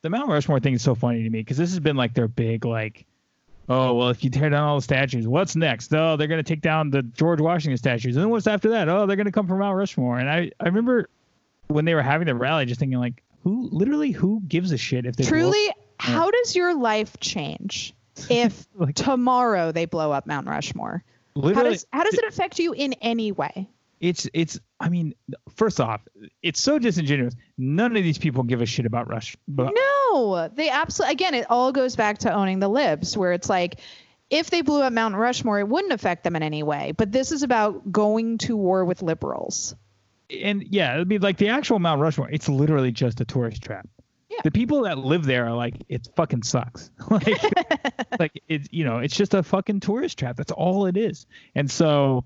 the 0.01 0.09
Mount 0.09 0.31
Rushmore 0.31 0.61
thing 0.61 0.73
is 0.73 0.81
so 0.83 0.95
funny 0.95 1.23
to 1.23 1.29
me 1.29 1.41
because 1.41 1.59
this 1.59 1.69
has 1.69 1.81
been 1.81 1.97
like 1.97 2.15
their 2.15 2.29
big 2.29 2.65
like, 2.65 3.05
oh 3.69 3.95
well, 3.95 4.09
if 4.11 4.23
you 4.25 4.31
tear 4.31 4.51
down 4.51 4.63
all 4.63 4.77
the 4.77 4.83
statues, 4.83 5.27
what's 5.27 5.57
next? 5.57 5.93
Oh, 5.95 6.17
they're 6.17 6.29
going 6.29 6.43
to 6.43 6.49
take 6.49 6.61
down 6.61 6.91
the 6.91 7.03
George 7.03 7.41
Washington 7.41 7.77
statues, 7.77 8.17
and 8.17 8.23
then 8.25 8.31
what's 8.31 8.47
after 8.47 8.69
that? 8.71 8.89
Oh, 8.89 9.07
they're 9.07 9.17
going 9.17 9.27
to 9.27 9.33
come 9.33 9.47
from 9.47 9.59
Mount 9.59 9.77
Rushmore. 9.77 10.19
And 10.19 10.29
I 10.29 10.51
I 10.61 10.65
remember 10.67 11.09
when 11.69 11.85
they 11.85 11.95
were 11.95 12.03
having 12.03 12.27
the 12.27 12.35
rally, 12.35 12.67
just 12.67 12.81
thinking 12.81 12.99
like, 12.99 13.23
who 13.43 13.69
literally 13.73 14.11
who 14.11 14.43
gives 14.47 14.73
a 14.73 14.77
shit 14.79 15.07
if 15.07 15.17
they 15.17 15.25
blow- 15.25 15.31
Truly, 15.31 15.69
how 15.99 16.31
does 16.31 16.55
your 16.57 16.75
life 16.75 17.19
change 17.21 17.95
if 18.31 18.67
Like- 18.75 18.95
tomorrow 18.95 19.73
they 19.73 19.87
blow 19.87 20.13
up 20.13 20.27
Mount 20.27 20.47
Rushmore? 20.47 21.03
How 21.37 21.41
literally 21.43 21.71
does, 21.71 21.87
how 21.93 22.05
does 22.05 22.15
it 22.15 22.25
affect 22.25 22.59
you 22.61 22.73
in 22.75 22.93
any 23.01 23.33
way? 23.33 23.69
It's 24.09 24.29
it's 24.35 24.61
i 24.81 24.89
mean 24.89 25.15
first 25.57 25.81
off 25.81 26.03
it's 26.43 26.61
so 26.61 26.79
disingenuous 26.79 27.35
none 27.57 27.97
of 27.97 28.03
these 28.03 28.19
people 28.19 28.43
give 28.43 28.61
a 28.61 28.67
shit 28.67 28.85
about 28.87 29.09
rush 29.09 29.37
but 29.49 29.73
No, 30.13 30.49
they 30.55 30.69
absolutely. 30.69 31.13
Again, 31.13 31.35
it 31.35 31.47
all 31.51 31.73
goes 31.73 31.97
back 31.97 32.19
to 32.19 32.33
owning 32.33 32.59
the 32.61 32.69
libs, 32.69 33.17
where 33.17 33.33
it's 33.33 33.49
like, 33.49 33.81
if 34.31 34.51
they 34.51 34.61
blew 34.63 34.83
up 34.83 34.93
Mount 34.93 35.15
Rushmore, 35.17 35.59
it 35.59 35.69
wouldn't 35.69 35.93
affect 35.93 36.23
them 36.23 36.37
in 36.37 36.43
any 36.43 36.63
way. 36.63 36.93
But 36.97 37.11
this 37.11 37.33
is 37.33 37.43
about 37.43 37.91
going 37.91 38.39
to 38.39 38.57
war 38.57 38.85
with 38.85 39.03
liberals. 39.03 39.75
and 40.31 40.63
yeah 40.71 40.95
it'd 40.95 41.09
be 41.09 41.19
like 41.19 41.37
the 41.39 41.49
actual 41.49 41.79
mount 41.79 42.01
rushmore 42.01 42.29
it's 42.31 42.49
literally 42.49 42.91
just 42.93 43.21
a 43.21 43.25
tourist 43.25 43.63
trap 43.63 43.87
Yeah. 44.31 44.39
the 44.45 44.51
people 44.51 44.83
that 44.85 44.99
live 44.99 45.25
there 45.25 45.47
are 45.47 45.55
like 45.57 45.75
it 45.89 46.09
fucking 46.17 46.43
sucks 46.45 46.91
like 47.11 47.27
like 48.19 48.43
it's 48.49 48.69
you 48.73 48.85
know 48.85 48.99
it's 48.99 49.17
just 49.17 49.35
a 49.35 49.43
fucking 49.43 49.81
tourist 49.81 50.19
trap 50.19 50.37
that's 50.37 50.53
all 50.53 50.87
it 50.87 50.97
is 50.97 51.27
and 51.55 51.71
so 51.71 52.25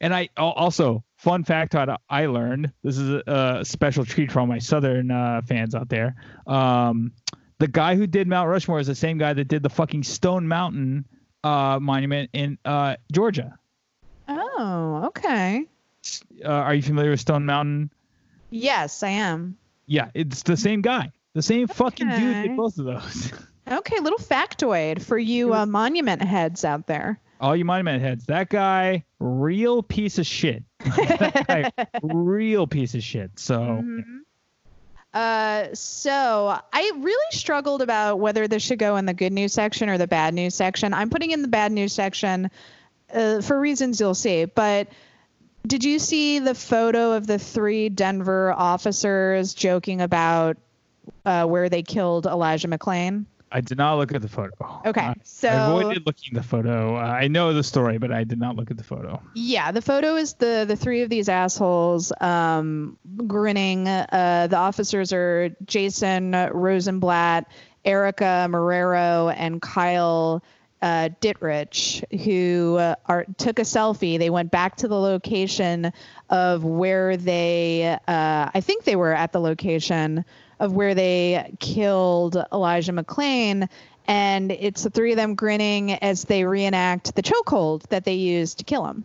and 0.00 0.14
i 0.14 0.28
also 0.36 1.02
fun 1.22 1.44
fact 1.44 1.72
how 1.72 1.96
i 2.10 2.26
learned 2.26 2.72
this 2.82 2.98
is 2.98 3.08
a, 3.26 3.60
special 3.64 4.04
treat 4.04 4.30
for 4.32 4.40
all 4.40 4.46
my 4.46 4.58
southern 4.58 5.10
uh, 5.10 5.40
fans 5.46 5.74
out 5.74 5.88
there 5.88 6.16
um 6.46 7.12
the 7.58 7.68
guy 7.68 7.94
who 7.94 8.06
did 8.08 8.26
mount 8.26 8.48
rushmore 8.48 8.80
is 8.80 8.88
the 8.88 8.94
same 8.94 9.18
guy 9.18 9.32
that 9.32 9.46
did 9.46 9.62
the 9.62 9.70
fucking 9.70 10.02
stone 10.02 10.48
mountain 10.48 11.04
uh 11.44 11.78
monument 11.80 12.28
in 12.32 12.58
uh 12.64 12.96
georgia 13.12 13.56
Oh, 14.28 15.02
okay. 15.06 15.66
uh, 16.44 16.48
are 16.48 16.74
you 16.74 16.82
familiar 16.82 17.10
with 17.10 17.20
stone 17.20 17.44
mountain 17.46 17.90
Yes, 18.50 19.02
I 19.02 19.08
am. 19.08 19.56
Yeah, 19.86 20.10
it's 20.14 20.42
the 20.42 20.58
same 20.58 20.82
guy. 20.82 21.10
The 21.34 21.40
same 21.40 21.66
fucking 21.68 22.06
dude 22.06 22.36
Okay. 22.36 22.48
did 22.48 22.56
both 22.56 22.76
of 22.78 22.84
those. 22.84 23.32
Okay, 23.70 24.00
little 24.00 24.18
factoid 24.18 25.00
for 25.00 25.16
you 25.16 25.54
uh, 25.54 25.64
monument 25.66 26.20
heads 26.20 26.64
out 26.64 26.88
there. 26.88 27.20
All 27.42 27.56
you 27.56 27.64
monument 27.64 28.00
heads. 28.00 28.24
That 28.26 28.48
guy, 28.48 29.04
real 29.18 29.82
piece 29.82 30.18
of 30.18 30.26
shit. 30.26 30.62
that 30.84 31.44
guy, 31.46 31.72
real 32.00 32.66
piece 32.66 32.94
of 32.94 33.02
shit. 33.02 33.38
So 33.38 33.58
Mhm. 33.58 34.20
Uh, 35.12 35.74
so 35.74 36.58
I 36.72 36.92
really 36.96 37.32
struggled 37.32 37.82
about 37.82 38.18
whether 38.18 38.48
this 38.48 38.62
should 38.62 38.78
go 38.78 38.96
in 38.96 39.04
the 39.04 39.12
good 39.12 39.32
news 39.32 39.52
section 39.52 39.90
or 39.90 39.98
the 39.98 40.06
bad 40.06 40.32
news 40.32 40.54
section. 40.54 40.94
I'm 40.94 41.10
putting 41.10 41.32
in 41.32 41.42
the 41.42 41.48
bad 41.48 41.70
news 41.70 41.92
section 41.92 42.50
uh, 43.12 43.42
for 43.42 43.60
reasons 43.60 44.00
you'll 44.00 44.14
see. 44.14 44.46
But 44.46 44.88
did 45.66 45.84
you 45.84 45.98
see 45.98 46.38
the 46.38 46.54
photo 46.54 47.12
of 47.12 47.26
the 47.26 47.38
three 47.38 47.90
Denver 47.90 48.54
officers 48.56 49.52
joking 49.52 50.00
about 50.00 50.56
uh, 51.26 51.44
where 51.44 51.68
they 51.68 51.82
killed 51.82 52.26
Elijah 52.26 52.68
McClain? 52.68 53.26
I 53.52 53.60
did 53.60 53.78
not 53.78 53.98
look 53.98 54.14
at 54.14 54.22
the 54.22 54.28
photo. 54.28 54.80
Okay, 54.86 55.12
so- 55.22 55.48
I 55.48 55.68
avoided 55.78 56.06
looking 56.06 56.36
at 56.36 56.42
the 56.42 56.48
photo. 56.48 56.96
Uh, 56.96 57.00
I 57.00 57.28
know 57.28 57.52
the 57.52 57.62
story, 57.62 57.98
but 57.98 58.10
I 58.10 58.24
did 58.24 58.38
not 58.38 58.56
look 58.56 58.70
at 58.70 58.76
the 58.76 58.84
photo. 58.84 59.22
Yeah, 59.34 59.70
the 59.72 59.82
photo 59.82 60.16
is 60.16 60.34
the 60.34 60.64
the 60.66 60.76
three 60.76 61.02
of 61.02 61.10
these 61.10 61.28
assholes 61.28 62.12
um, 62.20 62.96
grinning. 63.26 63.86
Uh, 63.88 64.46
the 64.50 64.56
officers 64.56 65.12
are 65.12 65.50
Jason 65.66 66.32
Rosenblatt, 66.32 67.46
Erica 67.84 68.46
Marrero, 68.48 69.34
and 69.36 69.60
Kyle 69.60 70.42
uh, 70.80 71.10
Dittrich, 71.20 72.02
who 72.24 72.76
uh, 72.76 72.94
are 73.06 73.24
took 73.38 73.58
a 73.58 73.62
selfie. 73.62 74.18
They 74.18 74.30
went 74.30 74.50
back 74.50 74.76
to 74.78 74.88
the 74.88 74.98
location 74.98 75.92
of 76.28 76.64
where 76.64 77.16
they, 77.16 77.98
uh, 78.08 78.50
I 78.52 78.60
think 78.60 78.84
they 78.84 78.96
were 78.96 79.12
at 79.12 79.32
the 79.32 79.40
location 79.40 80.24
of 80.62 80.72
where 80.72 80.94
they 80.94 81.54
killed 81.58 82.36
Elijah 82.52 82.92
McClain. 82.92 83.68
And 84.06 84.52
it's 84.52 84.84
the 84.84 84.90
three 84.90 85.10
of 85.10 85.16
them 85.16 85.34
grinning 85.34 85.92
as 85.92 86.24
they 86.24 86.44
reenact 86.44 87.14
the 87.14 87.22
chokehold 87.22 87.82
that 87.88 88.04
they 88.04 88.14
used 88.14 88.58
to 88.58 88.64
kill 88.64 88.86
him. 88.86 89.04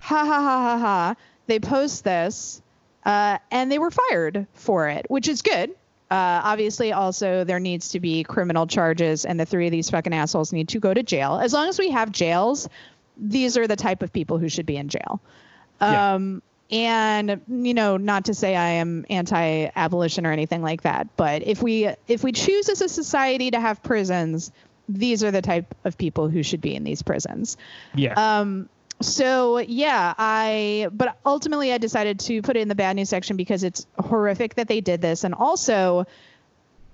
Ha 0.00 0.18
ha 0.18 0.24
ha 0.24 0.62
ha 0.62 0.78
ha. 0.78 1.14
They 1.46 1.58
post 1.58 2.04
this, 2.04 2.60
uh, 3.04 3.38
and 3.50 3.72
they 3.72 3.78
were 3.78 3.90
fired 3.90 4.46
for 4.52 4.88
it, 4.88 5.06
which 5.08 5.26
is 5.26 5.40
good. 5.40 5.70
Uh, 6.10 6.40
obviously, 6.44 6.92
also 6.92 7.44
there 7.44 7.60
needs 7.60 7.90
to 7.90 8.00
be 8.00 8.22
criminal 8.22 8.66
charges, 8.66 9.24
and 9.24 9.40
the 9.40 9.46
three 9.46 9.66
of 9.66 9.72
these 9.72 9.88
fucking 9.88 10.12
assholes 10.12 10.52
need 10.52 10.68
to 10.68 10.80
go 10.80 10.92
to 10.92 11.02
jail. 11.02 11.38
As 11.38 11.54
long 11.54 11.68
as 11.68 11.78
we 11.78 11.90
have 11.90 12.12
jails, 12.12 12.68
these 13.16 13.56
are 13.56 13.66
the 13.66 13.76
type 13.76 14.02
of 14.02 14.12
people 14.12 14.36
who 14.36 14.50
should 14.50 14.66
be 14.66 14.76
in 14.76 14.88
jail. 14.88 15.20
Yeah. 15.80 16.14
And 16.70 17.40
you 17.48 17.72
know, 17.72 17.96
not 17.96 18.26
to 18.26 18.34
say 18.34 18.54
I 18.54 18.68
am 18.72 19.06
anti-abolition 19.08 20.26
or 20.26 20.32
anything 20.32 20.62
like 20.62 20.82
that, 20.82 21.16
but 21.16 21.46
if 21.46 21.62
we 21.62 21.88
if 22.06 22.22
we 22.22 22.32
choose 22.32 22.68
as 22.68 22.82
a 22.82 22.88
society 22.88 23.50
to 23.52 23.60
have 23.60 23.82
prisons, 23.82 24.52
these 24.88 25.24
are 25.24 25.30
the 25.30 25.42
type 25.42 25.74
of 25.84 25.96
people 25.96 26.28
who 26.28 26.42
should 26.42 26.60
be 26.60 26.74
in 26.74 26.84
these 26.84 27.02
prisons. 27.02 27.56
Yeah. 27.94 28.14
Um, 28.16 28.68
so 29.00 29.58
yeah, 29.58 30.12
I 30.18 30.88
but 30.92 31.16
ultimately 31.24 31.72
I 31.72 31.78
decided 31.78 32.20
to 32.20 32.42
put 32.42 32.56
it 32.56 32.60
in 32.60 32.68
the 32.68 32.74
bad 32.74 32.96
news 32.96 33.08
section 33.08 33.36
because 33.36 33.62
it's 33.62 33.86
horrific 33.98 34.56
that 34.56 34.68
they 34.68 34.80
did 34.80 35.00
this, 35.00 35.24
and 35.24 35.34
also 35.34 36.06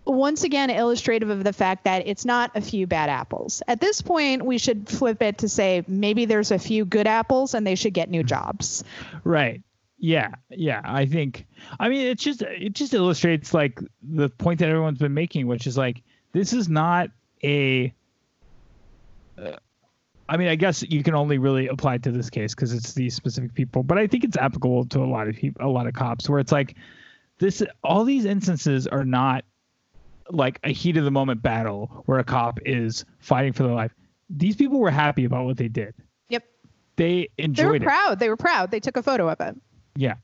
once 0.05 0.45
again 0.45 0.71
illustrative 0.71 1.31
of 1.31 1.45
the 1.45 1.53
fact 1.53 1.85
that 1.85 2.07
it's 2.07 2.25
not 2.25 2.51
a 2.55 2.61
few 2.61 2.87
bad 2.87 3.09
apples. 3.09 3.63
At 3.67 3.81
this 3.81 4.03
point, 4.03 4.45
we 4.45 4.59
should 4.59 4.89
flip 4.89 5.23
it 5.23 5.39
to 5.39 5.49
say 5.49 5.85
maybe 5.89 6.25
there's 6.25 6.51
a 6.51 6.59
few 6.59 6.85
good 6.85 7.07
apples 7.07 7.55
and 7.55 7.67
they 7.67 7.75
should 7.75 7.95
get 7.95 8.11
new 8.11 8.23
jobs. 8.23 8.85
Right. 9.25 9.63
Yeah. 9.99 10.35
Yeah. 10.51 10.83
I 10.85 11.07
think. 11.07 11.47
I 11.81 11.89
mean, 11.89 12.07
it's 12.07 12.23
just 12.23 12.43
it 12.43 12.75
just 12.75 12.93
illustrates 12.93 13.55
like 13.55 13.81
the 14.03 14.29
point 14.29 14.61
that 14.61 14.69
everyone's 14.69 14.99
been 14.99 15.15
making, 15.15 15.47
which 15.47 15.67
is 15.67 15.79
like 15.79 16.03
this 16.33 16.53
is 16.53 16.69
not 16.69 17.09
a. 17.43 17.93
Uh, 19.39 19.53
I 20.29 20.37
mean, 20.39 20.49
I 20.49 20.55
guess 20.55 20.83
you 20.83 21.03
can 21.03 21.15
only 21.15 21.39
really 21.39 21.69
apply 21.69 21.99
to 21.99 22.11
this 22.11 22.31
case 22.31 22.55
because 22.55 22.73
it's 22.73 22.95
these 22.95 23.15
specific 23.15 23.53
people, 23.53 23.83
but 23.83 23.99
I 23.99 24.07
think 24.07 24.25
it's 24.25 24.39
applicable 24.39 24.87
to 24.87 25.01
a 25.01 25.05
lot 25.05 25.29
of 25.29 25.37
people, 25.37 25.67
a 25.67 25.69
lot 25.69 25.87
of 25.87 25.93
cops, 25.93 26.29
where 26.31 26.41
it's 26.41 26.53
like 26.53 26.77
this. 27.39 27.63
All 27.83 28.05
these 28.05 28.25
instances 28.25 28.87
are 28.87 29.05
not 29.05 29.45
like 30.31 30.61
a 30.65 30.73
heat 30.73 30.97
of 30.97 31.05
the 31.05 31.11
moment 31.11 31.43
battle 31.43 32.03
where 32.07 32.19
a 32.19 32.25
cop 32.25 32.59
is 32.65 33.05
fighting 33.19 33.53
for 33.53 33.63
their 33.63 33.75
life. 33.75 33.93
These 34.31 34.57
people 34.57 34.81
were 34.81 34.91
happy 34.91 35.25
about 35.25 35.45
what 35.45 35.57
they 35.57 35.69
did. 35.69 35.95
Yep. 36.29 36.45
They 36.97 37.29
enjoyed. 37.39 37.65
They 37.65 37.69
were 37.69 37.77
it. 37.77 37.83
proud. 37.83 38.19
They 38.19 38.29
were 38.29 38.37
proud. 38.37 38.71
They 38.71 38.81
took 38.81 38.97
a 38.97 39.03
photo 39.03 39.29
of 39.29 39.41
it. 39.41 39.57
Yeah. 39.97 40.15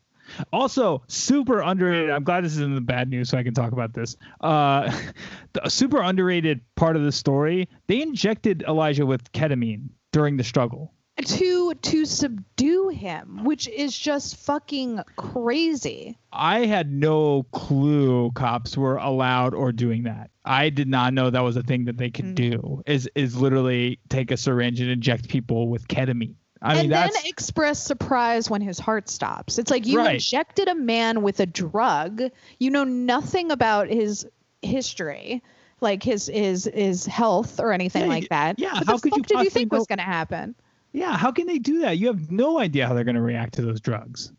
Also, 0.53 1.03
super 1.09 1.61
underrated. 1.61 2.11
I'm 2.11 2.25
glad 2.25 2.45
this 2.45 2.53
is 2.53 2.61
in 2.61 2.75
the 2.75 2.81
bad 2.81 3.09
news, 3.09 3.29
so 3.29 3.39
I 3.39 3.43
can 3.43 3.55
talk 3.55 3.73
about 3.73 3.93
this. 3.93 4.17
Uh, 4.41 4.91
the 5.53 5.69
super 5.69 6.01
underrated 6.01 6.61
part 6.77 6.97
of 6.97 7.03
the 7.03 7.13
story: 7.13 7.69
they 7.89 8.01
injected 8.01 8.63
Elijah 8.67 9.07
with 9.07 9.33
ketamine 9.33 9.89
during 10.13 10.37
the 10.37 10.45
struggle. 10.45 10.95
To 11.21 11.75
to 11.75 12.05
subdue 12.05 12.89
him, 12.89 13.45
which 13.45 13.69
is 13.69 13.97
just 13.97 14.37
fucking 14.37 15.01
crazy. 15.17 16.19
I 16.33 16.67
had 16.67 16.91
no 16.93 17.45
clue 17.53 18.31
cops 18.33 18.77
were 18.77 18.97
allowed 18.97 19.55
or 19.55 19.73
doing 19.73 20.05
that. 20.05 20.31
I 20.45 20.71
did 20.71 20.89
not 20.89 21.15
know 21.15 21.31
that 21.31 21.41
was 21.41 21.57
a 21.57 21.63
thing 21.63 21.85
that 21.87 21.97
they 21.99 22.11
could 22.11 22.27
Mm. 22.27 22.35
do. 22.35 22.83
Is 22.87 23.09
is 23.15 23.37
literally 23.37 23.99
take 24.09 24.31
a 24.31 24.37
syringe 24.37 24.81
and 24.81 24.91
inject 24.91 25.29
people 25.29 25.69
with 25.69 25.89
ketamine. 25.89 26.35
I 26.63 26.75
mean, 26.75 26.85
and 26.85 26.93
then 26.93 27.11
express 27.25 27.83
surprise 27.83 28.51
when 28.51 28.61
his 28.61 28.79
heart 28.79 29.09
stops. 29.09 29.59
It's 29.59 29.71
like 29.71 29.87
you 29.87 29.99
Right. 29.99 30.15
injected 30.15 30.69
a 30.69 30.75
man 30.75 31.23
with 31.23 31.41
a 31.41 31.47
drug. 31.47 32.23
You 32.59 32.71
know 32.71 32.85
nothing 32.85 33.51
about 33.51 33.89
his 33.89 34.27
history, 34.63 35.43
like 35.81 36.03
his 36.03 36.27
his 36.27 36.71
his 36.75 37.07
health 37.07 37.61
or 37.61 37.73
anything 37.73 38.03
Yeah, 38.03 38.09
like 38.09 38.29
that. 38.29 38.59
yeah, 38.59 38.75
What 38.75 38.87
how 38.87 38.99
could 38.99 39.17
you 39.17 39.23
did 39.23 39.41
you 39.41 39.51
think 39.51 39.73
was 39.73 39.87
going 39.87 39.99
to 39.99 40.05
happen? 40.05 40.55
Yeah. 40.93 41.17
How 41.17 41.33
can 41.33 41.47
they 41.47 41.59
do 41.59 41.81
that? 41.81 41.99
You 41.99 42.09
have 42.09 42.31
no 42.31 42.59
idea 42.59 42.87
how 42.87 42.95
they're 42.95 43.05
going 43.05 43.15
to 43.17 43.23
react 43.23 43.55
to 43.55 43.63
those 43.63 43.81
drugs. 43.81 44.33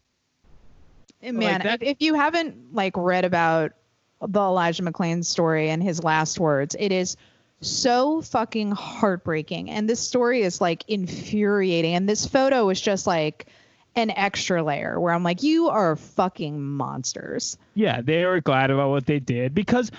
Man, 1.22 1.62
that- 1.62 1.82
if, 1.82 1.90
if 1.90 1.98
you 2.02 2.16
haven't 2.16 2.74
like 2.74 2.94
read 2.98 3.26
about 3.26 3.74
the 4.22 4.40
Elijah 4.40 4.84
McClain 4.84 5.26
story 5.26 5.70
and 5.70 5.82
his 5.82 6.04
last 6.04 6.40
words, 6.40 6.76
it 6.78 6.92
is 6.92 7.18
so 7.62 8.22
fucking 8.22 8.72
heartbreaking. 8.72 9.70
And 9.70 9.88
this 9.90 10.00
story 10.00 10.42
is 10.42 10.60
like 10.62 10.84
infuriating. 10.88 11.94
And 11.94 12.10
this 12.10 12.26
photo 12.26 12.70
is 12.70 12.82
just 12.82 13.06
like 13.06 13.48
an 13.96 14.10
extra 14.10 14.64
layer 14.64 15.00
where 15.00 15.14
I'm 15.14 15.24
like, 15.24 15.44
you 15.44 15.70
are 15.70 15.96
fucking 15.96 16.62
monsters. 16.62 17.58
Yeah, 17.76 18.02
they 18.02 18.26
were 18.26 18.42
glad 18.42 18.72
about 18.72 18.90
what 18.90 19.06
they 19.06 19.20
did 19.20 19.54
because 19.54 19.92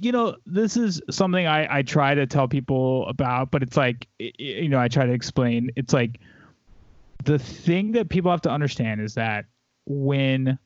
you 0.00 0.12
know 0.12 0.36
this 0.46 0.76
is 0.76 1.00
something 1.10 1.46
I 1.46 1.78
I 1.78 1.82
try 1.82 2.14
to 2.14 2.26
tell 2.26 2.48
people 2.48 3.08
about, 3.08 3.50
but 3.50 3.62
it's 3.62 3.76
like 3.76 4.06
you 4.18 4.68
know 4.68 4.78
I 4.78 4.88
try 4.88 5.06
to 5.06 5.12
explain. 5.12 5.70
It's 5.76 5.92
like 5.92 6.20
the 7.24 7.38
thing 7.38 7.92
that 7.92 8.08
people 8.08 8.30
have 8.30 8.42
to 8.42 8.50
understand 8.50 9.00
is 9.00 9.14
that 9.14 9.46
when 9.86 10.58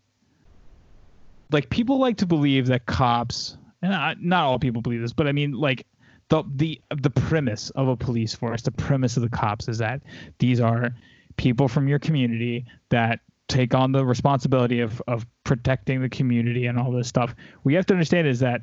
like 1.51 1.71
people 1.71 1.99
like 1.99 2.19
to 2.19 2.27
believe 2.27 2.67
that 2.67 2.87
cops 2.87 3.57
and 3.83 3.95
I, 3.95 4.15
not 4.19 4.45
all 4.45 4.59
people 4.59 4.83
believe 4.83 5.01
this, 5.01 5.13
but 5.13 5.27
I 5.27 5.33
mean 5.33 5.53
like 5.53 5.87
the 6.29 6.43
the 6.55 6.81
the 6.91 7.11
premise 7.11 7.71
of 7.71 7.89
a 7.89 7.97
police 7.97 8.35
force, 8.35 8.63
the 8.63 8.73
premise 8.73 9.17
of 9.17 9.23
the 9.23 9.29
cops 9.29 9.69
is 9.69 9.79
that 9.79 10.03
these 10.39 10.61
are 10.61 10.95
people 11.37 11.69
from 11.69 11.89
your 11.89 11.99
community 11.99 12.67
that 12.91 13.21
take 13.49 13.75
on 13.75 13.93
the 13.93 14.05
responsibility 14.05 14.81
of 14.81 15.03
of 15.07 15.27
protecting 15.45 16.01
the 16.01 16.09
community 16.09 16.67
and 16.67 16.79
all 16.79 16.91
this 16.91 17.09
stuff. 17.09 17.35
You 17.65 17.77
have 17.77 17.87
to 17.87 17.95
understand 17.95 18.27
is 18.27 18.41
that 18.41 18.63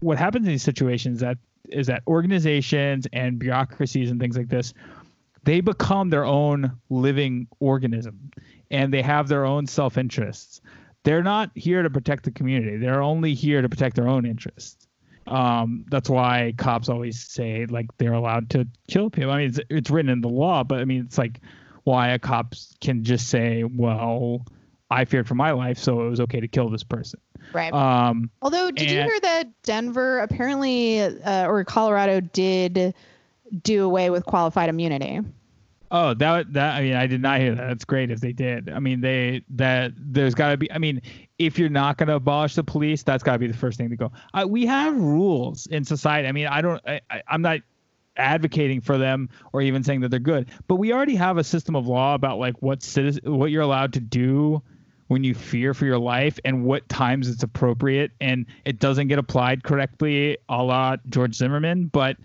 what 0.00 0.18
happens 0.18 0.46
in 0.46 0.52
these 0.52 0.62
situations 0.62 1.20
that 1.20 1.38
is 1.68 1.86
that 1.86 2.02
organizations 2.06 3.06
and 3.12 3.38
bureaucracies 3.38 4.10
and 4.10 4.20
things 4.20 4.36
like 4.36 4.48
this 4.48 4.72
they 5.44 5.60
become 5.60 6.10
their 6.10 6.24
own 6.24 6.78
living 6.90 7.48
organism 7.60 8.30
and 8.70 8.92
they 8.92 9.02
have 9.02 9.28
their 9.28 9.44
own 9.44 9.66
self-interests. 9.66 10.60
They're 11.02 11.22
not 11.22 11.50
here 11.54 11.82
to 11.82 11.90
protect 11.90 12.24
the 12.24 12.30
community. 12.30 12.76
They're 12.76 13.02
only 13.02 13.34
here 13.34 13.62
to 13.62 13.68
protect 13.68 13.96
their 13.96 14.08
own 14.08 14.26
interests. 14.26 14.86
Um, 15.26 15.84
that's 15.90 16.10
why 16.10 16.54
cops 16.58 16.88
always 16.88 17.20
say 17.20 17.66
like 17.66 17.86
they're 17.98 18.12
allowed 18.12 18.50
to 18.50 18.66
kill 18.88 19.10
people. 19.10 19.30
I 19.30 19.38
mean 19.38 19.48
it's, 19.48 19.60
it's 19.70 19.90
written 19.90 20.10
in 20.10 20.22
the 20.22 20.28
law 20.28 20.64
but 20.64 20.80
i 20.80 20.84
mean 20.84 21.04
it's 21.04 21.18
like 21.18 21.40
why 21.84 22.08
a 22.08 22.18
cop 22.18 22.54
can 22.80 23.04
just 23.04 23.28
say 23.28 23.62
well 23.62 24.44
i 24.90 25.04
feared 25.04 25.28
for 25.28 25.36
my 25.36 25.52
life 25.52 25.78
so 25.78 26.04
it 26.04 26.10
was 26.10 26.20
okay 26.20 26.40
to 26.40 26.48
kill 26.48 26.68
this 26.68 26.82
person 26.82 27.20
Right. 27.52 27.72
Um, 27.72 28.30
Although, 28.42 28.70
did 28.70 28.88
and, 28.88 28.90
you 28.90 29.02
hear 29.02 29.20
that 29.20 29.62
Denver 29.62 30.20
apparently 30.20 31.00
uh, 31.00 31.46
or 31.46 31.64
Colorado 31.64 32.20
did 32.20 32.94
do 33.62 33.84
away 33.84 34.10
with 34.10 34.24
qualified 34.24 34.68
immunity? 34.68 35.20
Oh, 35.92 36.14
that 36.14 36.52
that 36.52 36.76
I 36.76 36.82
mean, 36.82 36.94
I 36.94 37.06
did 37.08 37.20
not 37.20 37.40
hear 37.40 37.54
that. 37.54 37.66
That's 37.66 37.84
great 37.84 38.12
if 38.12 38.20
they 38.20 38.32
did. 38.32 38.70
I 38.70 38.78
mean, 38.78 39.00
they 39.00 39.42
that 39.50 39.92
there's 39.96 40.34
got 40.34 40.50
to 40.50 40.56
be. 40.56 40.70
I 40.70 40.78
mean, 40.78 41.02
if 41.38 41.58
you're 41.58 41.68
not 41.68 41.98
going 41.98 42.08
to 42.08 42.14
abolish 42.14 42.54
the 42.54 42.62
police, 42.62 43.02
that's 43.02 43.24
got 43.24 43.32
to 43.32 43.38
be 43.40 43.48
the 43.48 43.56
first 43.56 43.76
thing 43.76 43.90
to 43.90 43.96
go. 43.96 44.12
Uh, 44.32 44.46
we 44.48 44.66
have 44.66 44.96
rules 44.96 45.66
in 45.66 45.84
society. 45.84 46.28
I 46.28 46.32
mean, 46.32 46.46
I 46.46 46.60
don't. 46.60 46.80
I, 46.86 47.00
I, 47.10 47.22
I'm 47.26 47.42
not 47.42 47.60
advocating 48.16 48.80
for 48.80 48.98
them 48.98 49.30
or 49.52 49.62
even 49.62 49.82
saying 49.82 50.00
that 50.00 50.10
they're 50.10 50.20
good, 50.20 50.50
but 50.68 50.76
we 50.76 50.92
already 50.92 51.16
have 51.16 51.38
a 51.38 51.44
system 51.44 51.74
of 51.74 51.88
law 51.88 52.14
about 52.14 52.38
like 52.38 52.54
what 52.62 52.84
citizen, 52.84 53.22
what 53.36 53.50
you're 53.50 53.62
allowed 53.62 53.94
to 53.94 54.00
do 54.00 54.62
when 55.10 55.24
you 55.24 55.34
fear 55.34 55.74
for 55.74 55.86
your 55.86 55.98
life 55.98 56.38
and 56.44 56.64
what 56.64 56.88
times 56.88 57.28
it's 57.28 57.42
appropriate 57.42 58.12
and 58.20 58.46
it 58.64 58.78
doesn't 58.78 59.08
get 59.08 59.18
applied 59.18 59.64
correctly 59.64 60.38
a 60.48 60.62
la 60.62 60.96
George 61.08 61.34
Zimmerman. 61.34 61.86
But, 61.86 62.16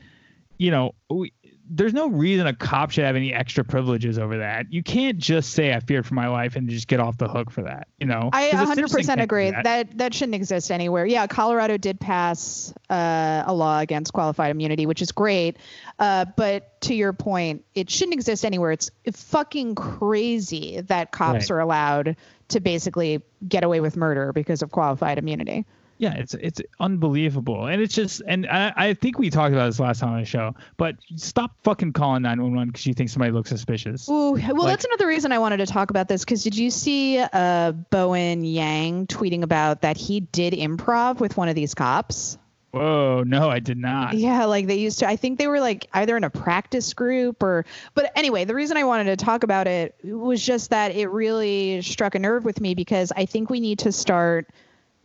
you 0.59 0.69
know, 0.69 0.93
we, 1.09 1.33
there's 1.69 1.93
no 1.93 2.07
reason 2.09 2.47
a 2.47 2.53
cop 2.53 2.91
should 2.91 3.03
have 3.03 3.15
any 3.15 3.33
extra 3.33 3.63
privileges 3.63 4.19
over 4.19 4.37
that. 4.37 4.71
You 4.71 4.83
can't 4.83 5.17
just 5.17 5.51
say 5.51 5.73
I 5.73 5.79
feared 5.79 6.05
for 6.05 6.13
my 6.13 6.27
life 6.27 6.55
and 6.55 6.69
just 6.69 6.87
get 6.87 6.99
off 6.99 7.17
the 7.17 7.27
hook 7.27 7.51
for 7.51 7.63
that. 7.63 7.87
You 7.99 8.07
know, 8.07 8.29
I 8.31 8.49
100% 8.49 9.21
agree 9.21 9.51
that. 9.51 9.63
that. 9.63 9.97
that 9.97 10.13
shouldn't 10.13 10.35
exist 10.35 10.71
anywhere. 10.71 11.05
Yeah, 11.05 11.27
Colorado 11.27 11.77
did 11.77 11.99
pass 11.99 12.73
uh, 12.89 13.43
a 13.45 13.53
law 13.53 13.79
against 13.79 14.13
qualified 14.13 14.51
immunity, 14.51 14.85
which 14.85 15.01
is 15.01 15.11
great. 15.11 15.57
Uh, 15.97 16.25
but 16.35 16.79
to 16.81 16.93
your 16.93 17.13
point, 17.13 17.65
it 17.73 17.89
shouldn't 17.89 18.13
exist 18.13 18.45
anywhere. 18.45 18.71
It's 18.71 18.91
fucking 19.11 19.75
crazy 19.75 20.81
that 20.81 21.11
cops 21.11 21.49
right. 21.49 21.51
are 21.51 21.59
allowed 21.59 22.15
to 22.49 22.59
basically 22.59 23.21
get 23.47 23.63
away 23.63 23.79
with 23.79 23.97
murder 23.97 24.31
because 24.33 24.61
of 24.61 24.71
qualified 24.71 25.17
immunity. 25.17 25.65
Yeah, 25.97 26.13
it's 26.15 26.33
it's 26.33 26.61
unbelievable, 26.81 27.67
and 27.67 27.81
it's 27.81 27.95
just, 27.95 28.21
and 28.27 28.45
I, 28.47 28.73
I 28.75 28.93
think 28.95 29.17
we 29.17 29.29
talked 29.29 29.53
about 29.53 29.67
this 29.67 29.79
last 29.79 30.01
time 30.01 30.09
on 30.09 30.19
the 30.19 30.25
show. 30.25 30.53
But 30.75 30.97
stop 31.15 31.55
fucking 31.63 31.93
calling 31.93 32.23
nine 32.23 32.41
one 32.41 32.53
one 32.53 32.67
because 32.67 32.85
you 32.85 32.93
think 32.93 33.09
somebody 33.09 33.31
looks 33.31 33.49
suspicious. 33.49 34.09
Ooh, 34.09 34.33
well, 34.33 34.55
like, 34.55 34.67
that's 34.67 34.83
another 34.83 35.07
reason 35.07 35.31
I 35.31 35.39
wanted 35.39 35.57
to 35.57 35.65
talk 35.65 35.91
about 35.91 36.09
this. 36.09 36.25
Because 36.25 36.43
did 36.43 36.57
you 36.57 36.69
see 36.69 37.19
uh, 37.19 37.71
Bowen 37.71 38.43
Yang 38.43 39.07
tweeting 39.07 39.41
about 39.41 39.83
that 39.83 39.95
he 39.95 40.19
did 40.19 40.53
improv 40.53 41.21
with 41.21 41.37
one 41.37 41.47
of 41.47 41.55
these 41.55 41.73
cops? 41.73 42.37
Whoa, 42.71 43.23
no, 43.25 43.49
I 43.49 43.59
did 43.59 43.77
not. 43.77 44.15
Yeah, 44.15 44.43
like 44.43 44.67
they 44.67 44.75
used 44.75 44.99
to. 44.99 45.07
I 45.07 45.15
think 45.15 45.39
they 45.39 45.47
were 45.47 45.61
like 45.61 45.87
either 45.93 46.17
in 46.17 46.25
a 46.25 46.29
practice 46.29 46.93
group 46.93 47.41
or. 47.41 47.65
But 47.93 48.11
anyway, 48.17 48.43
the 48.43 48.53
reason 48.53 48.75
I 48.75 48.83
wanted 48.83 49.05
to 49.05 49.15
talk 49.15 49.43
about 49.43 49.65
it 49.65 49.95
was 50.03 50.45
just 50.45 50.71
that 50.71 50.93
it 50.93 51.07
really 51.07 51.81
struck 51.81 52.15
a 52.15 52.19
nerve 52.19 52.43
with 52.43 52.59
me 52.59 52.75
because 52.75 53.13
I 53.15 53.25
think 53.27 53.49
we 53.49 53.61
need 53.61 53.79
to 53.79 53.93
start 53.93 54.49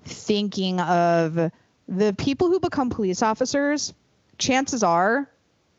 thinking 0.05 0.81
of 0.81 1.51
the 1.89 2.15
people 2.17 2.49
who 2.49 2.61
become 2.61 2.91
police 2.91 3.23
officers. 3.23 3.93
Chances 4.39 4.83
are, 4.83 5.31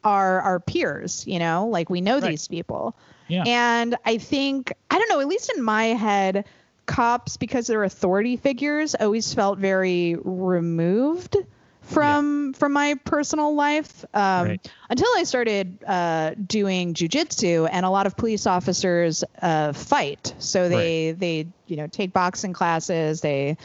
are 0.04 0.42
our 0.42 0.60
peers. 0.60 1.26
You 1.28 1.40
know, 1.40 1.68
like 1.68 1.90
we 1.90 2.02
know 2.02 2.20
right. 2.20 2.30
these 2.30 2.48
people. 2.48 2.96
Yeah. 3.28 3.44
And 3.46 3.96
I 4.06 4.18
think 4.18 4.74
I 4.90 4.98
don't 5.00 5.10
know. 5.10 5.20
At 5.20 5.28
least 5.28 5.52
in 5.56 5.64
my 5.64 5.86
head, 5.86 6.46
cops 6.86 7.38
because 7.38 7.68
they're 7.68 7.84
authority 7.84 8.36
figures 8.38 8.96
always 8.96 9.34
felt 9.34 9.58
very 9.58 10.16
removed 10.16 11.38
from 11.82 12.48
yeah. 12.48 12.58
from 12.58 12.74
my 12.74 12.96
personal 13.06 13.56
life 13.56 14.06
um, 14.14 14.48
right. 14.48 14.72
until 14.90 15.08
I 15.18 15.24
started 15.24 15.84
uh, 15.86 16.36
doing 16.36 16.94
jujitsu, 16.94 17.68
and 17.72 17.86
a 17.86 17.90
lot 17.90 18.06
of 18.06 18.16
police 18.18 18.46
officers 18.46 19.24
uh, 19.42 19.74
fight. 19.74 20.34
So 20.40 20.70
they 20.70 21.10
right. 21.10 21.20
they 21.20 21.48
you 21.68 21.78
know 21.78 21.88
take 21.88 22.14
boxing 22.14 22.54
classes, 22.54 23.22
they 23.22 23.58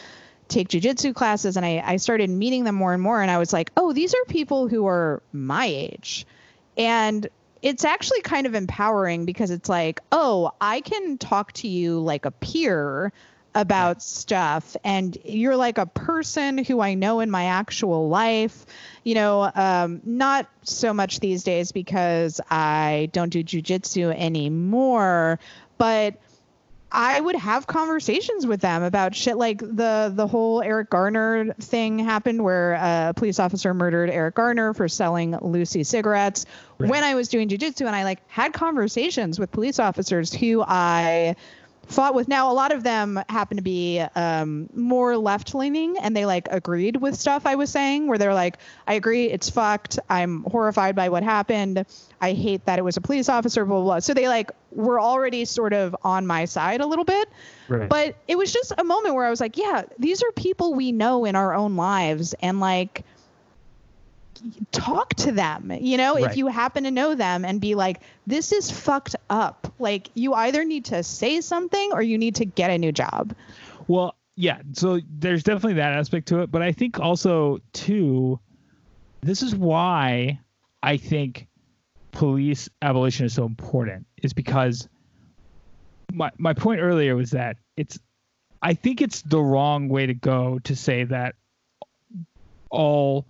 take 0.49 0.69
jujitsu 0.69 1.15
classes, 1.15 1.57
and 1.57 1.65
I 1.65 1.83
I 1.85 1.97
started 1.97 2.31
meeting 2.31 2.65
them 2.65 2.75
more 2.75 2.93
and 2.93 3.03
more, 3.03 3.21
and 3.21 3.31
I 3.31 3.39
was 3.39 3.53
like, 3.53 3.71
oh, 3.77 3.93
these 3.93 4.15
are 4.15 4.25
people 4.27 4.69
who 4.69 4.87
are 4.87 5.23
my 5.33 5.67
age, 5.67 6.27
and 6.77 7.29
it's 7.63 7.85
actually 7.85 8.21
kind 8.21 8.47
of 8.47 8.55
empowering 8.55 9.25
because 9.25 9.51
it's 9.51 9.69
like, 9.69 10.01
oh, 10.13 10.53
I 10.61 10.81
can 10.83 11.19
talk 11.19 11.53
to 11.53 11.69
you 11.69 12.01
like 12.01 12.25
a 12.25 12.31
peer 12.31 13.13
about 13.57 14.03
stuff 14.03 14.77
and 14.85 15.17
you're 15.25 15.57
like 15.57 15.79
a 15.79 15.87
person 15.87 16.59
who 16.59 16.81
I 16.81 16.93
know 16.93 17.21
in 17.21 17.31
my 17.31 17.47
actual 17.47 18.09
life. 18.09 18.67
You 19.03 19.15
know, 19.15 19.51
um, 19.55 20.03
not 20.05 20.47
so 20.63 20.93
much 20.93 21.21
these 21.21 21.43
days 21.43 21.73
because 21.73 22.39
I 22.51 23.09
don't 23.13 23.31
do 23.31 23.43
jujitsu 23.43 24.15
anymore, 24.15 25.41
but 25.79 26.21
I 26.91 27.21
would 27.21 27.35
have 27.35 27.67
conversations 27.67 28.47
with 28.47 28.61
them 28.61 28.83
about 28.83 29.15
shit 29.15 29.37
like 29.37 29.59
the 29.59 30.13
the 30.15 30.27
whole 30.27 30.63
Eric 30.63 30.91
Garner 30.91 31.53
thing 31.55 31.99
happened 31.99 32.43
where 32.43 32.75
a 32.75 33.13
police 33.15 33.41
officer 33.41 33.75
murdered 33.75 34.09
Eric 34.09 34.37
Garner 34.37 34.73
for 34.73 34.89
selling 34.89 35.37
loosie 35.43 35.85
cigarettes 35.85 36.47
right. 36.79 36.89
when 36.89 37.03
I 37.03 37.15
was 37.15 37.29
doing 37.29 37.49
jujitsu 37.49 37.87
and 37.87 37.97
I 37.97 38.05
like 38.05 38.21
had 38.29 38.53
conversations 38.53 39.39
with 39.39 39.51
police 39.51 39.79
officers 39.79 40.33
who 40.33 40.63
I 40.67 41.35
fought 41.87 42.15
with. 42.15 42.29
Now, 42.29 42.51
a 42.51 42.55
lot 42.55 42.73
of 42.73 42.83
them 42.83 43.21
happen 43.29 43.57
to 43.57 43.63
be 43.63 44.01
um, 44.15 44.69
more 44.75 45.17
left 45.17 45.55
leaning 45.55 45.97
and 45.99 46.17
they 46.17 46.27
like 46.27 46.49
agreed 46.51 46.97
with 46.97 47.15
stuff 47.17 47.47
I 47.47 47.55
was 47.55 47.71
saying, 47.71 48.07
where 48.07 48.19
they're 48.19 48.35
like, 48.35 48.59
I 48.87 48.95
agree, 48.95 49.27
it's 49.27 49.51
fucked. 49.51 49.99
I'm 50.09 50.43
horrified 50.45 50.97
by 50.97 51.09
what 51.09 51.23
happened. 51.23 51.87
I 52.21 52.33
hate 52.33 52.65
that 52.67 52.79
it 52.79 52.83
was 52.83 52.97
a 52.97 53.01
police 53.01 53.29
officer, 53.29 53.65
blah, 53.65 53.77
blah, 53.77 53.85
blah. 53.85 53.99
So 54.01 54.15
they 54.15 54.29
like 54.29 54.51
were 54.73 55.01
already 55.01 55.45
sort 55.45 55.73
of 55.73 55.97
on 56.03 56.27
my 56.27 56.45
side 56.45 56.81
a 56.81 56.87
little 56.87 57.05
bit. 57.05 57.29
Right. 57.69 57.89
But 57.89 58.17
it 58.29 58.37
was 58.37 58.53
just 58.53 58.73
a 58.77 58.85
moment 58.85 59.15
where 59.15 59.25
I 59.25 59.31
was 59.31 59.41
like, 59.41 59.57
yeah, 59.57 59.85
these 59.99 60.23
are 60.23 60.33
people 60.33 60.75
we 60.75 60.93
know 60.93 61.25
in 61.25 61.37
our 61.37 61.55
own 61.55 61.77
lives. 61.77 62.35
And 62.41 62.61
like, 62.61 63.05
talk 64.73 65.15
to 65.15 65.33
them, 65.33 65.73
you 65.81 65.97
know, 65.97 66.15
right. 66.15 66.31
if 66.31 66.37
you 66.37 66.47
happen 66.47 66.85
to 66.85 66.91
know 66.91 67.15
them 67.15 67.45
and 67.45 67.61
be 67.61 67.75
like, 67.75 68.01
this 68.27 68.53
is 68.53 68.71
fucked 68.71 69.17
up. 69.31 69.73
Like, 69.79 70.11
you 70.15 70.35
either 70.35 70.65
need 70.65 70.87
to 70.87 71.03
say 71.03 71.41
something 71.41 71.91
or 71.93 72.03
you 72.03 72.19
need 72.19 72.35
to 72.37 72.45
get 72.45 72.71
a 72.71 72.79
new 72.79 72.93
job. 72.93 73.35
Well, 73.89 74.15
yeah. 74.37 74.61
So 74.73 75.01
there's 75.09 75.43
definitely 75.43 75.75
that 75.75 75.93
aspect 75.93 76.29
to 76.29 76.41
it. 76.41 76.51
But 76.51 76.63
I 76.63 76.73
think 76.73 77.01
also, 77.01 77.59
too, 77.73 78.39
this 79.21 79.43
is 79.43 79.55
why 79.55 80.41
I 80.83 80.97
think 80.97 81.49
police 82.13 82.69
abolition 82.83 83.27
is 83.27 83.35
so 83.35 83.45
important, 83.45 84.07
is 84.23 84.33
because 84.33 84.89
my, 86.13 86.31
my 86.39 86.55
point 86.55 86.81
earlier 86.81 87.17
was 87.17 87.31
that 87.31 87.57
it's, 87.77 87.99
I 88.63 88.75
think 88.75 89.03
it's 89.03 89.23
the 89.23 89.41
wrong 89.41 89.89
way 89.89 90.07
to 90.07 90.15
go 90.15 90.59
to 90.61 90.75
say 90.75 91.05
that 91.05 91.35
all 92.71 93.27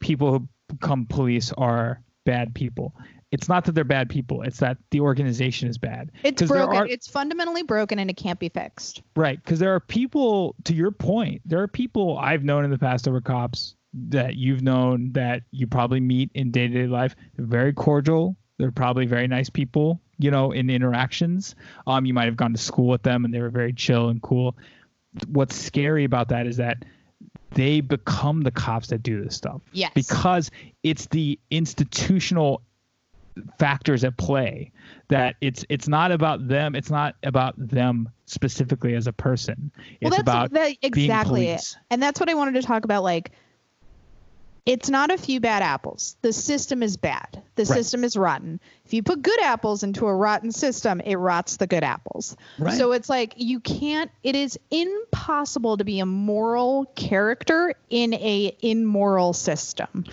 people 0.00 0.32
who 0.32 0.48
become 0.68 1.06
police 1.06 1.52
are 1.52 2.02
bad 2.24 2.54
people. 2.54 2.94
It's 3.30 3.48
not 3.48 3.66
that 3.66 3.74
they're 3.74 3.84
bad 3.84 4.08
people. 4.08 4.42
It's 4.42 4.58
that 4.60 4.78
the 4.90 5.00
organization 5.00 5.68
is 5.68 5.76
bad. 5.76 6.10
It's 6.22 6.42
broken. 6.42 6.76
Are, 6.76 6.86
it's 6.86 7.08
fundamentally 7.08 7.62
broken 7.62 7.98
and 7.98 8.08
it 8.08 8.16
can't 8.16 8.38
be 8.38 8.48
fixed. 8.48 9.02
Right. 9.16 9.42
Because 9.42 9.58
there 9.58 9.74
are 9.74 9.80
people, 9.80 10.54
to 10.64 10.74
your 10.74 10.90
point, 10.90 11.42
there 11.44 11.60
are 11.62 11.68
people 11.68 12.16
I've 12.16 12.42
known 12.42 12.64
in 12.64 12.70
the 12.70 12.78
past 12.78 13.06
over 13.06 13.20
cops 13.20 13.74
that 14.08 14.36
you've 14.36 14.62
known 14.62 15.12
that 15.12 15.42
you 15.50 15.66
probably 15.66 16.00
meet 16.00 16.30
in 16.34 16.50
day 16.50 16.68
to 16.68 16.74
day 16.74 16.86
life. 16.86 17.16
They're 17.36 17.46
very 17.46 17.72
cordial. 17.74 18.36
They're 18.58 18.72
probably 18.72 19.06
very 19.06 19.28
nice 19.28 19.50
people, 19.50 20.00
you 20.18 20.30
know, 20.30 20.52
in 20.52 20.70
interactions. 20.70 21.54
Um, 21.86 22.06
you 22.06 22.14
might 22.14 22.26
have 22.26 22.36
gone 22.36 22.52
to 22.52 22.58
school 22.58 22.88
with 22.88 23.02
them 23.02 23.24
and 23.24 23.32
they 23.32 23.40
were 23.40 23.50
very 23.50 23.72
chill 23.72 24.08
and 24.08 24.22
cool. 24.22 24.56
What's 25.26 25.54
scary 25.54 26.04
about 26.04 26.28
that 26.30 26.46
is 26.46 26.56
that 26.56 26.84
they 27.52 27.80
become 27.80 28.42
the 28.42 28.50
cops 28.50 28.88
that 28.88 29.02
do 29.02 29.22
this 29.22 29.36
stuff. 29.36 29.60
Yes. 29.72 29.92
Because 29.94 30.50
it's 30.82 31.06
the 31.06 31.38
institutional 31.50 32.62
factors 33.58 34.02
at 34.02 34.16
play 34.16 34.72
that 35.08 35.36
it's 35.40 35.64
it's 35.68 35.86
not 35.86 36.10
about 36.10 36.48
them 36.48 36.74
it's 36.74 36.90
not 36.90 37.14
about 37.22 37.54
them 37.56 38.08
specifically 38.26 38.96
as 38.96 39.06
a 39.06 39.12
person 39.12 39.70
it's 39.76 39.98
well, 40.02 40.10
that's 40.10 40.20
about 40.20 40.50
that, 40.50 40.76
exactly 40.82 41.42
being 41.42 41.50
police. 41.50 41.76
And 41.88 42.02
that's 42.02 42.18
what 42.18 42.28
I 42.28 42.34
wanted 42.34 42.54
to 42.54 42.62
talk 42.62 42.84
about. 42.84 43.04
Like, 43.04 43.30
it's 44.68 44.90
not 44.90 45.10
a 45.10 45.16
few 45.16 45.40
bad 45.40 45.62
apples. 45.62 46.16
The 46.20 46.32
system 46.32 46.82
is 46.82 46.98
bad. 46.98 47.42
The 47.56 47.64
Right. 47.64 47.74
system 47.78 48.04
is 48.04 48.16
rotten. 48.16 48.60
If 48.84 48.92
you 48.92 49.02
put 49.02 49.22
good 49.22 49.40
apples 49.40 49.82
into 49.82 50.06
a 50.06 50.14
rotten 50.14 50.52
system, 50.52 51.00
it 51.00 51.16
rots 51.16 51.56
the 51.56 51.66
good 51.66 51.82
apples. 51.82 52.36
Right. 52.58 52.74
So 52.74 52.92
it's 52.92 53.08
like 53.08 53.32
you 53.38 53.60
can't. 53.60 54.10
It 54.22 54.36
is 54.36 54.58
impossible 54.70 55.78
to 55.78 55.84
be 55.84 56.00
a 56.00 56.06
moral 56.06 56.84
character 56.96 57.74
in 57.88 58.12
a 58.12 58.54
immoral 58.60 59.32
system. 59.32 60.04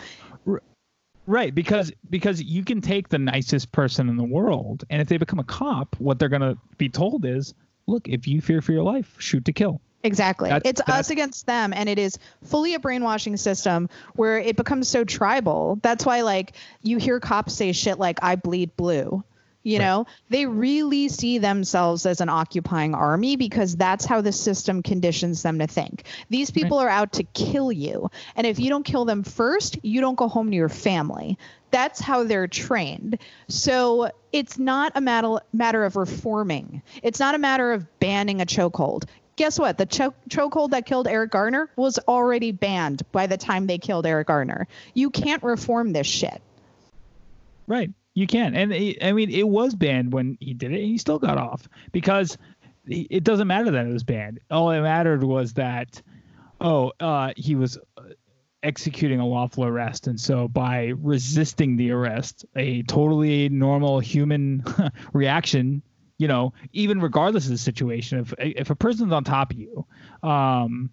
Right, 1.27 1.55
because 1.55 1.91
because 2.09 2.41
you 2.41 2.63
can 2.63 2.81
take 2.81 3.09
the 3.09 3.17
nicest 3.17 3.71
person 3.71 4.09
in 4.09 4.15
the 4.15 4.23
world, 4.23 4.83
and 4.91 5.01
if 5.01 5.07
they 5.07 5.17
become 5.17 5.39
a 5.39 5.43
cop, 5.43 5.95
what 5.99 6.19
they're 6.19 6.29
gonna 6.29 6.55
be 6.77 6.87
told 6.87 7.25
is, 7.25 7.55
look, 7.87 8.07
if 8.07 8.27
you 8.27 8.41
fear 8.41 8.61
for 8.61 8.73
your 8.73 8.83
life, 8.83 9.15
shoot 9.17 9.43
to 9.45 9.51
kill. 9.51 9.81
Exactly. 10.05 10.49
That's- 10.49 10.69
it's 10.69 10.81
that's- 10.81 10.99
us 11.07 11.09
against 11.09 11.45
them 11.47 11.73
and 11.73 11.89
it 11.89 11.99
is 11.99 12.17
fully 12.43 12.73
a 12.75 12.79
brainwashing 12.79 13.37
system 13.37 13.89
where 14.15 14.37
it 14.39 14.55
becomes 14.55 14.87
so 14.87 15.03
tribal. 15.03 15.79
That's 15.81 16.05
why 16.05 16.21
like 16.21 16.53
you 16.81 16.97
hear 16.97 17.19
cops 17.19 17.53
say 17.53 17.71
shit 17.71 17.99
like 17.99 18.19
I 18.21 18.35
bleed 18.35 18.75
blue. 18.77 19.23
You 19.63 19.79
Right. 19.79 19.85
know, 19.85 20.05
they 20.29 20.45
really 20.45 21.09
see 21.09 21.39
themselves 21.39 22.05
as 22.05 22.21
an 22.21 22.29
occupying 22.29 22.93
army 22.93 23.35
because 23.35 23.75
that's 23.75 24.05
how 24.05 24.21
the 24.21 24.31
system 24.31 24.83
conditions 24.83 25.41
them 25.41 25.57
to 25.57 25.65
think. 25.65 26.03
These 26.29 26.51
people 26.51 26.77
are 26.77 26.87
out 26.87 27.13
to 27.13 27.23
kill 27.23 27.71
you. 27.71 28.11
And 28.35 28.45
if 28.45 28.59
you 28.59 28.69
don't 28.69 28.85
kill 28.85 29.05
them 29.05 29.23
first, 29.23 29.79
you 29.83 30.01
don't 30.01 30.13
go 30.13 30.27
home 30.27 30.51
to 30.51 30.55
your 30.55 30.69
family. 30.69 31.39
That's 31.71 31.99
how 31.99 32.25
they're 32.25 32.47
trained. 32.47 33.17
So 33.47 34.11
it's 34.31 34.59
not 34.59 34.91
a 34.93 35.01
matter, 35.01 35.39
matter 35.51 35.83
of 35.83 35.95
reforming, 35.95 36.83
it's 37.01 37.19
not 37.19 37.33
a 37.33 37.39
matter 37.39 37.73
of 37.73 37.99
banning 37.99 38.41
a 38.41 38.45
chokehold. 38.45 39.05
Guess 39.35 39.59
what? 39.59 39.77
The 39.77 39.85
choke 39.85 40.15
chokehold 40.29 40.69
that 40.69 40.85
killed 40.85 41.07
Eric 41.07 41.31
Garner 41.31 41.69
was 41.75 41.99
already 42.07 42.51
banned 42.51 43.03
by 43.11 43.27
the 43.27 43.37
time 43.37 43.67
they 43.67 43.77
killed 43.77 44.05
Eric 44.05 44.27
Garner. 44.27 44.67
You 44.93 45.09
can't 45.09 45.43
reform 45.43 45.91
this 45.91 46.07
shit. 46.07 46.41
Right, 47.67 47.91
you 48.13 48.27
can, 48.27 48.55
and 48.55 48.71
it, 48.71 49.03
I 49.03 49.11
mean, 49.11 49.29
it 49.31 49.47
was 49.47 49.75
banned 49.75 50.13
when 50.13 50.37
he 50.39 50.53
did 50.53 50.71
it, 50.71 50.79
and 50.79 50.85
he 50.85 50.97
still 50.97 51.19
got 51.19 51.37
off 51.37 51.67
because 51.91 52.37
it 52.85 53.07
it 53.09 53.23
doesn't 53.23 53.47
matter 53.47 53.71
that 53.71 53.87
it 53.87 53.91
was 53.91 54.03
banned. 54.03 54.39
All 54.49 54.71
it 54.71 54.81
mattered 54.81 55.23
was 55.23 55.53
that, 55.53 56.01
oh, 56.61 56.93
uh, 56.99 57.33
he 57.35 57.55
was 57.55 57.77
uh, 57.97 58.03
executing 58.63 59.19
a 59.19 59.27
lawful 59.27 59.65
arrest, 59.65 60.07
and 60.07 60.19
so 60.19 60.47
by 60.47 60.93
resisting 60.97 61.75
the 61.75 61.91
arrest, 61.91 62.45
a 62.55 62.83
totally 62.83 63.49
normal 63.49 63.99
human 63.99 64.63
reaction, 65.13 65.81
you 66.17 66.27
know, 66.27 66.53
even 66.71 67.01
regardless 67.01 67.45
of 67.45 67.51
the 67.51 67.57
situation, 67.57 68.19
if 68.19 68.33
if 68.37 68.69
a 68.69 68.75
person's 68.75 69.11
on 69.11 69.23
top 69.23 69.51
of 69.51 69.59
you, 69.59 69.85
um, 70.23 70.89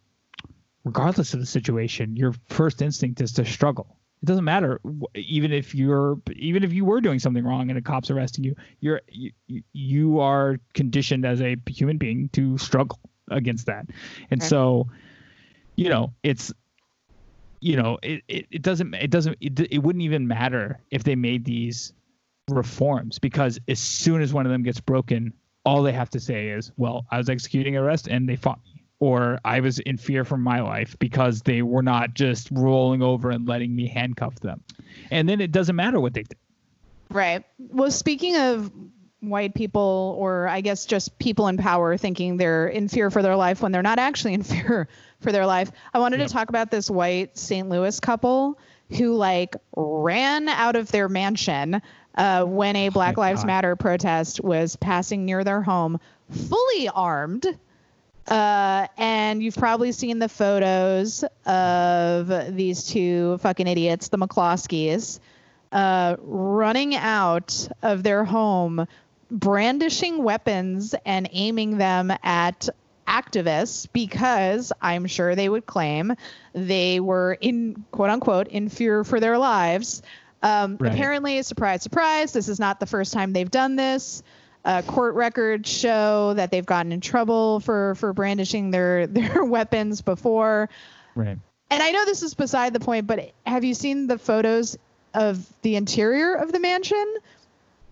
regardless 0.85 1.35
of 1.35 1.41
the 1.41 1.47
situation, 1.47 2.16
your 2.16 2.35
first 2.49 2.83
instinct 2.83 3.20
is 3.20 3.33
to 3.33 3.45
struggle. 3.45 3.97
It 4.23 4.27
doesn't 4.27 4.45
matter, 4.45 4.81
even 5.16 5.53
if 5.53 5.75
you're, 5.75 6.16
even 6.37 6.62
if 6.62 6.73
you 6.73 6.85
were 6.85 7.01
doing 7.01 7.18
something 7.18 7.45
wrong 7.45 7.70
and 7.70 7.79
a 7.79 7.83
cop's 7.83 8.09
arresting 8.09 8.45
you, 8.45 8.55
you're, 8.79 9.01
you, 9.09 9.33
you 9.73 10.20
are 10.20 10.59
conditioned 10.75 11.27
as 11.27 11.41
a 11.41 11.57
human 11.66 11.99
being 11.99 12.29
to 12.31 12.57
struggle 12.57 13.01
against 13.31 13.66
that, 13.66 13.87
and 14.31 14.41
Okay. 14.41 14.49
so, 14.49 14.89
you 15.77 15.89
know, 15.89 16.14
it's, 16.23 16.53
you 17.61 17.77
know, 17.77 17.99
it, 18.03 18.23
it, 18.29 18.47
it 18.51 18.62
doesn't, 18.62 18.95
it 18.95 19.11
doesn't, 19.11 19.39
it, 19.41 19.59
it 19.59 19.79
wouldn't 19.79 20.03
even 20.03 20.29
matter 20.29 20.81
if 20.91 21.03
they 21.03 21.16
made 21.16 21.45
these 21.45 21.93
reforms 22.51 23.18
because 23.18 23.59
as 23.68 23.78
soon 23.78 24.22
as 24.22 24.32
one 24.32 24.47
of 24.47 24.53
them 24.53 24.62
gets 24.62 24.80
broken, 24.80 25.32
all 25.64 25.82
they 25.82 25.93
have 25.93 26.11
to 26.11 26.20
say 26.20 26.49
is, 26.49 26.72
well, 26.76 27.07
I 27.11 27.18
was 27.18 27.28
executing 27.28 27.76
arrest 27.76 28.09
and 28.09 28.28
they 28.28 28.36
fought 28.36 28.61
me. 28.64 28.82
Or 28.99 29.40
I 29.45 29.61
was 29.61 29.80
in 29.80 29.97
fear 29.97 30.24
for 30.24 30.36
my 30.36 30.61
life 30.61 30.97
because 31.01 31.43
they 31.43 31.62
were 31.62 31.82
not 31.82 32.14
just 32.14 32.49
rolling 32.53 33.03
over 33.03 33.30
and 33.30 33.49
letting 33.49 33.74
me 33.74 33.88
handcuff 33.88 34.38
them. 34.40 34.62
And 35.11 35.28
then 35.28 35.40
it 35.40 35.51
doesn't 35.51 35.74
matter 35.74 35.99
what 35.99 36.14
they 36.14 36.22
did. 36.22 36.38
Right. 37.11 37.45
Well, 37.59 37.90
speaking 37.90 38.36
of 38.36 38.70
white 39.18 39.55
people, 39.55 40.16
or 40.18 40.47
I 40.47 40.61
guess 40.61 40.86
just 40.86 41.18
people 41.18 41.49
in 41.49 41.57
power 41.57 41.97
thinking 41.97 42.36
they're 42.36 42.68
in 42.68 42.86
fear 42.88 43.11
for 43.11 43.22
their 43.22 43.34
life 43.36 43.61
when 43.61 43.72
they're 43.72 43.82
not 43.82 43.99
actually 43.99 44.34
in 44.34 44.43
fear 44.45 44.88
for 45.18 45.32
their 45.32 45.47
life, 45.47 45.72
I 45.93 45.99
wanted 45.99 46.20
Yep. 46.20 46.28
to 46.28 46.32
talk 46.32 46.49
about 46.49 46.70
this 46.70 46.88
white 46.88 47.36
St. 47.36 47.68
Louis 47.68 47.99
couple 47.99 48.57
who 48.90 49.14
like 49.16 49.57
ran 49.76 50.49
out 50.49 50.76
of 50.76 50.93
their 50.93 51.09
mansion 51.09 51.82
uh, 52.15 52.45
when 52.45 52.77
a 52.77 52.89
Black 52.89 53.17
my 53.17 53.29
Lives 53.29 53.41
God. 53.41 53.47
Matter 53.47 53.77
protest 53.77 54.43
was 54.43 54.77
passing 54.77 55.25
near 55.25 55.45
their 55.45 55.63
home, 55.63 56.01
fully 56.31 56.89
armed. 56.89 57.47
Uh, 58.27 58.87
and 58.97 59.43
you've 59.43 59.57
probably 59.57 59.91
seen 59.91 60.19
the 60.19 60.29
photos 60.29 61.25
of 61.45 62.55
these 62.55 62.85
two 62.85 63.39
fucking 63.39 63.67
idiots, 63.67 64.09
the 64.09 64.19
McCloskeys, 64.19 65.19
uh, 65.73 66.17
running 66.21 66.95
out 66.95 67.69
of 67.83 68.03
their 68.03 68.25
home, 68.25 68.87
brandishing 69.31 70.23
weapons 70.23 70.95
and 71.05 71.29
aiming 71.33 71.79
them 71.79 72.13
at 72.23 72.69
activists 73.09 73.89
because 73.93 74.73
I'm 74.81 75.07
sure 75.07 75.35
they 75.35 75.49
would 75.49 75.67
claim 75.67 76.15
they 76.55 77.01
were 77.01 77.37
in 77.41 77.85
quote 77.91 78.11
unquote 78.11 78.49
in 78.49 78.69
fear 78.69 79.05
for 79.05 79.21
their 79.21 79.39
lives. 79.39 80.03
Um, 80.43 80.76
Right. 80.80 80.93
Apparently, 80.93 81.43
surprise, 81.43 81.82
surprise, 81.82 82.32
this 82.32 82.49
is 82.49 82.59
not 82.59 82.80
the 82.80 82.86
first 82.86 83.12
time 83.12 83.32
they've 83.32 83.51
done 83.51 83.76
this. 83.76 84.22
Uh, 84.64 84.82
court 84.82 85.14
records 85.14 85.68
show 85.68 86.34
that 86.34 86.51
they've 86.51 86.66
gotten 86.66 86.93
in 86.93 87.01
trouble 87.01 87.59
for 87.61 87.97
for 87.97 88.12
brandishing 88.12 88.70
their 88.70 89.07
their 89.09 89.45
weapons 89.45 90.03
before. 90.03 90.68
Right. 91.14 91.38
And 91.70 91.82
I 91.82 91.90
know 91.90 92.05
this 92.05 92.22
is 92.22 92.34
beside 92.34 92.72
the 92.72 92.80
point, 92.80 93.07
but 93.07 93.32
have 93.47 93.64
you 93.64 93.74
seen 93.74 94.07
the 94.07 94.18
photos 94.18 94.76
of 95.14 95.47
the 95.62 95.76
interior 95.76 96.34
of 96.34 96.53
the 96.53 96.61
mansion? 96.61 97.16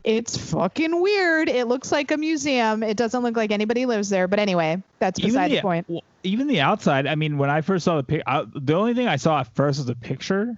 It's 0.04 0.36
fucking 0.36 1.00
weird. 1.00 1.48
It 1.48 1.66
looks 1.66 1.90
like 1.92 2.10
a 2.10 2.16
museum. 2.16 2.82
It 2.82 2.96
doesn't 2.96 3.22
look 3.22 3.36
like 3.36 3.50
anybody 3.50 3.86
lives 3.86 4.08
there. 4.08 4.28
But 4.28 4.38
anyway, 4.38 4.82
that's 4.98 5.18
beside 5.20 5.50
the, 5.50 5.60
point. 5.60 5.86
well, 5.88 6.02
even 6.22 6.46
the 6.46 6.60
outside. 6.60 7.06
I 7.06 7.14
mean, 7.14 7.36
when 7.36 7.50
I 7.50 7.60
first 7.62 7.84
saw 7.84 7.96
the 7.96 8.02
pic, 8.02 8.22
I, 8.26 8.44
the 8.54 8.74
only 8.74 8.94
thing 8.94 9.08
I 9.08 9.16
saw 9.16 9.40
at 9.40 9.54
first 9.54 9.78
was 9.78 9.88
a 9.88 9.94
picture, 9.94 10.56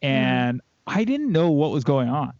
and 0.00 0.60
I 0.88 1.04
didn't 1.04 1.30
know 1.32 1.50
what 1.50 1.70
was 1.70 1.84
going 1.84 2.08
on 2.08 2.32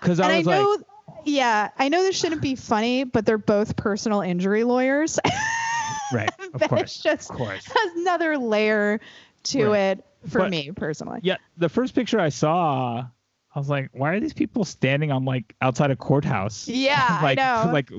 because 0.00 0.20
I 0.20 0.24
and 0.24 0.32
I 0.32 0.38
was 0.38 0.46
know, 0.46 0.76
like, 1.08 1.16
yeah, 1.26 1.70
I 1.78 1.88
know 1.88 2.02
this 2.02 2.16
shouldn't 2.18 2.42
be 2.42 2.54
funny, 2.54 3.04
but 3.04 3.26
they're 3.26 3.38
both 3.38 3.76
personal 3.76 4.20
injury 4.22 4.64
lawyers. 4.64 5.18
right, 6.12 6.30
of 6.54 6.60
course, 6.68 6.98
just 6.98 7.30
of 7.30 7.36
course. 7.36 7.68
another 7.96 8.38
layer 8.38 9.00
to 9.44 9.66
Right. 9.66 9.98
it 9.98 10.04
for 10.28 10.40
But- 10.40 10.50
me 10.50 10.70
personally. 10.72 11.20
Yeah, 11.22 11.36
the 11.56 11.68
first 11.68 11.94
picture 11.94 12.20
I 12.20 12.28
saw, 12.30 13.04
I 13.54 13.58
was 13.58 13.68
like, 13.68 13.90
why 13.92 14.12
are 14.12 14.20
these 14.20 14.32
people 14.32 14.64
standing 14.64 15.10
on 15.10 15.24
like 15.24 15.54
outside 15.60 15.90
a 15.90 15.96
courthouse? 15.96 16.68
Yeah, 16.72 17.18
like, 17.22 17.38
I 17.38 17.64
know. 17.64 17.72
like, 17.72 17.90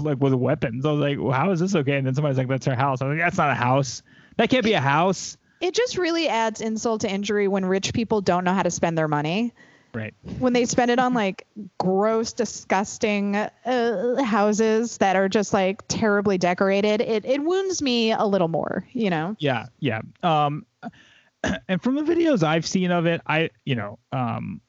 like 0.00 0.18
with 0.20 0.34
weapons. 0.34 0.84
I 0.86 0.92
was 0.92 1.00
like, 1.00 1.18
well, 1.18 1.32
how 1.32 1.50
is 1.50 1.60
this 1.60 1.74
okay? 1.74 1.96
And 1.96 2.06
then 2.06 2.14
somebody's 2.14 2.38
like, 2.38 2.48
that's 2.48 2.66
her 2.66 2.74
house. 2.74 3.02
I 3.02 3.06
was 3.06 3.16
like, 3.16 3.26
that's 3.26 3.38
not 3.38 3.50
a 3.50 3.54
house. 3.54 4.02
That 4.36 4.50
can't 4.50 4.64
be 4.64 4.72
a 4.74 4.80
house. 4.80 5.36
It 5.64 5.72
just 5.74 5.96
really 5.96 6.28
adds 6.28 6.60
insult 6.60 7.00
to 7.00 7.10
injury 7.10 7.48
when 7.48 7.64
rich 7.64 7.94
people 7.94 8.20
don't 8.20 8.44
know 8.44 8.52
how 8.52 8.62
to 8.62 8.70
spend 8.70 8.98
their 8.98 9.08
money. 9.08 9.54
Right. 9.94 10.12
when 10.40 10.52
they 10.52 10.64
spend 10.64 10.90
it 10.90 10.98
on 10.98 11.14
like 11.24 11.46
gross, 11.78 12.32
disgusting 12.32 13.36
uh, 13.36 14.22
houses 14.24 14.98
that 14.98 15.14
are 15.14 15.28
just 15.28 15.54
like 15.54 15.82
terribly 15.86 16.36
decorated, 16.36 17.00
it, 17.00 17.24
it 17.24 17.42
wounds 17.42 17.80
me 17.80 18.10
a 18.10 18.24
little 18.24 18.48
more, 18.48 18.86
you 18.92 19.08
know? 19.08 19.36
Yeah, 19.38 19.66
yeah. 19.78 20.00
Um, 20.24 20.66
and 21.68 21.80
from 21.80 21.94
the 21.94 22.02
videos 22.02 22.42
I've 22.42 22.66
seen 22.66 22.90
of 22.90 23.06
it, 23.06 23.22
I, 23.26 23.50
you 23.64 23.76
know, 23.76 24.00
um, 24.12 24.60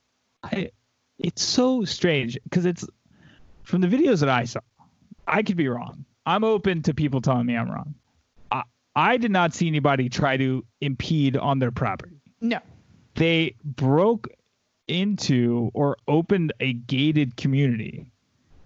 I, 0.43 0.69
it's 1.17 1.43
so 1.43 1.83
strange 1.85 2.37
because 2.43 2.65
it's 2.65 2.85
from 3.63 3.81
the 3.81 3.87
videos 3.87 4.19
that 4.19 4.29
I 4.29 4.45
saw. 4.45 4.59
I 5.27 5.41
could 5.41 5.57
be 5.57 5.67
wrong. 5.67 6.05
I'm 6.27 6.43
open 6.43 6.83
to 6.83 6.93
people 6.93 7.19
telling 7.19 7.47
me 7.47 7.57
I'm 7.57 7.69
wrong. 7.69 7.95
I, 8.95 9.17
did 9.17 9.31
not 9.31 9.53
see 9.53 9.67
anybody 9.67 10.09
try 10.09 10.37
to 10.37 10.63
impede 10.81 11.35
on 11.37 11.59
their 11.59 11.71
property. 11.71 12.21
No. 12.41 12.59
They 13.15 13.55
broke 13.63 14.27
into 14.87 15.71
or 15.73 15.97
opened 16.07 16.53
a 16.59 16.73
gated 16.73 17.37
community. 17.37 18.11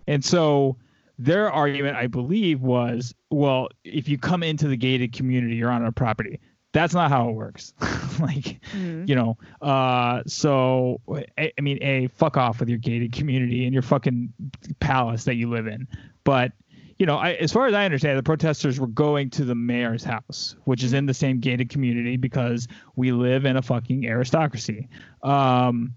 And 0.08 0.24
so 0.24 0.76
their 1.18 1.52
argument, 1.52 1.96
I 1.98 2.08
believe, 2.08 2.62
was 2.62 3.14
well, 3.30 3.70
if 3.84 4.10
you 4.10 4.18
come 4.18 4.44
into 4.44 4.68
the 4.68 4.78
gated 4.78 5.14
community, 5.14 5.56
you're 5.56 5.72
on 5.72 5.84
our 5.84 5.92
property. 5.92 6.40
That's 6.72 6.94
not 6.94 7.10
how 7.10 7.30
it 7.30 7.34
works. 7.34 7.74
like, 8.20 8.60
Mm. 8.76 9.08
you 9.10 9.16
know, 9.16 9.38
uh, 9.62 10.22
so 10.28 11.00
I, 11.38 11.52
I 11.58 11.62
mean, 11.62 11.80
a 11.82 12.08
fuck 12.08 12.38
off 12.38 12.60
with 12.60 12.70
your 12.70 12.78
gated 12.78 13.12
community 13.14 13.64
and 13.66 13.74
your 13.74 13.82
fucking 13.82 14.32
palace 14.80 15.24
that 15.24 15.36
you 15.36 15.50
live 15.50 15.68
in. 15.68 15.88
But 16.24 16.52
you 17.00 17.06
know, 17.06 17.16
I, 17.16 17.32
as 17.32 17.54
far 17.54 17.66
as 17.66 17.74
I 17.74 17.86
understand, 17.86 18.20
the 18.20 18.24
protesters 18.24 18.78
were 18.78 18.88
going 18.88 19.30
to 19.32 19.46
the 19.46 19.56
mayor's 19.56 20.04
house, 20.04 20.58
which 20.66 20.84
is 20.84 20.92
in 20.92 21.06
the 21.06 21.14
same 21.14 21.40
gated 21.40 21.70
community 21.70 22.18
because 22.18 22.68
we 22.98 23.14
live 23.14 23.46
in 23.46 23.56
a 23.56 23.62
fucking 23.62 24.06
aristocracy. 24.06 24.90
Um, 25.24 25.94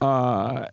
uh, 0.00 0.66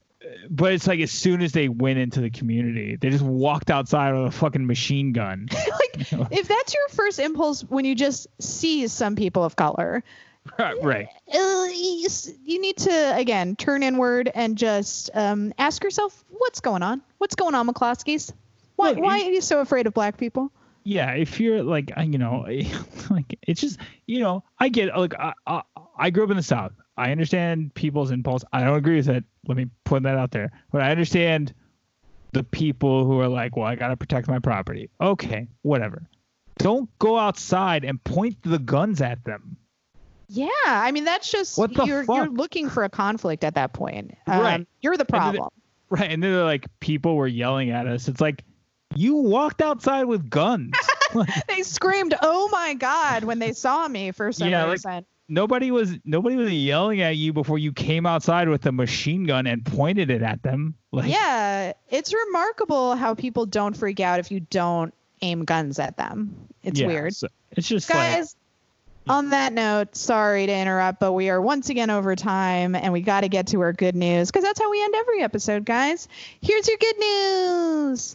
but 0.49 0.73
it's 0.73 0.87
like 0.87 0.99
as 0.99 1.11
soon 1.11 1.43
as 1.43 1.51
they 1.51 1.69
went 1.69 1.99
into 1.99 2.19
the 2.19 2.31
community, 2.31 2.95
they 2.95 3.11
just 3.11 3.23
walked 3.23 3.69
outside 3.69 4.13
with 4.13 4.25
a 4.25 4.31
fucking 4.31 4.65
machine 4.65 5.13
gun. 5.13 5.47
like 5.53 6.11
if 6.31 6.47
that's 6.47 6.73
your 6.73 6.87
first 6.89 7.19
impulse 7.19 7.61
when 7.61 7.85
you 7.85 7.93
just 7.93 8.27
see 8.41 8.87
some 8.87 9.15
people 9.15 9.43
of 9.43 9.55
color, 9.55 10.03
right. 10.81 11.07
uh, 11.31 11.67
you, 11.73 12.07
you 12.43 12.59
need 12.59 12.77
to 12.77 13.15
again 13.15 13.55
turn 13.55 13.83
inward 13.83 14.31
and 14.33 14.57
just 14.57 15.11
um, 15.13 15.53
ask 15.59 15.83
yourself 15.83 16.25
what's 16.29 16.59
going 16.59 16.81
on. 16.81 17.01
What's 17.19 17.35
going 17.35 17.53
on, 17.53 17.67
McCloskeys? 17.67 18.33
Why 18.77 18.91
Look, 18.91 18.99
why 18.99 19.19
are 19.19 19.31
you 19.31 19.41
so 19.41 19.59
afraid 19.59 19.85
of 19.87 19.93
black 19.93 20.17
people? 20.17 20.51
yeah 20.83 21.11
if 21.11 21.37
you're 21.41 21.63
like 21.63 21.91
you 22.01 22.17
know 22.17 22.45
like 23.09 23.37
it's 23.45 23.59
just 23.59 23.77
you 24.05 24.21
know 24.21 24.41
i 24.57 24.69
get 24.69 24.97
like, 24.97 25.13
I, 25.19 25.33
I 25.45 25.61
i 25.97 26.09
grew 26.09 26.23
up 26.23 26.29
in 26.31 26.37
the 26.37 26.43
south. 26.43 26.71
I 26.95 27.11
understand 27.11 27.75
people's 27.75 28.09
impulse. 28.09 28.43
I 28.53 28.63
don't 28.63 28.77
agree 28.77 28.95
with 28.95 29.09
it. 29.09 29.23
Let 29.47 29.57
me 29.57 29.67
put 29.83 30.01
that 30.03 30.15
out 30.17 30.31
there. 30.31 30.49
But 30.71 30.81
i 30.83 30.91
understand 30.91 31.53
the 32.31 32.43
people 32.43 33.03
who 33.05 33.19
are 33.19 33.27
like 33.27 33.57
well 33.57 33.65
i 33.67 33.75
gotta 33.75 33.97
protect 33.97 34.29
my 34.29 34.39
property. 34.39 34.89
Okay 35.01 35.49
whatever. 35.63 36.07
Don't 36.57 36.89
go 36.99 37.17
outside 37.17 37.83
and 37.83 38.01
point 38.03 38.37
the 38.43 38.59
guns 38.59 39.01
at 39.01 39.23
them. 39.25 39.57
Yeah, 40.29 40.47
I 40.65 40.91
mean 40.93 41.03
that's 41.03 41.29
just 41.29 41.57
What 41.57 41.73
the 41.73 41.83
you're 41.83 42.03
you're 42.03 42.29
looking 42.29 42.69
for 42.69 42.85
a 42.85 42.89
conflict 42.89 43.43
at 43.43 43.55
that 43.55 43.73
point. 43.73 44.15
Um, 44.25 44.39
Right. 44.41 44.67
You're 44.81 44.93
the 44.95 44.99
then 44.99 45.05
the- 45.05 45.11
problem. 45.11 45.49
right 45.89 46.09
and 46.11 46.23
then 46.23 46.31
they're 46.31 46.43
like 46.45 46.65
people 46.79 47.15
were 47.17 47.27
yelling 47.27 47.71
at 47.71 47.87
us. 47.87 48.07
It's 48.07 48.21
like 48.21 48.43
you 48.95 49.15
walked 49.15 49.61
outside 49.61 50.05
with 50.05 50.29
guns 50.29 50.71
they 51.47 51.63
screamed, 51.63 52.13
"Oh 52.21 52.49
my 52.51 52.73
god!" 52.73 53.23
when 53.23 53.39
they 53.39 53.53
saw 53.53 53.87
me 53.87 54.11
for 54.11 54.31
some 54.31 54.49
Yeah, 54.49 54.75
like- 54.83 55.05
nobody 55.29 55.71
was 55.71 55.93
nobody 56.05 56.35
was 56.35 56.51
yelling 56.51 57.01
at 57.01 57.15
you 57.17 57.33
before 57.33 57.57
you 57.59 57.71
came 57.73 58.05
outside 58.05 58.49
with 58.49 58.65
a 58.65 58.71
machine 58.71 59.25
gun 59.25 59.45
and 59.47 59.65
pointed 59.65 60.09
it 60.09 60.21
at 60.21 60.41
them 60.43 60.75
like 60.91 61.09
yeah, 61.11 61.73
it's 61.89 62.13
remarkable 62.13 62.95
how 62.95 63.13
people 63.13 63.45
don't 63.45 63.75
freak 63.75 63.99
out 63.99 64.19
if 64.19 64.31
you 64.31 64.39
don't 64.41 64.93
aim 65.21 65.43
guns 65.45 65.79
at 65.79 65.97
them. 65.97 66.33
It's 66.63 66.79
Yeah, 66.79 66.87
weird. 66.87 67.15
so 67.15 67.27
it's 67.51 67.67
just 67.67 67.89
like 67.89 67.97
Guys, 68.13 68.35
on 69.09 69.29
that 69.29 69.53
note, 69.53 69.95
sorry 69.95 70.45
to 70.45 70.53
interrupt, 70.53 70.99
but 70.99 71.13
we 71.13 71.29
are 71.29 71.41
once 71.41 71.69
again 71.69 71.89
over 71.89 72.15
time 72.15 72.75
and 72.75 72.91
we 72.93 73.01
got 73.01 73.21
to 73.21 73.29
get 73.29 73.47
to 73.47 73.61
our 73.61 73.73
good 73.73 73.95
news 73.95 74.29
because 74.29 74.43
that's 74.43 74.59
how 74.59 74.69
we 74.69 74.83
end 74.83 74.95
every 74.95 75.21
episode, 75.21 75.65
guys. 75.65 76.07
Here's 76.41 76.67
your 76.67 76.77
good 76.77 76.97
news. 76.99 78.13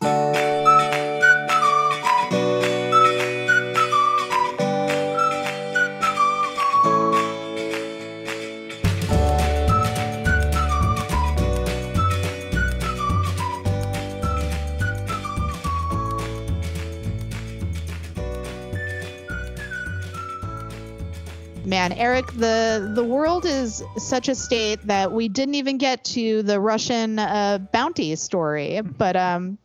Man, 21.82 21.98
Erek, 21.98 22.30
the 22.34 22.92
the 22.94 23.02
world 23.02 23.44
is 23.44 23.82
such 23.96 24.28
a 24.28 24.36
state 24.36 24.86
that 24.86 25.10
we 25.10 25.28
didn't 25.28 25.56
even 25.56 25.78
get 25.78 26.04
to 26.04 26.44
the 26.44 26.60
Russian 26.60 27.18
uh, 27.18 27.58
bounty 27.72 28.14
story. 28.14 28.80
But 28.82 29.16
um, 29.16 29.58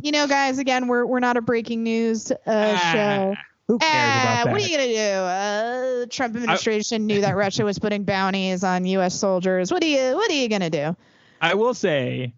you 0.00 0.10
know, 0.10 0.26
guys, 0.26 0.58
again, 0.58 0.88
we're 0.88 1.06
we're 1.06 1.20
not 1.20 1.36
a 1.36 1.40
breaking 1.40 1.84
news 1.84 2.32
uh, 2.32 2.76
show. 2.92 3.36
who 3.68 3.78
cares 3.78 3.92
Ah, 3.94 4.22
about 4.22 4.44
that 4.46 4.52
what 4.52 4.60
are 4.60 4.66
you 4.66 4.76
gonna 4.76 4.88
do? 4.88 6.02
Uh, 6.02 6.06
Trump 6.10 6.34
administration 6.34 7.06
knew 7.06 7.20
that 7.20 7.36
Russia 7.36 7.64
was 7.64 7.78
putting 7.78 8.02
bounties 8.02 8.64
on 8.64 8.84
U.S. 8.84 9.14
soldiers. 9.14 9.70
What 9.70 9.84
are 9.84 9.86
you 9.86 10.16
What 10.16 10.28
are 10.32 10.34
you 10.34 10.48
gonna 10.48 10.68
do? 10.70 10.96
i 11.40 11.54
will 11.54 11.74
say 11.74 12.34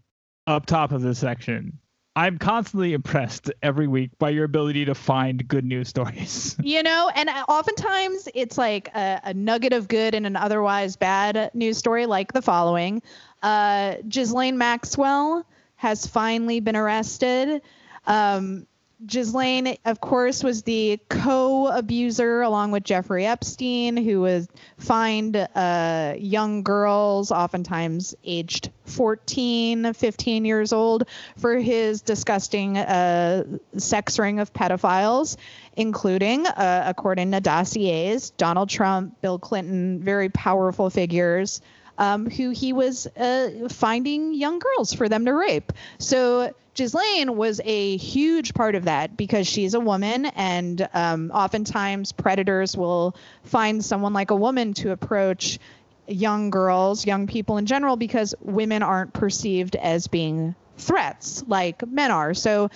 up 0.47 0.67
top 0.67 0.93
of 0.93 1.01
this 1.01 1.19
section 1.19 1.79
i'm 2.17 2.39
constantly 2.39 2.93
impressed 2.93 3.51
every 3.63 3.87
week 3.87 4.11
by 4.19 4.31
your 4.31 4.45
ability 4.45 4.85
to 4.85 4.95
find 4.95 5.47
good 5.49 5.65
news 5.65 5.89
stories 5.89 6.57
You 6.65 6.83
know, 6.83 7.11
and 7.15 7.29
uh, 7.29 7.45
oftentimes 7.49 8.29
it's 8.35 8.57
like 8.57 8.89
a, 8.95 9.21
a 9.25 9.35
nugget 9.35 9.73
of 9.73 9.87
good 9.87 10.15
in 10.15 10.25
an 10.25 10.35
otherwise 10.35 10.97
bad 10.97 11.51
news 11.55 11.79
story, 11.79 12.07
like 12.07 12.33
the 12.33 12.43
following: 12.43 13.03
uh, 13.43 13.97
Ghislaine 14.09 14.57
Maxwell 14.59 15.45
has 15.77 16.07
finally 16.07 16.61
been 16.61 16.75
arrested. 16.75 17.63
Um, 18.07 18.67
Ghislaine, 19.05 19.77
of 19.85 20.01
course, 20.01 20.43
was 20.43 20.63
the 20.63 21.01
co-abuser 21.09 22.43
along 22.43 22.71
with 22.71 22.85
Jeffrey 22.85 23.27
Epstein, 23.27 23.97
who 23.97 24.21
was 24.21 24.49
fined 24.79 25.37
uh, 25.37 26.15
young 26.17 26.63
girls, 26.63 27.33
oftentimes 27.33 28.15
aged 28.25 28.71
14, 28.87 29.93
15 29.93 30.45
years 30.45 30.73
old, 30.73 31.09
for 31.37 31.59
his 31.59 32.03
disgusting 32.03 32.79
uh, 32.79 33.45
sex 33.77 34.19
ring 34.19 34.39
of 34.39 34.53
pedophiles, 34.53 35.37
including, 35.77 36.47
uh, 36.47 36.85
according 36.87 37.33
to 37.33 37.41
dossiers, 37.41 38.31
Donald 38.31 38.69
Trump, 38.69 39.21
Bill 39.21 39.39
Clinton, 39.39 40.01
very 40.01 40.29
powerful 40.29 40.89
figures. 40.89 41.61
Um, 41.97 42.29
who 42.29 42.51
he 42.51 42.73
was 42.73 43.07
uh, 43.07 43.69
finding 43.71 44.35
young 44.35 44.59
girls 44.59 44.93
for 44.93 45.09
them 45.09 45.25
to 45.27 45.33
rape. 45.33 45.73
So 45.99 46.53
Ghislaine 46.75 47.37
was 47.37 47.61
a 47.65 47.97
huge 47.97 48.53
part 48.53 48.75
of 48.75 48.87
that 48.87 49.17
because 49.17 49.47
she's 49.47 49.75
a 49.75 49.81
woman, 49.81 50.27
and 50.27 50.89
um, 50.93 51.31
oftentimes 51.33 52.11
predators 52.11 52.77
will 52.77 53.15
find 53.45 53.85
someone 53.85 54.13
like 54.13 54.33
a 54.33 54.35
woman 54.37 54.75
to 54.75 54.91
approach 54.91 55.61
young 56.09 56.51
girls, 56.51 57.07
young 57.07 57.29
people 57.29 57.59
in 57.59 57.67
general, 57.67 57.97
because 57.97 58.35
women 58.41 58.83
aren't 58.83 59.13
perceived 59.13 59.77
as 59.77 60.09
being 60.09 60.57
threats 60.77 61.45
like 61.47 61.87
men 61.87 62.11
are. 62.11 62.35
So 62.35 62.71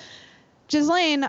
Ghislaine, 0.69 1.29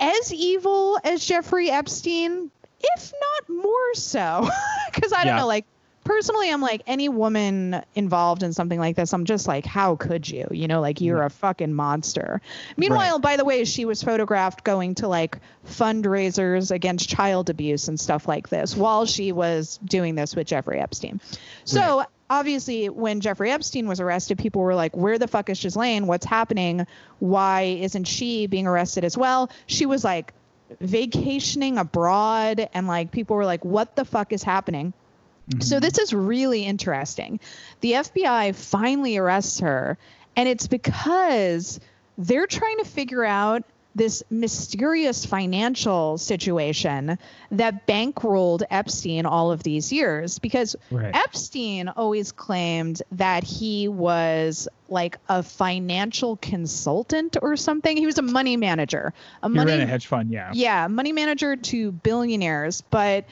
as 0.00 0.32
evil 0.32 0.98
as 1.02 1.24
Jeffrey 1.24 1.68
Epstein, 1.70 2.50
if 2.80 3.12
not 3.12 3.56
more 3.56 3.94
so, 3.94 4.48
because 4.94 5.12
I 5.12 5.24
don't 5.24 5.34
Yeah. 5.34 5.40
know, 5.40 5.46
like 5.48 5.66
personally, 6.06 6.50
I'm 6.50 6.60
like 6.60 6.82
any 6.86 7.08
woman 7.08 7.82
involved 7.94 8.42
in 8.42 8.52
something 8.52 8.78
like 8.78 8.96
this, 8.96 9.12
I'm 9.12 9.24
just 9.24 9.46
like, 9.46 9.66
how 9.66 9.96
could 9.96 10.28
you? 10.28 10.46
You 10.50 10.68
know, 10.68 10.80
like 10.80 11.00
you're 11.00 11.20
mm. 11.20 11.26
a 11.26 11.30
fucking 11.30 11.74
monster. 11.74 12.40
Meanwhile, 12.76 13.18
by 13.18 13.36
the 13.36 13.44
way, 13.44 13.64
she 13.64 13.84
was 13.84 14.02
photographed 14.02 14.64
going 14.64 14.94
to 14.96 15.08
like 15.08 15.38
fundraisers 15.66 16.70
against 16.70 17.08
child 17.08 17.50
abuse 17.50 17.88
and 17.88 17.98
stuff 17.98 18.26
like 18.26 18.48
this 18.48 18.76
while 18.76 19.04
she 19.04 19.32
was 19.32 19.78
doing 19.84 20.14
this 20.14 20.34
with 20.34 20.46
Jeffrey 20.46 20.80
Epstein. 20.80 21.20
So 21.64 22.04
obviously, 22.30 22.88
when 22.88 23.20
Jeffrey 23.20 23.50
Epstein 23.50 23.88
was 23.88 24.00
arrested, 24.00 24.38
people 24.38 24.62
were 24.62 24.74
like, 24.74 24.96
where 24.96 25.18
the 25.18 25.28
fuck 25.28 25.50
is 25.50 25.60
Ghislaine? 25.60 26.06
What's 26.06 26.24
happening? 26.24 26.86
Why 27.18 27.62
isn't 27.62 28.04
she 28.04 28.46
being 28.46 28.66
arrested 28.66 29.04
as 29.04 29.18
well? 29.18 29.50
She 29.66 29.86
was 29.86 30.04
like 30.04 30.32
vacationing 30.80 31.78
abroad, 31.78 32.68
and 32.74 32.86
like 32.86 33.10
people 33.10 33.36
were 33.36 33.44
like, 33.44 33.64
what 33.64 33.96
the 33.96 34.04
fuck 34.04 34.32
is 34.32 34.42
happening? 34.42 34.92
So 35.60 35.76
mm-hmm. 35.76 35.80
this 35.80 35.98
is 35.98 36.12
really 36.12 36.64
interesting. 36.64 37.40
The 37.80 37.92
FBI 37.92 38.54
finally 38.54 39.16
arrests 39.16 39.60
her, 39.60 39.96
and 40.34 40.48
it's 40.48 40.66
because 40.66 41.78
they're 42.18 42.46
trying 42.46 42.78
to 42.78 42.84
figure 42.84 43.24
out 43.24 43.64
this 43.96 44.22
mysterious 44.28 45.24
financial 45.24 46.18
situation 46.18 47.18
that 47.50 47.86
bankrolled 47.86 48.62
Epstein 48.70 49.24
all 49.24 49.50
of 49.50 49.62
these 49.62 49.90
years 49.90 50.38
because 50.38 50.76
Right. 50.90 51.16
Epstein 51.16 51.88
always 51.88 52.30
claimed 52.30 53.02
that 53.12 53.42
he 53.42 53.88
was 53.88 54.68
like 54.90 55.16
a 55.30 55.42
financial 55.42 56.36
consultant 56.36 57.38
or 57.40 57.56
something. 57.56 57.96
He 57.96 58.04
was 58.04 58.18
a 58.18 58.22
money 58.22 58.58
manager, 58.58 59.14
a 59.42 59.48
he 59.48 59.54
money 59.54 59.72
ran 59.72 59.80
a 59.80 59.86
hedge 59.86 60.06
fund 60.06 60.30
yeah 60.30 60.50
yeah, 60.52 60.88
money 60.88 61.12
manager 61.12 61.56
to 61.56 61.90
billionaires, 61.90 62.82
but 62.82 63.24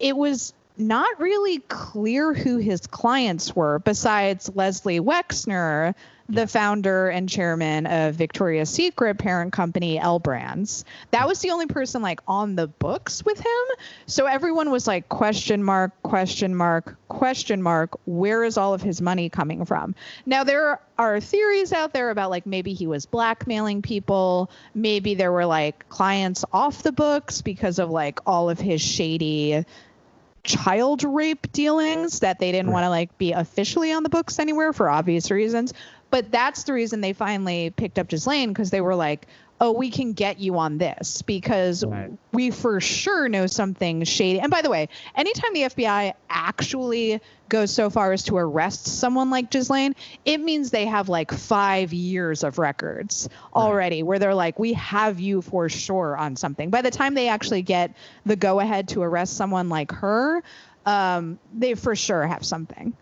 it 0.00 0.16
was 0.16 0.54
not 0.76 1.20
really 1.20 1.58
clear 1.60 2.32
who 2.32 2.58
his 2.58 2.86
clients 2.86 3.54
were 3.54 3.78
besides 3.80 4.50
Leslie 4.54 5.00
Wexner, 5.00 5.94
the 6.28 6.46
founder 6.46 7.08
and 7.08 7.28
chairman 7.28 7.86
of 7.86 8.14
Victoria's 8.14 8.70
Secret 8.70 9.18
parent 9.18 9.52
company 9.52 9.98
L 9.98 10.18
Brands. 10.18 10.84
That 11.10 11.26
was 11.28 11.40
the 11.40 11.50
only 11.50 11.66
person 11.66 12.00
like 12.00 12.20
on 12.26 12.54
the 12.56 12.68
books 12.68 13.24
with 13.24 13.38
him. 13.38 13.76
So 14.06 14.26
everyone 14.26 14.70
was 14.70 14.86
like 14.86 15.08
question 15.08 15.62
mark, 15.62 15.92
question 16.02 16.54
mark, 16.54 16.96
question 17.08 17.62
mark, 17.62 17.98
where 18.06 18.44
is 18.44 18.56
all 18.56 18.72
of 18.72 18.80
his 18.80 19.02
money 19.02 19.28
coming 19.28 19.64
from? 19.66 19.94
Now 20.24 20.44
there 20.44 20.80
are 20.96 21.20
theories 21.20 21.72
out 21.72 21.92
there 21.92 22.10
about 22.10 22.30
like 22.30 22.46
maybe 22.46 22.72
he 22.72 22.86
was 22.86 23.04
blackmailing 23.04 23.82
people, 23.82 24.50
maybe 24.74 25.14
there 25.14 25.32
were 25.32 25.46
like 25.46 25.86
clients 25.90 26.44
off 26.52 26.82
the 26.82 26.92
books 26.92 27.42
because 27.42 27.78
of 27.78 27.90
like 27.90 28.20
all 28.26 28.48
of 28.48 28.58
his 28.58 28.80
shady 28.80 29.64
child 30.44 31.04
rape 31.04 31.50
dealings 31.52 32.20
that 32.20 32.38
they 32.38 32.50
didn't 32.52 32.72
want 32.72 32.84
to 32.84 32.90
like 32.90 33.16
be 33.18 33.32
officially 33.32 33.92
on 33.92 34.02
the 34.02 34.08
books 34.08 34.38
anywhere 34.38 34.72
for 34.72 34.88
obvious 34.88 35.30
reasons. 35.30 35.72
But 36.10 36.30
that's 36.30 36.64
the 36.64 36.72
reason 36.72 37.00
they 37.00 37.12
finally 37.12 37.70
picked 37.70 37.98
up 37.98 38.08
Ghislaine 38.08 38.50
because 38.50 38.70
they 38.70 38.80
were 38.80 38.94
like, 38.94 39.26
oh, 39.62 39.70
we 39.70 39.90
can 39.90 40.12
get 40.12 40.40
you 40.40 40.58
on 40.58 40.76
this 40.76 41.22
because 41.22 41.84
right. 41.84 42.10
we 42.32 42.50
for 42.50 42.80
sure 42.80 43.28
know 43.28 43.46
something 43.46 44.02
shady. 44.02 44.40
And 44.40 44.50
by 44.50 44.60
the 44.60 44.68
way, 44.68 44.88
anytime 45.14 45.54
the 45.54 45.62
FBI 45.62 46.14
actually 46.28 47.20
goes 47.48 47.72
so 47.72 47.88
far 47.88 48.12
as 48.12 48.24
to 48.24 48.36
arrest 48.36 48.86
someone 48.86 49.30
like 49.30 49.52
Ghislaine, 49.52 49.94
it 50.24 50.38
means 50.38 50.72
they 50.72 50.86
have 50.86 51.08
like 51.08 51.30
five 51.30 51.92
years 51.92 52.42
of 52.42 52.58
records 52.58 53.28
already 53.54 54.02
right. 54.02 54.06
where 54.06 54.18
they're 54.18 54.34
like, 54.34 54.58
we 54.58 54.72
have 54.72 55.20
you 55.20 55.40
for 55.40 55.68
sure 55.68 56.16
on 56.16 56.34
something. 56.34 56.70
By 56.70 56.82
the 56.82 56.90
time 56.90 57.14
they 57.14 57.28
actually 57.28 57.62
get 57.62 57.94
the 58.26 58.34
go 58.34 58.58
ahead 58.58 58.88
to 58.88 59.02
arrest 59.02 59.36
someone 59.36 59.68
like 59.68 59.92
her, 59.92 60.42
um, 60.86 61.38
they 61.54 61.74
for 61.74 61.94
sure 61.94 62.26
have 62.26 62.44
something. 62.44 62.94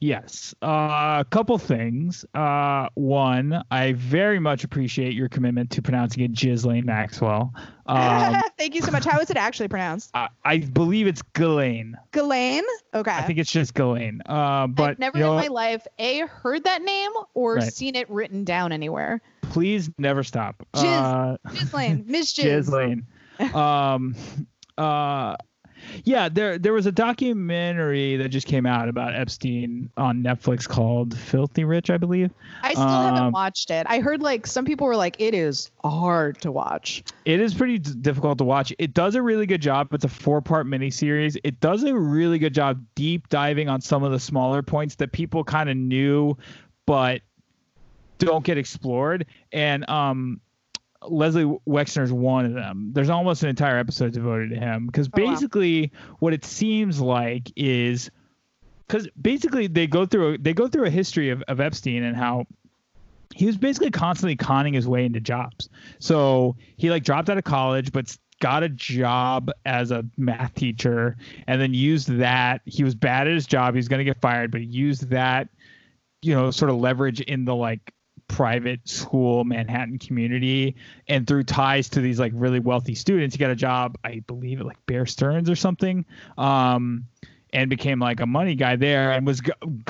Yes. 0.00 0.54
Uh, 0.62 1.18
a 1.20 1.26
couple 1.28 1.58
things. 1.58 2.24
Uh, 2.34 2.88
one, 2.94 3.62
I 3.70 3.94
very 3.94 4.38
much 4.38 4.64
appreciate 4.64 5.14
your 5.14 5.28
commitment 5.28 5.70
to 5.72 5.82
pronouncing 5.82 6.22
it 6.22 6.32
Ghislaine 6.32 6.86
Maxwell. 6.86 7.52
Um, 7.88 8.42
Thank 8.58 8.74
you 8.74 8.82
so 8.82 8.90
much. 8.90 9.06
How 9.06 9.18
is 9.18 9.30
it 9.30 9.38
actually 9.38 9.68
pronounced? 9.68 10.10
I, 10.12 10.28
I 10.44 10.58
believe 10.58 11.06
it's 11.06 11.22
Ghislaine. 11.32 11.96
Ghislaine? 12.12 12.64
Okay. 12.92 13.10
I 13.10 13.22
think 13.22 13.38
it's 13.38 13.50
just 13.50 13.72
Ghislaine. 13.72 14.20
Uh, 14.26 14.66
but 14.66 14.90
I've 14.90 14.98
never 14.98 15.16
in 15.16 15.24
my 15.24 15.46
life 15.46 15.86
a 15.98 16.18
heard 16.26 16.64
that 16.64 16.82
name 16.82 17.10
or 17.32 17.54
right. 17.54 17.72
seen 17.72 17.94
it 17.94 18.10
written 18.10 18.44
down 18.44 18.72
anywhere. 18.72 19.22
Please 19.40 19.88
never 19.96 20.22
stop. 20.22 20.62
Giz, 20.74 20.84
uh, 20.84 21.38
Ghislaine, 21.50 22.04
Miss 22.06 22.30
Giz. 22.36 22.66
Ghislaine. 22.66 23.06
um, 23.54 24.14
uh, 24.76 25.36
yeah, 26.04 26.28
there 26.28 26.58
there 26.58 26.72
was 26.72 26.86
a 26.86 26.92
documentary 26.92 28.16
that 28.16 28.28
just 28.28 28.46
came 28.46 28.66
out 28.66 28.88
about 28.88 29.14
Epstein 29.14 29.90
on 29.96 30.22
Netflix 30.22 30.68
called 30.68 31.16
Filthy 31.16 31.64
Rich, 31.64 31.90
I 31.90 31.96
believe. 31.96 32.30
I 32.62 32.72
still 32.72 32.84
um, 32.84 33.14
haven't 33.14 33.32
watched 33.32 33.70
it. 33.70 33.86
I 33.88 34.00
heard 34.00 34.22
like 34.22 34.46
some 34.46 34.64
people 34.64 34.86
were 34.86 34.96
like 34.96 35.16
it 35.18 35.34
is 35.34 35.70
hard 35.84 36.40
to 36.42 36.52
watch. 36.52 37.02
It 37.24 37.40
is 37.40 37.54
pretty 37.54 37.78
d- 37.78 37.94
difficult 38.00 38.38
to 38.38 38.44
watch. 38.44 38.72
It 38.78 38.94
does 38.94 39.14
a 39.14 39.22
really 39.22 39.46
good 39.46 39.62
job. 39.62 39.92
It's 39.92 40.04
a 40.04 40.08
four-part 40.08 40.66
miniseries. 40.66 41.36
It 41.44 41.60
does 41.60 41.84
a 41.84 41.96
really 41.96 42.38
good 42.38 42.54
job 42.54 42.84
deep 42.94 43.28
diving 43.28 43.68
on 43.68 43.80
some 43.80 44.02
of 44.02 44.12
the 44.12 44.20
smaller 44.20 44.62
points 44.62 44.96
that 44.96 45.12
people 45.12 45.44
kind 45.44 45.68
of 45.68 45.76
knew 45.76 46.36
but 46.86 47.20
don't 48.18 48.44
get 48.44 48.56
explored. 48.58 49.26
And 49.52 49.88
um 49.90 50.40
Leslie 51.06 51.44
Wexner 51.66 52.02
is 52.02 52.12
one 52.12 52.44
of 52.44 52.54
them. 52.54 52.90
There's 52.92 53.10
almost 53.10 53.42
an 53.42 53.48
entire 53.48 53.78
episode 53.78 54.12
devoted 54.12 54.50
to 54.50 54.56
him 54.56 54.86
because 54.86 55.08
basically 55.08 55.92
oh, 55.94 55.98
wow. 56.10 56.16
what 56.18 56.32
it 56.32 56.44
seems 56.44 57.00
like 57.00 57.52
is 57.56 58.10
because 58.86 59.08
basically 59.20 59.66
they 59.66 59.86
go 59.86 60.06
through 60.06 60.34
a, 60.34 60.38
they 60.38 60.52
go 60.52 60.66
through 60.66 60.86
a 60.86 60.90
history 60.90 61.30
of, 61.30 61.42
of 61.42 61.60
Epstein 61.60 62.02
and 62.02 62.16
how 62.16 62.46
he 63.34 63.46
was 63.46 63.56
basically 63.56 63.90
constantly 63.90 64.34
conning 64.34 64.74
his 64.74 64.88
way 64.88 65.04
into 65.04 65.20
jobs. 65.20 65.68
So 66.00 66.56
he 66.76 66.90
like 66.90 67.04
dropped 67.04 67.30
out 67.30 67.38
of 67.38 67.44
college, 67.44 67.92
but 67.92 68.16
got 68.40 68.62
a 68.62 68.68
job 68.68 69.50
as 69.66 69.90
a 69.90 70.04
math 70.16 70.54
teacher 70.54 71.16
and 71.46 71.60
then 71.60 71.74
used 71.74 72.08
that. 72.18 72.62
He 72.64 72.82
was 72.82 72.94
bad 72.94 73.28
at 73.28 73.34
his 73.34 73.46
job. 73.46 73.74
He 73.74 73.78
was 73.78 73.88
going 73.88 73.98
to 73.98 74.04
get 74.04 74.20
fired, 74.20 74.50
but 74.50 74.60
he 74.60 74.66
used 74.66 75.10
that, 75.10 75.48
you 76.22 76.34
know, 76.34 76.50
sort 76.50 76.70
of 76.70 76.76
leverage 76.76 77.20
in 77.20 77.44
the 77.44 77.54
like 77.54 77.92
private 78.28 78.86
school 78.88 79.44
Manhattan 79.44 79.98
community. 79.98 80.76
And 81.08 81.26
through 81.26 81.44
ties 81.44 81.88
to 81.90 82.00
these 82.00 82.20
like 82.20 82.32
really 82.34 82.60
wealthy 82.60 82.94
students 82.94 83.34
he 83.34 83.38
got 83.38 83.50
a 83.50 83.56
job 83.56 83.98
I 84.04 84.20
believe 84.26 84.60
at 84.60 84.66
like 84.66 84.84
Bear 84.86 85.06
Stearns 85.06 85.50
or 85.50 85.56
something 85.56 86.04
um, 86.36 87.06
and 87.52 87.70
became 87.70 87.98
like 87.98 88.20
a 88.20 88.26
money 88.26 88.54
guy 88.54 88.76
there 88.76 89.12
and 89.12 89.26
was 89.26 89.42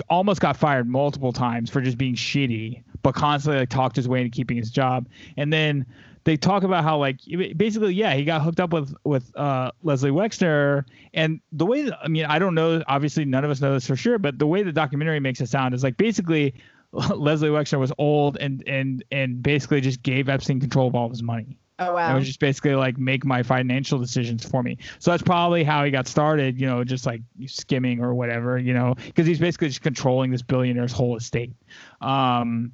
almost 0.08 0.40
got 0.40 0.56
fired 0.56 0.88
multiple 0.88 1.32
times 1.32 1.68
for 1.68 1.80
just 1.80 1.98
being 1.98 2.14
shitty 2.14 2.82
but 3.02 3.14
constantly 3.14 3.60
like 3.60 3.68
talked 3.68 3.96
his 3.96 4.08
way 4.08 4.20
into 4.20 4.30
keeping 4.30 4.56
his 4.56 4.70
job. 4.70 5.08
And 5.36 5.52
then 5.52 5.86
they 6.24 6.36
talk 6.36 6.62
about 6.62 6.84
how 6.84 6.98
like 6.98 7.20
basically 7.56 7.94
yeah 7.94 8.14
he 8.14 8.24
got 8.24 8.42
hooked 8.42 8.60
up 8.60 8.72
with 8.72 8.94
with 9.04 9.34
uh, 9.36 9.72
Leslie 9.82 10.10
Wexner. 10.10 10.84
And 11.14 11.40
the 11.52 11.66
way 11.66 11.82
that, 11.82 11.98
I 12.02 12.08
mean 12.08 12.26
I 12.26 12.38
don't 12.38 12.54
know 12.54 12.82
obviously 12.86 13.24
none 13.24 13.44
of 13.44 13.50
us 13.50 13.60
know 13.60 13.72
this 13.72 13.86
for 13.86 13.96
sure 13.96 14.18
but 14.18 14.38
the 14.38 14.46
way 14.46 14.62
the 14.62 14.72
documentary 14.72 15.20
makes 15.20 15.40
it 15.40 15.48
sound 15.48 15.74
is 15.74 15.82
like 15.82 15.96
basically 15.96 16.54
Leslie 16.92 17.50
Wexner 17.50 17.78
was 17.78 17.92
old 17.98 18.38
and 18.38 18.62
and 18.66 19.04
and 19.10 19.42
basically 19.42 19.80
just 19.80 20.02
gave 20.02 20.28
Epstein 20.28 20.60
control 20.60 20.88
of 20.88 20.94
all 20.94 21.06
of 21.06 21.10
his 21.10 21.22
money. 21.22 21.58
Oh 21.80 21.94
wow! 21.94 22.12
It 22.12 22.18
was 22.18 22.26
just 22.26 22.40
basically 22.40 22.74
like 22.74 22.98
make 22.98 23.24
my 23.24 23.42
financial 23.42 23.98
decisions 23.98 24.44
for 24.44 24.62
me. 24.62 24.78
So 24.98 25.10
that's 25.10 25.22
probably 25.22 25.62
how 25.62 25.84
he 25.84 25.90
got 25.90 26.08
started. 26.08 26.60
You 26.60 26.66
know, 26.66 26.82
just 26.82 27.06
like 27.06 27.22
skimming 27.46 28.00
or 28.00 28.14
whatever. 28.14 28.58
You 28.58 28.74
know, 28.74 28.94
because 29.06 29.26
he's 29.26 29.38
basically 29.38 29.68
just 29.68 29.82
controlling 29.82 30.30
this 30.30 30.42
billionaire's 30.42 30.92
whole 30.92 31.16
estate. 31.16 31.52
Um, 32.00 32.72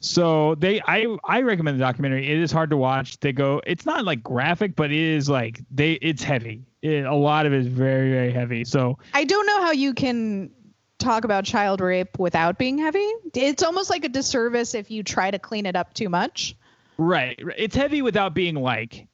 so 0.00 0.54
they, 0.54 0.80
I, 0.86 1.06
I 1.24 1.40
recommend 1.42 1.78
the 1.78 1.82
documentary. 1.82 2.30
It 2.30 2.38
is 2.38 2.52
hard 2.52 2.70
to 2.70 2.76
watch. 2.76 3.18
They 3.18 3.32
go, 3.32 3.60
it's 3.66 3.84
not 3.84 4.04
like 4.04 4.22
graphic, 4.22 4.76
but 4.76 4.92
it 4.92 4.98
is 4.98 5.28
like 5.28 5.60
they, 5.70 5.94
it's 5.94 6.22
heavy. 6.22 6.62
It, 6.82 7.04
a 7.04 7.14
lot 7.14 7.46
of 7.46 7.52
it 7.52 7.60
is 7.60 7.66
very, 7.66 8.12
very 8.12 8.32
heavy. 8.32 8.64
So 8.64 8.98
I 9.14 9.24
don't 9.24 9.46
know 9.46 9.60
how 9.60 9.72
you 9.72 9.94
can 9.94 10.50
talk 10.98 11.24
about 11.24 11.44
child 11.44 11.80
rape 11.80 12.18
without 12.18 12.58
being 12.58 12.78
heavy. 12.78 13.06
It's 13.34 13.62
almost 13.62 13.90
like 13.90 14.04
a 14.04 14.08
disservice 14.08 14.74
if 14.74 14.90
you 14.90 15.02
try 15.02 15.30
to 15.30 15.38
clean 15.38 15.66
it 15.66 15.76
up 15.76 15.94
too 15.94 16.08
much. 16.08 16.56
Right. 16.96 17.38
It's 17.56 17.76
heavy 17.76 18.02
without 18.02 18.34
being 18.34 18.56
like 18.56 19.06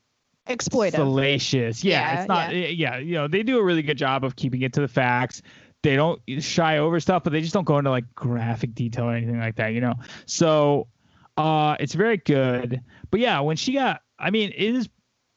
exploitive. 0.49 0.97
Salacious. 0.97 1.85
Yeah, 1.85 2.01
yeah 2.01 2.21
it's 2.21 2.29
not 2.29 2.55
yeah. 2.55 2.67
yeah, 2.67 2.99
you 2.99 3.15
know, 3.15 3.29
they 3.29 3.43
do 3.43 3.59
a 3.59 3.63
really 3.63 3.83
good 3.83 3.99
job 3.99 4.25
of 4.25 4.37
keeping 4.37 4.63
it 4.63 4.73
to 4.75 4.81
the 4.81 4.89
facts. 4.89 5.43
They 5.83 5.97
don't 5.97 6.21
shy 6.41 6.79
over 6.79 6.99
stuff, 6.99 7.25
but 7.25 7.33
they 7.33 7.43
just 7.43 7.53
don't 7.53 7.65
go 7.65 7.79
into 7.79 7.91
like 7.91 8.15
graphic 8.15 8.75
detail 8.75 9.05
or 9.05 9.15
anything 9.15 9.39
like 9.39 9.57
that, 9.57 9.69
you 9.69 9.81
know. 9.81 9.95
So 10.27 10.89
uh 11.37 11.77
it's 11.79 11.95
very 11.95 12.17
good. 12.17 12.81
But 13.11 13.21
yeah, 13.21 13.41
when 13.41 13.57
she 13.57 13.75
got 13.75 14.01
I 14.19 14.31
mean, 14.31 14.51
it 14.51 14.75
is 14.75 14.89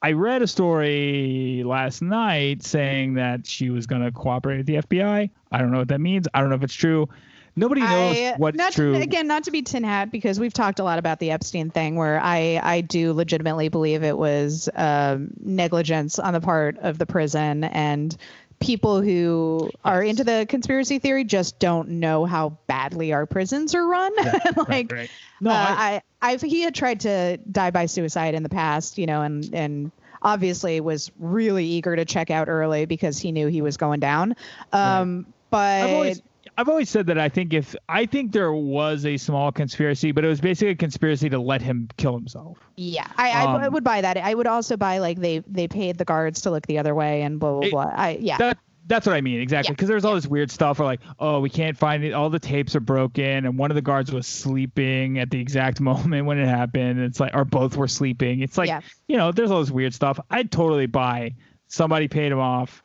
I 0.02 0.12
read 0.12 0.42
a 0.42 0.48
story 0.48 1.64
last 1.66 2.02
night 2.02 2.64
saying 2.64 3.16
that 3.16 3.48
she 3.48 3.70
was 3.70 3.88
going 3.88 4.04
to 4.04 4.12
cooperate 4.12 4.58
with 4.58 4.66
the 4.68 4.76
FBI. 4.76 5.30
I 5.52 5.58
don't 5.58 5.72
know 5.72 5.80
what 5.80 5.88
that 5.88 6.02
means. 6.02 6.28
I 6.34 6.40
don't 6.40 6.50
know 6.50 6.56
if 6.56 6.64
it's 6.64 6.74
true. 6.74 7.10
Nobody 7.56 7.82
knows 7.82 8.16
I, 8.16 8.36
what's 8.38 8.56
not 8.56 8.74
true. 8.74 8.94
To, 8.94 9.02
again, 9.02 9.26
not 9.26 9.46
to 9.46 9.52
be 9.52 9.64
tin 9.64 9.84
hat 9.84 10.12
because 10.12 10.40
we've 10.40 10.54
talked 10.54 10.78
a 10.80 10.84
lot 10.84 11.00
about 11.00 11.20
the 11.20 11.32
Epstein 11.32 11.72
thing, 11.72 11.96
where 11.96 12.20
I 12.22 12.62
I 12.62 12.82
do 12.82 13.14
legitimately 13.14 13.70
believe 13.70 14.04
it 14.04 14.16
was 14.16 14.70
um, 14.76 15.32
negligence 15.40 16.20
on 16.20 16.34
the 16.34 16.42
part 16.42 16.78
of 16.78 17.00
the 17.00 17.08
prison 17.08 17.64
and 17.64 18.16
people 18.60 19.02
who 19.02 19.70
are 19.86 20.02
into 20.02 20.24
the 20.24 20.46
conspiracy 20.50 21.00
theory 21.00 21.24
just 21.24 21.60
don't 21.60 21.90
know 21.90 22.26
how 22.26 22.58
badly 22.68 23.14
our 23.14 23.26
prisons 23.26 23.76
are 23.76 23.88
run. 23.88 24.12
Yeah, 24.18 24.40
like, 24.58 24.68
right, 24.68 24.92
right. 24.92 25.10
No, 25.40 25.52
uh, 25.52 25.54
I, 25.54 26.02
I, 26.22 26.32
I've 26.32 26.42
he 26.42 26.62
had 26.62 26.74
tried 26.74 27.02
to 27.02 27.38
die 27.38 27.72
by 27.72 27.86
suicide 27.86 28.34
in 28.34 28.44
the 28.44 28.50
past, 28.50 28.98
you 28.98 29.06
know, 29.06 29.22
and 29.22 29.54
and 29.54 29.92
obviously 30.22 30.80
was 30.82 31.12
really 31.20 31.66
eager 31.66 31.96
to 31.96 32.06
check 32.06 32.32
out 32.32 32.50
early 32.50 32.86
because 32.86 33.20
he 33.20 33.32
knew 33.32 33.48
he 33.48 33.62
was 33.62 33.78
going 33.78 34.00
down. 34.00 34.36
Um, 34.74 35.26
right. 35.26 35.34
But 35.50 35.90
always, 35.90 36.22
I've 36.58 36.70
always 36.70 36.90
said 36.90 37.06
that 37.08 37.20
I 37.20 37.30
think 37.30 37.54
if 37.54 37.76
I 37.88 38.08
think 38.08 38.32
there 38.32 38.52
was 38.52 39.06
a 39.06 39.18
small 39.18 39.52
conspiracy, 39.52 40.12
but 40.12 40.26
it 40.26 40.28
was 40.28 40.42
basically 40.42 40.72
a 40.72 40.76
conspiracy 40.76 41.30
to 41.30 41.38
let 41.38 41.62
him 41.62 41.88
kill 41.98 42.14
himself. 42.14 42.58
Yeah, 42.76 43.08
I, 43.16 43.44
um, 43.44 43.62
I, 43.62 43.68
would 43.68 43.84
buy 43.84 44.02
that. 44.02 44.18
I 44.18 44.34
would 44.34 44.48
also 44.48 44.76
buy 44.76 44.98
like 44.98 45.20
they 45.20 45.40
they 45.48 45.68
paid 45.68 46.00
the 46.00 46.06
guards 46.06 46.42
to 46.42 46.52
look 46.52 46.66
the 46.66 46.80
other 46.80 46.96
way 46.96 47.22
and 47.22 47.40
blah 47.40 47.60
blah 47.60 47.70
blah. 47.70 47.92
I 47.94 48.18
yeah. 48.20 48.38
That, 48.38 48.58
that's 48.88 49.06
what 49.06 49.16
I 49.16 49.22
mean 49.22 49.42
exactly 49.42 49.74
because 49.76 49.88
yeah. 49.88 49.94
there's 49.94 50.06
all 50.06 50.16
this 50.16 50.28
weird 50.28 50.50
stuff 50.50 50.80
where 50.80 50.86
like 50.86 51.02
oh 51.20 51.42
we 51.42 51.50
can't 51.50 51.78
find 51.78 52.06
it 52.06 52.14
all 52.14 52.30
the 52.30 52.40
tapes 52.40 52.74
are 52.74 52.80
broken 52.80 53.46
and 53.46 53.58
one 53.58 53.70
of 53.70 53.76
the 53.76 53.82
guards 53.82 54.14
was 54.14 54.26
sleeping 54.26 55.20
at 55.20 55.30
the 55.30 55.40
exact 55.42 55.82
moment 55.82 56.26
when 56.26 56.40
it 56.40 56.48
happened 56.48 57.00
it's 57.02 57.20
like 57.20 57.36
or 57.36 57.44
both 57.44 57.76
were 57.76 57.90
sleeping 57.90 58.40
it's 58.40 58.58
like 58.58 58.70
yeah. 58.70 58.80
you 59.10 59.18
know 59.18 59.34
there's 59.34 59.52
all 59.52 59.60
this 59.60 59.72
weird 59.72 59.94
stuff 59.94 60.18
I'd 60.32 60.54
totally 60.54 60.86
buy 60.86 61.36
somebody 61.68 62.08
paid 62.08 62.32
him 62.32 62.40
off 62.40 62.82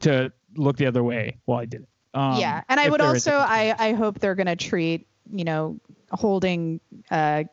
to 0.00 0.32
look 0.56 0.78
the 0.78 0.86
other 0.86 1.04
way 1.04 1.36
while 1.44 1.58
I 1.60 1.66
did 1.66 1.82
it 1.82 1.88
um, 2.14 2.38
yeah 2.38 2.62
and 2.68 2.78
I 2.78 2.88
would 2.88 3.00
also 3.00 3.32
I 3.32 3.74
I 3.78 3.92
hope 3.92 4.18
they're 4.18 4.34
gonna 4.34 4.56
treat 4.56 5.06
you 5.30 5.44
know 5.44 5.78
holding 6.10 6.80
uh 7.10 7.44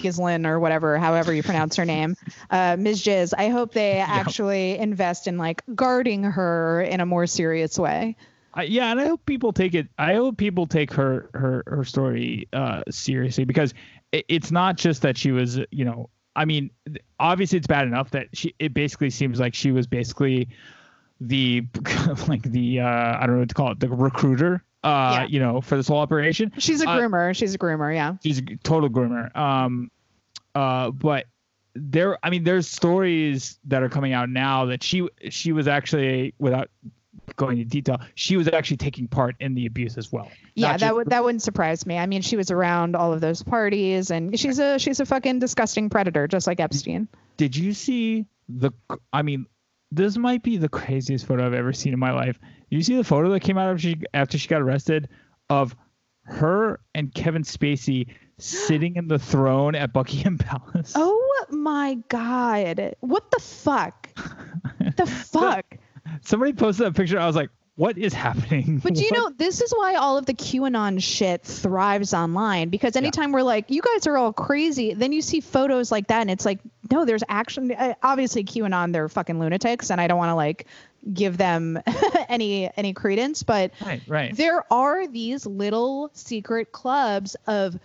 Gislin 0.00 0.46
or 0.46 0.58
whatever, 0.58 0.98
however 0.98 1.32
you 1.32 1.42
pronounce 1.42 1.76
her 1.76 1.84
name, 1.84 2.16
uh, 2.50 2.76
Ms. 2.78 3.02
Jiz. 3.02 3.34
I 3.36 3.48
hope 3.48 3.74
they 3.74 3.98
actually 3.98 4.78
invest 4.78 5.26
in 5.26 5.36
like 5.36 5.62
guarding 5.74 6.24
her 6.24 6.80
in 6.80 7.00
a 7.00 7.06
more 7.06 7.26
serious 7.26 7.78
way. 7.78 8.16
I, 8.52 8.64
yeah, 8.64 8.90
and 8.90 9.00
I 9.00 9.06
hope 9.06 9.24
people 9.26 9.52
take 9.52 9.74
it. 9.74 9.88
I 9.98 10.14
hope 10.14 10.36
people 10.36 10.66
take 10.66 10.92
her 10.94 11.30
her 11.34 11.62
her 11.66 11.84
story 11.84 12.48
uh, 12.52 12.82
seriously 12.90 13.44
because 13.44 13.74
it, 14.10 14.24
it's 14.28 14.50
not 14.50 14.76
just 14.76 15.02
that 15.02 15.16
she 15.16 15.30
was, 15.30 15.60
you 15.70 15.84
know, 15.84 16.10
I 16.34 16.44
mean, 16.44 16.70
obviously 17.20 17.58
it's 17.58 17.68
bad 17.68 17.86
enough 17.86 18.10
that 18.10 18.28
she. 18.32 18.54
It 18.58 18.74
basically 18.74 19.10
seems 19.10 19.38
like 19.38 19.54
she 19.54 19.70
was 19.70 19.86
basically 19.86 20.48
the 21.20 21.66
like 22.28 22.42
the 22.42 22.80
uh, 22.80 22.86
I 22.86 23.26
don't 23.26 23.34
know 23.36 23.40
what 23.40 23.48
to 23.48 23.54
call 23.54 23.72
it, 23.72 23.80
the 23.80 23.88
recruiter. 23.88 24.64
Uh, 24.82 25.18
Yeah. 25.20 25.26
you 25.26 25.40
know, 25.40 25.60
for 25.60 25.76
this 25.76 25.88
whole 25.88 25.98
operation. 25.98 26.50
She's 26.56 26.80
a 26.82 26.88
Uh, 26.88 26.96
groomer. 26.98 27.36
She's 27.36 27.54
a 27.54 27.58
groomer. 27.58 27.94
Yeah. 27.94 28.14
She's 28.22 28.38
a 28.38 28.42
total 28.62 28.88
groomer. 28.88 29.34
Um, 29.36 29.90
uh, 30.54 30.90
but 30.90 31.26
there, 31.74 32.18
I 32.24 32.30
mean, 32.30 32.44
there's 32.44 32.66
stories 32.66 33.58
that 33.64 33.82
are 33.82 33.90
coming 33.90 34.14
out 34.14 34.30
now 34.30 34.64
that 34.66 34.82
she 34.82 35.06
she 35.28 35.52
was 35.52 35.68
actually 35.68 36.32
without 36.38 36.70
going 37.36 37.58
into 37.58 37.68
detail, 37.70 37.98
she 38.14 38.36
was 38.38 38.48
actually 38.48 38.78
taking 38.78 39.06
part 39.06 39.36
in 39.38 39.54
the 39.54 39.66
abuse 39.66 39.96
as 39.98 40.10
well. 40.10 40.30
Yeah, 40.54 40.76
that 40.78 40.94
would 40.94 41.10
that 41.10 41.22
wouldn't 41.22 41.42
surprise 41.42 41.84
me. 41.86 41.98
I 41.98 42.06
mean, 42.06 42.22
she 42.22 42.36
was 42.36 42.50
around 42.50 42.96
all 42.96 43.12
of 43.12 43.20
those 43.20 43.42
parties, 43.42 44.10
and 44.10 44.36
she's 44.38 44.58
a 44.58 44.78
she's 44.78 44.98
a 44.98 45.04
fucking 45.06 45.38
disgusting 45.40 45.90
predator, 45.90 46.26
just 46.26 46.46
like 46.46 46.58
Epstein. 46.58 47.06
Did 47.36 47.54
you 47.54 47.72
see 47.74 48.24
the? 48.48 48.72
I 49.12 49.22
mean, 49.22 49.46
this 49.92 50.16
might 50.16 50.42
be 50.42 50.56
the 50.56 50.68
craziest 50.68 51.26
photo 51.26 51.44
I've 51.46 51.54
ever 51.54 51.72
seen 51.72 51.92
in 51.92 51.98
my 51.98 52.12
life. 52.12 52.38
You 52.68 52.82
see 52.82 52.96
the 52.96 53.04
photo 53.04 53.30
that 53.30 53.40
came 53.40 53.58
out 53.58 53.68
after 53.68 53.80
she 53.80 53.96
after 54.14 54.38
she 54.38 54.48
got 54.48 54.62
arrested 54.62 55.08
of 55.48 55.74
her 56.22 56.80
and 56.94 57.12
Kevin 57.12 57.42
Spacey 57.42 58.06
sitting 58.38 58.96
in 58.96 59.08
the 59.08 59.18
throne 59.18 59.74
at 59.74 59.92
Buckingham 59.92 60.38
Palace? 60.38 60.92
Oh 60.94 61.44
my 61.50 61.98
god, 62.08 62.94
what 63.00 63.30
the 63.30 63.40
fuck? 63.40 64.08
the 64.96 65.06
fuck? 65.30 65.76
Somebody 66.22 66.52
posted 66.52 66.86
a 66.86 66.92
picture. 66.92 67.18
I 67.18 67.26
was 67.26 67.36
like, 67.36 67.50
"What 67.80 67.96
is 67.98 68.12
happening?" 68.12 68.78
But 68.82 68.94
do 68.94 69.02
you 69.02 69.10
What- 69.12 69.30
know, 69.30 69.34
this 69.36 69.60
is 69.62 69.72
why 69.72 69.94
all 69.94 70.18
of 70.18 70.26
the 70.26 70.34
QAnon 70.34 71.02
shit 71.02 71.42
thrives 71.42 72.12
online 72.14 72.68
because 72.68 72.94
anytime 72.96 73.32
we're 73.32 73.42
like, 73.42 73.70
you 73.70 73.80
guys 73.82 74.06
are 74.06 74.16
all 74.18 74.32
crazy, 74.32 74.92
then 74.94 75.12
you 75.12 75.22
see 75.22 75.40
photos 75.40 75.90
like 75.90 76.08
that 76.08 76.20
and 76.20 76.30
it's 76.30 76.44
like, 76.44 76.58
no, 76.90 77.04
there's 77.04 77.24
actually, 77.28 77.74
uh, 77.74 77.94
obviously 78.02 78.44
QAnon, 78.44 78.92
they're 78.92 79.08
fucking 79.08 79.38
lunatics 79.40 79.90
and 79.90 80.00
I 80.00 80.06
don't 80.08 80.18
want 80.18 80.30
to 80.30 80.34
like 80.34 80.66
give 81.14 81.36
them 81.38 81.78
any 82.28 82.70
any 82.76 82.92
credence, 82.92 83.42
but 83.42 83.70
Right, 83.84 84.02
right. 84.06 84.36
there 84.36 84.64
are 84.72 85.06
these 85.06 85.46
little 85.46 86.10
secret 86.12 86.72
clubs 86.72 87.36
of 87.46 87.78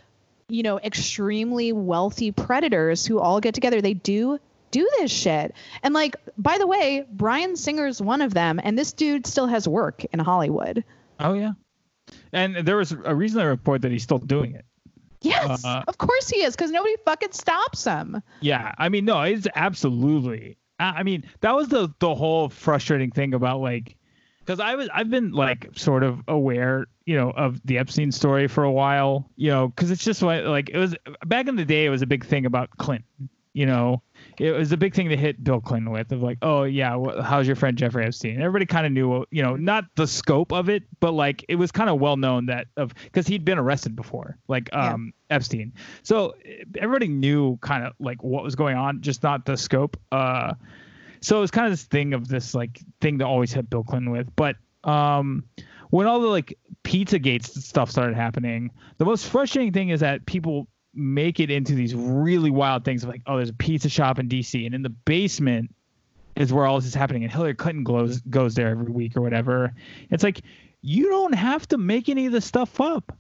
you 0.50 0.62
know 0.64 0.78
extremely 0.80 1.72
wealthy 1.72 2.32
predators 2.32 3.06
who 3.06 3.20
all 3.20 3.40
get 3.40 3.54
together 3.56 3.82
they 3.82 3.94
do 3.96 4.40
do 4.76 4.88
this 5.00 5.12
shit 5.12 5.54
and 5.84 5.94
like 5.94 6.16
by 6.38 6.58
the 6.58 6.68
way 6.68 7.06
Bryan 7.12 7.56
Singer's 7.56 8.02
one 8.02 8.22
of 8.22 8.34
them 8.34 8.60
and 8.64 8.78
this 8.78 8.92
dude 8.94 9.26
still 9.26 9.48
has 9.48 9.68
work 9.68 10.04
in 10.14 10.20
hollywood 10.20 10.84
Oh 11.20 11.34
yeah. 11.34 11.54
And 12.34 12.56
there 12.68 12.76
was 12.78 12.92
a 12.92 13.16
reasonable 13.16 13.50
report 13.50 13.82
that 13.84 13.92
he's 13.92 14.04
still 14.04 14.20
doing 14.20 14.52
it. 14.60 14.66
yes 15.22 15.64
Uh, 15.66 15.84
of 15.88 15.98
course 15.98 16.30
he 16.30 16.44
is 16.44 16.56
because 16.56 16.72
nobody 16.72 16.96
fucking 17.06 17.32
stops 17.32 17.86
him 17.86 18.22
Yeah, 18.42 18.74
I 18.78 18.90
mean, 18.90 19.06
no, 19.06 19.22
it's 19.22 19.48
absolutely. 19.56 20.58
I 20.80 21.00
I 21.00 21.04
mean, 21.04 21.24
that 21.40 21.56
was 21.56 21.68
the 21.70 21.84
the 22.00 22.14
whole 22.14 22.50
frustrating 22.50 23.12
thing 23.12 23.34
about 23.34 23.62
like, 23.62 23.96
because 24.40 24.60
I 24.60 24.76
was 24.76 24.90
I've 24.94 25.10
been 25.10 25.32
like 25.32 25.70
sort 25.76 26.04
of 26.04 26.20
aware, 26.28 26.86
you 27.06 27.16
know, 27.16 27.32
of 27.32 27.62
the 27.66 27.78
Epstein 27.78 28.12
story 28.12 28.48
for 28.48 28.64
a 28.64 28.72
while, 28.72 29.30
you 29.38 29.50
know, 29.50 29.70
because 29.70 29.90
it's 29.90 30.04
just 30.04 30.22
like 30.22 30.44
like 30.46 30.70
it 30.70 30.78
was 30.78 30.96
back 31.26 31.48
in 31.48 31.56
the 31.56 31.66
day, 31.66 31.86
it 31.86 31.90
was 31.90 32.02
a 32.02 32.08
big 32.08 32.26
thing 32.26 32.46
about 32.46 32.70
Clinton. 32.78 33.30
You 33.56 33.66
know, 33.66 34.02
it 34.38 34.52
was 34.52 34.74
a 34.74 34.78
big 34.78 34.94
thing 34.94 35.08
to 35.08 35.16
hit 35.16 35.42
Bill 35.42 35.62
Clinton 35.62 35.90
with 35.90 36.12
of 36.12 36.22
like, 36.22 36.40
oh 36.42 36.64
yeah, 36.64 36.98
wh- 36.98 37.24
how's 37.24 37.48
your 37.48 37.56
friend 37.56 37.78
Jeffrey 37.78 38.06
Epstein? 38.06 38.42
Everybody 38.42 38.66
kind 38.66 38.86
of 38.86 38.92
knew, 38.92 39.26
you 39.32 39.42
know, 39.42 39.56
not 39.56 39.86
the 39.96 40.06
scope 40.06 40.52
of 40.52 40.68
it, 40.68 40.84
but 41.00 41.14
like 41.14 41.46
it 41.48 41.56
was 41.56 41.72
kind 41.72 41.90
of 41.90 42.02
well 42.02 42.18
known 42.18 42.48
that 42.48 42.68
of 42.76 42.94
because 43.06 43.26
he'd 43.28 43.46
been 43.46 43.58
arrested 43.58 43.96
before, 43.96 44.38
like 44.50 44.70
Yeah. 44.74 44.96
um 44.96 45.14
Epstein. 45.30 45.72
So 46.04 46.36
everybody 46.78 47.08
knew 47.08 47.56
kind 47.62 47.86
of 47.86 47.94
like 47.98 48.22
what 48.24 48.44
was 48.44 48.56
going 48.56 48.76
on, 48.76 49.00
just 49.02 49.24
not 49.24 49.46
the 49.46 49.56
scope. 49.56 49.96
Uh, 50.12 50.56
so 51.22 51.38
it 51.38 51.42
was 51.42 51.50
kind 51.52 51.66
of 51.66 51.72
this 51.72 51.84
thing 51.84 52.14
of 52.14 52.28
this 52.28 52.54
like 52.54 52.82
thing 53.00 53.20
to 53.20 53.26
always 53.26 53.54
hit 53.54 53.70
Bill 53.70 53.86
Clinton 53.86 54.12
with. 54.12 54.28
But 54.36 54.58
um, 54.84 55.46
when 55.92 56.08
all 56.08 56.20
the 56.20 56.28
like 56.28 56.58
Pizzagate 56.84 57.46
stuff 57.46 57.90
started 57.90 58.18
happening, 58.18 58.70
the 58.98 59.06
most 59.06 59.28
frustrating 59.30 59.72
thing 59.72 59.90
is 59.90 60.02
that 60.02 60.26
people 60.26 60.68
make 60.96 61.40
it 61.40 61.52
into 61.52 61.74
these 61.76 61.94
really 61.94 62.50
wild 62.50 62.86
things 62.86 63.06
like, 63.06 63.22
oh, 63.28 63.38
there's 63.38 63.50
a 63.50 63.54
pizza 63.54 63.90
shop 63.90 64.20
in 64.20 64.28
D.C. 64.28 64.66
and 64.66 64.74
in 64.74 64.82
the 64.82 64.90
basement 64.90 65.74
is 66.36 66.52
where 66.52 66.66
all 66.66 66.78
this 66.78 66.88
is 66.88 66.94
happening, 66.94 67.24
and 67.24 67.32
Hillary 67.32 67.54
Clinton 67.54 67.84
goes 67.84 68.20
goes 68.22 68.56
there 68.56 68.70
every 68.70 68.92
week 68.92 69.16
or 69.16 69.22
whatever. 69.22 69.74
It's 70.10 70.24
like 70.24 70.42
you 70.82 71.10
don't 71.10 71.34
have 71.34 71.68
to 71.70 71.78
make 71.78 72.10
any 72.10 72.26
of 72.26 72.32
this 72.32 72.46
stuff 72.46 72.80
up. 72.82 73.18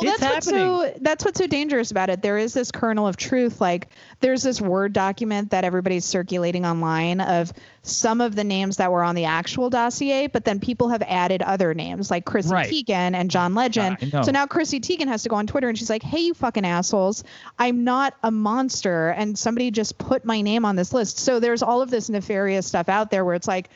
Well, 0.00 0.12
It's 0.12 0.20
that's 0.20 0.46
what's 0.46 0.48
so 0.48 0.94
that's 1.00 1.24
what's 1.24 1.38
so 1.38 1.46
dangerous 1.46 1.90
about 1.90 2.10
it. 2.10 2.22
There 2.22 2.38
is 2.38 2.54
this 2.54 2.70
kernel 2.70 3.06
of 3.06 3.16
truth. 3.16 3.60
Like 3.60 3.88
there's 4.20 4.42
this 4.42 4.60
word 4.60 4.92
document 4.92 5.50
that 5.50 5.64
everybody's 5.64 6.04
circulating 6.04 6.64
online 6.64 7.20
of 7.20 7.52
some 7.82 8.20
of 8.20 8.34
the 8.34 8.44
names 8.44 8.76
that 8.76 8.92
were 8.92 9.02
on 9.02 9.14
the 9.14 9.24
actual 9.24 9.70
dossier, 9.70 10.26
but 10.26 10.44
then 10.44 10.60
people 10.60 10.88
have 10.90 11.02
added 11.06 11.42
other 11.42 11.74
names 11.74 12.10
like 12.10 12.24
Chrissy 12.24 12.52
Right. 12.52 12.70
Teigen 12.70 13.14
and 13.14 13.30
John 13.30 13.54
Legend. 13.54 14.12
Know. 14.12 14.22
so 14.22 14.30
now 14.30 14.46
Chrissy 14.46 14.80
Teigen 14.80 15.08
has 15.08 15.22
to 15.22 15.28
go 15.28 15.36
on 15.36 15.46
Twitter 15.46 15.68
and 15.68 15.76
she's 15.76 15.90
like, 15.90 16.02
"Hey, 16.02 16.20
you 16.20 16.34
fucking 16.34 16.64
assholes! 16.64 17.24
I'm 17.58 17.84
not 17.84 18.14
a 18.22 18.30
monster, 18.30 19.08
and 19.10 19.38
somebody 19.38 19.70
just 19.70 19.98
put 19.98 20.24
my 20.24 20.40
name 20.40 20.64
on 20.64 20.76
this 20.76 20.92
list." 20.92 21.18
So 21.18 21.40
there's 21.40 21.62
all 21.62 21.82
of 21.82 21.90
this 21.90 22.08
nefarious 22.08 22.66
stuff 22.66 22.88
out 22.88 23.10
there 23.10 23.24
where 23.24 23.34
it's 23.34 23.48
like 23.48 23.70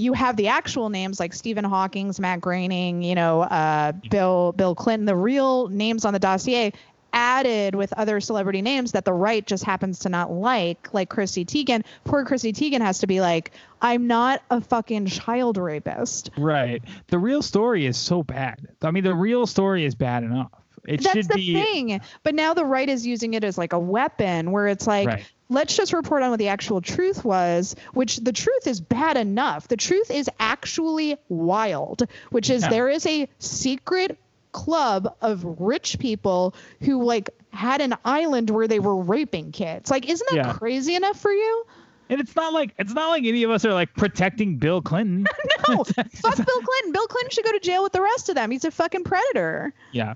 you 0.00 0.12
have 0.14 0.36
the 0.36 0.48
actual 0.48 0.88
names 0.88 1.20
like 1.20 1.34
Stephen 1.34 1.64
Hawking's, 1.64 2.18
Matt 2.18 2.40
Groening, 2.40 3.02
you 3.02 3.14
know, 3.14 3.42
uh, 3.42 3.92
Bill 4.10 4.52
Bill 4.52 4.74
Clinton, 4.74 5.06
the 5.06 5.16
real 5.16 5.68
names 5.68 6.04
on 6.04 6.12
the 6.12 6.18
dossier 6.18 6.72
added 7.12 7.74
with 7.74 7.92
other 7.94 8.20
celebrity 8.20 8.62
names 8.62 8.92
that 8.92 9.04
the 9.04 9.12
right 9.12 9.44
just 9.44 9.64
happens 9.64 9.98
to 10.00 10.08
not 10.08 10.30
like, 10.30 10.92
like 10.94 11.08
Chrissy 11.08 11.44
Teigen. 11.44 11.84
Poor 12.04 12.24
Chrissy 12.24 12.52
Teigen 12.52 12.80
has 12.80 13.00
to 13.00 13.06
be 13.06 13.20
like, 13.20 13.50
I'm 13.82 14.06
not 14.06 14.42
a 14.50 14.60
fucking 14.60 15.06
child 15.06 15.56
rapist. 15.56 16.30
Right. 16.38 16.82
The 17.08 17.18
real 17.18 17.42
story 17.42 17.86
is 17.86 17.96
so 17.96 18.22
bad. 18.22 18.68
I 18.82 18.90
mean, 18.90 19.04
the 19.04 19.14
real 19.14 19.46
story 19.46 19.84
is 19.84 19.94
bad 19.94 20.22
enough. 20.22 20.52
It 20.86 21.02
That's 21.02 21.14
should 21.14 21.28
the 21.28 21.34
be. 21.34 21.52
That's 21.52 21.66
the 21.66 21.72
thing. 21.72 22.00
But 22.22 22.34
now 22.34 22.54
the 22.54 22.64
right 22.64 22.88
is 22.88 23.06
using 23.06 23.34
it 23.34 23.44
as 23.44 23.58
like 23.58 23.72
a 23.72 23.78
weapon 23.78 24.52
where 24.52 24.68
it's 24.68 24.86
like, 24.86 25.08
Right. 25.08 25.32
Let's 25.50 25.76
just 25.76 25.92
report 25.92 26.22
on 26.22 26.30
what 26.30 26.38
the 26.38 26.48
actual 26.48 26.80
truth 26.80 27.24
was, 27.24 27.76
which 27.92 28.16
the 28.16 28.32
truth 28.32 28.66
is 28.66 28.80
bad 28.80 29.16
enough. 29.18 29.68
The 29.68 29.76
truth 29.76 30.10
is 30.10 30.30
actually 30.38 31.16
wild, 31.28 32.06
which 32.30 32.48
is 32.48 32.62
Yeah. 32.62 32.68
there 32.70 32.88
is 32.88 33.04
a 33.06 33.28
secret 33.38 34.18
club 34.52 35.14
of 35.20 35.44
rich 35.60 35.98
people 35.98 36.54
who 36.80 37.04
like 37.04 37.30
had 37.52 37.80
an 37.80 37.94
island 38.04 38.48
where 38.50 38.66
they 38.68 38.78
were 38.80 38.96
raping 38.96 39.52
kids. 39.52 39.90
Like, 39.90 40.08
isn't 40.08 40.28
that 40.30 40.36
Yeah. 40.36 40.52
crazy 40.54 40.94
enough 40.94 41.18
for 41.20 41.32
you? 41.32 41.66
And 42.08 42.20
it's 42.20 42.34
not 42.34 42.52
like 42.52 42.74
it's 42.78 42.92
not 42.92 43.10
like 43.10 43.24
any 43.24 43.42
of 43.44 43.50
us 43.52 43.64
are 43.64 43.72
like 43.74 43.94
protecting 43.94 44.56
Bill 44.56 44.80
Clinton. 44.82 45.26
No, 45.68 45.84
fuck 45.84 45.94
Bill 46.36 46.60
Clinton. 46.62 46.92
Bill 46.92 47.06
Clinton 47.06 47.30
should 47.30 47.44
go 47.44 47.52
to 47.52 47.60
jail 47.60 47.84
with 47.84 47.92
the 47.92 48.00
rest 48.02 48.28
of 48.28 48.34
them. 48.34 48.50
He's 48.50 48.64
a 48.64 48.70
fucking 48.72 49.04
predator. 49.04 49.72
yeah. 49.92 50.14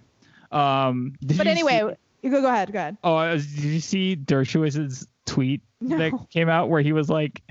Um. 0.51 1.15
But 1.23 1.47
anyway, 1.47 1.81
see- 1.89 1.97
you 2.23 2.31
go 2.31 2.41
go 2.41 2.49
ahead. 2.49 2.73
Go 2.73 2.79
ahead. 2.79 2.97
oh, 3.05 3.37
did 3.37 3.45
you 3.47 3.81
see 3.81 4.17
Dershowitz's 4.17 5.07
tweet 5.27 5.63
No. 5.81 5.99
that 5.99 6.13
came 6.31 6.49
out 6.49 6.69
where 6.69 6.83
he 6.83 6.93
was 6.93 7.09
like, 7.09 7.43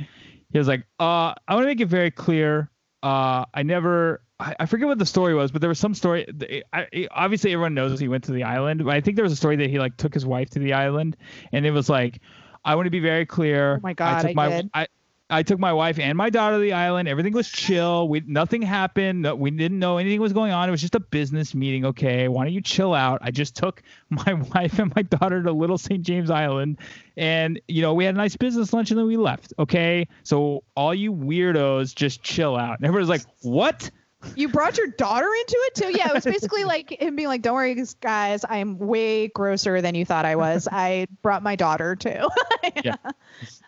he 0.51 0.57
was 0.57 0.67
like, 0.67 0.85
uh, 0.99 1.33
I 1.47 1.53
want 1.55 1.63
to 1.63 1.67
make 1.67 1.81
it 1.81 1.87
very 1.87 2.11
clear. 2.11 2.69
Uh, 3.01 3.45
I 3.53 3.63
never. 3.63 4.21
I, 4.39 4.55
I 4.61 4.65
forget 4.65 4.87
what 4.87 4.97
the 4.97 5.05
story 5.05 5.35
was, 5.35 5.51
but 5.51 5.61
there 5.61 5.67
was 5.69 5.79
some 5.79 5.93
story. 5.93 6.25
I, 6.73 6.87
I, 6.93 7.07
obviously, 7.11 7.53
everyone 7.53 7.73
knows 7.73 7.99
he 7.99 8.07
went 8.07 8.23
to 8.25 8.31
the 8.31 8.43
island, 8.43 8.83
but 8.83 8.93
I 8.93 9.01
think 9.01 9.15
there 9.15 9.23
was 9.23 9.33
a 9.33 9.37
story 9.37 9.55
that 9.57 9.69
he 9.69 9.79
like 9.79 9.97
took 9.97 10.13
his 10.13 10.25
wife 10.25 10.49
to 10.51 10.59
the 10.59 10.73
island, 10.73 11.17
and 11.51 11.65
it 11.65 11.71
was 11.71 11.89
like, 11.89 12.21
I 12.65 12.75
want 12.75 12.85
to 12.85 12.91
be 12.91 12.99
very 12.99 13.25
clear. 13.25 13.75
Oh 13.77 13.79
my 13.83 13.93
God, 13.93 14.21
took 14.21 14.31
I 14.31 14.33
my 14.33 14.49
did. 14.49 14.69
I, 14.73 14.87
I 15.33 15.43
took 15.43 15.59
my 15.59 15.73
wife 15.73 15.99
and 15.99 16.17
my 16.17 16.29
daughter 16.29 16.57
to 16.57 16.61
the 16.61 16.73
island. 16.73 17.07
Everything 17.07 17.33
was 17.33 17.49
chill. 17.49 18.07
We 18.07 18.21
nothing 18.25 18.61
happened. 18.61 19.23
No, 19.23 19.35
we 19.35 19.51
didn't 19.51 19.79
know 19.79 19.97
anything 19.97 20.21
was 20.21 20.33
going 20.33 20.51
on. 20.51 20.67
It 20.69 20.71
was 20.71 20.81
just 20.81 20.95
a 20.95 20.99
business 20.99 21.55
meeting. 21.55 21.85
Okay, 21.85 22.27
why 22.27 22.45
don't 22.45 22.53
you 22.53 22.61
chill 22.61 22.93
out? 22.93 23.19
I 23.23 23.31
just 23.31 23.55
took 23.55 23.81
my 24.09 24.33
wife 24.33 24.79
and 24.79 24.93
my 24.95 25.01
daughter 25.01 25.41
to 25.41 25.51
Little 25.51 25.77
St. 25.77 26.03
James 26.03 26.29
Island, 26.29 26.77
and 27.17 27.59
you 27.67 27.81
know 27.81 27.93
we 27.93 28.05
had 28.05 28.15
a 28.15 28.17
nice 28.17 28.35
business 28.35 28.73
lunch 28.73 28.91
and 28.91 28.99
then 28.99 29.07
we 29.07 29.17
left. 29.17 29.53
Okay, 29.57 30.07
so 30.23 30.63
all 30.75 30.93
you 30.93 31.11
weirdos 31.11 31.95
just 31.95 32.21
chill 32.21 32.55
out. 32.55 32.77
And 32.77 32.85
everybody's 32.85 33.09
like, 33.09 33.23
what? 33.41 33.89
You 34.35 34.47
brought 34.47 34.77
your 34.77 34.87
daughter 34.87 35.27
into 35.27 35.57
it 35.57 35.75
too? 35.75 35.91
Yeah, 35.97 36.09
it 36.09 36.13
was 36.13 36.23
basically 36.23 36.63
like 36.65 36.91
him 36.91 37.15
being 37.15 37.27
like, 37.27 37.41
"Don't 37.41 37.55
worry, 37.55 37.83
guys, 37.99 38.45
I'm 38.47 38.77
way 38.77 39.27
grosser 39.27 39.81
than 39.81 39.95
you 39.95 40.05
thought 40.05 40.25
I 40.25 40.37
was. 40.37 40.67
I 40.71 41.07
brought 41.21 41.43
my 41.43 41.55
daughter 41.55 41.95
too." 41.95 42.27
Yeah. 42.83 42.95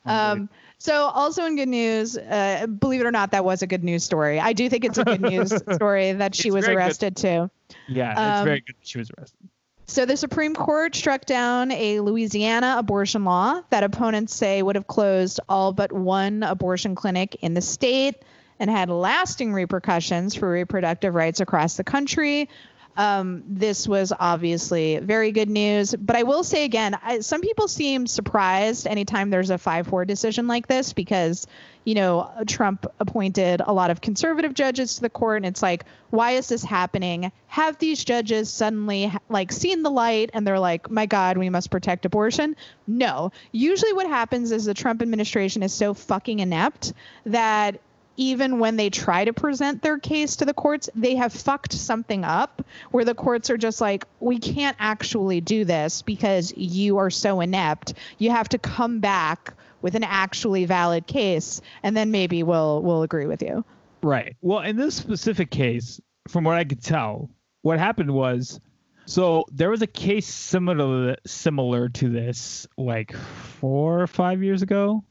um. 0.06 0.50
So 0.86 0.94
also 1.06 1.46
in 1.46 1.56
good 1.56 1.68
news, 1.68 2.16
uh, 2.16 2.68
believe 2.68 3.02
it 3.02 3.08
or 3.08 3.12
not, 3.12 3.32
that 3.32 3.44
was 3.44 3.64
a 3.64 3.68
good 3.68 3.84
news 3.84 4.04
story. 4.04 4.40
I 4.40 4.54
do 4.54 4.70
think 4.70 4.86
it's 4.86 5.00
a 5.00 5.04
good 5.04 5.22
news 5.22 5.52
story 5.74 6.12
that 6.12 6.36
she 6.36 6.50
It's 6.50 6.56
was 6.56 6.66
very 6.66 6.76
good. 6.76 6.80
arrested 6.84 7.18
too. 7.18 7.50
yeah, 7.88 8.12
it's 8.12 8.40
um, 8.42 8.46
very 8.46 8.60
good. 8.62 8.76
that 8.80 8.88
She 8.88 9.00
was 9.00 9.10
arrested. 9.18 9.50
So 9.88 10.06
the 10.06 10.16
Supreme 10.16 10.54
Court 10.54 10.94
struck 10.96 11.26
down 11.26 11.72
a 11.72 12.02
Louisiana 12.02 12.76
abortion 12.78 13.24
law 13.24 13.62
that 13.72 13.84
opponents 13.84 14.36
say 14.36 14.62
would 14.62 14.76
have 14.76 14.86
closed 14.86 15.40
all 15.50 15.74
but 15.74 15.92
one 15.92 16.44
abortion 16.44 16.94
clinic 16.94 17.36
in 17.42 17.56
the 17.56 17.62
state. 17.62 18.16
and 18.60 18.70
had 18.70 18.90
lasting 18.90 19.54
repercussions 19.54 20.34
for 20.36 20.50
reproductive 20.50 21.14
rights 21.16 21.40
across 21.42 21.78
the 21.78 21.84
country. 21.84 22.48
Um, 22.98 23.44
this 23.48 23.88
was 23.88 24.14
obviously 24.18 25.00
very 25.00 25.32
good 25.32 25.50
news. 25.50 25.94
But 25.94 26.16
I 26.16 26.24
will 26.24 26.44
say 26.44 26.64
again, 26.64 26.98
I, 27.04 27.20
some 27.20 27.42
people 27.42 27.68
seem 27.68 28.08
surprised 28.08 28.88
anytime 28.88 29.30
there's 29.30 29.50
a 29.50 29.58
5 29.58 29.88
4 29.88 30.06
decision 30.06 30.48
like 30.48 30.68
this 30.68 30.94
because, 30.94 31.46
you 31.84 31.94
know, 31.94 32.32
Trump 32.48 32.86
appointed 33.00 33.62
a 33.66 33.74
lot 33.74 33.92
of 33.92 34.00
conservative 34.00 34.54
judges 34.54 34.96
to 34.96 35.02
the 35.02 35.10
court. 35.10 35.38
And 35.38 35.46
it's 35.46 35.62
like, 35.62 35.86
why 36.10 36.32
is 36.32 36.48
this 36.48 36.64
happening? 36.64 37.32
Have 37.48 37.78
these 37.80 38.04
judges 38.04 38.50
suddenly 38.50 39.12
like 39.28 39.52
seen 39.52 39.84
the 39.84 39.92
light 39.92 40.30
and 40.34 40.48
they're 40.48 40.60
like, 40.60 40.90
my 40.90 41.06
God, 41.06 41.38
we 41.38 41.50
must 41.50 41.70
protect 41.70 42.06
abortion? 42.06 42.56
No. 42.88 43.32
Usually 43.52 43.94
what 43.94 44.08
happens 44.08 44.52
is 44.52 44.66
the 44.66 44.74
Trump 44.74 45.02
administration 45.02 45.64
is 45.64 45.74
so 45.74 45.94
fucking 45.94 46.40
inept 46.40 46.94
that 47.26 47.82
even 48.18 48.60
when 48.60 48.76
they 48.76 48.90
try 48.90 49.26
to 49.26 49.34
present 49.34 49.82
their 49.82 50.00
case 50.00 50.38
to 50.38 50.46
the 50.46 50.54
courts, 50.54 50.90
they 50.96 51.16
have 51.16 51.34
fucked 51.34 51.74
something 51.74 52.24
up 52.24 52.66
where 52.92 53.06
the 53.06 53.16
courts 53.16 53.50
are 53.50 53.58
just 53.58 53.82
like, 53.82 54.06
we 54.20 54.40
can't 54.40 54.78
actually 54.80 55.42
do 55.42 55.66
this 55.66 56.02
because 56.02 56.54
you 56.56 56.98
are 56.98 57.10
so 57.10 57.42
inept. 57.42 57.94
You 58.18 58.32
have 58.32 58.50
to 58.50 58.58
come 58.58 59.00
back 59.00 59.54
with 59.82 59.96
an 59.96 60.04
actually 60.04 60.66
valid 60.66 61.06
case, 61.08 61.62
and 61.84 61.96
then 61.96 62.12
maybe 62.12 62.42
we'll 62.44 62.82
we'll 62.82 63.04
agree 63.04 63.28
with 63.28 63.42
you. 63.42 63.64
Right. 64.02 64.36
Well, 64.42 64.60
in 64.60 64.78
this 64.78 64.96
specific 64.96 65.52
case, 65.52 66.02
from 66.28 66.44
what 66.44 66.58
I 66.58 66.64
could 66.64 66.82
tell, 66.82 67.30
what 67.62 67.80
happened 67.80 68.12
was 68.12 68.60
so 69.06 69.46
there 69.52 69.70
was 69.70 69.82
a 69.82 69.88
case 69.88 70.28
similar 70.28 71.16
similar 71.26 71.90
to 71.90 72.10
this 72.10 72.68
like 72.78 73.14
four 73.14 74.02
or 74.02 74.08
five 74.08 74.44
years 74.44 74.62
ago. 74.62 75.04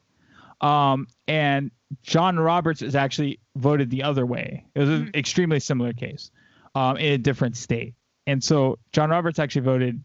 Um, 0.65 1.09
and 1.29 1.71
John 2.03 2.39
Roberts 2.39 2.83
is 2.83 2.95
actually 2.95 3.39
voted 3.57 3.91
the 3.91 4.03
other 4.03 4.27
way. 4.27 4.65
It 4.75 4.81
was 4.81 4.89
an 4.89 5.07
mm-hmm. 5.07 5.19
extremely 5.19 5.61
similar 5.61 5.93
case 5.93 6.31
um, 6.75 6.97
in 6.97 7.13
a 7.13 7.19
different 7.19 7.57
state. 7.57 7.95
And 8.27 8.43
so 8.43 8.79
John 8.93 9.11
Roberts 9.11 9.39
actually 9.39 9.63
voted 9.63 10.03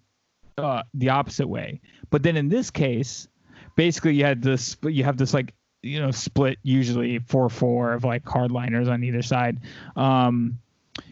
uh, 0.57 0.83
the 0.93 1.09
opposite 1.09 1.47
way. 1.47 1.79
But 2.09 2.23
then 2.23 2.35
in 2.35 2.49
this 2.49 2.69
case, 2.69 3.29
basically 3.75 4.15
you 4.15 4.25
had 4.25 4.41
this, 4.41 4.75
you 4.83 5.05
have 5.05 5.17
this 5.17 5.33
like, 5.33 5.53
you 5.81 6.01
know, 6.01 6.11
split 6.11 6.59
usually 6.63 7.19
4 7.19 7.49
4 7.49 7.93
of 7.93 8.03
like 8.03 8.25
hardliners 8.25 8.89
on 8.89 9.03
either 9.03 9.21
side. 9.21 9.59
Um, 9.95 10.59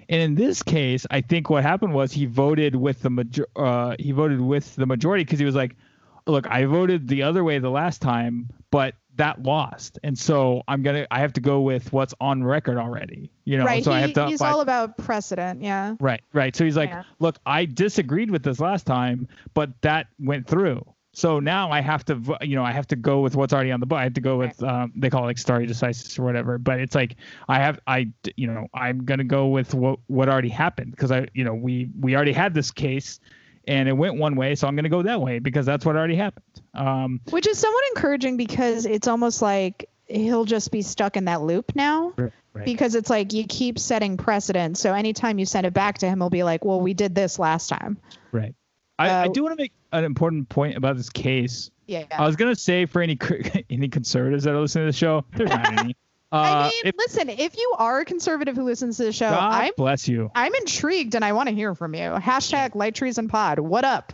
and 0.09 0.21
in 0.21 0.35
this 0.35 0.61
case, 0.61 1.05
I 1.09 1.21
think 1.21 1.49
what 1.49 1.63
happened 1.63 1.93
was 1.93 2.11
he 2.11 2.25
voted 2.25 2.75
with 2.75 3.01
the 3.01 3.09
major, 3.09 3.47
uh, 3.55 3.95
he 3.97 4.11
voted 4.11 4.41
with 4.41 4.75
the 4.75 4.85
majority 4.85 5.23
because 5.23 5.39
he 5.39 5.45
was 5.45 5.55
like, 5.55 5.77
look, 6.25 6.45
I 6.47 6.65
voted 6.65 7.07
the 7.07 7.23
other 7.23 7.45
way 7.45 7.59
the 7.59 7.69
last 7.69 8.01
time, 8.01 8.49
but 8.71 8.95
that 9.17 9.43
lost, 9.43 9.99
and 10.03 10.17
so 10.17 10.63
I'm 10.67 10.81
gonna 10.81 11.05
I 11.11 11.19
have 11.19 11.33
to 11.33 11.41
go 11.41 11.61
with 11.61 11.91
what's 11.93 12.13
on 12.21 12.43
record 12.43 12.77
already. 12.77 13.31
You 13.45 13.57
know, 13.57 13.65
right. 13.65 13.83
so 13.83 13.91
he, 13.91 13.97
I 13.97 13.99
have 14.01 14.13
to. 14.13 14.27
He's 14.27 14.41
all 14.41 14.61
about 14.61 14.97
precedent, 14.97 15.61
yeah. 15.61 15.95
Right, 15.99 16.21
right. 16.33 16.55
So 16.55 16.63
he's 16.65 16.77
like, 16.77 16.89
yeah. 16.89 17.03
look, 17.19 17.37
I 17.45 17.65
disagreed 17.65 18.31
with 18.31 18.43
this 18.43 18.59
last 18.59 18.85
time, 18.85 19.27
but 19.53 19.69
that 19.81 20.07
went 20.19 20.47
through. 20.47 20.83
So 21.17 21.39
now 21.39 21.71
I 21.71 21.81
have 21.81 22.05
to, 22.05 22.37
you 22.41 22.55
know, 22.55 22.63
I 22.63 22.71
have 22.71 22.85
to 22.89 22.95
go 22.95 23.21
with 23.21 23.35
what's 23.35 23.51
already 23.51 23.71
on 23.71 23.79
the 23.79 23.87
book. 23.87 23.97
I 23.97 24.03
have 24.03 24.13
to 24.13 24.21
go 24.21 24.37
with, 24.37 24.61
um, 24.61 24.93
they 24.95 25.09
call 25.09 25.23
it 25.23 25.25
like 25.25 25.39
stare 25.39 25.61
decisis 25.61 26.19
or 26.19 26.23
whatever. 26.23 26.59
But 26.59 26.79
it's 26.79 26.93
like 26.93 27.15
I 27.49 27.57
have, 27.57 27.79
I, 27.87 28.11
you 28.35 28.45
know, 28.45 28.67
I'm 28.75 29.03
gonna 29.03 29.23
go 29.23 29.47
with 29.47 29.73
what 29.73 29.97
what 30.05 30.29
already 30.29 30.49
happened 30.49 30.91
because 30.91 31.11
I, 31.11 31.27
you 31.33 31.43
know, 31.43 31.55
we 31.55 31.89
we 31.99 32.15
already 32.15 32.33
had 32.33 32.53
this 32.53 32.69
case 32.69 33.19
and 33.67 33.89
it 33.89 33.93
went 33.93 34.15
one 34.15 34.35
way, 34.35 34.55
so 34.55 34.67
I'm 34.67 34.75
going 34.75 34.83
to 34.83 34.89
go 34.89 35.01
that 35.03 35.21
way 35.21 35.39
because 35.39 35.65
that's 35.65 35.85
what 35.85 35.95
already 35.95 36.15
happened. 36.15 36.45
Um, 36.73 37.21
Which 37.29 37.47
is 37.47 37.57
somewhat 37.59 37.83
encouraging 37.95 38.37
because 38.37 38.85
it's 38.85 39.07
almost 39.07 39.41
like 39.41 39.89
he'll 40.05 40.45
just 40.45 40.71
be 40.71 40.81
stuck 40.81 41.17
in 41.17 41.25
that 41.25 41.41
loop 41.41 41.75
now. 41.75 42.13
Right. 42.17 42.31
Because 42.65 42.95
it's 42.95 43.09
like 43.09 43.33
you 43.33 43.45
keep 43.45 43.77
setting 43.77 44.17
precedent. 44.17 44.77
So 44.77 44.93
anytime 44.93 45.37
you 45.37 45.45
send 45.45 45.67
it 45.67 45.73
back 45.73 45.99
to 45.99 46.07
him, 46.07 46.19
he'll 46.19 46.29
be 46.29 46.43
like, 46.43 46.65
well, 46.65 46.81
we 46.81 46.93
did 46.93 47.13
this 47.13 47.37
last 47.37 47.67
time. 47.67 47.97
Right. 48.31 48.55
I, 48.97 49.09
uh, 49.09 49.23
I 49.25 49.27
do 49.27 49.43
want 49.43 49.55
to 49.57 49.61
make 49.61 49.73
an 49.91 50.03
important 50.03 50.49
point 50.49 50.75
about 50.75 50.97
this 50.97 51.09
case. 51.09 51.69
Yeah. 51.85 52.05
I 52.11 52.25
was 52.25 52.35
gonna 52.35 52.55
say 52.55 52.85
for 52.85 53.01
any 53.01 53.17
any 53.69 53.87
conservatives 53.89 54.43
that 54.43 54.55
are 54.55 54.59
listening 54.59 54.87
to 54.87 54.91
the 54.91 54.97
show, 54.97 55.23
there's 55.35 55.49
not 55.49 55.79
any. 55.79 55.95
Uh, 56.31 56.35
I 56.35 56.63
mean, 56.63 56.81
if, 56.85 56.95
listen, 56.97 57.29
if 57.29 57.57
you 57.57 57.73
are 57.77 58.01
a 58.01 58.05
conservative 58.05 58.55
who 58.55 58.63
listens 58.63 58.97
to 58.97 59.05
the 59.05 59.13
show, 59.13 59.29
God 59.29 59.53
I'm, 59.53 59.71
bless 59.77 60.07
you. 60.07 60.29
I'm 60.35 60.53
intrigued 60.55 61.15
and 61.15 61.23
I 61.23 61.31
want 61.31 61.47
to 61.47 61.55
hear 61.55 61.73
from 61.73 61.93
you. 61.93 62.01
Hashtag 62.01 62.75
Light 62.75 62.95
Treason 62.95 63.29
Pod. 63.29 63.59
What 63.59 63.85
up? 63.85 64.13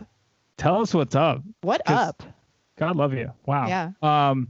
Tell 0.56 0.80
us 0.80 0.94
what's 0.94 1.16
up. 1.16 1.42
What 1.62 1.82
up? 1.86 2.22
God 2.78 2.96
love 2.96 3.14
you. 3.14 3.32
Wow. 3.46 3.66
Yeah. 3.66 3.90
Um, 4.02 4.48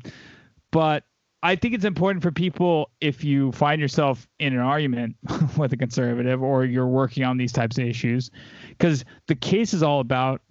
but 0.70 1.05
I 1.43 1.57
think 1.57 1.74
it's 1.74 1.85
important 1.85 2.23
for 2.23 2.32
people 2.32 2.91
if 3.01 3.24
you 3.24 3.53
find 3.53 3.81
yourself 3.81 4.27
in 4.39 4.53
an 4.53 4.61
argument 4.61 5.16
with 5.57 5.73
a 5.73 5.77
conservative 5.77 6.43
or 6.43 6.65
you're 6.65 6.86
working 6.86 7.24
on 7.24 7.39
these 7.39 7.53
types 7.53 7.78
of 7.78 7.85
issues, 7.85 8.31
because 8.70 9.05
the 9.27 9.35
case 9.35 9.73
is 9.73 9.82
all 9.82 10.01
about 10.01 10.43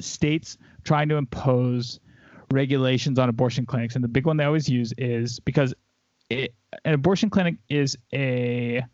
states 0.00 0.56
trying 0.84 1.08
to 1.08 1.16
impose 1.16 2.00
regulations 2.50 3.18
on 3.18 3.28
abortion 3.28 3.66
clinics. 3.66 3.94
And 3.94 4.02
the 4.02 4.08
big 4.08 4.26
one 4.26 4.36
they 4.36 4.44
always 4.44 4.68
use 4.68 4.92
is 4.96 5.40
because 5.40 5.74
it, 6.30 6.54
an 6.84 6.94
abortion 6.94 7.30
clinic 7.30 7.56
is 7.68 7.96
a 8.12 8.84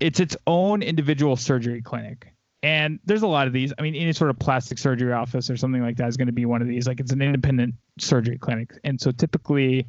it's 0.00 0.20
its 0.20 0.36
own 0.46 0.82
individual 0.82 1.36
surgery 1.36 1.82
clinic. 1.82 2.32
And 2.62 2.98
there's 3.04 3.22
a 3.22 3.26
lot 3.26 3.46
of 3.46 3.52
these. 3.52 3.72
I 3.78 3.82
mean 3.82 3.94
any 3.94 4.12
sort 4.12 4.30
of 4.30 4.38
plastic 4.38 4.78
surgery 4.78 5.12
office 5.12 5.50
or 5.50 5.56
something 5.56 5.82
like 5.82 5.96
that 5.98 6.08
is 6.08 6.16
going 6.16 6.26
to 6.26 6.32
be 6.32 6.46
one 6.46 6.62
of 6.62 6.68
these. 6.68 6.86
Like 6.86 7.00
it's 7.00 7.12
an 7.12 7.22
independent 7.22 7.74
surgery 7.98 8.38
clinic. 8.38 8.72
And 8.84 9.00
so 9.00 9.10
typically 9.10 9.86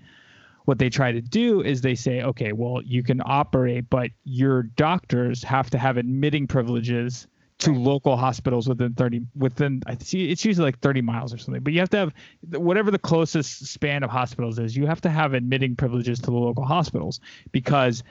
what 0.65 0.79
they 0.79 0.89
try 0.89 1.11
to 1.11 1.21
do 1.21 1.61
is 1.61 1.81
they 1.81 1.95
say 1.95 2.21
okay 2.23 2.51
well 2.51 2.81
you 2.83 3.03
can 3.03 3.21
operate 3.23 3.89
but 3.89 4.09
your 4.23 4.63
doctors 4.63 5.43
have 5.43 5.69
to 5.69 5.77
have 5.77 5.97
admitting 5.97 6.47
privileges 6.47 7.27
to 7.57 7.73
local 7.73 8.17
hospitals 8.17 8.67
within 8.67 8.93
30 8.93 9.21
within 9.35 9.81
I 9.85 9.97
see 9.97 10.29
it's 10.29 10.43
usually 10.43 10.65
like 10.65 10.79
30 10.79 11.01
miles 11.01 11.33
or 11.33 11.37
something 11.37 11.63
but 11.63 11.71
you 11.71 11.79
have 11.79 11.89
to 11.91 11.97
have 11.97 12.13
whatever 12.49 12.91
the 12.91 12.99
closest 12.99 13.67
span 13.67 14.03
of 14.03 14.09
hospitals 14.09 14.59
is 14.59 14.75
you 14.75 14.85
have 14.87 15.01
to 15.01 15.09
have 15.09 15.33
admitting 15.33 15.75
privileges 15.75 16.19
to 16.19 16.25
the 16.25 16.33
local 16.33 16.65
hospitals 16.65 17.21
because 17.51 18.03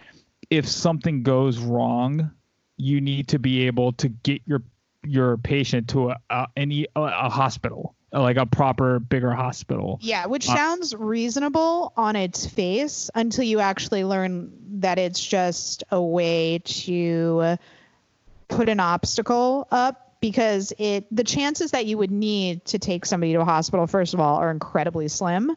if 0.51 0.67
something 0.67 1.23
goes 1.23 1.59
wrong 1.59 2.31
you 2.79 3.01
need 3.01 3.29
to 3.29 3.39
be 3.39 3.67
able 3.67 3.93
to 3.93 4.09
get 4.09 4.41
your 4.47 4.63
your 5.05 5.37
patient 5.37 5.89
to 5.89 6.11
a, 6.11 6.17
a 6.31 6.47
any 6.57 6.87
a, 6.97 7.03
a 7.03 7.29
hospital 7.29 7.95
like 8.21 8.37
a 8.37 8.47
proper 8.47 9.01
bigger 9.01 9.33
hospital. 9.33 9.99
Yeah, 10.01 10.27
which 10.27 10.49
uh, 10.49 10.55
sounds 10.55 10.95
reasonable 10.95 11.93
on 11.97 12.17
its 12.17 12.47
face 12.47 13.11
until 13.15 13.45
you 13.45 13.61
actually 13.61 14.05
learn 14.05 14.53
that 14.81 14.99
it's 14.99 15.25
just 15.25 15.85
a 15.91 16.01
way 16.01 16.61
to 16.65 17.59
put 18.49 18.69
an 18.69 18.81
obstacle 18.81 19.69
up 19.71 20.17
because 20.21 20.73
it 20.79 21.07
the 21.15 21.25
chances 21.25 21.73
that 21.73 21.87
you 21.87 21.99
would 21.99 22.11
need 22.11 22.65
to 22.67 22.79
take 22.79 23.05
somebody 23.05 23.33
to 23.33 23.41
a 23.41 23.45
hospital 23.45 23.87
first 23.87 24.15
of 24.15 24.21
all 24.21 24.37
are 24.37 24.51
incredibly 24.51 25.09
slim. 25.09 25.55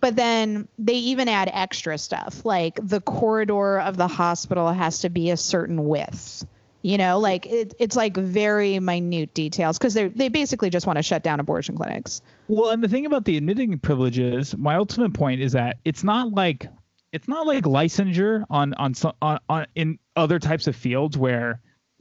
But 0.00 0.14
then 0.14 0.68
they 0.78 0.94
even 0.94 1.28
add 1.28 1.50
extra 1.52 1.96
stuff 1.96 2.44
like 2.44 2.78
the 2.82 3.00
corridor 3.00 3.80
of 3.80 3.96
the 3.96 4.08
hospital 4.08 4.70
has 4.70 5.00
to 5.00 5.08
be 5.08 5.30
a 5.30 5.36
certain 5.36 5.86
width 5.86 6.44
you 6.86 6.98
know 6.98 7.18
like 7.18 7.46
it, 7.46 7.74
it's 7.80 7.96
like 7.96 8.16
very 8.16 8.78
minute 8.78 9.34
details 9.34 9.76
because 9.76 9.92
they 9.94 10.06
they 10.06 10.28
basically 10.28 10.70
just 10.70 10.86
want 10.86 10.98
to 10.98 11.02
shut 11.02 11.24
down 11.24 11.40
abortion 11.40 11.76
clinics. 11.76 12.22
Well 12.46 12.70
and 12.70 12.82
the 12.82 12.88
thing 12.88 13.06
about 13.06 13.24
the 13.24 13.36
admitting 13.36 13.76
privileges 13.80 14.56
my 14.56 14.76
ultimate 14.76 15.12
point 15.12 15.40
is 15.40 15.52
that 15.52 15.78
it's 15.84 16.04
not 16.04 16.32
like 16.32 16.68
it's 17.10 17.26
not 17.26 17.44
like 17.44 17.64
licensure 17.64 18.44
on 18.50 18.72
on 18.74 18.94
on, 19.20 19.40
on 19.48 19.66
in 19.74 19.98
other 20.14 20.38
types 20.38 20.68
of 20.68 20.76
fields 20.76 21.18
where 21.18 21.60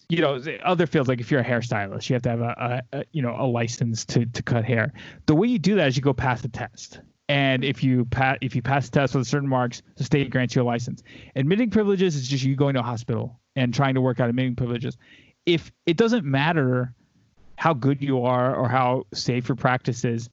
you 0.09 0.21
know 0.21 0.39
other 0.63 0.85
fields 0.85 1.09
like 1.09 1.19
if 1.19 1.31
you're 1.31 1.41
a 1.41 1.45
hairstylist 1.45 2.09
you 2.09 2.13
have 2.13 2.21
to 2.23 2.29
have 2.29 2.41
a, 2.41 2.81
a, 2.93 2.99
a, 2.99 3.05
you 3.11 3.21
know 3.21 3.35
a 3.37 3.45
license 3.45 4.05
to 4.05 4.25
to 4.25 4.43
cut 4.43 4.63
hair. 4.63 4.93
The 5.25 5.35
way 5.35 5.47
you 5.47 5.59
do 5.59 5.75
that 5.75 5.87
is 5.87 5.97
you 5.97 6.03
go 6.03 6.13
pass 6.13 6.41
the 6.41 6.47
test. 6.47 6.99
And 7.27 7.63
if 7.65 7.83
you 7.83 8.05
pass 8.05 8.37
if 8.41 8.55
you 8.55 8.61
pass 8.61 8.89
the 8.89 8.99
test 8.99 9.15
with 9.15 9.27
certain 9.27 9.49
marks 9.49 9.81
the 9.97 10.03
state 10.03 10.29
grants 10.29 10.55
you 10.55 10.61
a 10.61 10.63
license. 10.63 11.01
Admitting 11.35 11.71
privileges 11.71 12.15
is 12.15 12.27
just 12.27 12.43
you 12.43 12.55
going 12.55 12.75
to 12.75 12.81
a 12.81 12.83
hospital 12.83 13.39
and 13.55 13.73
trying 13.73 13.95
to 13.95 14.01
work 14.01 14.19
out 14.19 14.29
admitting 14.29 14.55
privileges. 14.55 14.97
If 15.45 15.71
it 15.85 15.97
doesn't 15.97 16.25
matter 16.25 16.93
how 17.57 17.73
good 17.73 18.01
you 18.01 18.23
are 18.23 18.55
or 18.55 18.67
how 18.67 19.05
safe 19.13 19.47
your 19.47 19.55
practice 19.55 20.03
is 20.03 20.29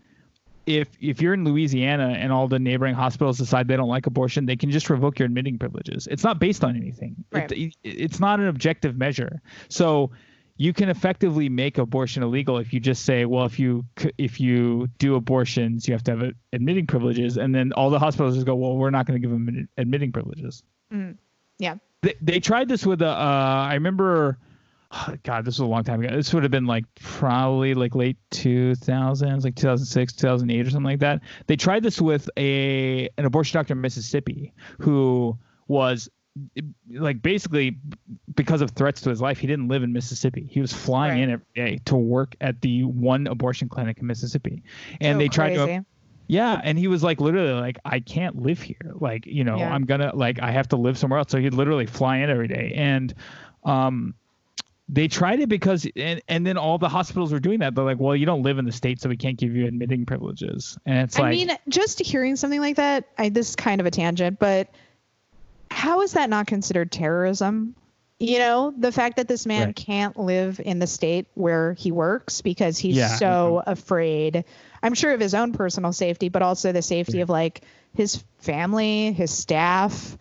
if 0.66 0.89
if 1.01 1.20
you're 1.20 1.34
in 1.34 1.44
Louisiana 1.44 2.16
and 2.18 2.32
all 2.32 2.48
the 2.48 2.59
neighboring 2.59 2.94
hospitals 2.94 3.39
decide 3.39 3.68
they 3.68 3.76
don't 3.76 3.89
like 3.89 4.06
abortion, 4.06 4.47
they 4.47 4.56
can 4.56 4.70
just 4.70 4.89
revoke 4.90 5.18
your 5.18 5.26
admitting 5.26 5.59
privileges. 5.59 6.06
It's 6.10 6.24
not 6.24 6.39
based 6.39 6.64
on 6.64 6.76
anything. 6.76 7.24
Right. 7.32 7.51
It, 7.51 7.74
it's 7.82 8.20
not 8.20 8.40
an 8.40 8.48
objective 8.48 8.97
measure. 8.97 9.43
So 9.68 10.10
you 10.56 10.72
can 10.72 10.89
effectively 10.89 11.48
make 11.48 11.78
abortion 11.78 12.22
illegal 12.22 12.59
if 12.59 12.72
you 12.72 12.80
just 12.80 13.05
say, 13.05 13.24
well, 13.24 13.44
if 13.44 13.59
you 13.59 13.84
if 14.18 14.40
you 14.40 14.89
do 14.98 15.16
abortions, 15.16 15.89
you 15.89 15.94
have 15.94 16.05
to 16.05 16.16
have 16.16 16.32
admitting 16.52 16.86
privileges, 16.86 17.36
and 17.36 17.55
then 17.55 17.72
all 17.72 17.90
the 17.90 17.98
hospitals 17.98 18.34
just 18.34 18.47
go, 18.47 18.55
well, 18.55 18.76
we're 18.76 18.90
not 18.90 19.06
going 19.06 19.20
to 19.20 19.26
give 19.26 19.32
them 19.32 19.68
admitting 19.78 20.12
privileges. 20.12 20.62
Mm. 20.93 21.16
Yeah. 21.59 21.76
They, 22.02 22.14
they 22.20 22.40
tried 22.40 22.68
this 22.68 22.84
with 22.84 23.02
a. 23.02 23.09
Uh, 23.09 23.66
I 23.68 23.74
remember 23.74 24.39
God, 25.23 25.44
this 25.44 25.55
was 25.55 25.60
a 25.60 25.66
long 25.66 25.85
time 25.85 26.02
ago. 26.02 26.14
This 26.14 26.32
would 26.35 26.43
have 26.43 26.52
been 26.52 26.66
like 26.66 26.85
probably 27.01 27.74
like 27.74 27.94
late 27.94 28.16
2000s, 28.31 29.44
like 29.44 29.55
2006, 29.55 30.12
2008 30.14 30.66
or 30.66 30.70
something 30.70 30.85
like 30.85 31.01
that. 31.01 31.20
They 31.47 31.56
tried 31.56 31.82
this 31.82 32.01
with 32.01 32.28
a 32.36 33.09
an 33.19 33.24
abortion 33.24 33.59
doctor 33.59 33.73
in 33.73 33.81
Mississippi 33.81 34.52
who 34.78 35.36
was 35.69 36.09
like 36.90 37.20
basically 37.20 37.77
because 38.35 38.62
of 38.62 38.70
threats 38.70 39.01
to 39.02 39.10
his 39.10 39.20
life, 39.20 39.39
he 39.39 39.47
didn't 39.47 39.69
live 39.69 39.82
in 39.82 39.93
Mississippi. 39.93 40.47
He 40.51 40.60
was 40.60 40.73
flying 40.73 41.12
Right. 41.12 41.23
in 41.24 41.31
every 41.31 41.47
day 41.55 41.78
to 41.86 41.97
work 41.97 42.35
at 42.40 42.60
the 42.62 42.85
one 42.85 43.27
abortion 43.27 43.69
clinic 43.69 43.98
in 43.98 44.06
Mississippi, 44.06 44.62
and 45.01 45.16
So 45.16 45.19
they 45.19 45.28
tried 45.28 45.56
crazy. 45.56 45.78
to. 45.78 45.86
Yeah, 46.28 46.59
and 46.64 46.78
he 46.78 46.86
was 46.89 47.02
like 47.02 47.20
literally 47.20 47.52
like 47.60 47.78
I 47.85 48.01
can't 48.01 48.40
live 48.40 48.62
here. 48.62 48.93
Like, 48.94 49.27
you 49.27 49.44
know, 49.44 49.59
Yeah. 49.59 49.74
I'm 49.74 49.85
going 49.85 50.01
to 50.01 50.16
like 50.16 50.40
I 50.40 50.51
have 50.52 50.69
to 50.69 50.77
live 50.77 50.97
somewhere 50.97 51.19
else. 51.19 51.31
So 51.31 51.39
he'd 51.39 51.52
literally 51.52 51.85
fly 51.85 52.19
in 52.19 52.31
every 52.31 52.48
day. 52.48 52.73
And 52.74 53.12
um 53.64 54.14
they 54.93 55.09
tried 55.09 55.40
it 55.40 55.48
because 55.48 55.86
and 55.97 56.20
and 56.28 56.47
then 56.47 56.59
all 56.59 56.77
the 56.77 56.89
hospitals 56.89 57.32
were 57.32 57.40
doing 57.40 57.60
that. 57.60 57.74
They're 57.74 57.85
like, 57.85 57.98
"Well, 57.98 58.14
you 58.14 58.27
don't 58.27 58.43
live 58.43 58.59
in 58.59 58.66
the 58.66 58.73
state, 58.73 59.01
so 59.01 59.09
we 59.09 59.16
can't 59.16 59.39
give 59.39 59.56
you 59.56 59.66
admitting 59.66 60.05
privileges." 60.05 60.78
And 60.85 60.98
it's 60.98 61.19
I 61.19 61.23
like 61.23 61.31
mean, 61.32 61.51
just 61.66 61.98
hearing 62.01 62.36
something 62.36 62.60
like 62.60 62.77
that, 62.77 63.09
I, 63.16 63.31
this 63.31 63.48
is 63.51 63.56
kind 63.56 63.81
of 63.81 63.86
a 63.86 63.90
tangent, 63.90 64.39
but 64.39 64.69
how 65.70 66.02
is 66.02 66.12
that 66.12 66.28
not 66.28 66.47
considered 66.47 66.93
terrorism? 66.93 67.74
You 68.19 68.39
know, 68.39 68.73
the 68.77 68.93
fact 68.93 69.16
that 69.16 69.27
this 69.27 69.47
man 69.47 69.69
Right. 69.69 69.77
can't 69.77 70.16
live 70.19 70.60
in 70.62 70.78
the 70.78 70.86
state 70.86 71.27
where 71.35 71.73
he 71.73 71.90
works 71.90 72.43
because 72.43 72.78
he's 72.78 72.97
Yeah. 72.97 73.16
so 73.16 73.62
mm-hmm. 73.62 73.70
afraid. 73.70 74.44
I'm 74.82 74.94
sure 74.94 75.12
of 75.14 75.20
his 75.20 75.35
own 75.35 75.52
personal 75.52 75.93
safety, 75.93 76.28
but 76.28 76.43
also 76.43 76.70
the 76.70 76.82
safety 76.82 77.20
of 77.23 77.31
like 77.31 77.62
his 77.94 78.23
family, 78.39 79.12
his 79.12 79.31
staff, 79.31 80.19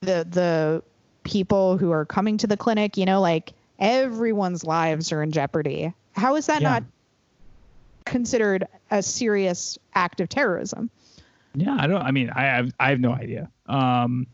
the 0.00 0.26
the 0.28 0.82
people 1.22 1.78
who 1.78 1.92
are 1.92 2.04
coming 2.04 2.36
to 2.38 2.48
the 2.48 2.56
clinic. 2.56 2.96
You 2.96 3.06
know, 3.06 3.20
like 3.20 3.52
everyone's 3.82 4.64
lives 4.64 5.12
are 5.12 5.22
in 5.22 5.32
jeopardy. 5.32 5.92
How 6.12 6.36
is 6.36 6.46
that 6.46 6.62
Yeah. 6.62 6.70
not 6.70 6.84
considered 8.06 8.66
a 8.90 9.02
serious 9.02 9.78
act 9.94 10.20
of 10.20 10.28
terrorism? 10.28 10.88
Yeah, 11.54 11.76
I 11.78 11.86
don't. 11.86 12.00
I 12.00 12.12
mean, 12.12 12.30
I 12.30 12.42
have 12.44 12.72
I 12.80 12.90
have 12.90 13.00
no 13.00 13.12
idea. 13.12 13.50
Um, 13.66 14.26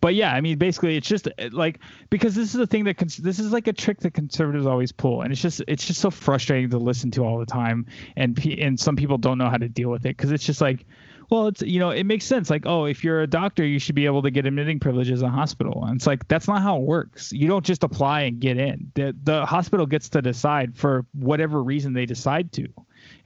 but 0.00 0.14
yeah, 0.14 0.32
I 0.32 0.40
mean, 0.40 0.58
basically, 0.58 0.96
it's 0.96 1.06
just 1.06 1.28
like 1.52 1.78
because 2.10 2.34
this 2.34 2.48
is 2.48 2.54
the 2.54 2.66
thing 2.66 2.84
that 2.84 2.96
cons- 2.96 3.16
this 3.16 3.38
is 3.38 3.52
like 3.52 3.68
a 3.68 3.72
trick 3.72 4.00
that 4.00 4.12
conservatives 4.14 4.66
always 4.66 4.90
pull, 4.90 5.22
and 5.22 5.30
it's 5.32 5.40
just 5.42 5.62
it's 5.68 5.86
just 5.86 6.00
so 6.00 6.10
frustrating 6.10 6.70
to 6.70 6.78
listen 6.78 7.10
to 7.12 7.24
all 7.24 7.38
the 7.38 7.46
time, 7.46 7.86
and 8.16 8.36
pe- 8.36 8.60
and 8.60 8.78
some 8.80 8.96
people 8.96 9.18
don't 9.18 9.38
know 9.38 9.48
how 9.50 9.56
to 9.56 9.68
deal 9.68 9.90
with 9.90 10.04
it 10.06 10.16
because 10.16 10.32
it's 10.32 10.44
just 10.44 10.60
like. 10.60 10.84
Well, 11.30 11.48
it's 11.48 11.62
you 11.62 11.80
know 11.80 11.90
it 11.90 12.04
makes 12.04 12.24
sense. 12.24 12.50
Like, 12.50 12.66
oh, 12.66 12.84
if 12.84 13.04
you're 13.04 13.22
a 13.22 13.26
doctor, 13.26 13.64
you 13.64 13.78
should 13.78 13.94
be 13.94 14.06
able 14.06 14.22
to 14.22 14.30
get 14.30 14.46
admitting 14.46 14.80
privileges 14.80 15.22
in 15.22 15.28
a 15.28 15.30
hospital. 15.30 15.84
And 15.84 15.96
it's 15.96 16.06
like 16.06 16.26
that's 16.28 16.48
not 16.48 16.62
how 16.62 16.76
it 16.76 16.82
works. 16.82 17.32
You 17.32 17.48
don't 17.48 17.64
just 17.64 17.84
apply 17.84 18.22
and 18.22 18.40
get 18.40 18.58
in. 18.58 18.92
The 18.94 19.16
the 19.22 19.46
hospital 19.46 19.86
gets 19.86 20.08
to 20.10 20.22
decide 20.22 20.76
for 20.76 21.06
whatever 21.12 21.62
reason 21.62 21.92
they 21.92 22.06
decide 22.06 22.52
to. 22.52 22.68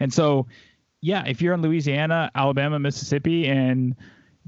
And 0.00 0.12
so 0.12 0.46
yeah, 1.00 1.24
if 1.26 1.40
you're 1.40 1.54
in 1.54 1.62
Louisiana, 1.62 2.30
Alabama, 2.34 2.78
Mississippi, 2.78 3.46
and 3.46 3.94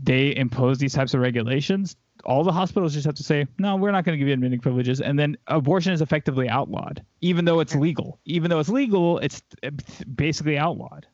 they 0.02 0.34
impose 0.34 0.78
these 0.78 0.92
types 0.92 1.14
of 1.14 1.20
regulations, 1.20 1.96
all 2.24 2.44
the 2.44 2.52
hospitals 2.52 2.94
just 2.94 3.06
have 3.06 3.14
to 3.14 3.22
say, 3.22 3.46
no, 3.58 3.76
we're 3.76 3.92
not 3.92 4.04
going 4.04 4.14
to 4.14 4.18
give 4.18 4.28
you 4.28 4.34
admitting 4.34 4.60
privileges. 4.60 5.00
And 5.00 5.18
then 5.18 5.36
abortion 5.46 5.92
is 5.92 6.02
effectively 6.02 6.48
outlawed, 6.48 7.04
even 7.20 7.44
though 7.44 7.60
it's 7.60 7.74
legal. 7.74 8.18
Even 8.24 8.50
though 8.50 8.58
it's 8.58 8.68
legal, 8.68 9.18
it's 9.18 9.42
basically 10.14 10.58
outlawed. 10.58 11.06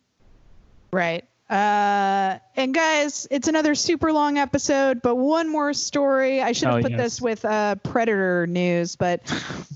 Right. 0.92 1.24
Uh, 1.48 2.38
and 2.56 2.74
guys, 2.74 3.28
it's 3.30 3.46
another 3.48 3.74
super 3.76 4.12
long 4.12 4.36
episode, 4.36 5.00
but 5.00 5.14
one 5.14 5.48
more 5.48 5.72
story. 5.72 6.42
I 6.42 6.52
should 6.52 6.68
have 6.68 6.78
Oh, 6.78 6.82
put 6.82 6.90
yes. 6.92 7.00
this 7.00 7.20
with 7.20 7.44
uh, 7.44 7.76
Predator 7.76 8.46
news, 8.48 8.96
but 8.96 9.20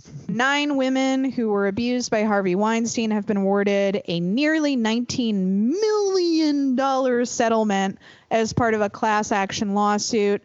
nine 0.29 0.77
women 0.77 1.31
who 1.31 1.51
were 1.51 1.69
abused 1.69 2.11
by 2.11 2.25
Harvey 2.25 2.57
Weinstein 2.57 3.13
have 3.13 3.25
been 3.27 3.37
awarded 3.37 4.03
a 4.09 4.19
nearly 4.19 4.77
$19 4.77 5.35
million 5.81 7.27
settlement 7.27 7.99
as 8.33 8.53
part 8.53 8.75
of 8.75 8.81
a 8.81 8.91
class 8.91 9.31
action 9.31 9.75
lawsuit. 9.75 10.43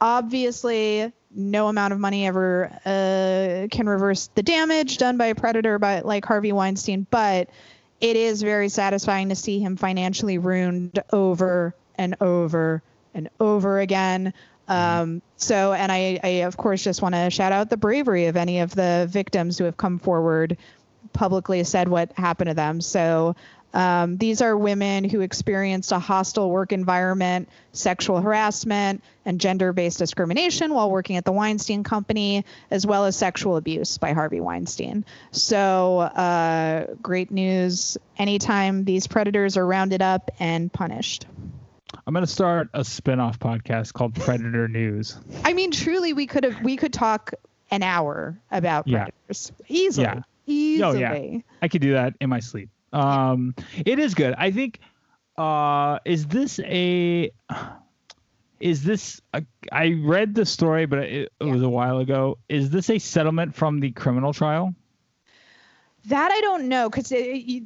Obviously, 0.00 1.12
no 1.34 1.68
amount 1.68 1.92
of 1.92 1.98
money 1.98 2.26
ever 2.26 2.70
uh, 2.84 3.66
can 3.70 3.88
reverse 3.88 4.28
the 4.34 4.42
damage 4.42 4.98
done 4.98 5.16
by 5.16 5.26
a 5.26 5.34
predator 5.34 5.78
by 5.78 6.00
like 6.00 6.24
Harvey 6.24 6.52
Weinstein, 6.52 7.06
but 7.10 7.48
it 8.00 8.16
is 8.16 8.42
very 8.42 8.68
satisfying 8.68 9.28
to 9.28 9.34
see 9.34 9.58
him 9.58 9.76
financially 9.76 10.38
ruined 10.38 11.02
over 11.12 11.74
and 11.96 12.16
over 12.20 12.82
and 13.14 13.28
over 13.38 13.80
again. 13.80 14.32
Um, 14.68 15.20
so, 15.36 15.72
and 15.72 15.90
I, 15.90 16.20
I 16.22 16.28
of 16.44 16.56
course 16.56 16.82
just 16.82 17.02
want 17.02 17.14
to 17.14 17.28
shout 17.30 17.52
out 17.52 17.70
the 17.70 17.76
bravery 17.76 18.26
of 18.26 18.36
any 18.36 18.60
of 18.60 18.74
the 18.74 19.08
victims 19.10 19.58
who 19.58 19.64
have 19.64 19.76
come 19.76 19.98
forward 19.98 20.56
publicly 21.12 21.64
said 21.64 21.88
what 21.88 22.12
happened 22.12 22.48
to 22.48 22.54
them. 22.54 22.80
So 22.80 23.34
um, 23.72 24.16
these 24.16 24.42
are 24.42 24.56
women 24.56 25.04
who 25.04 25.20
experienced 25.20 25.92
a 25.92 25.98
hostile 25.98 26.50
work 26.50 26.72
environment, 26.72 27.48
sexual 27.72 28.20
harassment, 28.20 29.02
and 29.24 29.40
gender 29.40 29.72
based 29.72 29.98
discrimination 29.98 30.74
while 30.74 30.90
working 30.90 31.16
at 31.16 31.24
the 31.24 31.32
Weinstein 31.32 31.84
Company, 31.84 32.44
as 32.70 32.86
well 32.86 33.04
as 33.04 33.16
sexual 33.16 33.56
abuse 33.56 33.98
by 33.98 34.12
Harvey 34.12 34.40
Weinstein. 34.40 35.04
So, 35.30 36.00
uh, 36.00 36.86
great 37.02 37.30
news 37.30 37.96
anytime 38.18 38.84
these 38.84 39.06
predators 39.06 39.56
are 39.56 39.66
rounded 39.66 40.02
up 40.02 40.30
and 40.40 40.72
punished. 40.72 41.26
I'm 42.06 42.14
going 42.14 42.24
to 42.24 42.30
start 42.32 42.68
a 42.72 42.84
spin-off 42.84 43.38
podcast 43.38 43.92
called 43.92 44.14
Predator 44.14 44.68
News. 44.80 45.16
I 45.44 45.52
mean, 45.52 45.70
truly, 45.70 46.12
we 46.12 46.26
could 46.26 46.44
have 46.44 46.60
we 46.62 46.76
could 46.76 46.92
talk 46.92 47.32
an 47.70 47.82
hour 47.82 48.38
about 48.50 48.88
Yeah. 48.88 49.04
predators 49.04 49.52
easily. 49.68 50.04
Yeah. 50.06 50.22
Easily. 50.46 50.84
Oh, 50.84 50.92
yeah. 50.98 51.38
I 51.62 51.68
could 51.68 51.82
do 51.82 51.92
that 51.92 52.14
in 52.20 52.28
my 52.28 52.40
sleep. 52.40 52.68
Um, 52.92 53.54
it 53.84 53.98
is 53.98 54.14
good. 54.14 54.34
I 54.36 54.50
think. 54.50 54.80
Uh, 55.38 55.98
is 56.04 56.26
this 56.26 56.58
a? 56.60 57.30
Is 58.60 58.84
this? 58.84 59.22
A, 59.32 59.42
I 59.72 59.94
read 60.04 60.34
the 60.34 60.44
story, 60.44 60.84
but 60.86 60.98
it, 61.00 61.32
it 61.40 61.44
was 61.44 61.62
a 61.62 61.68
while 61.68 61.98
ago. 61.98 62.36
Is 62.48 62.68
this 62.70 62.90
a 62.90 62.98
settlement 62.98 63.54
from 63.54 63.80
the 63.80 63.90
criminal 63.92 64.32
trial? 64.34 64.74
That 66.06 66.30
I 66.30 66.40
don't 66.40 66.68
know 66.68 66.88
because 66.90 67.12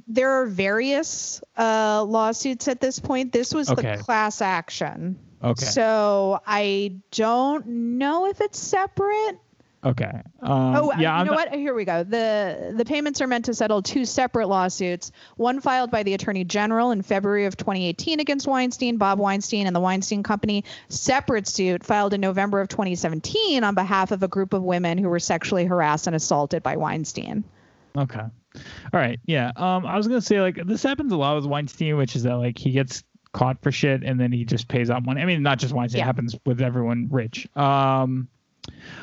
there 0.09 0.31
are 0.31 0.47
various 0.47 1.43
uh, 1.57 2.05
lawsuits 2.05 2.69
at 2.69 2.81
this 2.81 2.99
point. 2.99 3.33
This 3.33 3.55
was 3.55 3.71
Okay. 3.71 3.97
the 3.97 4.03
class 4.03 4.41
action. 4.41 5.19
Okay. 5.43 5.65
So 5.65 6.41
I 6.47 6.97
don't 7.13 7.67
know 7.67 8.27
if 8.27 8.41
it's 8.41 8.59
separate. 8.59 9.39
Okay. 9.85 10.11
Um, 10.41 10.77
oh, 10.77 10.93
yeah. 10.93 11.01
you 11.01 11.07
I'm 11.09 11.27
know 11.27 11.33
not- 11.35 11.51
what? 11.51 11.59
Here 11.59 11.75
we 11.75 11.85
go. 11.85 12.05
The 12.05 12.73
the 12.75 12.85
payments 12.85 13.21
are 13.21 13.27
meant 13.27 13.45
to 13.47 13.55
settle 13.55 13.83
two 13.83 14.05
separate 14.05 14.49
lawsuits. 14.49 15.13
One 15.37 15.61
filed 15.61 15.91
by 15.91 16.03
the 16.03 16.15
Attorney 16.15 16.45
General 16.45 16.91
in 16.91 17.03
February 17.03 17.45
of 17.45 17.57
2018 17.57 18.21
against 18.21 18.47
Weinstein, 18.47 18.97
Bob 18.97 19.19
Weinstein, 19.19 19.67
and 19.67 19.77
the 19.77 19.81
Weinstein 19.81 20.23
Company. 20.23 20.65
Separate 20.89 21.47
suit 21.47 21.85
filed 21.85 22.15
in 22.15 22.21
November 22.21 22.61
of 22.61 22.69
2017 22.69 23.63
on 23.63 23.75
behalf 23.75 24.11
of 24.11 24.23
a 24.23 24.29
group 24.29 24.55
of 24.55 24.63
women 24.63 24.97
who 24.97 25.09
were 25.09 25.21
sexually 25.21 25.65
harassed 25.67 26.07
and 26.07 26.17
assaulted 26.17 26.63
by 26.63 26.77
Weinstein. 26.77 27.45
Okay. 27.97 28.21
All 28.21 28.31
right. 28.93 29.21
Yeah. 29.27 29.53
Um, 29.57 29.85
I 29.85 29.97
was 29.97 30.09
gonna 30.09 30.21
say 30.23 30.41
like 30.41 30.57
this 30.67 30.83
happens 30.83 31.13
a 31.13 31.17
lot 31.17 31.37
with 31.37 31.45
Weinstein, 31.47 31.97
which 31.97 32.17
is 32.17 32.23
that 32.23 32.37
like 32.37 32.57
he 32.59 32.71
gets 32.71 33.05
caught 33.33 33.61
for 33.63 33.73
shit 33.73 34.03
and 34.05 34.19
then 34.19 34.31
he 34.33 34.45
just 34.45 34.69
pays 34.69 34.89
out 34.91 35.05
money. 35.05 35.21
I 35.21 35.25
mean, 35.27 35.43
not 35.43 35.59
just 35.59 35.75
Weinstein. 35.75 36.01
It 36.03 36.05
happens 36.05 36.37
with 36.47 36.61
everyone 36.63 37.09
rich. 37.11 37.49
Um, 37.57 38.29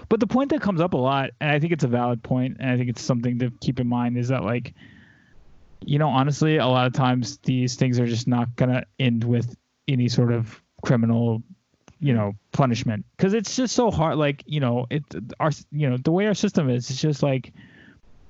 but 0.09 0.19
the 0.19 0.27
point 0.27 0.49
that 0.51 0.61
comes 0.61 0.81
up 0.81 0.93
a 0.93 0.97
lot, 0.97 1.31
and 1.39 1.51
I 1.51 1.59
think 1.59 1.73
it's 1.73 1.83
a 1.83 1.87
valid 1.87 2.23
point, 2.23 2.57
and 2.59 2.69
I 2.69 2.77
think 2.77 2.89
it's 2.89 3.01
something 3.01 3.39
to 3.39 3.51
keep 3.61 3.79
in 3.79 3.87
mind, 3.87 4.17
is 4.17 4.27
that 4.29 4.43
like, 4.43 4.73
you 5.83 5.99
know, 5.99 6.09
honestly, 6.09 6.57
a 6.57 6.67
lot 6.67 6.87
of 6.87 6.93
times 6.93 7.37
these 7.43 7.75
things 7.75 7.99
are 7.99 8.07
just 8.07 8.27
not 8.27 8.55
gonna 8.55 8.85
end 8.99 9.23
with 9.23 9.55
any 9.87 10.07
sort 10.07 10.31
of 10.31 10.61
criminal 10.83 11.43
you 11.99 12.15
know 12.15 12.33
punishment 12.51 13.05
because 13.15 13.35
it's 13.35 13.55
just 13.55 13.75
so 13.75 13.91
hard 13.91 14.17
like 14.17 14.43
you 14.47 14.59
know 14.59 14.87
it 14.89 15.03
our 15.39 15.51
you 15.71 15.87
know 15.87 15.97
the 15.97 16.11
way 16.11 16.25
our 16.25 16.33
system 16.33 16.67
is 16.67 16.89
it's 16.89 16.99
just 16.99 17.21
like 17.21 17.53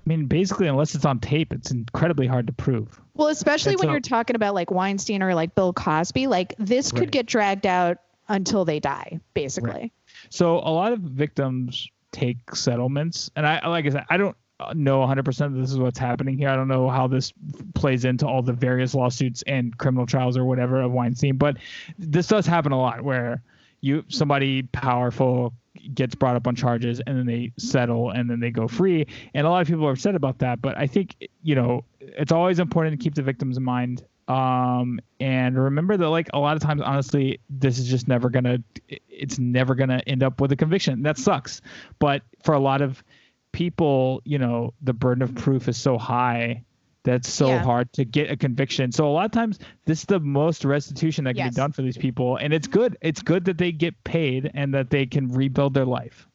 I 0.04 0.10
mean, 0.10 0.26
basically, 0.26 0.68
unless 0.68 0.96
it's 0.96 1.06
on 1.06 1.20
tape, 1.20 1.54
it's 1.54 1.70
incredibly 1.70 2.26
hard 2.26 2.48
to 2.48 2.54
prove. 2.54 3.00
Well, 3.14 3.28
especially 3.28 3.76
when 3.76 3.92
you're 3.92 4.00
talking 4.00 4.36
about 4.36 4.56
like 4.56 4.72
Weinstein 4.72 5.22
or 5.22 5.36
like 5.36 5.54
Bill 5.54 5.74
Cosby, 5.74 6.26
like 6.26 6.56
this 6.58 6.92
could 6.92 7.02
Right. 7.02 7.12
get 7.12 7.26
dragged 7.28 7.68
out 7.68 8.00
until 8.28 8.66
they 8.66 8.80
die, 8.80 9.20
basically. 9.36 9.94
So 10.32 10.58
a 10.58 10.72
lot 10.72 10.94
of 10.94 11.00
victims 11.00 11.88
take 12.12 12.56
settlements, 12.56 13.30
and 13.36 13.46
I 13.46 13.68
like 13.68 13.86
I 13.86 13.90
said, 13.90 14.06
I 14.10 14.18
don't 14.18 14.36
know 14.74 15.00
100% 15.00 15.26
that 15.26 15.60
this 15.60 15.72
is 15.72 15.78
what's 15.78 16.00
happening 16.00 16.38
here. 16.38 16.50
I 16.50 16.56
don't 16.56 16.68
know 16.68 16.90
how 16.90 17.08
this 17.08 17.34
plays 17.74 18.06
into 18.06 18.28
all 18.28 18.42
the 18.42 18.54
various 18.54 18.94
lawsuits 18.94 19.44
and 19.48 19.78
criminal 19.78 20.06
trials 20.06 20.38
or 20.38 20.46
whatever 20.46 20.82
of 20.82 20.92
Weinstein, 20.92 21.38
but 21.38 21.58
this 21.98 22.28
does 22.28 22.46
happen 22.46 22.72
a 22.72 22.80
lot 22.80 23.04
where 23.04 23.42
you 23.82 24.04
somebody 24.08 24.64
powerful 24.64 25.54
gets 25.94 26.16
brought 26.16 26.36
up 26.36 26.48
on 26.48 26.56
charges 26.56 27.02
and 27.06 27.18
then 27.18 27.26
they 27.26 27.52
settle 27.58 28.12
and 28.12 28.30
then 28.30 28.40
they 28.40 28.52
go 28.52 28.68
free 28.68 29.06
and 29.34 29.48
a 29.48 29.50
lot 29.50 29.62
of 29.62 29.68
people 29.68 29.88
are 29.88 29.92
upset 29.92 30.16
about 30.16 30.38
that 30.40 30.62
but 30.62 30.78
i 30.78 30.86
think 30.86 31.16
you 31.42 31.56
know 31.56 31.84
it's 32.00 32.32
always 32.32 32.60
important 32.60 33.00
to 33.00 33.02
keep 33.02 33.16
the 33.16 33.22
victims 33.22 33.58
in 33.58 33.64
mind 33.64 34.06
um 34.28 35.00
and 35.20 35.58
remember 35.58 35.98
that 35.98 36.10
like 36.10 36.30
a 36.34 36.40
lot 36.40 36.56
of 36.56 36.62
times 36.62 36.82
honestly 36.82 37.40
this 37.50 37.80
is 37.80 37.88
just 37.88 38.08
never 38.08 38.30
gonna 38.30 38.60
it's 38.88 39.40
never 39.40 39.76
gonna 39.76 40.02
end 40.08 40.24
up 40.24 40.40
with 40.40 40.52
a 40.52 40.56
conviction 40.56 41.02
that 41.04 41.18
sucks 41.18 41.62
but 42.00 42.22
for 42.44 42.54
a 42.54 42.60
lot 42.60 42.82
of 42.82 43.04
people, 43.52 44.22
you 44.24 44.38
know, 44.38 44.74
the 44.82 44.94
burden 44.94 45.22
of 45.22 45.36
proof 45.36 45.68
is 45.68 45.78
so 45.78 45.98
high 45.98 46.64
that's 47.04 47.28
so 47.30 47.50
Yeah. 47.50 47.64
hard 47.64 47.92
to 47.94 48.06
get 48.06 48.30
a 48.32 48.38
conviction. 48.38 48.92
So 48.92 49.08
a 49.08 49.12
lot 49.12 49.26
of 49.26 49.32
times 49.32 49.60
this 49.86 50.00
is 50.00 50.06
the 50.06 50.20
most 50.20 50.64
restitution 50.64 51.26
that 51.26 51.34
can 51.34 51.44
Yes. 51.46 51.54
be 51.54 51.56
done 51.56 51.72
for 51.72 51.82
these 51.82 51.98
people 51.98 52.38
and 52.38 52.54
it's 52.54 52.68
good. 52.68 52.96
It's 53.02 53.22
good 53.22 53.46
that 53.46 53.58
they 53.58 53.72
get 53.72 54.02
paid 54.04 54.52
and 54.54 54.74
that 54.74 54.90
they 54.90 55.06
can 55.06 55.28
rebuild 55.32 55.74
their 55.74 55.86
life. 55.86 56.28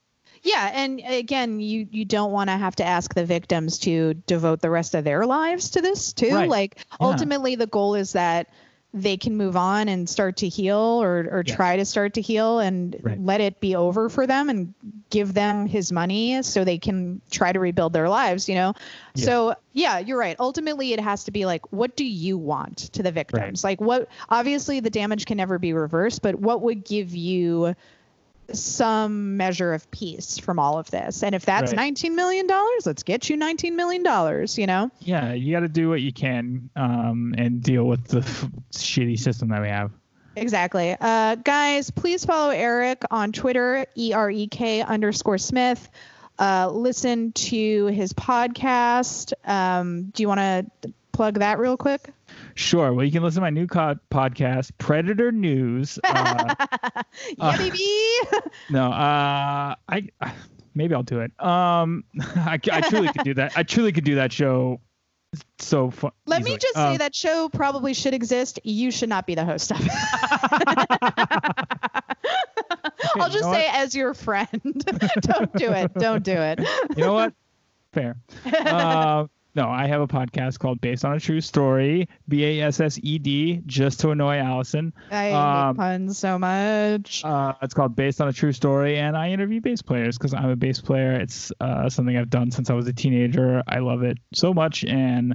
Yeah, 0.46 0.70
and 0.72 1.00
again, 1.04 1.58
you 1.58 1.88
you 1.90 2.04
don't 2.04 2.30
want 2.30 2.50
to 2.50 2.56
have 2.56 2.76
to 2.76 2.84
ask 2.84 3.12
the 3.14 3.24
victims 3.24 3.78
to 3.80 4.14
devote 4.14 4.60
the 4.60 4.70
rest 4.70 4.94
of 4.94 5.02
their 5.02 5.26
lives 5.26 5.70
to 5.70 5.80
this 5.82 6.12
too. 6.12 6.32
Right. 6.34 6.48
Like 6.48 6.76
Yeah. 6.78 7.08
ultimately 7.08 7.56
the 7.56 7.66
goal 7.66 7.96
is 7.96 8.12
that 8.12 8.48
they 8.94 9.16
can 9.16 9.36
move 9.36 9.56
on 9.56 9.88
and 9.88 10.08
start 10.08 10.36
to 10.38 10.48
heal 10.48 10.78
or 11.02 11.28
or 11.32 11.42
Yes. 11.44 11.56
try 11.56 11.76
to 11.76 11.84
start 11.84 12.14
to 12.14 12.20
heal 12.20 12.60
and 12.60 12.96
Right. 13.02 13.20
let 13.20 13.40
it 13.40 13.58
be 13.60 13.74
over 13.74 14.08
for 14.08 14.24
them 14.26 14.48
and 14.48 14.72
give 15.10 15.34
them 15.34 15.66
his 15.66 15.90
money 15.90 16.40
so 16.44 16.62
they 16.62 16.78
can 16.78 17.20
try 17.30 17.52
to 17.52 17.58
rebuild 17.58 17.92
their 17.92 18.08
lives, 18.08 18.48
you 18.48 18.54
know. 18.54 18.72
Yeah. 19.16 19.24
So, 19.24 19.54
yeah, 19.72 19.98
you're 19.98 20.16
right. 20.18 20.36
Ultimately 20.38 20.92
it 20.92 21.00
has 21.00 21.24
to 21.24 21.32
be 21.32 21.44
like 21.44 21.72
what 21.72 21.96
do 21.96 22.04
you 22.04 22.38
want 22.38 22.78
to 22.92 23.02
the 23.02 23.10
victims? 23.10 23.64
Like 23.64 23.80
what 23.80 24.08
obviously 24.30 24.78
the 24.78 24.90
damage 24.90 25.26
can 25.26 25.38
never 25.38 25.58
be 25.58 25.72
reversed, 25.72 26.22
but 26.22 26.36
what 26.36 26.62
would 26.62 26.84
give 26.84 27.14
you 27.16 27.74
some 28.52 29.36
measure 29.36 29.72
of 29.72 29.90
peace 29.90 30.38
from 30.38 30.58
all 30.58 30.78
of 30.78 30.90
this. 30.90 31.22
And 31.22 31.34
if 31.34 31.44
that's 31.44 31.74
Right. 31.74 31.94
$19 31.94 32.14
million, 32.14 32.46
let's 32.84 33.02
get 33.02 33.28
you 33.28 33.36
$19 33.36 33.72
million, 33.74 34.04
you 34.56 34.66
know? 34.66 34.90
Yeah, 35.00 35.32
you 35.32 35.52
got 35.52 35.60
to 35.60 35.68
do 35.68 35.88
what 35.88 36.00
you 36.00 36.12
can 36.12 36.70
um, 36.76 37.34
and 37.36 37.62
deal 37.62 37.84
with 37.84 38.06
the 38.08 38.18
f- 38.18 38.48
shitty 38.72 39.18
system 39.18 39.48
that 39.48 39.62
we 39.62 39.68
have. 39.68 39.90
Exactly. 40.36 40.94
Uh, 41.00 41.36
guys, 41.36 41.90
please 41.90 42.24
follow 42.24 42.50
Erek 42.50 43.02
on 43.10 43.32
Twitter, 43.32 43.86
E 43.96 44.12
R 44.12 44.30
E 44.30 44.46
K 44.48 44.82
underscore 44.82 45.38
Smith. 45.38 45.88
Uh, 46.38 46.68
listen 46.70 47.32
to 47.32 47.86
his 47.86 48.12
podcast. 48.12 49.32
Um, 49.46 50.10
do 50.10 50.22
you 50.22 50.28
want 50.28 50.40
to 50.40 50.92
plug 51.16 51.38
that 51.38 51.58
real 51.58 51.76
quick? 51.76 52.10
Sure. 52.54 52.92
Well, 52.92 53.04
you 53.04 53.10
can 53.10 53.22
listen 53.22 53.36
to 53.36 53.40
my 53.40 53.50
new 53.50 53.66
co- 53.66 53.96
podcast, 54.10 54.70
Predator 54.78 55.32
News. 55.32 55.98
Uh, 56.08 56.54
yeah, 57.38 57.46
Uh, 57.46 57.56
baby. 57.58 57.88
no, 58.70 58.92
uh, 58.92 59.74
I 59.88 60.08
maybe 60.74 60.94
I'll 60.94 61.02
do 61.02 61.20
it. 61.20 61.32
Um, 61.42 62.04
I, 62.20 62.58
I 62.70 62.80
truly 62.82 63.08
could 63.08 63.24
do 63.24 63.34
that. 63.34 63.52
I 63.56 63.62
truly 63.62 63.92
could 63.92 64.04
do 64.04 64.16
that 64.16 64.32
show. 64.32 64.80
So 65.58 65.90
fun. 65.90 66.12
Let 66.26 66.42
me 66.42 66.56
just 66.58 66.76
Um, 66.76 66.92
say 66.94 66.96
that 66.98 67.14
show 67.14 67.48
probably 67.48 67.94
should 67.94 68.14
exist. 68.14 68.58
You 68.64 68.90
should 68.90 69.08
not 69.08 69.26
be 69.26 69.34
the 69.34 69.44
host 69.44 69.70
of 69.72 69.78
it. 69.80 69.90
I'll 73.16 73.28
you 73.28 73.32
just 73.32 73.44
know 73.44 73.52
say 73.52 73.68
as 73.72 73.94
your 73.94 74.14
friend. 74.14 74.48
Don't 75.20 75.52
do 75.54 75.72
it. 75.72 75.94
Don't 75.94 76.22
do 76.22 76.32
it. 76.36 76.60
you 76.96 77.04
know 77.04 77.12
what? 77.14 77.32
Fair. 77.92 78.16
Uh, 78.44 79.26
no, 79.56 79.68
I 79.70 79.86
have 79.86 80.02
a 80.02 80.06
podcast 80.06 80.58
called 80.58 80.80
Based 80.82 81.04
on 81.04 81.14
a 81.14 81.20
True 81.20 81.40
Story, 81.40 82.08
B 82.28 82.44
A 82.44 82.66
S 82.66 82.78
S 82.78 83.00
E 83.02 83.18
D, 83.18 83.62
just 83.66 83.98
to 84.00 84.10
annoy 84.10 84.36
Allison. 84.36 84.92
I 85.10 85.32
Um, 85.32 85.74
hate 85.74 85.80
puns 85.80 86.18
so 86.18 86.38
much. 86.38 87.24
Uh, 87.24 87.54
it's 87.62 87.72
called 87.74 87.96
Based 87.96 88.20
on 88.20 88.28
a 88.28 88.32
True 88.32 88.52
Story, 88.52 88.98
and 88.98 89.16
I 89.16 89.30
interview 89.30 89.60
bass 89.62 89.80
players 89.82 90.18
because 90.18 90.34
I'm 90.34 90.50
a 90.50 90.56
bass 90.56 90.80
player. 90.80 91.12
It's 91.12 91.50
uh, 91.60 91.88
something 91.88 92.16
I've 92.16 92.30
done 92.30 92.50
since 92.50 92.68
I 92.70 92.74
was 92.74 92.86
a 92.86 92.92
teenager. 92.92 93.62
I 93.66 93.78
love 93.78 94.02
it 94.02 94.18
so 94.34 94.52
much, 94.52 94.84
and 94.84 95.34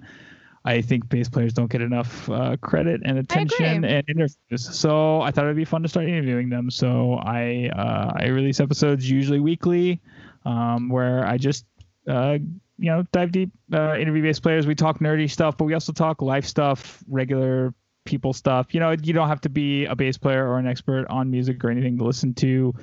I 0.64 0.81
think 0.81 1.10
bass 1.10 1.27
players 1.27 1.53
don't 1.53 1.72
get 1.72 1.81
enough 1.81 2.30
uh, 2.30 2.56
credit 2.57 3.02
and 3.03 3.18
attention 3.18 3.84
and 3.84 4.06
interviews. 4.07 4.38
So 4.76 5.19
I 5.22 5.31
thought 5.31 5.45
it'd 5.45 5.56
be 5.56 5.65
fun 5.65 5.81
to 5.81 5.89
start 5.89 6.06
interviewing 6.06 6.49
them. 6.49 6.69
So 6.69 7.15
I 7.15 7.72
uh, 7.76 8.11
I 8.15 8.27
release 8.27 8.60
episodes 8.60 9.10
usually 9.10 9.39
weekly, 9.39 9.99
um, 10.45 10.89
where 10.89 11.26
I 11.26 11.38
just 11.39 11.65
uh, 12.07 12.38
you 12.81 12.89
know 12.89 13.03
dive 13.11 13.31
deep, 13.31 13.51
uh, 13.71 13.95
interview 13.95 14.23
bass 14.23 14.39
players. 14.39 14.65
We 14.65 14.75
talk 14.75 14.99
nerdy 14.99 15.29
stuff, 15.29 15.55
but 15.55 15.65
we 15.65 15.73
also 15.75 15.93
talk 15.93 16.21
life 16.21 16.45
stuff, 16.45 17.03
regular 17.07 17.73
people 18.05 18.33
stuff. 18.33 18.73
You 18.73 18.79
know, 18.79 18.91
you 18.91 19.13
don't 19.13 19.27
have 19.27 19.41
to 19.41 19.49
be 19.49 19.85
a 19.85 19.95
bass 19.95 20.17
player 20.17 20.47
or 20.47 20.57
an 20.57 20.67
expert 20.67 21.05
on 21.07 21.29
music 21.29 21.63
or 21.63 21.69
anything 21.69 21.99
to 21.99 22.03
listen 22.03 22.33
to. 22.35 22.73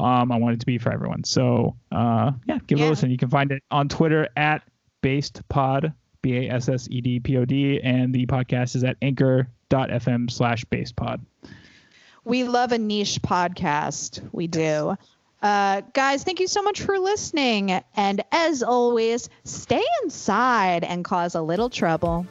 Um, 0.00 0.32
I 0.32 0.38
want 0.38 0.54
it 0.54 0.60
to 0.60 0.66
be 0.66 0.78
for 0.78 0.90
everyone. 0.90 1.22
So 1.24 1.76
uh, 1.92 2.32
yeah, 2.46 2.58
give 2.66 2.80
it 2.80 2.84
a 2.84 2.88
listen. 2.88 3.10
You 3.10 3.18
can 3.18 3.28
find 3.28 3.52
it 3.52 3.62
on 3.70 3.88
Twitter 3.88 4.26
at 4.36 4.62
Based 5.02 5.42
basedpod, 5.48 5.92
B 6.22 6.46
A 6.46 6.50
S 6.50 6.68
S 6.68 6.88
E 6.90 7.00
D 7.02 7.20
P 7.20 7.36
O 7.36 7.44
D, 7.44 7.80
and 7.82 8.14
the 8.14 8.24
podcast 8.26 8.74
is 8.74 8.84
at 8.84 8.96
anchor.fm 9.02 10.30
slash 10.30 10.64
basedpod. 10.66 11.20
We 12.24 12.44
love 12.44 12.72
a 12.72 12.78
niche 12.78 13.20
podcast. 13.20 14.26
We 14.32 14.46
do. 14.46 14.96
Uh, 15.42 15.82
guys, 15.92 16.22
thank 16.22 16.38
you 16.38 16.46
so 16.46 16.62
much 16.62 16.82
for 16.82 16.98
listening. 16.98 17.82
And 17.96 18.22
as 18.30 18.62
always, 18.62 19.28
stay 19.44 19.82
inside 20.04 20.84
and 20.84 21.04
cause 21.04 21.34
a 21.34 21.42
little 21.42 21.68
trouble. 21.68 22.26